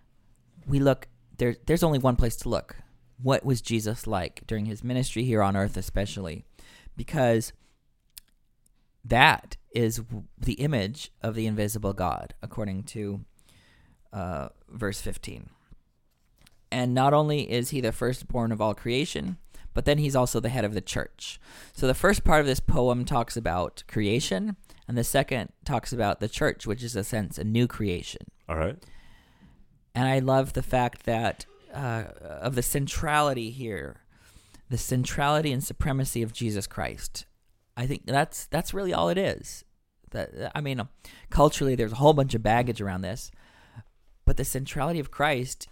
we 0.66 0.80
look 0.80 1.08
there 1.36 1.56
there's 1.66 1.82
only 1.82 1.98
one 1.98 2.16
place 2.16 2.36
to 2.36 2.48
look. 2.48 2.76
What 3.22 3.44
was 3.44 3.60
Jesus 3.60 4.06
like 4.06 4.42
during 4.46 4.66
his 4.66 4.82
ministry 4.82 5.24
here 5.24 5.42
on 5.42 5.56
earth 5.56 5.76
especially? 5.76 6.44
Because 6.96 7.52
that 9.04 9.56
is 9.74 10.02
the 10.38 10.54
image 10.54 11.12
of 11.22 11.34
the 11.34 11.46
invisible 11.46 11.92
God 11.92 12.34
according 12.42 12.84
to 12.84 13.24
uh, 14.12 14.48
verse 14.68 15.00
15. 15.00 15.48
And 16.70 16.94
not 16.94 17.12
only 17.12 17.50
is 17.50 17.70
he 17.70 17.80
the 17.80 17.92
firstborn 17.92 18.50
of 18.50 18.60
all 18.60 18.74
creation, 18.74 19.36
but 19.74 19.84
then 19.84 19.98
he's 19.98 20.16
also 20.16 20.40
the 20.40 20.48
head 20.48 20.64
of 20.64 20.74
the 20.74 20.80
church. 20.80 21.40
So 21.72 21.86
the 21.86 21.94
first 21.94 22.24
part 22.24 22.40
of 22.40 22.46
this 22.46 22.60
poem 22.60 23.04
talks 23.04 23.36
about 23.36 23.84
creation, 23.88 24.56
and 24.86 24.96
the 24.96 25.04
second 25.04 25.50
talks 25.64 25.92
about 25.92 26.20
the 26.20 26.28
church, 26.28 26.66
which 26.66 26.82
is 26.82 26.96
a 26.96 27.04
sense 27.04 27.38
a 27.38 27.44
new 27.44 27.66
creation. 27.66 28.22
All 28.48 28.56
right. 28.56 28.82
And 29.94 30.08
I 30.08 30.18
love 30.18 30.52
the 30.52 30.62
fact 30.62 31.04
that 31.04 31.46
uh, 31.72 32.04
of 32.40 32.54
the 32.54 32.62
centrality 32.62 33.50
here, 33.50 34.00
the 34.68 34.78
centrality 34.78 35.52
and 35.52 35.62
supremacy 35.62 36.22
of 36.22 36.32
Jesus 36.32 36.66
Christ. 36.66 37.26
I 37.76 37.86
think 37.86 38.06
that's 38.06 38.46
that's 38.46 38.74
really 38.74 38.92
all 38.92 39.08
it 39.08 39.18
is. 39.18 39.64
That 40.10 40.52
I 40.54 40.60
mean, 40.60 40.86
culturally, 41.30 41.74
there's 41.74 41.92
a 41.92 41.96
whole 41.96 42.12
bunch 42.12 42.34
of 42.34 42.42
baggage 42.42 42.80
around 42.80 43.02
this, 43.02 43.30
but 44.24 44.36
the 44.36 44.44
centrality 44.44 45.00
of 45.00 45.10
Christ 45.10 45.68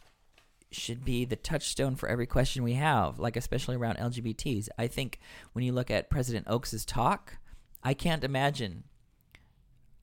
should 0.72 1.04
be 1.04 1.24
the 1.24 1.36
touchstone 1.36 1.96
for 1.96 2.08
every 2.08 2.26
question 2.26 2.62
we 2.62 2.74
have, 2.74 3.18
like 3.18 3.36
especially 3.36 3.76
around 3.76 3.98
LGBTs. 3.98 4.68
I 4.78 4.86
think 4.86 5.18
when 5.52 5.64
you 5.64 5.72
look 5.72 5.90
at 5.90 6.10
President 6.10 6.46
Oaks's 6.48 6.84
talk, 6.84 7.38
I 7.82 7.92
can't 7.92 8.22
imagine 8.22 8.84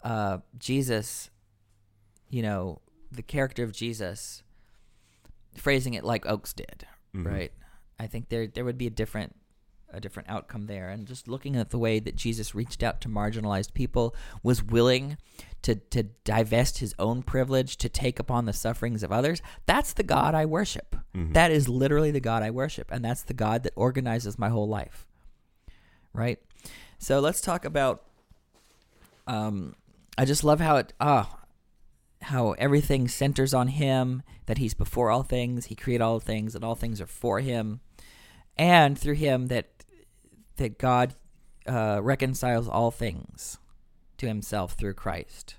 uh, 0.04 0.40
Jesus 0.58 1.30
you 2.30 2.42
know, 2.42 2.82
the 3.12 3.22
character 3.22 3.64
of 3.64 3.72
Jesus, 3.72 4.44
phrasing 5.58 5.94
it 5.94 6.04
like 6.04 6.26
Oaks 6.26 6.54
did, 6.54 6.86
Mhm. 7.14 7.26
right? 7.26 7.52
I 8.00 8.08
think 8.08 8.30
there 8.30 8.48
there 8.48 8.66
would 8.66 8.78
be 8.78 8.88
a 8.88 8.92
different 8.92 9.36
a 9.90 10.02
different 10.02 10.30
outcome 10.30 10.66
there. 10.68 10.90
And 10.90 11.08
just 11.08 11.30
looking 11.30 11.56
at 11.56 11.70
the 11.70 11.80
way 11.80 12.00
that 12.00 12.18
Jesus 12.18 12.54
reached 12.54 12.84
out 12.84 13.00
to 13.02 13.08
marginalized 13.08 13.74
people, 13.74 14.14
was 14.44 14.62
willing 14.62 15.18
to 15.62 15.76
to 15.76 16.04
divest 16.26 16.80
his 16.80 16.94
own 17.00 17.24
privilege 17.24 17.78
to 17.78 17.88
take 17.90 18.20
upon 18.20 18.46
the 18.46 18.54
sufferings 18.54 19.02
of 19.02 19.12
others. 19.14 19.42
That's 19.66 19.94
the 19.94 20.04
God 20.04 20.36
I 20.36 20.46
worship. 20.46 20.96
Mhm. 21.16 21.34
That 21.34 21.52
is 21.52 21.70
literally 21.70 22.12
the 22.12 22.20
God 22.20 22.44
I 22.44 22.52
worship, 22.52 22.92
and 22.92 23.04
that's 23.04 23.24
the 23.24 23.34
God 23.34 23.64
that 23.64 23.74
organizes 23.78 24.38
my 24.38 24.50
whole 24.50 24.68
life. 24.68 25.08
Right? 26.14 26.40
So 27.00 27.20
let's 27.22 27.42
talk 27.42 27.64
about 27.64 28.04
um 29.26 29.76
I 30.18 30.26
just 30.26 30.44
love 30.44 30.60
how 30.60 30.78
it 30.78 30.94
ah 31.00 31.40
how 32.24 32.52
everything 32.54 33.08
centers 33.08 33.54
on 33.54 33.68
him, 33.68 34.24
that 34.48 34.58
he's 34.58 34.74
before 34.74 35.10
all 35.10 35.24
things, 35.24 35.66
he 35.66 35.76
created 35.76 36.04
all 36.04 36.20
things, 36.20 36.56
and 36.56 36.64
all 36.64 36.76
things 36.76 37.00
are 37.00 37.08
for 37.08 37.40
him, 37.40 37.80
and 38.58 38.98
through 38.98 39.16
him 39.16 39.48
that 39.48 39.70
that 40.56 40.80
God 40.80 41.14
uh, 41.68 42.00
reconciles 42.02 42.68
all 42.68 42.90
things 42.90 43.60
to 44.18 44.28
himself 44.28 44.74
through 44.74 44.96
Christ, 44.96 45.56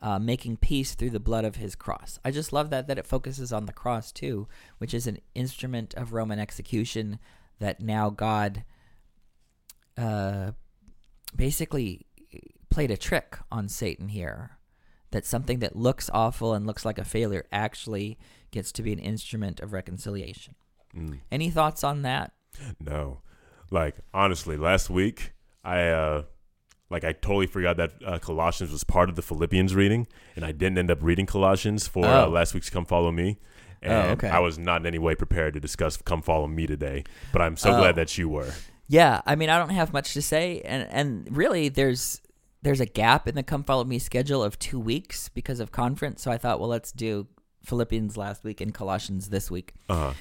uh, 0.00 0.18
making 0.18 0.56
peace 0.56 0.94
through 0.94 1.10
the 1.10 1.20
blood 1.20 1.44
of 1.44 1.56
his 1.56 1.76
cross. 1.76 2.18
I 2.24 2.32
just 2.32 2.52
love 2.52 2.70
that 2.70 2.88
that 2.88 2.98
it 2.98 3.06
focuses 3.06 3.52
on 3.52 3.66
the 3.66 3.72
cross 3.72 4.10
too, 4.10 4.48
which 4.78 4.92
is 4.92 5.06
an 5.06 5.18
instrument 5.34 5.94
of 5.94 6.12
Roman 6.12 6.40
execution 6.40 7.18
that 7.60 7.80
now 7.80 8.10
God 8.10 8.64
uh, 9.96 10.52
basically 11.36 12.06
played 12.70 12.90
a 12.90 12.96
trick 12.96 13.38
on 13.50 13.68
Satan 13.68 14.08
here. 14.08 14.58
That 15.12 15.24
something 15.24 15.60
that 15.60 15.76
looks 15.76 16.10
awful 16.12 16.52
and 16.54 16.66
looks 16.66 16.84
like 16.84 16.98
a 16.98 17.04
failure 17.04 17.44
actually 17.52 18.18
gets 18.50 18.72
to 18.72 18.82
be 18.82 18.92
an 18.92 18.98
instrument 18.98 19.60
of 19.60 19.72
reconciliation. 19.72 20.54
Mm. 20.96 21.20
Any 21.30 21.48
thoughts 21.50 21.84
on 21.84 22.02
that? 22.02 22.32
No, 22.80 23.20
like 23.70 23.96
honestly, 24.12 24.56
last 24.56 24.90
week 24.90 25.32
I 25.64 25.88
uh 25.88 26.22
like 26.90 27.04
I 27.04 27.12
totally 27.12 27.46
forgot 27.46 27.76
that 27.78 27.92
uh, 28.04 28.18
Colossians 28.18 28.70
was 28.72 28.84
part 28.84 29.08
of 29.08 29.16
the 29.16 29.22
Philippians 29.22 29.74
reading, 29.74 30.06
and 30.36 30.44
I 30.44 30.52
didn't 30.52 30.76
end 30.76 30.90
up 30.90 30.98
reading 31.02 31.24
Colossians 31.26 31.86
for 31.86 32.04
uh, 32.04 32.26
Oh. 32.26 32.28
last 32.28 32.52
week's 32.54 32.68
"Come 32.68 32.84
Follow 32.84 33.10
Me." 33.12 33.38
Oh, 33.84 33.88
And 33.90 34.10
okay. 34.12 34.28
I 34.28 34.38
was 34.40 34.58
not 34.58 34.82
in 34.82 34.86
any 34.86 34.98
way 34.98 35.14
prepared 35.14 35.54
to 35.54 35.60
discuss 35.60 35.96
"Come 35.96 36.20
Follow 36.22 36.46
Me" 36.48 36.66
today, 36.66 37.04
but 37.32 37.40
I'm 37.40 37.56
so 37.56 37.70
Oh. 37.72 37.78
glad 37.78 37.96
that 37.96 38.16
you 38.18 38.28
were. 38.28 38.52
Yeah, 38.88 39.22
I 39.24 39.36
mean, 39.36 39.48
I 39.48 39.58
don't 39.58 39.70
have 39.70 39.92
much 39.94 40.12
to 40.14 40.20
say, 40.22 40.60
and 40.66 40.86
and 40.90 41.34
really, 41.34 41.68
there's 41.70 42.20
there's 42.62 42.80
a 42.80 42.86
gap 42.86 43.28
in 43.28 43.34
the 43.34 43.42
Come 43.42 43.64
Follow 43.64 43.84
Me 43.84 43.98
schedule 43.98 44.42
of 44.42 44.58
two 44.58 44.78
weeks 44.80 45.28
because 45.28 45.60
of 45.60 45.72
conference. 45.72 46.22
So 46.22 46.30
I 46.30 46.38
thought, 46.38 46.60
well, 46.60 46.68
let's 46.68 46.92
do 46.92 47.26
Philippians 47.64 48.16
last 48.16 48.44
week 48.44 48.60
and 48.60 48.72
Colossians 48.72 49.28
this 49.28 49.50
week. 49.50 49.74
Uh, 49.88 50.14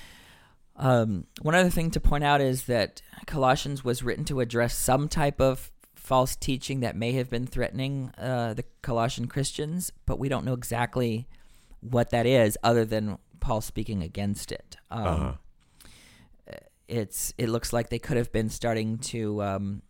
Um, 0.76 1.28
one 1.42 1.54
other 1.54 1.70
thing 1.70 1.92
to 1.92 2.00
point 2.00 2.24
out 2.24 2.42
is 2.42 2.64
that 2.64 3.02
Colossians 3.28 3.84
was 3.84 4.02
written 4.02 4.26
to 4.26 4.40
address 4.40 4.76
some 4.76 5.08
type 5.08 5.40
of 5.40 5.72
false 5.94 6.36
teaching 6.36 6.80
that 6.80 6.96
may 6.96 7.12
have 7.12 7.30
been 7.30 7.46
threatening 7.46 8.12
uh, 8.18 8.56
the 8.56 8.64
Colossian 8.82 9.28
Christians, 9.28 9.92
but 10.08 10.18
we 10.18 10.28
don't 10.30 10.46
know 10.46 10.54
exactly 10.54 11.28
what 11.82 12.10
that 12.10 12.26
is, 12.26 12.58
other 12.64 12.86
than 12.86 13.20
Paul 13.40 13.62
speaking 13.62 14.02
against 14.02 14.52
it. 14.52 14.78
Um, 14.90 15.38
uh, 16.50 16.56
it's 16.88 17.34
it 17.38 17.50
looks 17.50 17.72
like 17.74 17.90
they 17.90 18.00
could 18.00 18.18
have 18.18 18.32
been 18.32 18.50
starting 18.50 18.98
to 19.00 19.44
um, 19.44 19.82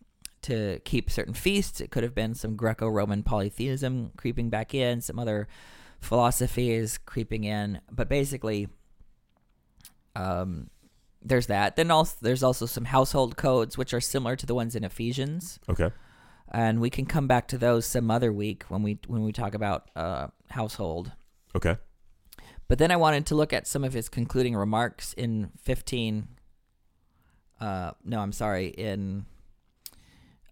to 0.44 0.80
keep 0.84 1.10
certain 1.10 1.34
feasts. 1.34 1.82
It 1.82 1.92
could 1.92 2.04
have 2.04 2.16
been 2.16 2.34
some 2.34 2.56
Greco-Roman 2.56 3.24
polytheism 3.24 4.12
creeping 4.18 4.50
back 4.50 4.74
in, 4.74 5.02
some 5.02 5.20
other 5.20 5.48
philosophies 6.00 6.98
creeping 6.98 7.44
in, 7.44 7.80
but 7.92 8.10
basically, 8.10 8.68
um, 10.16 10.70
there's 11.22 11.48
that. 11.48 11.76
Then 11.76 11.92
also 11.92 12.18
there's 12.22 12.44
also 12.44 12.66
some 12.66 12.86
household 12.86 13.38
codes 13.38 13.78
which 13.78 13.94
are 13.94 14.02
similar 14.02 14.36
to 14.36 14.46
the 14.46 14.56
ones 14.56 14.76
in 14.76 14.84
Ephesians, 14.84 15.60
okay. 15.70 15.92
and 16.52 16.82
we 16.82 16.90
can 16.90 17.06
come 17.06 17.28
back 17.28 17.48
to 17.50 17.58
those 17.58 17.86
some 17.86 18.10
other 18.10 18.34
week 18.34 18.64
when 18.70 18.82
we 18.82 19.00
when 19.08 19.24
we 19.24 19.32
talk 19.32 19.54
about 19.54 19.90
uh, 19.96 20.28
household. 20.50 21.12
Okay. 21.56 21.78
But 22.68 22.80
then 22.80 22.90
I 22.90 22.96
wanted 22.96 23.26
to 23.28 23.36
look 23.36 23.52
at 23.52 23.68
some 23.68 23.84
of 23.84 23.94
his 23.94 24.08
concluding 24.08 24.56
remarks 24.56 25.14
in 25.14 25.52
15. 25.62 26.28
Uh, 27.60 27.92
no, 28.06 28.22
I'm 28.22 28.32
sorry. 28.32 28.68
In 28.68 29.26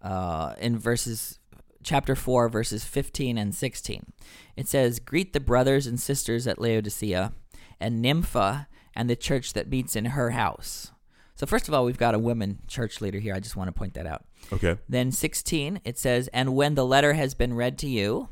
uh, 0.02 0.54
in 0.60 0.78
verses 0.78 1.40
chapter 1.84 2.16
4 2.16 2.50
verses 2.50 2.84
15 2.84 3.38
and 3.38 3.56
16 3.56 4.12
it 4.58 4.68
says 4.68 5.00
greet 5.00 5.34
the 5.34 5.40
brothers 5.40 5.88
and 5.88 6.00
sisters 6.00 6.46
at 6.46 6.60
laodicea 6.60 7.32
and 7.80 8.02
nympha 8.02 8.68
and 8.96 9.10
the 9.10 9.16
church 9.16 9.54
that 9.54 9.70
meets 9.70 9.96
in 9.96 10.06
her 10.06 10.32
house 10.32 10.92
so 11.36 11.46
first 11.46 11.68
of 11.68 11.74
all 11.74 11.86
we've 11.86 11.98
got 11.98 12.14
a 12.16 12.20
woman 12.20 12.60
church 12.68 13.00
leader 13.00 13.20
here 13.20 13.34
i 13.34 13.40
just 13.40 13.56
want 13.56 13.68
to 13.70 13.72
point 13.72 13.94
that 13.94 14.06
out 14.06 14.26
Okay. 14.52 14.78
then 14.88 15.12
16, 15.12 15.82
it 15.84 15.98
says, 15.98 16.28
And 16.30 16.56
when 16.56 16.76
the 16.76 16.86
letter 16.86 17.14
has 17.14 17.34
been 17.34 17.54
read 17.54 17.78
to 17.80 17.88
you, 17.88 18.30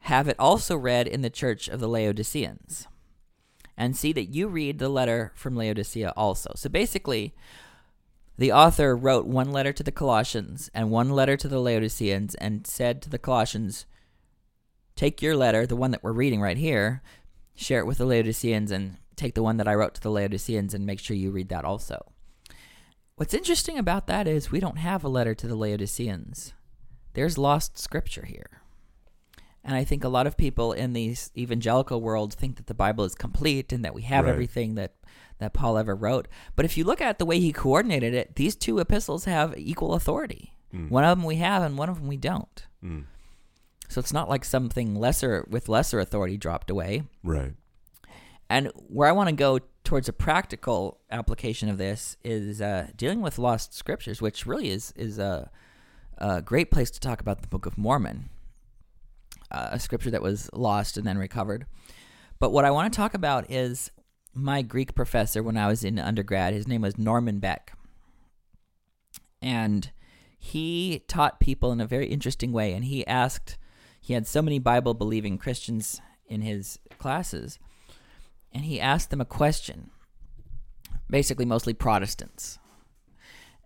have 0.00 0.28
it 0.28 0.36
also 0.38 0.76
read 0.76 1.06
in 1.06 1.22
the 1.22 1.30
church 1.30 1.68
of 1.68 1.80
the 1.80 1.88
Laodiceans. 1.88 2.86
And 3.76 3.96
see 3.96 4.12
that 4.12 4.26
you 4.26 4.46
read 4.46 4.78
the 4.78 4.88
letter 4.88 5.32
from 5.34 5.56
Laodicea 5.56 6.12
also. 6.16 6.52
So 6.54 6.68
basically, 6.68 7.34
the 8.36 8.52
author 8.52 8.96
wrote 8.96 9.26
one 9.26 9.52
letter 9.52 9.72
to 9.72 9.82
the 9.82 9.92
Colossians 9.92 10.70
and 10.74 10.90
one 10.90 11.10
letter 11.10 11.36
to 11.36 11.48
the 11.48 11.60
Laodiceans 11.60 12.34
and 12.36 12.66
said 12.66 13.00
to 13.02 13.10
the 13.10 13.18
Colossians, 13.18 13.86
Take 14.96 15.22
your 15.22 15.36
letter, 15.36 15.66
the 15.66 15.76
one 15.76 15.90
that 15.92 16.02
we're 16.02 16.12
reading 16.12 16.40
right 16.40 16.56
here, 16.56 17.02
share 17.54 17.80
it 17.80 17.86
with 17.86 17.98
the 17.98 18.06
Laodiceans, 18.06 18.70
and 18.70 18.96
take 19.16 19.34
the 19.34 19.42
one 19.42 19.56
that 19.58 19.68
I 19.68 19.74
wrote 19.74 19.94
to 19.94 20.00
the 20.00 20.10
Laodiceans 20.10 20.74
and 20.74 20.84
make 20.84 20.98
sure 20.98 21.16
you 21.16 21.30
read 21.30 21.48
that 21.48 21.64
also. 21.64 22.12
What's 23.16 23.34
interesting 23.34 23.78
about 23.78 24.08
that 24.08 24.26
is 24.26 24.50
we 24.50 24.60
don't 24.60 24.78
have 24.78 25.04
a 25.04 25.08
letter 25.08 25.34
to 25.36 25.46
the 25.46 25.54
Laodiceans. 25.54 26.52
There's 27.12 27.38
lost 27.38 27.78
scripture 27.78 28.24
here. 28.24 28.62
And 29.64 29.74
I 29.74 29.82
think 29.84 30.04
a 30.04 30.08
lot 30.08 30.26
of 30.26 30.36
people 30.36 30.72
in 30.72 30.92
the 30.92 31.16
evangelical 31.36 32.00
world 32.02 32.34
think 32.34 32.56
that 32.56 32.66
the 32.66 32.74
Bible 32.74 33.04
is 33.04 33.14
complete 33.14 33.72
and 33.72 33.84
that 33.84 33.94
we 33.94 34.02
have 34.02 34.26
Right. 34.26 34.32
everything 34.32 34.74
that, 34.74 34.92
that 35.38 35.54
Paul 35.54 35.78
ever 35.78 35.94
wrote. 35.94 36.28
But 36.54 36.66
if 36.66 36.76
you 36.76 36.84
look 36.84 37.00
at 37.00 37.18
the 37.18 37.24
way 37.24 37.40
he 37.40 37.52
coordinated 37.52 38.12
it, 38.12 38.36
these 38.36 38.56
two 38.56 38.78
epistles 38.78 39.24
have 39.24 39.54
equal 39.56 39.94
authority. 39.94 40.54
Mm. 40.74 40.90
One 40.90 41.04
of 41.04 41.16
them 41.16 41.24
we 41.24 41.36
have 41.36 41.62
and 41.62 41.78
one 41.78 41.88
of 41.88 41.96
them 41.98 42.08
we 42.08 42.18
don't. 42.18 42.66
Mm. 42.84 43.04
So 43.88 44.00
it's 44.00 44.12
not 44.12 44.28
like 44.28 44.44
something 44.44 44.94
lesser 44.94 45.46
with 45.48 45.68
lesser 45.68 45.98
authority 45.98 46.36
dropped 46.36 46.70
away. 46.70 47.04
Right. 47.22 47.54
And 48.50 48.70
where 48.74 49.08
I 49.08 49.12
want 49.12 49.30
to 49.30 49.34
go 49.34 49.60
towards 49.84 50.08
a 50.08 50.12
practical 50.12 51.00
application 51.10 51.68
of 51.70 51.78
this 51.78 52.16
is 52.22 52.60
uh, 52.60 52.88
dealing 52.96 53.22
with 53.22 53.38
lost 53.38 53.72
scriptures, 53.74 54.20
which 54.20 54.44
really 54.46 54.68
is 54.68 54.92
is 54.96 55.18
a, 55.18 55.50
a 56.18 56.42
great 56.42 56.70
place 56.70 56.90
to 56.90 57.00
talk 57.00 57.20
about 57.20 57.40
the 57.42 57.48
Book 57.48 57.64
of 57.66 57.78
Mormon, 57.78 58.28
Uh, 59.54 59.68
a 59.72 59.78
scripture 59.78 60.10
that 60.10 60.22
was 60.22 60.50
lost 60.52 60.96
and 60.96 61.06
then 61.06 61.18
recovered. 61.18 61.66
But 62.38 62.50
what 62.50 62.64
I 62.64 62.70
want 62.70 62.92
to 62.92 62.96
talk 62.96 63.14
about 63.14 63.50
is 63.50 63.90
my 64.34 64.62
Greek 64.62 64.94
professor 64.94 65.42
when 65.42 65.56
I 65.56 65.68
was 65.68 65.84
in 65.84 65.98
undergrad. 65.98 66.52
His 66.52 66.66
name 66.66 66.82
was 66.82 66.98
Norman 66.98 67.38
Beck, 67.38 67.72
and 69.40 69.90
he 70.38 71.04
taught 71.06 71.40
people 71.40 71.72
in 71.72 71.80
a 71.80 71.86
very 71.86 72.06
interesting 72.06 72.52
way. 72.52 72.72
And 72.72 72.84
he 72.84 73.06
asked, 73.06 73.56
he 74.00 74.14
had 74.14 74.26
so 74.26 74.42
many 74.42 74.58
Bible 74.58 74.94
believing 74.94 75.38
Christians 75.38 76.00
in 76.26 76.42
his 76.42 76.78
classes 76.98 77.58
and 78.54 78.64
he 78.64 78.80
asked 78.80 79.10
them 79.10 79.20
a 79.20 79.26
question, 79.26 79.90
basically 81.10 81.44
mostly 81.44 81.74
Protestants. 81.74 82.60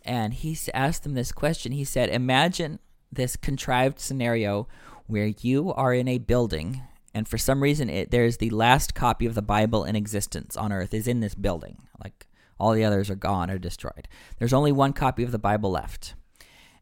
And 0.03 0.33
he 0.33 0.57
asked 0.73 1.03
them 1.03 1.13
this 1.13 1.31
question. 1.31 1.73
He 1.73 1.85
said, 1.85 2.09
Imagine 2.09 2.79
this 3.13 3.37
contrived 3.37 4.01
scenario 4.01 4.67
where 5.09 5.33
you 5.41 5.73
are 5.73 5.93
in 5.93 6.07
a 6.07 6.19
building, 6.19 6.83
and 7.13 7.27
for 7.27 7.39
some 7.39 7.63
reason, 7.63 7.91
it, 7.91 8.11
there's 8.11 8.37
the 8.37 8.51
last 8.51 8.95
copy 8.95 9.27
of 9.27 9.35
the 9.35 9.43
Bible 9.43 9.85
in 9.85 9.97
existence 9.97 10.57
on 10.57 10.73
earth 10.73 10.95
is 10.95 11.09
in 11.09 11.21
this 11.21 11.35
building. 11.35 11.79
Like 12.03 12.29
all 12.61 12.73
the 12.73 12.85
others 12.85 13.11
are 13.11 13.17
gone 13.17 13.51
or 13.51 13.59
destroyed. 13.59 14.07
There's 14.39 14.53
only 14.53 14.71
one 14.71 14.93
copy 14.93 15.25
of 15.25 15.33
the 15.33 15.39
Bible 15.39 15.71
left. 15.71 16.15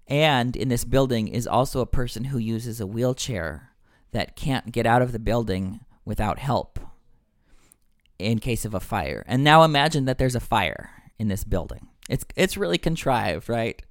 And 0.08 0.54
in 0.54 0.68
this 0.68 0.84
building 0.84 1.28
is 1.28 1.46
also 1.46 1.80
a 1.80 1.86
person 1.86 2.24
who 2.24 2.38
uses 2.38 2.80
a 2.80 2.86
wheelchair 2.86 3.70
that 4.12 4.36
can't 4.36 4.72
get 4.72 4.86
out 4.86 5.02
of 5.02 5.12
the 5.12 5.18
building 5.18 5.80
without 6.04 6.38
help 6.38 6.78
in 8.18 8.38
case 8.38 8.64
of 8.64 8.74
a 8.74 8.80
fire. 8.80 9.24
And 9.26 9.42
now 9.42 9.62
imagine 9.62 10.04
that 10.04 10.18
there's 10.18 10.36
a 10.36 10.40
fire 10.40 10.90
in 11.18 11.28
this 11.28 11.44
building. 11.44 11.88
It's 12.08 12.24
it's 12.36 12.56
really 12.56 12.78
contrived, 12.78 13.48
right? 13.48 13.82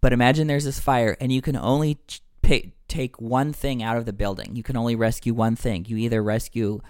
But 0.00 0.12
imagine 0.12 0.46
there's 0.46 0.64
this 0.64 0.80
fire 0.80 1.16
and 1.20 1.32
you 1.32 1.42
can 1.42 1.56
only 1.56 1.96
ch- 2.06 2.22
pay, 2.40 2.72
take 2.88 3.20
one 3.20 3.52
thing 3.52 3.82
out 3.82 3.96
of 3.96 4.06
the 4.06 4.12
building. 4.12 4.56
You 4.56 4.62
can 4.62 4.76
only 4.76 4.96
rescue 4.96 5.34
one 5.34 5.56
thing. 5.56 5.84
You 5.86 5.96
either 5.98 6.22
rescue 6.22 6.80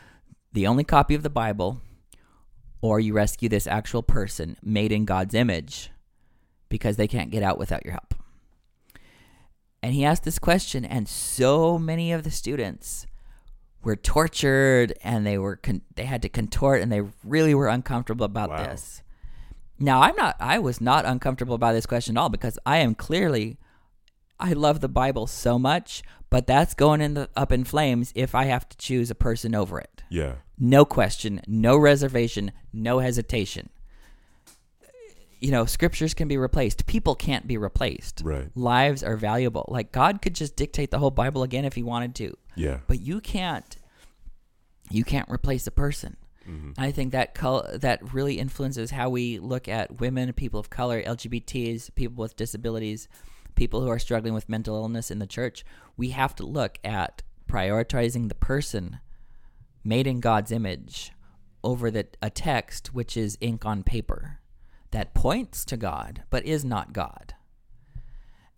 the 0.53 0.67
only 0.67 0.85
copy 0.85 1.15
of 1.15 1.23
the 1.23 1.31
Bible 1.31 1.81
or 2.81 3.01
you 3.01 3.13
rescue 3.13 3.49
this 3.49 3.67
actual 3.67 4.03
person 4.03 4.57
made 4.63 4.93
in 4.93 5.05
God's 5.05 5.35
image 5.35 5.91
because 6.69 6.97
they 6.97 7.09
can't 7.09 7.31
get 7.31 7.43
out 7.43 7.59
without 7.59 7.85
your 7.85 7.93
help. 7.93 8.15
And 9.83 9.95
he 9.95 10.05
asked 10.05 10.25
this 10.25 10.39
question, 10.39 10.85
and 10.85 11.09
so 11.09 11.79
many 11.79 12.13
of 12.13 12.25
the 12.25 12.31
students 12.31 13.07
were 13.83 13.97
tortured 13.97 14.93
and 15.03 15.25
they 15.25 15.39
were 15.39 15.57
con- 15.57 15.83
they 15.95 16.05
had 16.05 16.21
to 16.23 16.29
contort 16.29 16.83
and 16.83 16.91
they 16.91 17.03
really 17.23 17.55
were 17.55 17.69
uncomfortable 17.69 18.27
about 18.27 18.51
Wow. 18.51 18.65
this. 18.65 19.03
Now, 19.79 20.03
I'm 20.03 20.17
not 20.17 20.35
I 20.41 20.59
was 20.59 20.81
not 20.81 21.05
uncomfortable 21.07 21.59
by 21.59 21.73
this 21.73 21.87
question 21.87 22.17
at 22.17 22.21
all 22.21 22.29
because 22.29 22.59
I 22.67 22.79
am 22.79 22.97
clearly 22.97 23.57
I 24.41 24.53
love 24.53 24.81
the 24.81 24.89
Bible 24.89 25.27
so 25.27 25.59
much, 25.59 26.03
but 26.31 26.47
that's 26.47 26.75
going 26.75 27.01
in 27.01 27.15
the 27.15 27.29
up 27.37 27.51
in 27.53 27.65
flames 27.65 28.13
if 28.15 28.35
I 28.35 28.45
have 28.45 28.69
to 28.69 28.77
choose 28.77 29.11
a 29.11 29.15
person 29.15 29.55
over 29.55 29.79
it. 29.79 30.03
Yeah. 30.09 30.35
No 30.59 30.85
question, 30.85 31.41
no 31.47 31.77
reservation, 31.77 32.53
no 32.73 32.99
hesitation. 33.01 33.71
You 35.41 35.53
know, 35.53 35.67
scriptures 35.67 36.15
can 36.15 36.27
be 36.27 36.37
replaced. 36.37 36.87
People 36.87 37.15
can't 37.15 37.47
be 37.47 37.57
replaced. 37.57 38.23
Right. 38.25 38.49
Lives 38.57 39.05
are 39.05 39.17
valuable. 39.17 39.67
Like 39.69 39.93
God 39.93 40.21
could 40.21 40.35
just 40.35 40.57
dictate 40.57 40.91
the 40.91 40.99
whole 40.99 41.13
Bible 41.13 41.45
again 41.45 41.65
if 41.65 41.75
he 41.75 41.83
wanted 41.85 42.15
to. 42.17 42.37
Yeah. 42.57 42.79
But 42.89 43.01
you 43.01 43.21
can't 43.21 43.77
you 44.91 45.05
can't 45.05 45.29
replace 45.31 45.67
a 45.67 45.71
person. 45.71 46.17
Mhm. 46.49 46.73
I 46.79 46.91
think 46.91 47.13
that 47.13 47.35
col- 47.35 47.67
that 47.75 48.13
really 48.15 48.39
influences 48.39 48.91
how 48.91 49.11
we 49.11 49.39
look 49.39 49.69
at 49.69 50.01
women, 50.01 50.33
people 50.33 50.59
of 50.59 50.71
color, 50.71 51.03
LGBTs, 51.03 51.95
people 51.95 52.23
with 52.23 52.37
disabilities, 52.37 53.07
people 53.59 53.81
who 53.81 53.89
are 53.89 53.99
struggling 53.99 54.35
with 54.35 54.49
mental 54.49 54.77
illness 54.77 55.11
in 55.11 55.19
the 55.19 55.27
church. 55.27 55.65
We 55.97 56.11
have 56.11 56.35
to 56.37 56.47
look 56.47 56.79
at 56.85 57.23
prioritizing 57.51 58.29
the 58.29 58.37
person 58.37 59.01
made 59.83 60.07
in 60.07 60.21
God's 60.21 60.53
image 60.53 61.13
over 61.65 61.91
the 61.91 62.07
a 62.23 62.31
text 62.31 62.95
which 62.95 63.17
is 63.17 63.37
ink 63.41 63.67
on 63.67 63.83
paper 63.83 64.39
that 64.93 65.13
points 65.13 65.65
to 65.65 65.77
God 65.77 66.23
but 66.31 66.47
is 66.47 66.65
not 66.65 66.93
God. 66.93 67.35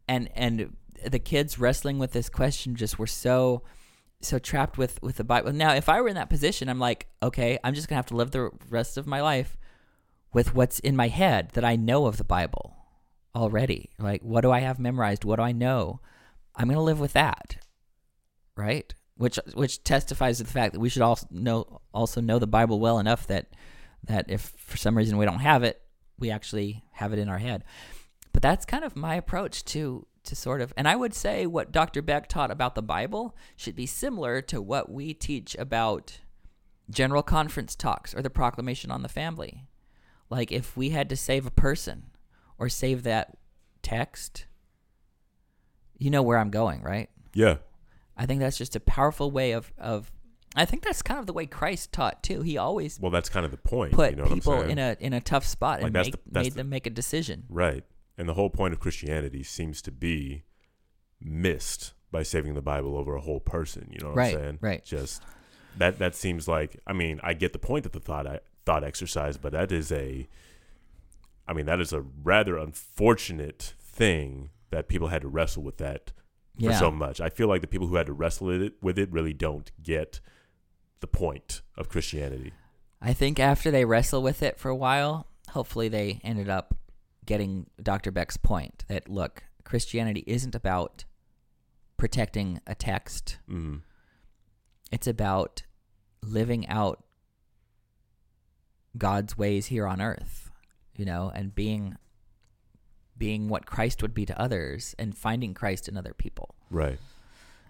And 0.07 0.29
and 0.35 0.77
the 1.05 1.19
kids 1.19 1.59
wrestling 1.59 1.99
with 1.99 2.13
this 2.13 2.29
question 2.29 2.77
just 2.77 2.99
were 2.99 3.07
so 3.07 3.63
so 4.21 4.39
trapped 4.39 4.77
with 4.77 5.01
with 5.01 5.17
the 5.17 5.25
Bible. 5.25 5.51
Now, 5.51 5.73
if 5.73 5.89
I 5.89 6.03
were 6.03 6.09
in 6.09 6.17
that 6.17 6.29
position, 6.29 6.69
I'm 6.69 6.79
like, 6.79 7.07
okay, 7.23 7.59
I'm 7.65 7.73
just 7.73 7.89
gonna 7.89 7.97
have 7.97 8.07
to 8.07 8.17
live 8.17 8.33
the 8.33 8.51
rest 8.69 8.99
of 8.99 9.07
my 9.07 9.23
life 9.23 9.57
with 10.35 10.55
what's 10.55 10.79
in 10.79 10.95
my 10.95 11.09
head 11.09 11.53
that 11.55 11.65
I 11.65 11.77
know 11.77 12.05
of 12.05 12.19
the 12.19 12.25
Bible 12.25 12.77
already. 13.35 13.90
Like, 13.98 14.23
what 14.23 14.43
do 14.43 14.51
I 14.51 14.61
have 14.61 14.78
memorized? 14.78 15.24
What 15.24 15.36
do 15.36 15.43
I 15.43 15.52
know? 15.52 16.01
I'm 16.55 16.69
gonna 16.69 16.82
live 16.82 17.01
with 17.01 17.12
that, 17.12 17.59
right? 18.57 18.93
Which 19.16 19.39
which 19.55 19.85
testifies 19.85 20.39
to 20.39 20.44
the 20.44 20.51
fact 20.51 20.73
that 20.73 20.81
we 20.81 20.89
should 20.89 21.02
also 21.02 21.27
know 21.31 21.81
also 21.93 22.20
know 22.20 22.39
the 22.39 22.47
Bible 22.47 22.81
well 22.81 22.98
enough 22.98 23.27
that 23.28 23.48
that 24.05 24.31
if 24.31 24.52
for 24.57 24.77
some 24.77 24.97
reason 24.97 25.19
we 25.19 25.27
don't 25.27 25.40
have 25.40 25.62
it, 25.62 25.81
we 26.19 26.31
actually 26.31 26.82
have 26.93 27.12
it 27.12 27.19
in 27.19 27.28
our 27.28 27.39
head. 27.39 27.65
But 28.32 28.43
that's 28.43 28.65
kind 28.65 28.85
of 28.85 28.97
my 28.97 29.15
approach 29.15 29.65
to 29.66 30.07
to 30.24 30.36
sort 30.36 30.61
of 30.61 30.73
and 30.77 30.86
I 30.86 30.97
would 30.97 31.15
say 31.15 31.47
what 31.47 31.73
Dr. 31.73 32.02
Beck 32.02 32.28
taught 32.28 32.51
about 32.51 32.74
the 32.74 32.82
Bible 32.82 33.36
should 33.57 33.77
be 33.77 33.86
similar 33.86 34.43
to 34.43 34.61
what 34.61 34.90
we 34.90 35.15
teach 35.15 35.55
about 35.59 36.20
general 36.90 37.23
conference 37.23 37.77
talks 37.77 38.15
or 38.15 38.20
the 38.20 38.31
proclamation 38.31 38.90
on 38.90 39.02
the 39.02 39.09
family. 39.09 39.65
Like 40.28 40.52
if 40.52 40.77
we 40.77 40.90
had 40.90 41.09
to 41.09 41.16
save 41.16 41.47
a 41.47 41.51
person 41.51 42.10
or 42.61 42.69
save 42.69 43.03
that 43.03 43.37
text, 43.82 44.45
you 45.99 46.11
know 46.11 46.23
where 46.23 46.39
I'm 46.39 46.51
going, 46.51 46.82
right? 46.82 47.11
Yeah. 47.35 47.57
I 48.16 48.27
think 48.27 48.41
that's 48.41 48.59
just 48.59 48.77
a 48.77 48.81
powerful 48.81 49.31
way 49.32 49.53
of 49.53 49.73
of 49.78 50.12
I 50.57 50.65
think 50.65 50.82
that's 50.82 51.01
kind 51.03 51.19
of 51.20 51.27
the 51.27 51.32
way 51.32 51.47
Christ 51.47 51.93
taught 51.93 52.23
too. 52.23 52.43
He 52.43 52.59
always 52.59 52.99
Well, 53.01 53.11
that's 53.11 53.28
kind 53.28 53.45
of 53.47 53.51
the 53.53 53.57
point. 53.57 53.93
put 53.93 54.11
you 54.11 54.16
know 54.16 54.23
what 54.24 54.32
I'm 54.32 54.39
people 54.39 54.61
in 54.62 54.78
a 54.78 54.97
in 55.01 55.12
a 55.12 55.20
tough 55.20 55.47
spot 55.47 55.81
and 55.81 55.93
make, 55.93 56.12
the- 56.12 56.19
made 56.41 56.53
the- 56.53 56.57
them 56.57 56.69
make 56.69 56.87
a 56.87 56.91
decision. 56.91 57.45
Right. 57.49 57.85
And 58.19 58.28
the 58.28 58.35
whole 58.35 58.51
point 58.51 58.74
of 58.74 58.81
Christianity 58.81 59.43
seems 59.43 59.81
to 59.82 59.91
be 59.91 60.45
missed 61.20 61.95
by 62.11 62.23
saving 62.23 62.55
the 62.55 62.62
Bible 62.62 62.97
over 62.97 63.15
a 63.15 63.20
whole 63.20 63.41
person. 63.41 63.89
You 63.91 64.01
know 64.01 64.09
what 64.09 64.16
Right, 64.16 64.35
I'm 64.35 64.41
saying? 64.43 64.59
right. 64.61 64.85
Just 64.85 65.23
that 65.78 65.99
that 65.99 66.15
seems 66.15 66.47
like 66.49 66.78
I 66.87 66.93
mean, 66.93 67.20
I 67.23 67.32
get 67.35 67.53
the 67.53 67.59
point 67.59 67.87
of 67.87 67.93
the 67.93 68.01
thought 68.01 68.27
thought 68.66 68.85
exercise, 68.85 69.39
but 69.39 69.53
that 69.53 69.73
is 69.73 69.91
a 69.93 70.28
I 71.51 71.53
mean, 71.53 71.67
that 71.67 71.81
is 71.81 71.93
a 71.93 72.01
rather 72.01 72.57
unfortunate 72.57 73.75
thing 73.81 74.51
that 74.71 74.87
people 74.87 75.09
had 75.09 75.23
to 75.23 75.29
wrestle 75.29 75.65
with 75.65 75.79
that 75.79 76.13
for 76.57 76.67
Yeah. 76.71 76.79
so 76.79 76.93
much. 76.93 77.21
I 77.21 77.29
feel 77.29 77.49
like 77.49 77.61
the 77.61 77.67
people 77.67 77.89
who 77.89 77.97
had 77.97 78.07
to 78.07 78.13
wrestle 78.13 78.47
with 78.47 78.63
it 78.63 78.75
with 78.81 78.99
it 79.01 79.11
really 79.11 79.33
don't 79.33 79.69
get 79.83 80.21
the 81.01 81.09
point 81.09 81.63
of 81.77 81.89
Christianity. 81.89 82.53
I 83.03 83.13
think 83.15 83.41
after 83.41 83.71
they 83.73 83.85
wrestle 83.85 84.23
with 84.23 84.45
it 84.45 84.59
for 84.61 84.69
a 84.69 84.77
while, 84.77 85.27
hopefully 85.51 85.89
they 85.89 86.21
ended 86.23 86.49
up 86.49 86.77
getting 87.27 87.67
Dr. 87.83 88.13
Beck's 88.13 88.37
point 88.37 88.85
that 88.87 89.09
look, 89.09 89.43
Christianity 89.65 90.23
isn't 90.29 90.55
about 90.55 91.05
protecting 91.97 92.61
a 92.67 92.75
text. 92.77 93.39
Mm. 93.49 93.83
It's 94.93 95.07
about 95.09 95.63
living 96.23 96.69
out 96.69 97.03
God's 98.97 99.37
ways 99.39 99.67
here 99.67 99.87
on 99.87 100.01
earth, 100.01 100.50
you 101.01 101.07
know, 101.07 101.33
and 101.35 101.55
being 101.55 101.97
being 103.17 103.49
what 103.49 103.65
Christ 103.65 104.03
would 104.03 104.13
be 104.13 104.27
to 104.27 104.39
others 104.39 104.95
and 104.99 105.17
finding 105.17 105.55
Christ 105.55 105.89
in 105.89 105.97
other 105.97 106.13
people. 106.13 106.55
Right. 106.71 106.99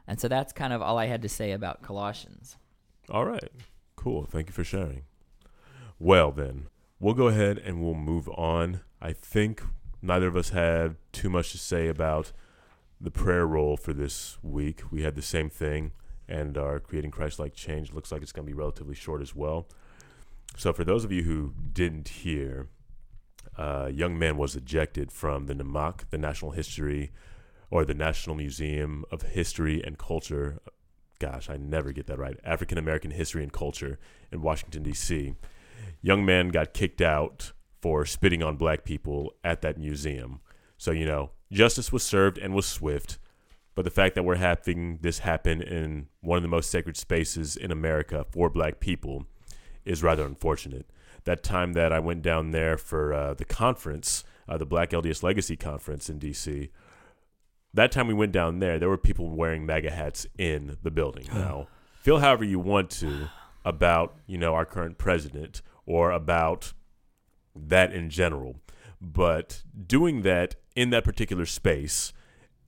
And 0.07 0.20
so 0.20 0.27
that's 0.27 0.52
kind 0.52 0.73
of 0.73 0.82
all 0.82 0.98
I 0.98 1.07
had 1.07 1.23
to 1.23 1.28
say 1.28 1.52
about 1.52 1.82
Colossians. 1.82 2.57
All 3.09 3.24
right. 3.24 3.51
Cool. 3.94 4.24
Thank 4.24 4.48
you 4.48 4.52
for 4.52 4.65
sharing. 4.65 5.02
Well, 5.98 6.32
then, 6.32 6.66
we'll 6.98 7.15
go 7.15 7.28
ahead 7.28 7.59
and 7.59 7.81
we'll 7.81 7.94
move 7.94 8.28
on. 8.31 8.81
I 9.01 9.12
think 9.12 9.62
neither 10.02 10.27
of 10.27 10.36
us 10.36 10.51
have 10.51 10.97
too 11.12 11.31
much 11.31 11.52
to 11.52 11.59
say 11.59 11.86
about 11.86 12.32
the 13.01 13.11
prayer 13.11 13.47
roll 13.47 13.77
for 13.77 13.93
this 13.93 14.39
week. 14.43 14.82
We 14.90 15.02
had 15.02 15.15
the 15.15 15.23
same 15.23 15.51
thing, 15.51 15.93
and 16.28 16.59
our 16.59 16.81
Creating 16.81 17.11
Christ 17.11 17.39
like 17.39 17.55
change 17.55 17.93
looks 17.93 18.11
like 18.11 18.23
it's 18.23 18.32
going 18.32 18.47
to 18.47 18.52
be 18.52 18.59
relatively 18.59 18.94
short 18.94 19.20
as 19.20 19.35
well. 19.35 19.69
So, 20.57 20.73
for 20.73 20.85
those 20.85 21.05
of 21.05 21.12
you 21.12 21.23
who 21.23 21.55
didn't 21.73 22.09
hear, 22.09 22.69
a 23.56 23.90
young 23.90 24.18
man 24.18 24.36
was 24.36 24.56
ejected 24.56 25.12
from 25.12 25.46
the 25.46 25.54
NAMAC, 25.54 26.08
the 26.10 26.18
National 26.18 26.52
History 26.52 27.12
or 27.70 27.84
the 27.84 27.94
National 27.94 28.34
Museum 28.34 29.04
of 29.10 29.22
History 29.22 29.82
and 29.82 29.96
Culture 29.96 30.60
gosh, 31.20 31.48
I 31.48 31.56
never 31.56 31.92
get 31.92 32.06
that 32.08 32.18
right. 32.18 32.36
African 32.42 32.78
American 32.78 33.12
History 33.12 33.44
and 33.44 33.52
Culture 33.52 34.00
in 34.32 34.42
Washington, 34.42 34.82
D.C. 34.82 35.34
Young 36.02 36.24
man 36.24 36.48
got 36.48 36.74
kicked 36.74 37.00
out 37.00 37.52
for 37.80 38.04
spitting 38.04 38.42
on 38.42 38.56
black 38.56 38.84
people 38.84 39.34
at 39.44 39.62
that 39.62 39.78
museum. 39.78 40.40
So, 40.76 40.90
you 40.90 41.06
know, 41.06 41.30
justice 41.52 41.92
was 41.92 42.02
served 42.02 42.38
and 42.38 42.54
was 42.54 42.66
swift. 42.66 43.18
But 43.74 43.84
the 43.84 43.90
fact 43.90 44.14
that 44.16 44.24
we're 44.24 44.36
having 44.36 44.98
this 45.00 45.20
happen 45.20 45.62
in 45.62 46.08
one 46.20 46.36
of 46.36 46.42
the 46.42 46.48
most 46.48 46.70
sacred 46.70 46.96
spaces 46.96 47.56
in 47.56 47.70
America 47.70 48.26
for 48.30 48.50
black 48.50 48.80
people 48.80 49.26
is 49.84 50.02
rather 50.02 50.24
unfortunate. 50.24 50.90
That 51.24 51.42
time 51.42 51.74
that 51.74 51.92
I 51.92 51.98
went 51.98 52.22
down 52.22 52.51
there 52.51 52.76
for 52.76 53.12
uh, 53.12 53.34
the 53.34 53.44
conference, 53.44 54.24
uh, 54.48 54.56
the 54.56 54.66
Black 54.66 54.90
LDS 54.90 55.22
Legacy 55.22 55.56
Conference 55.56 56.09
in 56.09 56.18
D.C., 56.18 56.70
that 57.72 57.92
time 57.92 58.09
we 58.09 58.14
went 58.14 58.32
down 58.32 58.59
there, 58.59 58.78
there 58.78 58.88
were 58.88 58.98
people 58.98 59.30
wearing 59.30 59.64
MAGA 59.64 59.90
hats 59.90 60.26
in 60.36 60.76
the 60.82 60.90
building. 60.90 61.26
Now, 61.32 61.68
feel 62.01 62.18
however 62.18 62.44
you 62.44 62.59
want 62.59 62.90
to 62.90 63.28
about 63.64 64.16
you 64.26 64.38
know 64.38 64.55
our 64.55 64.64
current 64.64 64.98
president 64.98 65.62
or 65.86 66.10
about 66.10 66.72
that 67.55 67.92
in 67.92 68.10
general, 68.10 68.56
but 69.01 69.62
doing 69.86 70.22
that 70.22 70.56
in 70.74 70.90
that 70.90 71.05
particular 71.05 71.47
space 71.47 72.12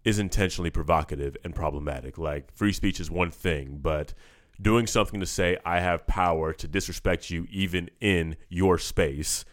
is 0.05 0.19
intentionally 0.19 0.71
provocative 0.71 1.37
and 1.45 1.55
problematic. 1.55 2.19
Like 2.19 2.53
free 2.53 2.73
speech 2.73 3.01
is 3.01 3.11
one 3.11 3.31
thing, 3.31 3.79
but 3.81 4.15
doing 4.63 4.87
something 4.87 5.21
to 5.21 5.27
say 5.27 5.59
I 5.65 5.81
have 5.81 6.07
power 6.07 6.53
to 6.53 6.69
disrespect 6.69 7.31
you 7.31 7.47
even 7.51 7.91
in 8.01 8.37
your 8.49 8.79
space 8.79 9.45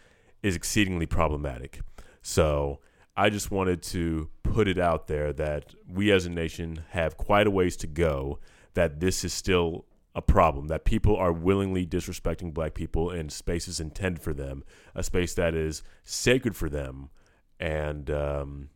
is 0.42 0.56
exceedingly 0.56 1.06
problematic. 1.06 1.80
So 2.22 2.78
I 3.16 3.28
just 3.28 3.50
wanted 3.50 3.82
to 3.84 4.30
put 4.42 4.68
it 4.68 4.78
out 4.78 5.08
there 5.08 5.32
that 5.34 5.74
we 5.88 6.10
as 6.12 6.26
a 6.26 6.30
nation 6.30 6.84
have 6.90 7.16
quite 7.16 7.46
a 7.46 7.50
ways 7.50 7.76
to 7.78 7.86
go, 7.86 8.38
that 8.74 9.00
this 9.00 9.24
is 9.24 9.32
still 9.32 9.84
a 10.14 10.22
problem, 10.22 10.68
that 10.68 10.84
people 10.84 11.16
are 11.16 11.32
willingly 11.32 11.86
disrespecting 11.86 12.52
black 12.52 12.74
people 12.74 13.10
in 13.10 13.28
spaces 13.28 13.80
intended 13.80 14.22
for 14.22 14.32
them, 14.32 14.64
a 14.94 15.02
space 15.02 15.34
that 15.34 15.54
is 15.54 15.82
sacred 16.02 16.56
for 16.56 16.68
them. 16.68 17.10
And, 17.58 18.10
um, 18.10 18.70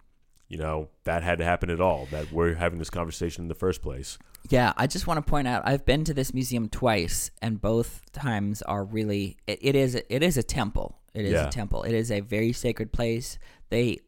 you 0.49 0.59
know, 0.59 0.89
that 1.05 1.23
had 1.23 1.39
to 1.39 1.45
happen 1.45 1.71
at 1.71 1.81
all, 1.81 2.07
that 2.11 2.31
we're 2.33 2.55
having 2.55 2.79
this 2.79 2.91
conversation 2.91 3.45
in 3.45 3.49
the 3.49 3.55
first 3.55 3.83
place. 3.83 4.19
Yeah, 4.51 4.73
I 4.77 4.87
just 4.87 5.07
want 5.07 5.25
to 5.25 5.29
point 5.31 5.49
out 5.49 5.63
I've 5.65 5.87
been 5.87 6.05
to 6.05 6.15
this 6.15 6.35
museum 6.35 6.69
twice, 6.69 7.31
and 7.41 7.61
both 7.61 8.03
times 8.13 8.61
are 8.63 8.85
really 8.85 9.37
it, 9.47 9.59
it 9.63 9.75
is 9.77 9.95
it 9.95 10.23
is 10.23 10.37
a 10.37 10.43
temple. 10.43 10.99
It 11.15 11.25
is 11.25 11.33
Yeah. 11.33 11.49
a 11.49 11.51
temple. 11.51 11.83
It 11.85 11.95
is 11.95 12.11
a 12.11 12.21
very 12.21 12.53
sacred 12.53 12.93
place. 12.93 13.39
They 13.71 13.99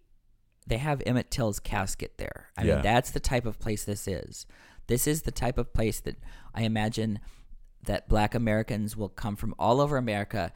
they 0.66 0.78
have 0.78 1.00
Emmett 1.06 1.30
Till's 1.30 1.58
casket 1.60 2.18
there. 2.18 2.48
I 2.56 2.64
Yeah. 2.64 2.74
mean, 2.74 2.82
that's 2.82 3.12
the 3.12 3.20
type 3.20 3.46
of 3.46 3.58
place 3.58 3.84
this 3.84 4.06
is. 4.08 4.46
This 4.88 5.06
is 5.06 5.22
the 5.22 5.30
type 5.32 5.58
of 5.58 5.72
place 5.72 6.00
that 6.00 6.16
I 6.54 6.62
imagine 6.62 7.18
that 7.84 8.08
Black 8.08 8.34
Americans 8.34 8.96
will 8.96 9.08
come 9.08 9.36
from 9.36 9.54
all 9.58 9.80
over 9.80 9.96
America 9.96 10.52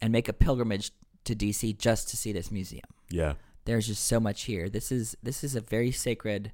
and 0.00 0.10
make 0.12 0.28
a 0.28 0.32
pilgrimage 0.32 0.90
to 1.24 1.34
DC 1.34 1.72
just 1.78 2.08
to 2.08 2.16
see 2.16 2.32
this 2.32 2.50
museum 2.50 2.84
Yeah. 3.10 3.34
There's 3.64 3.86
just 3.86 4.06
so 4.06 4.20
much 4.20 4.42
here. 4.42 4.68
This 4.68 4.92
is 4.92 5.16
this 5.22 5.42
is 5.44 5.54
a 5.54 5.60
very 5.60 5.90
sacred 5.90 6.52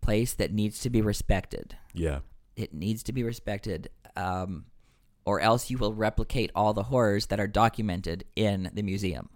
place 0.00 0.34
that 0.34 0.52
needs 0.52 0.80
to 0.80 0.90
be 0.90 1.02
respected. 1.02 1.76
Yeah. 1.94 2.20
It 2.56 2.74
needs 2.74 3.02
to 3.04 3.12
be 3.12 3.22
respected, 3.22 3.88
um, 4.16 4.64
or 5.24 5.40
else 5.40 5.70
you 5.70 5.78
will 5.78 5.94
replicate 5.94 6.50
all 6.54 6.72
the 6.74 6.84
horrors 6.84 7.26
that 7.26 7.38
are 7.38 7.46
documented 7.46 8.24
in 8.34 8.70
the 8.74 8.82
museum. 8.82 9.28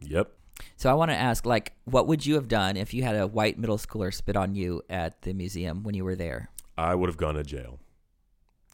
Yep. 0.00 0.32
So 0.76 0.90
I 0.90 0.94
want 0.94 1.10
to 1.12 1.16
ask, 1.16 1.46
like, 1.46 1.74
what 1.84 2.08
would 2.08 2.26
you 2.26 2.34
have 2.34 2.48
done 2.48 2.76
if 2.76 2.92
you 2.92 3.04
had 3.04 3.16
a 3.16 3.26
white 3.26 3.58
middle 3.58 3.78
schooler 3.78 4.12
spit 4.12 4.36
on 4.36 4.56
you 4.56 4.82
at 4.90 5.22
the 5.22 5.32
museum 5.32 5.84
when 5.84 5.94
you 5.94 6.04
were 6.04 6.16
there? 6.16 6.50
I 6.76 6.94
would 6.96 7.08
have 7.08 7.16
gone 7.16 7.34
to 7.34 7.44
jail 7.44 7.78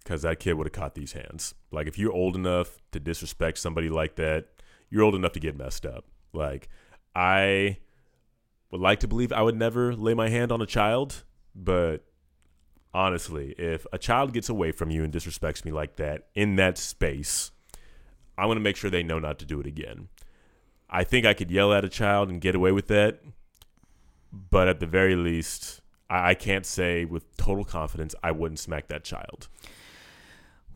because 0.02 0.22
that 0.22 0.40
kid 0.40 0.54
would 0.54 0.66
have 0.66 0.72
caught 0.72 0.94
these 0.94 1.12
hands. 1.12 1.54
Like, 1.70 1.86
if 1.86 1.98
you're 1.98 2.12
old 2.12 2.36
enough 2.36 2.78
to 2.92 3.00
disrespect 3.00 3.58
somebody 3.58 3.90
like 3.90 4.16
that, 4.16 4.48
you're 4.88 5.02
old 5.02 5.14
enough 5.14 5.32
to 5.32 5.40
get 5.40 5.58
messed 5.58 5.84
up. 5.84 6.06
Like, 6.32 6.68
I 7.14 7.78
would 8.70 8.80
like 8.80 9.00
to 9.00 9.08
believe 9.08 9.32
I 9.32 9.42
would 9.42 9.56
never 9.56 9.94
lay 9.94 10.14
my 10.14 10.28
hand 10.28 10.50
on 10.50 10.60
a 10.60 10.66
child, 10.66 11.24
but 11.54 12.04
honestly, 12.92 13.54
if 13.58 13.86
a 13.92 13.98
child 13.98 14.32
gets 14.32 14.48
away 14.48 14.72
from 14.72 14.90
you 14.90 15.04
and 15.04 15.12
disrespects 15.12 15.64
me 15.64 15.72
like 15.72 15.96
that 15.96 16.26
in 16.34 16.56
that 16.56 16.78
space, 16.78 17.50
I 18.36 18.46
want 18.46 18.56
to 18.56 18.62
make 18.62 18.76
sure 18.76 18.90
they 18.90 19.02
know 19.02 19.18
not 19.18 19.38
to 19.40 19.44
do 19.44 19.60
it 19.60 19.66
again. 19.66 20.08
I 20.90 21.04
think 21.04 21.24
I 21.26 21.34
could 21.34 21.50
yell 21.50 21.72
at 21.72 21.84
a 21.84 21.88
child 21.88 22.28
and 22.28 22.40
get 22.40 22.54
away 22.54 22.72
with 22.72 22.88
that, 22.88 23.20
but 24.32 24.68
at 24.68 24.80
the 24.80 24.86
very 24.86 25.16
least, 25.16 25.80
I, 26.10 26.30
I 26.30 26.34
can't 26.34 26.66
say 26.66 27.04
with 27.04 27.36
total 27.36 27.64
confidence 27.64 28.14
I 28.22 28.32
wouldn't 28.32 28.58
smack 28.58 28.88
that 28.88 29.04
child. 29.04 29.48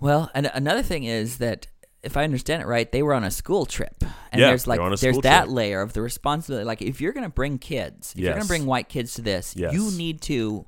Well, 0.00 0.30
and 0.34 0.50
another 0.54 0.82
thing 0.82 1.04
is 1.04 1.38
that 1.38 1.66
if 2.02 2.16
I 2.16 2.24
understand 2.24 2.62
it 2.62 2.66
right, 2.66 2.90
they 2.90 3.02
were 3.02 3.12
on 3.14 3.24
a 3.24 3.30
school 3.30 3.66
trip, 3.66 3.96
and 4.30 4.40
Yeah, 4.40 4.48
there's 4.48 4.66
like 4.66 4.78
there's 5.00 5.18
that 5.20 5.44
trip. 5.44 5.54
layer 5.54 5.80
of 5.80 5.92
the 5.94 6.02
responsibility. 6.02 6.64
Like 6.64 6.80
if 6.82 7.00
you're 7.00 7.12
going 7.12 7.24
to 7.26 7.30
bring 7.32 7.58
kids, 7.58 8.12
if 8.14 8.20
you're 8.20 8.32
gonna 8.34 8.44
bring 8.44 8.66
white 8.66 8.88
kids 8.88 9.14
to 9.14 9.22
this, 9.22 9.54
Yes. 9.56 9.72
you 9.74 9.90
need 9.92 10.20
to 10.22 10.66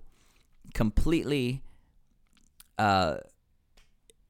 completely 0.75 1.63
uh, 2.79 3.19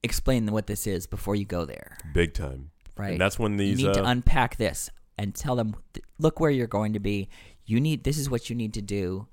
explain 0.02 0.46
what 0.52 0.66
this 0.66 0.86
is 0.86 1.06
before 1.06 1.36
you 1.36 1.44
go 1.44 1.64
there, 1.64 1.96
Big 2.12 2.34
time. 2.34 2.70
right? 2.96 3.12
And 3.12 3.20
that's 3.20 3.38
when 3.38 3.56
these 3.56 3.80
you 3.80 3.86
need 3.88 3.94
to 3.94 4.04
uh, 4.04 4.10
unpack 4.10 4.56
this 4.56 4.90
and 5.18 5.34
tell 5.34 5.56
them, 5.56 5.76
look 6.18 6.40
where 6.40 6.50
you're 6.50 6.66
going 6.66 6.94
to 6.94 7.00
be. 7.00 7.28
You 7.66 7.80
need 7.80 8.04
this 8.04 8.18
is 8.18 8.28
what 8.30 8.50
you 8.50 8.56
need 8.56 8.74
to 8.74 8.82
do. 8.82 9.26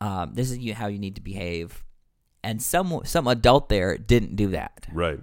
Um, 0.00 0.32
this 0.34 0.50
is 0.50 0.58
you, 0.58 0.74
how 0.74 0.86
you 0.88 0.98
need 0.98 1.14
to 1.16 1.20
behave. 1.20 1.84
And 2.42 2.62
some 2.62 3.00
some 3.04 3.26
adult 3.26 3.68
there 3.68 3.96
didn't 3.98 4.36
do 4.36 4.48
that. 4.48 4.86
Right. 4.92 5.20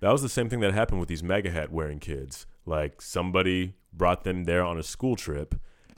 That 0.00 0.12
was 0.12 0.22
the 0.22 0.28
same 0.28 0.48
thing 0.48 0.60
that 0.60 0.74
happened 0.74 1.00
with 1.00 1.08
these 1.08 1.22
MAGA 1.22 1.50
hat 1.50 1.72
wearing 1.72 1.98
kids. 1.98 2.46
Like 2.66 3.02
somebody 3.02 3.74
brought 3.92 4.24
them 4.24 4.44
there 4.44 4.62
on 4.62 4.78
a 4.78 4.82
school 4.82 5.16
trip 5.16 5.54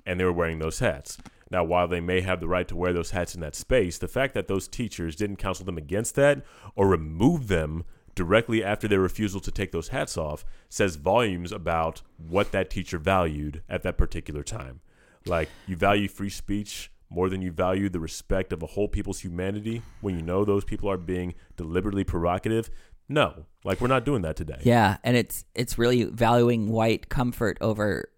and 0.06 0.18
they 0.18 0.24
were 0.24 0.32
wearing 0.32 0.58
those 0.58 0.78
hats. 0.78 1.18
Now, 1.50 1.64
while 1.64 1.88
they 1.88 2.00
may 2.00 2.20
have 2.20 2.40
the 2.40 2.48
right 2.48 2.68
to 2.68 2.76
wear 2.76 2.92
those 2.92 3.10
hats 3.10 3.34
in 3.34 3.40
that 3.40 3.56
space, 3.56 3.98
the 3.98 4.08
fact 4.08 4.34
that 4.34 4.46
those 4.46 4.68
teachers 4.68 5.16
didn't 5.16 5.36
counsel 5.36 5.66
them 5.66 5.76
against 5.76 6.14
that 6.14 6.44
or 6.76 6.86
remove 6.86 7.48
them 7.48 7.84
directly 8.14 8.62
after 8.62 8.86
their 8.86 9.00
refusal 9.00 9.40
to 9.40 9.50
take 9.50 9.72
those 9.72 9.88
hats 9.88 10.16
off 10.16 10.44
says 10.68 10.96
volumes 10.96 11.50
about 11.50 12.02
what 12.16 12.52
that 12.52 12.70
teacher 12.70 12.98
valued 12.98 13.62
at 13.68 13.82
that 13.82 13.98
particular 13.98 14.42
time. 14.42 14.80
Like, 15.26 15.48
you 15.66 15.76
value 15.76 16.08
free 16.08 16.30
speech 16.30 16.90
more 17.10 17.28
than 17.28 17.42
you 17.42 17.50
value 17.50 17.88
the 17.88 17.98
respect 17.98 18.52
of 18.52 18.62
a 18.62 18.66
whole 18.66 18.88
people's 18.88 19.20
humanity 19.20 19.82
when 20.00 20.14
you 20.14 20.22
know 20.22 20.44
those 20.44 20.64
people 20.64 20.88
are 20.88 20.96
being 20.96 21.34
deliberately 21.56 22.04
provocative. 22.04 22.70
No, 23.10 23.44
like 23.64 23.80
we're 23.80 23.88
not 23.88 24.04
doing 24.04 24.22
that 24.22 24.36
today. 24.36 24.60
Yeah, 24.62 24.96
and 25.04 25.16
it's 25.16 25.44
it's 25.54 25.76
really 25.76 26.04
valuing 26.04 26.70
white 26.70 27.08
comfort 27.08 27.58
over 27.60 28.08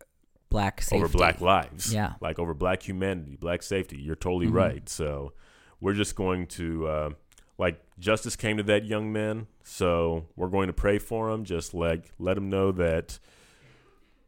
black 0.51 0.83
safety. 0.83 1.03
over 1.03 1.09
black 1.09 1.41
lives. 1.41 1.93
Yeah. 1.95 2.13
Like 2.21 2.39
over 2.39 2.53
black 2.53 2.87
humanity, 2.87 3.37
black 3.41 3.63
safety. 3.63 3.97
You're 3.99 4.15
totally 4.17 4.49
Mhm. 4.49 4.55
right. 4.55 4.89
So 4.89 5.33
we're 5.81 5.95
just 5.95 6.15
going 6.15 6.47
to, 6.47 6.87
uh, 6.87 7.11
like, 7.57 7.81
justice 7.99 8.37
came 8.37 8.59
to 8.59 8.63
that 8.65 8.85
young 8.85 9.11
man. 9.13 9.47
So 9.65 10.27
we're 10.37 10.49
going 10.51 10.67
to 10.67 10.75
pray 10.75 10.99
for 10.99 11.31
him. 11.31 11.45
Just 11.45 11.73
like 11.73 12.13
let 12.19 12.37
him 12.37 12.51
know 12.51 12.71
that, 12.73 13.19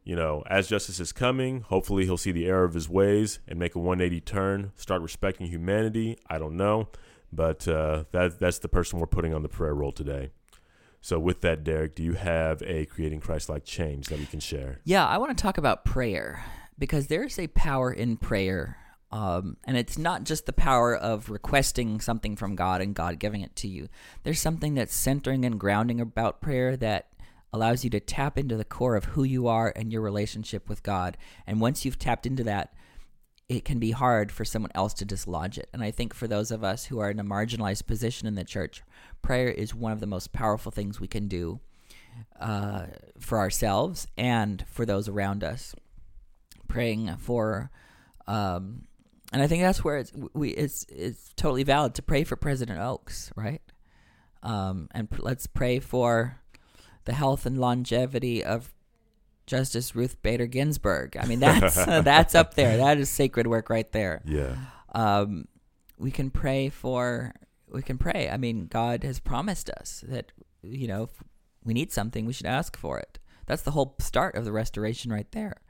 you 0.03 0.15
know, 0.15 0.43
as 0.47 0.67
justice 0.67 0.99
is 0.99 1.11
coming, 1.11 1.61
hopefully 1.61 2.05
he'll 2.05 2.17
see 2.17 2.31
the 2.31 2.47
error 2.47 2.63
of 2.63 2.73
his 2.73 2.89
ways 2.89 3.37
and 3.47 3.59
make 3.59 3.75
a 3.75 3.79
180 3.79 4.19
turn, 4.21 4.71
start 4.75 5.03
respecting 5.03 5.45
humanity. 5.47 6.17
I 6.27 6.39
don't 6.39 6.57
know. 6.57 6.89
But 7.31 7.67
uh, 7.67 8.05
that, 8.11 8.39
that's 8.39 8.57
the 8.59 8.67
person 8.69 8.97
we're 8.99 9.05
putting 9.07 9.33
on 9.33 9.43
the 9.43 9.49
prayer 9.49 9.75
roll 9.75 9.91
today. 9.91 10.31
So 11.05 11.19
with 11.19 11.41
that, 11.41 11.63
Derek, 11.63 11.93
do 11.93 12.01
you 12.01 12.13
have 12.13 12.63
a 12.63 12.87
creating 12.87 13.19
Christ-like 13.19 13.63
change 13.63 14.07
that 14.07 14.17
we 14.17 14.25
can 14.25 14.39
share? 14.39 14.79
Yeah, 14.85 15.05
I 15.05 15.19
want 15.19 15.37
to 15.37 15.39
talk 15.39 15.59
about 15.59 15.85
prayer 15.85 16.43
because 16.79 17.05
there's 17.05 17.37
a 17.37 17.45
power 17.45 17.93
in 17.93 18.17
prayer. 18.17 18.79
Um, 19.11 19.57
and 19.65 19.77
it's 19.77 19.99
not 19.99 20.23
just 20.23 20.47
the 20.47 20.51
power 20.51 20.95
of 20.95 21.29
requesting 21.29 22.01
something 22.01 22.35
from 22.35 22.55
God 22.55 22.81
and 22.81 22.95
God 22.95 23.19
giving 23.19 23.41
it 23.41 23.55
to 23.57 23.67
you. 23.67 23.87
There's 24.23 24.39
something 24.39 24.73
that's 24.73 24.95
centering 24.95 25.45
and 25.45 25.59
grounding 25.59 26.01
about 26.01 26.41
prayer 26.41 26.75
that 26.77 27.09
allows 27.53 27.83
you 27.83 27.91
to 27.91 27.99
tap 27.99 28.35
into 28.35 28.57
the 28.57 28.65
core 28.65 28.95
of 28.95 29.05
who 29.05 29.23
you 29.23 29.47
are 29.47 29.71
and 29.75 29.93
your 29.93 30.01
relationship 30.01 30.67
with 30.67 30.81
God. 30.81 31.17
And 31.45 31.61
once 31.61 31.85
you've 31.85 31.99
tapped 31.99 32.25
into 32.25 32.43
that, 32.45 32.73
it 33.47 33.63
can 33.63 33.79
be 33.79 33.91
hard 33.91 34.31
for 34.31 34.43
someone 34.43 34.71
else 34.73 34.93
to 34.95 35.05
dislodge 35.05 35.57
it. 35.57 35.69
And 35.71 35.83
I 35.83 35.91
think 35.91 36.13
for 36.13 36.27
those 36.27 36.49
of 36.51 36.63
us 36.63 36.85
who 36.85 36.99
are 36.99 37.11
in 37.11 37.19
a 37.19 37.23
marginalized 37.23 37.85
position 37.85 38.27
in 38.27 38.35
the 38.35 38.43
church, 38.43 38.81
prayer 39.21 39.49
is 39.49 39.75
one 39.75 39.91
of 39.91 39.99
the 39.99 40.07
most 40.07 40.33
powerful 40.33 40.71
things 40.71 40.99
we 40.99 41.07
can 41.07 41.27
do 41.27 41.59
uh, 42.39 42.87
for 43.19 43.37
ourselves 43.37 44.07
and 44.17 44.65
for 44.67 44.85
those 44.85 45.07
around 45.07 45.43
us. 45.43 45.75
Praying 46.67 47.15
for, 47.19 47.69
um, 48.27 48.87
and 49.31 49.41
I 49.41 49.47
think 49.47 49.61
that's 49.61 49.83
where 49.83 49.97
it's 49.97 50.11
we 50.33 50.49
it's 50.49 50.83
it's 50.89 51.31
totally 51.35 51.63
valid 51.63 51.93
to 51.95 52.01
pray 52.01 52.23
for 52.23 52.35
President 52.35 52.79
Oaks, 52.79 53.31
right? 53.35 53.61
Um, 54.41 54.89
and 54.91 55.09
pr- 55.09 55.21
let's 55.21 55.45
pray 55.45 55.79
for 55.79 56.41
the 57.05 57.13
health 57.13 57.45
and 57.45 57.59
longevity 57.59 58.43
of 58.43 58.73
Justice 59.47 59.95
Ruth 59.95 60.21
Bader 60.21 60.47
Ginsburg. 60.47 61.17
I 61.17 61.25
mean, 61.25 61.39
that's 61.41 61.75
that's 61.75 62.35
up 62.35 62.55
there. 62.55 62.77
That 62.77 62.97
is 62.97 63.09
sacred 63.09 63.47
work 63.47 63.69
right 63.69 63.91
there. 63.91 64.21
Yeah. 64.25 64.55
Um, 64.93 65.47
we 65.97 66.11
can 66.11 66.29
pray 66.29 66.69
for. 66.69 67.33
We 67.67 67.81
can 67.81 67.97
pray. 67.97 68.29
I 68.31 68.37
mean, 68.37 68.67
God 68.67 69.03
has 69.03 69.19
promised 69.19 69.69
us 69.69 70.03
that 70.07 70.31
you 70.61 70.87
know 70.87 71.03
if 71.03 71.11
we 71.63 71.73
need 71.73 71.91
something, 71.91 72.25
we 72.25 72.33
should 72.33 72.45
ask 72.45 72.77
for 72.77 72.99
it. 72.99 73.19
That's 73.47 73.61
the 73.61 73.71
whole 73.71 73.95
start 73.99 74.35
of 74.35 74.45
the 74.45 74.51
restoration, 74.51 75.11
right 75.11 75.31
there. 75.31 75.61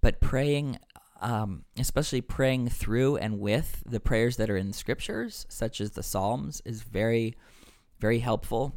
But 0.00 0.20
praying, 0.20 0.78
um, 1.20 1.64
especially 1.78 2.20
praying 2.20 2.68
through 2.68 3.16
and 3.16 3.40
with 3.40 3.82
the 3.86 4.00
prayers 4.00 4.36
that 4.36 4.50
are 4.50 4.56
in 4.56 4.68
the 4.68 4.74
scriptures, 4.74 5.46
such 5.48 5.80
as 5.80 5.92
the 5.92 6.02
Psalms, 6.02 6.62
is 6.64 6.82
very, 6.82 7.34
very 7.98 8.18
helpful 8.20 8.74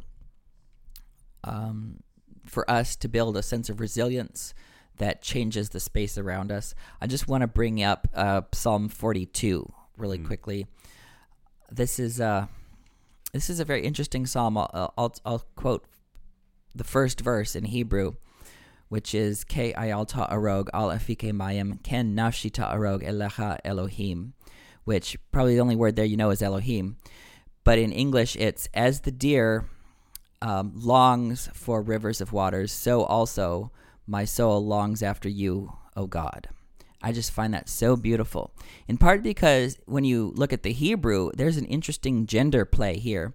um, 1.44 2.00
for 2.44 2.68
us 2.70 2.96
to 2.96 3.08
build 3.08 3.36
a 3.36 3.42
sense 3.42 3.68
of 3.68 3.80
resilience 3.80 4.54
that 4.98 5.22
changes 5.22 5.70
the 5.70 5.80
space 5.80 6.18
around 6.18 6.52
us. 6.52 6.74
I 7.00 7.06
just 7.06 7.26
want 7.28 7.42
to 7.42 7.46
bring 7.46 7.82
up 7.82 8.08
uh, 8.14 8.42
Psalm 8.52 8.88
42 8.88 9.72
really 9.96 10.18
Mm. 10.18 10.26
quickly. 10.26 10.66
This 11.70 11.98
is 11.98 12.20
uh, 12.20 12.46
this 13.32 13.48
is 13.48 13.60
a 13.60 13.64
very 13.64 13.82
interesting 13.84 14.26
psalm. 14.26 14.58
I'll, 14.58 14.92
I'll, 14.98 15.14
I'll 15.24 15.44
quote 15.56 15.84
the 16.74 16.84
first 16.84 17.20
verse 17.20 17.56
in 17.56 17.64
Hebrew, 17.64 18.14
which 18.88 19.14
is 19.14 19.44
Ke 19.44 19.72
ayal 19.76 20.06
ta'arog 20.06 20.68
al 20.74 20.88
afike 20.90 21.32
mayim 21.32 21.82
ken 21.82 22.14
nafshi 22.14 22.50
ta'arog 22.50 23.02
elecha 23.02 23.58
Elohim, 23.64 24.34
which 24.84 25.16
probably 25.30 25.54
the 25.54 25.60
only 25.62 25.76
word 25.76 25.96
there 25.96 26.04
you 26.04 26.16
know 26.18 26.30
is 26.30 26.42
Elohim. 26.42 26.96
But 27.64 27.78
in 27.78 27.92
English, 27.92 28.36
it's 28.36 28.68
as 28.74 29.00
the 29.00 29.12
deer 29.12 29.64
um, 30.42 30.72
longs 30.74 31.48
for 31.54 31.80
rivers 31.80 32.20
of 32.20 32.32
waters, 32.32 32.72
so 32.72 33.04
also 33.04 33.70
my 34.06 34.24
soul 34.24 34.64
longs 34.66 35.02
after 35.02 35.28
you, 35.28 35.72
O 35.96 36.06
God. 36.06 36.48
I 37.00 37.12
just 37.12 37.30
find 37.30 37.54
that 37.54 37.68
so 37.68 37.96
beautiful. 37.96 38.52
In 38.88 38.98
part 38.98 39.22
because 39.22 39.78
when 39.86 40.04
you 40.04 40.32
look 40.34 40.52
at 40.52 40.64
the 40.64 40.72
Hebrew, 40.72 41.30
there's 41.34 41.56
an 41.56 41.64
interesting 41.66 42.26
gender 42.26 42.64
play 42.64 42.98
here. 42.98 43.34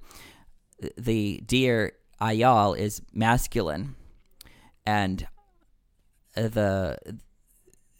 The 0.98 1.42
deer 1.46 1.94
ayal 2.22 2.78
is 2.78 3.02
masculine, 3.14 3.96
and 4.86 5.26
the 6.36 6.98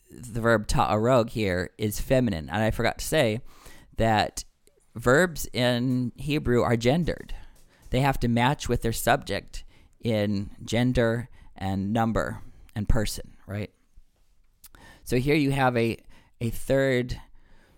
the 0.10 0.42
verb 0.42 0.68
ta'arog 0.68 1.30
here 1.30 1.72
is 1.78 2.00
feminine. 2.00 2.50
And 2.50 2.62
I 2.62 2.72
forgot 2.72 3.00
to 3.00 3.06
say 3.06 3.42
that 3.98 4.44
verbs 4.96 5.48
in 5.54 6.12
Hebrew 6.18 6.62
are 6.62 6.78
gendered. 6.78 7.34
They 7.90 8.02
have 8.02 8.20
to 8.22 8.28
match 8.28 8.68
with 8.68 8.82
their 8.82 8.94
subject 8.94 9.64
in 10.02 10.52
gender 10.64 11.30
and 11.56 11.92
number 11.92 12.42
and 12.76 12.88
person, 12.88 13.36
right? 13.48 13.72
So 15.04 15.18
here 15.18 15.36
you 15.36 15.52
have 15.52 15.76
a 15.78 15.98
a 16.40 16.50
third 16.50 17.20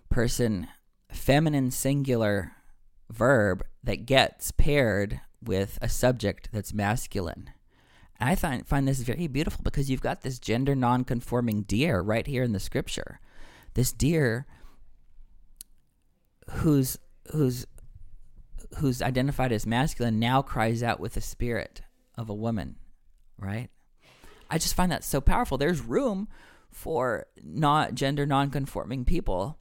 person 0.10 0.68
feminine 1.12 1.72
singular 1.72 2.54
verb 3.10 3.64
that 3.84 4.06
gets 4.06 4.52
paired 4.52 5.22
with 5.42 5.80
a 5.82 5.90
subject 5.90 6.50
that's 6.52 6.74
masculine. 6.74 7.52
I 8.20 8.36
find 8.36 8.68
find 8.68 8.88
this 8.88 9.00
very 9.00 9.28
beautiful 9.28 9.62
because 9.64 9.90
you've 9.90 10.02
got 10.02 10.22
this 10.22 10.40
gender 10.40 10.76
non-conforming 10.76 11.64
deer 11.64 12.02
right 12.02 12.28
here 12.28 12.44
in 12.44 12.52
the 12.52 12.60
scripture. 12.60 13.22
This 13.76 13.94
deer 13.94 14.46
who's 16.50 16.98
who's 17.32 17.66
who's 18.78 19.02
identified 19.02 19.52
as 19.52 19.66
masculine 19.66 20.20
now 20.20 20.42
cries 20.42 20.84
out 20.84 21.00
with 21.00 21.14
the 21.14 21.22
spirit 21.22 21.82
of 22.18 22.30
a 22.30 22.34
woman, 22.34 22.76
right? 23.38 23.70
I 24.50 24.58
just 24.58 24.76
find 24.76 24.92
that 24.92 25.04
so 25.04 25.22
powerful. 25.22 25.58
There's 25.58 25.82
room 25.82 26.28
for 26.72 27.28
not 27.44 27.96
gender 27.96 28.26
non-conforming 28.26 29.06
people, 29.06 29.58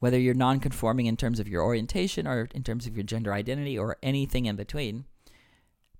whether 0.00 0.18
you're 0.18 0.34
non-conforming 0.34 1.06
in 1.06 1.16
terms 1.16 1.40
of 1.40 1.48
your 1.48 1.62
orientation 1.62 2.26
or 2.26 2.48
in 2.54 2.62
terms 2.62 2.86
of 2.86 2.96
your 2.96 3.04
gender 3.04 3.32
identity 3.32 3.78
or 3.78 3.96
anything 4.02 4.46
in 4.46 4.56
between. 4.56 5.04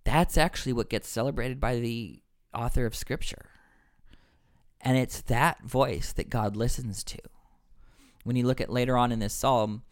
That's 0.04 0.38
actually 0.38 0.72
what 0.72 0.90
gets 0.90 1.08
celebrated 1.08 1.60
by 1.60 1.76
the 1.76 2.22
author 2.54 2.86
of 2.86 2.94
scripture. 2.94 3.50
And 4.80 4.96
it's 4.96 5.20
that 5.22 5.62
voice 5.64 6.12
that 6.12 6.30
God 6.30 6.56
listens 6.56 7.02
to. 7.04 7.18
When 8.24 8.36
you 8.36 8.46
look 8.46 8.60
at 8.60 8.70
later 8.70 8.96
on 8.96 9.12
in 9.12 9.18
this 9.18 9.34
psalm, 9.34 9.82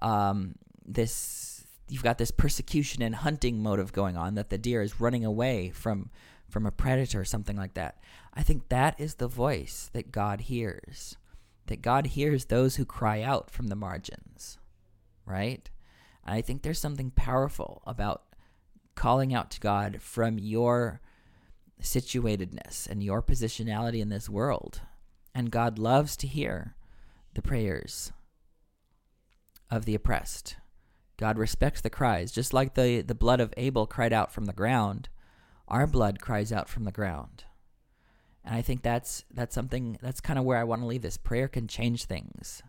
um, 0.00 0.54
this 0.84 1.49
you've 1.90 2.02
got 2.02 2.18
this 2.18 2.30
persecution 2.30 3.02
and 3.02 3.16
hunting 3.16 3.62
motive 3.62 3.92
going 3.92 4.16
on 4.16 4.34
that 4.34 4.48
the 4.48 4.58
deer 4.58 4.80
is 4.82 5.00
running 5.00 5.24
away 5.24 5.70
from 5.70 6.10
from 6.48 6.66
a 6.66 6.70
predator 6.72 7.20
or 7.20 7.24
something 7.24 7.56
like 7.56 7.74
that. 7.74 7.98
I 8.34 8.42
think 8.42 8.68
that 8.68 8.98
is 8.98 9.14
the 9.14 9.28
voice 9.28 9.88
that 9.92 10.10
God 10.10 10.42
hears. 10.42 11.16
That 11.66 11.82
God 11.82 12.08
hears 12.08 12.46
those 12.46 12.76
who 12.76 12.84
cry 12.84 13.22
out 13.22 13.50
from 13.50 13.68
the 13.68 13.76
margins. 13.76 14.58
Right? 15.24 15.70
And 16.24 16.34
I 16.34 16.40
think 16.40 16.62
there's 16.62 16.80
something 16.80 17.12
powerful 17.12 17.82
about 17.86 18.22
calling 18.96 19.32
out 19.32 19.50
to 19.52 19.60
God 19.60 19.98
from 20.00 20.38
your 20.38 21.00
situatedness 21.80 22.88
and 22.88 23.02
your 23.02 23.22
positionality 23.22 24.00
in 24.00 24.08
this 24.08 24.28
world. 24.28 24.80
And 25.34 25.52
God 25.52 25.78
loves 25.78 26.16
to 26.18 26.26
hear 26.26 26.74
the 27.34 27.42
prayers 27.42 28.12
of 29.70 29.84
the 29.84 29.94
oppressed. 29.94 30.56
God 31.20 31.36
respects 31.36 31.82
the 31.82 31.90
cries, 31.90 32.32
just 32.32 32.54
like 32.54 32.72
the, 32.72 33.02
the 33.02 33.14
blood 33.14 33.40
of 33.40 33.52
Abel 33.58 33.86
cried 33.86 34.14
out 34.14 34.32
from 34.32 34.46
the 34.46 34.54
ground. 34.54 35.10
Our 35.68 35.86
blood 35.86 36.18
cries 36.18 36.50
out 36.50 36.66
from 36.66 36.84
the 36.84 36.90
ground. 36.90 37.44
And 38.42 38.54
I 38.54 38.62
think 38.62 38.80
that's 38.80 39.26
that's 39.30 39.54
something 39.54 39.98
that's 40.00 40.22
kind 40.22 40.38
of 40.38 40.46
where 40.46 40.56
I 40.56 40.64
want 40.64 40.80
to 40.80 40.86
leave 40.86 41.02
this. 41.02 41.18
Prayer 41.18 41.46
can 41.46 41.68
change 41.68 42.06
things. 42.06 42.62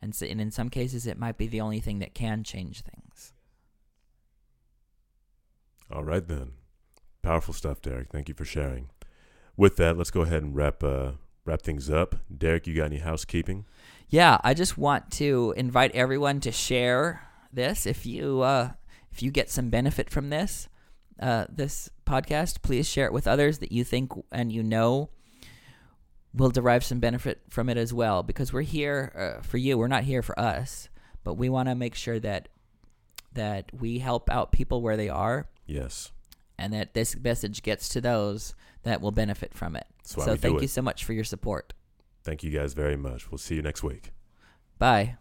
And, 0.00 0.14
so, 0.14 0.24
and 0.24 0.40
in 0.40 0.50
some 0.50 0.70
cases 0.70 1.06
it 1.06 1.18
might 1.18 1.36
be 1.36 1.46
the 1.46 1.60
only 1.60 1.78
thing 1.78 1.98
that 1.98 2.14
can 2.14 2.42
change 2.42 2.80
things. 2.80 3.34
All 5.92 6.02
right 6.02 6.26
then. 6.26 6.52
Powerful 7.20 7.52
stuff, 7.52 7.82
Derek. 7.82 8.08
Thank 8.08 8.30
you 8.30 8.34
for 8.34 8.46
sharing. 8.46 8.88
With 9.58 9.76
that, 9.76 9.98
let's 9.98 10.10
go 10.10 10.22
ahead 10.22 10.42
and 10.42 10.56
wrap 10.56 10.82
uh, 10.82 11.12
wrap 11.44 11.60
things 11.60 11.90
up. 11.90 12.14
Derek, 12.34 12.66
you 12.66 12.74
got 12.74 12.86
any 12.86 13.00
housekeeping? 13.00 13.66
Yeah, 14.08 14.38
I 14.42 14.54
just 14.54 14.78
want 14.78 15.10
to 15.12 15.52
invite 15.54 15.94
everyone 15.94 16.40
to 16.40 16.50
share 16.50 17.26
this. 17.52 17.86
If 17.86 18.06
you 18.06 18.40
uh, 18.40 18.72
if 19.10 19.22
you 19.22 19.30
get 19.30 19.50
some 19.50 19.70
benefit 19.70 20.10
from 20.10 20.30
this 20.30 20.68
uh, 21.20 21.46
this 21.48 21.90
podcast, 22.06 22.62
please 22.62 22.88
share 22.88 23.06
it 23.06 23.12
with 23.12 23.26
others 23.26 23.58
that 23.58 23.72
you 23.72 23.84
think 23.84 24.12
and 24.32 24.52
you 24.52 24.62
know 24.62 25.10
will 26.32 26.50
derive 26.50 26.84
some 26.84 27.00
benefit 27.00 27.42
from 27.48 27.68
it 27.68 27.76
as 27.76 27.92
well. 27.92 28.22
Because 28.22 28.52
we're 28.52 28.62
here 28.62 29.38
uh, 29.38 29.42
for 29.42 29.58
you. 29.58 29.76
We're 29.76 29.88
not 29.88 30.04
here 30.04 30.22
for 30.22 30.38
us, 30.38 30.88
but 31.24 31.34
we 31.34 31.48
want 31.48 31.68
to 31.68 31.74
make 31.74 31.94
sure 31.94 32.20
that 32.20 32.48
that 33.32 33.70
we 33.72 33.98
help 33.98 34.30
out 34.30 34.52
people 34.52 34.82
where 34.82 34.96
they 34.96 35.08
are. 35.08 35.48
Yes 35.66 36.10
and 36.60 36.74
that 36.74 36.92
this 36.92 37.16
message 37.16 37.62
gets 37.62 37.88
to 37.88 38.00
those 38.00 38.54
that 38.82 39.00
will 39.00 39.10
benefit 39.10 39.54
from 39.54 39.74
it. 39.74 39.86
So 40.02 40.36
thank 40.36 40.60
you 40.60 40.68
so 40.68 40.82
much 40.82 41.04
for 41.04 41.14
your 41.14 41.24
support. 41.24 41.72
Thank 42.22 42.42
you 42.44 42.50
guys 42.50 42.74
very 42.74 42.96
much. 42.96 43.30
We'll 43.30 43.38
see 43.38 43.54
you 43.54 43.62
next 43.62 43.82
week. 43.82 44.12
Bye. 44.78 45.16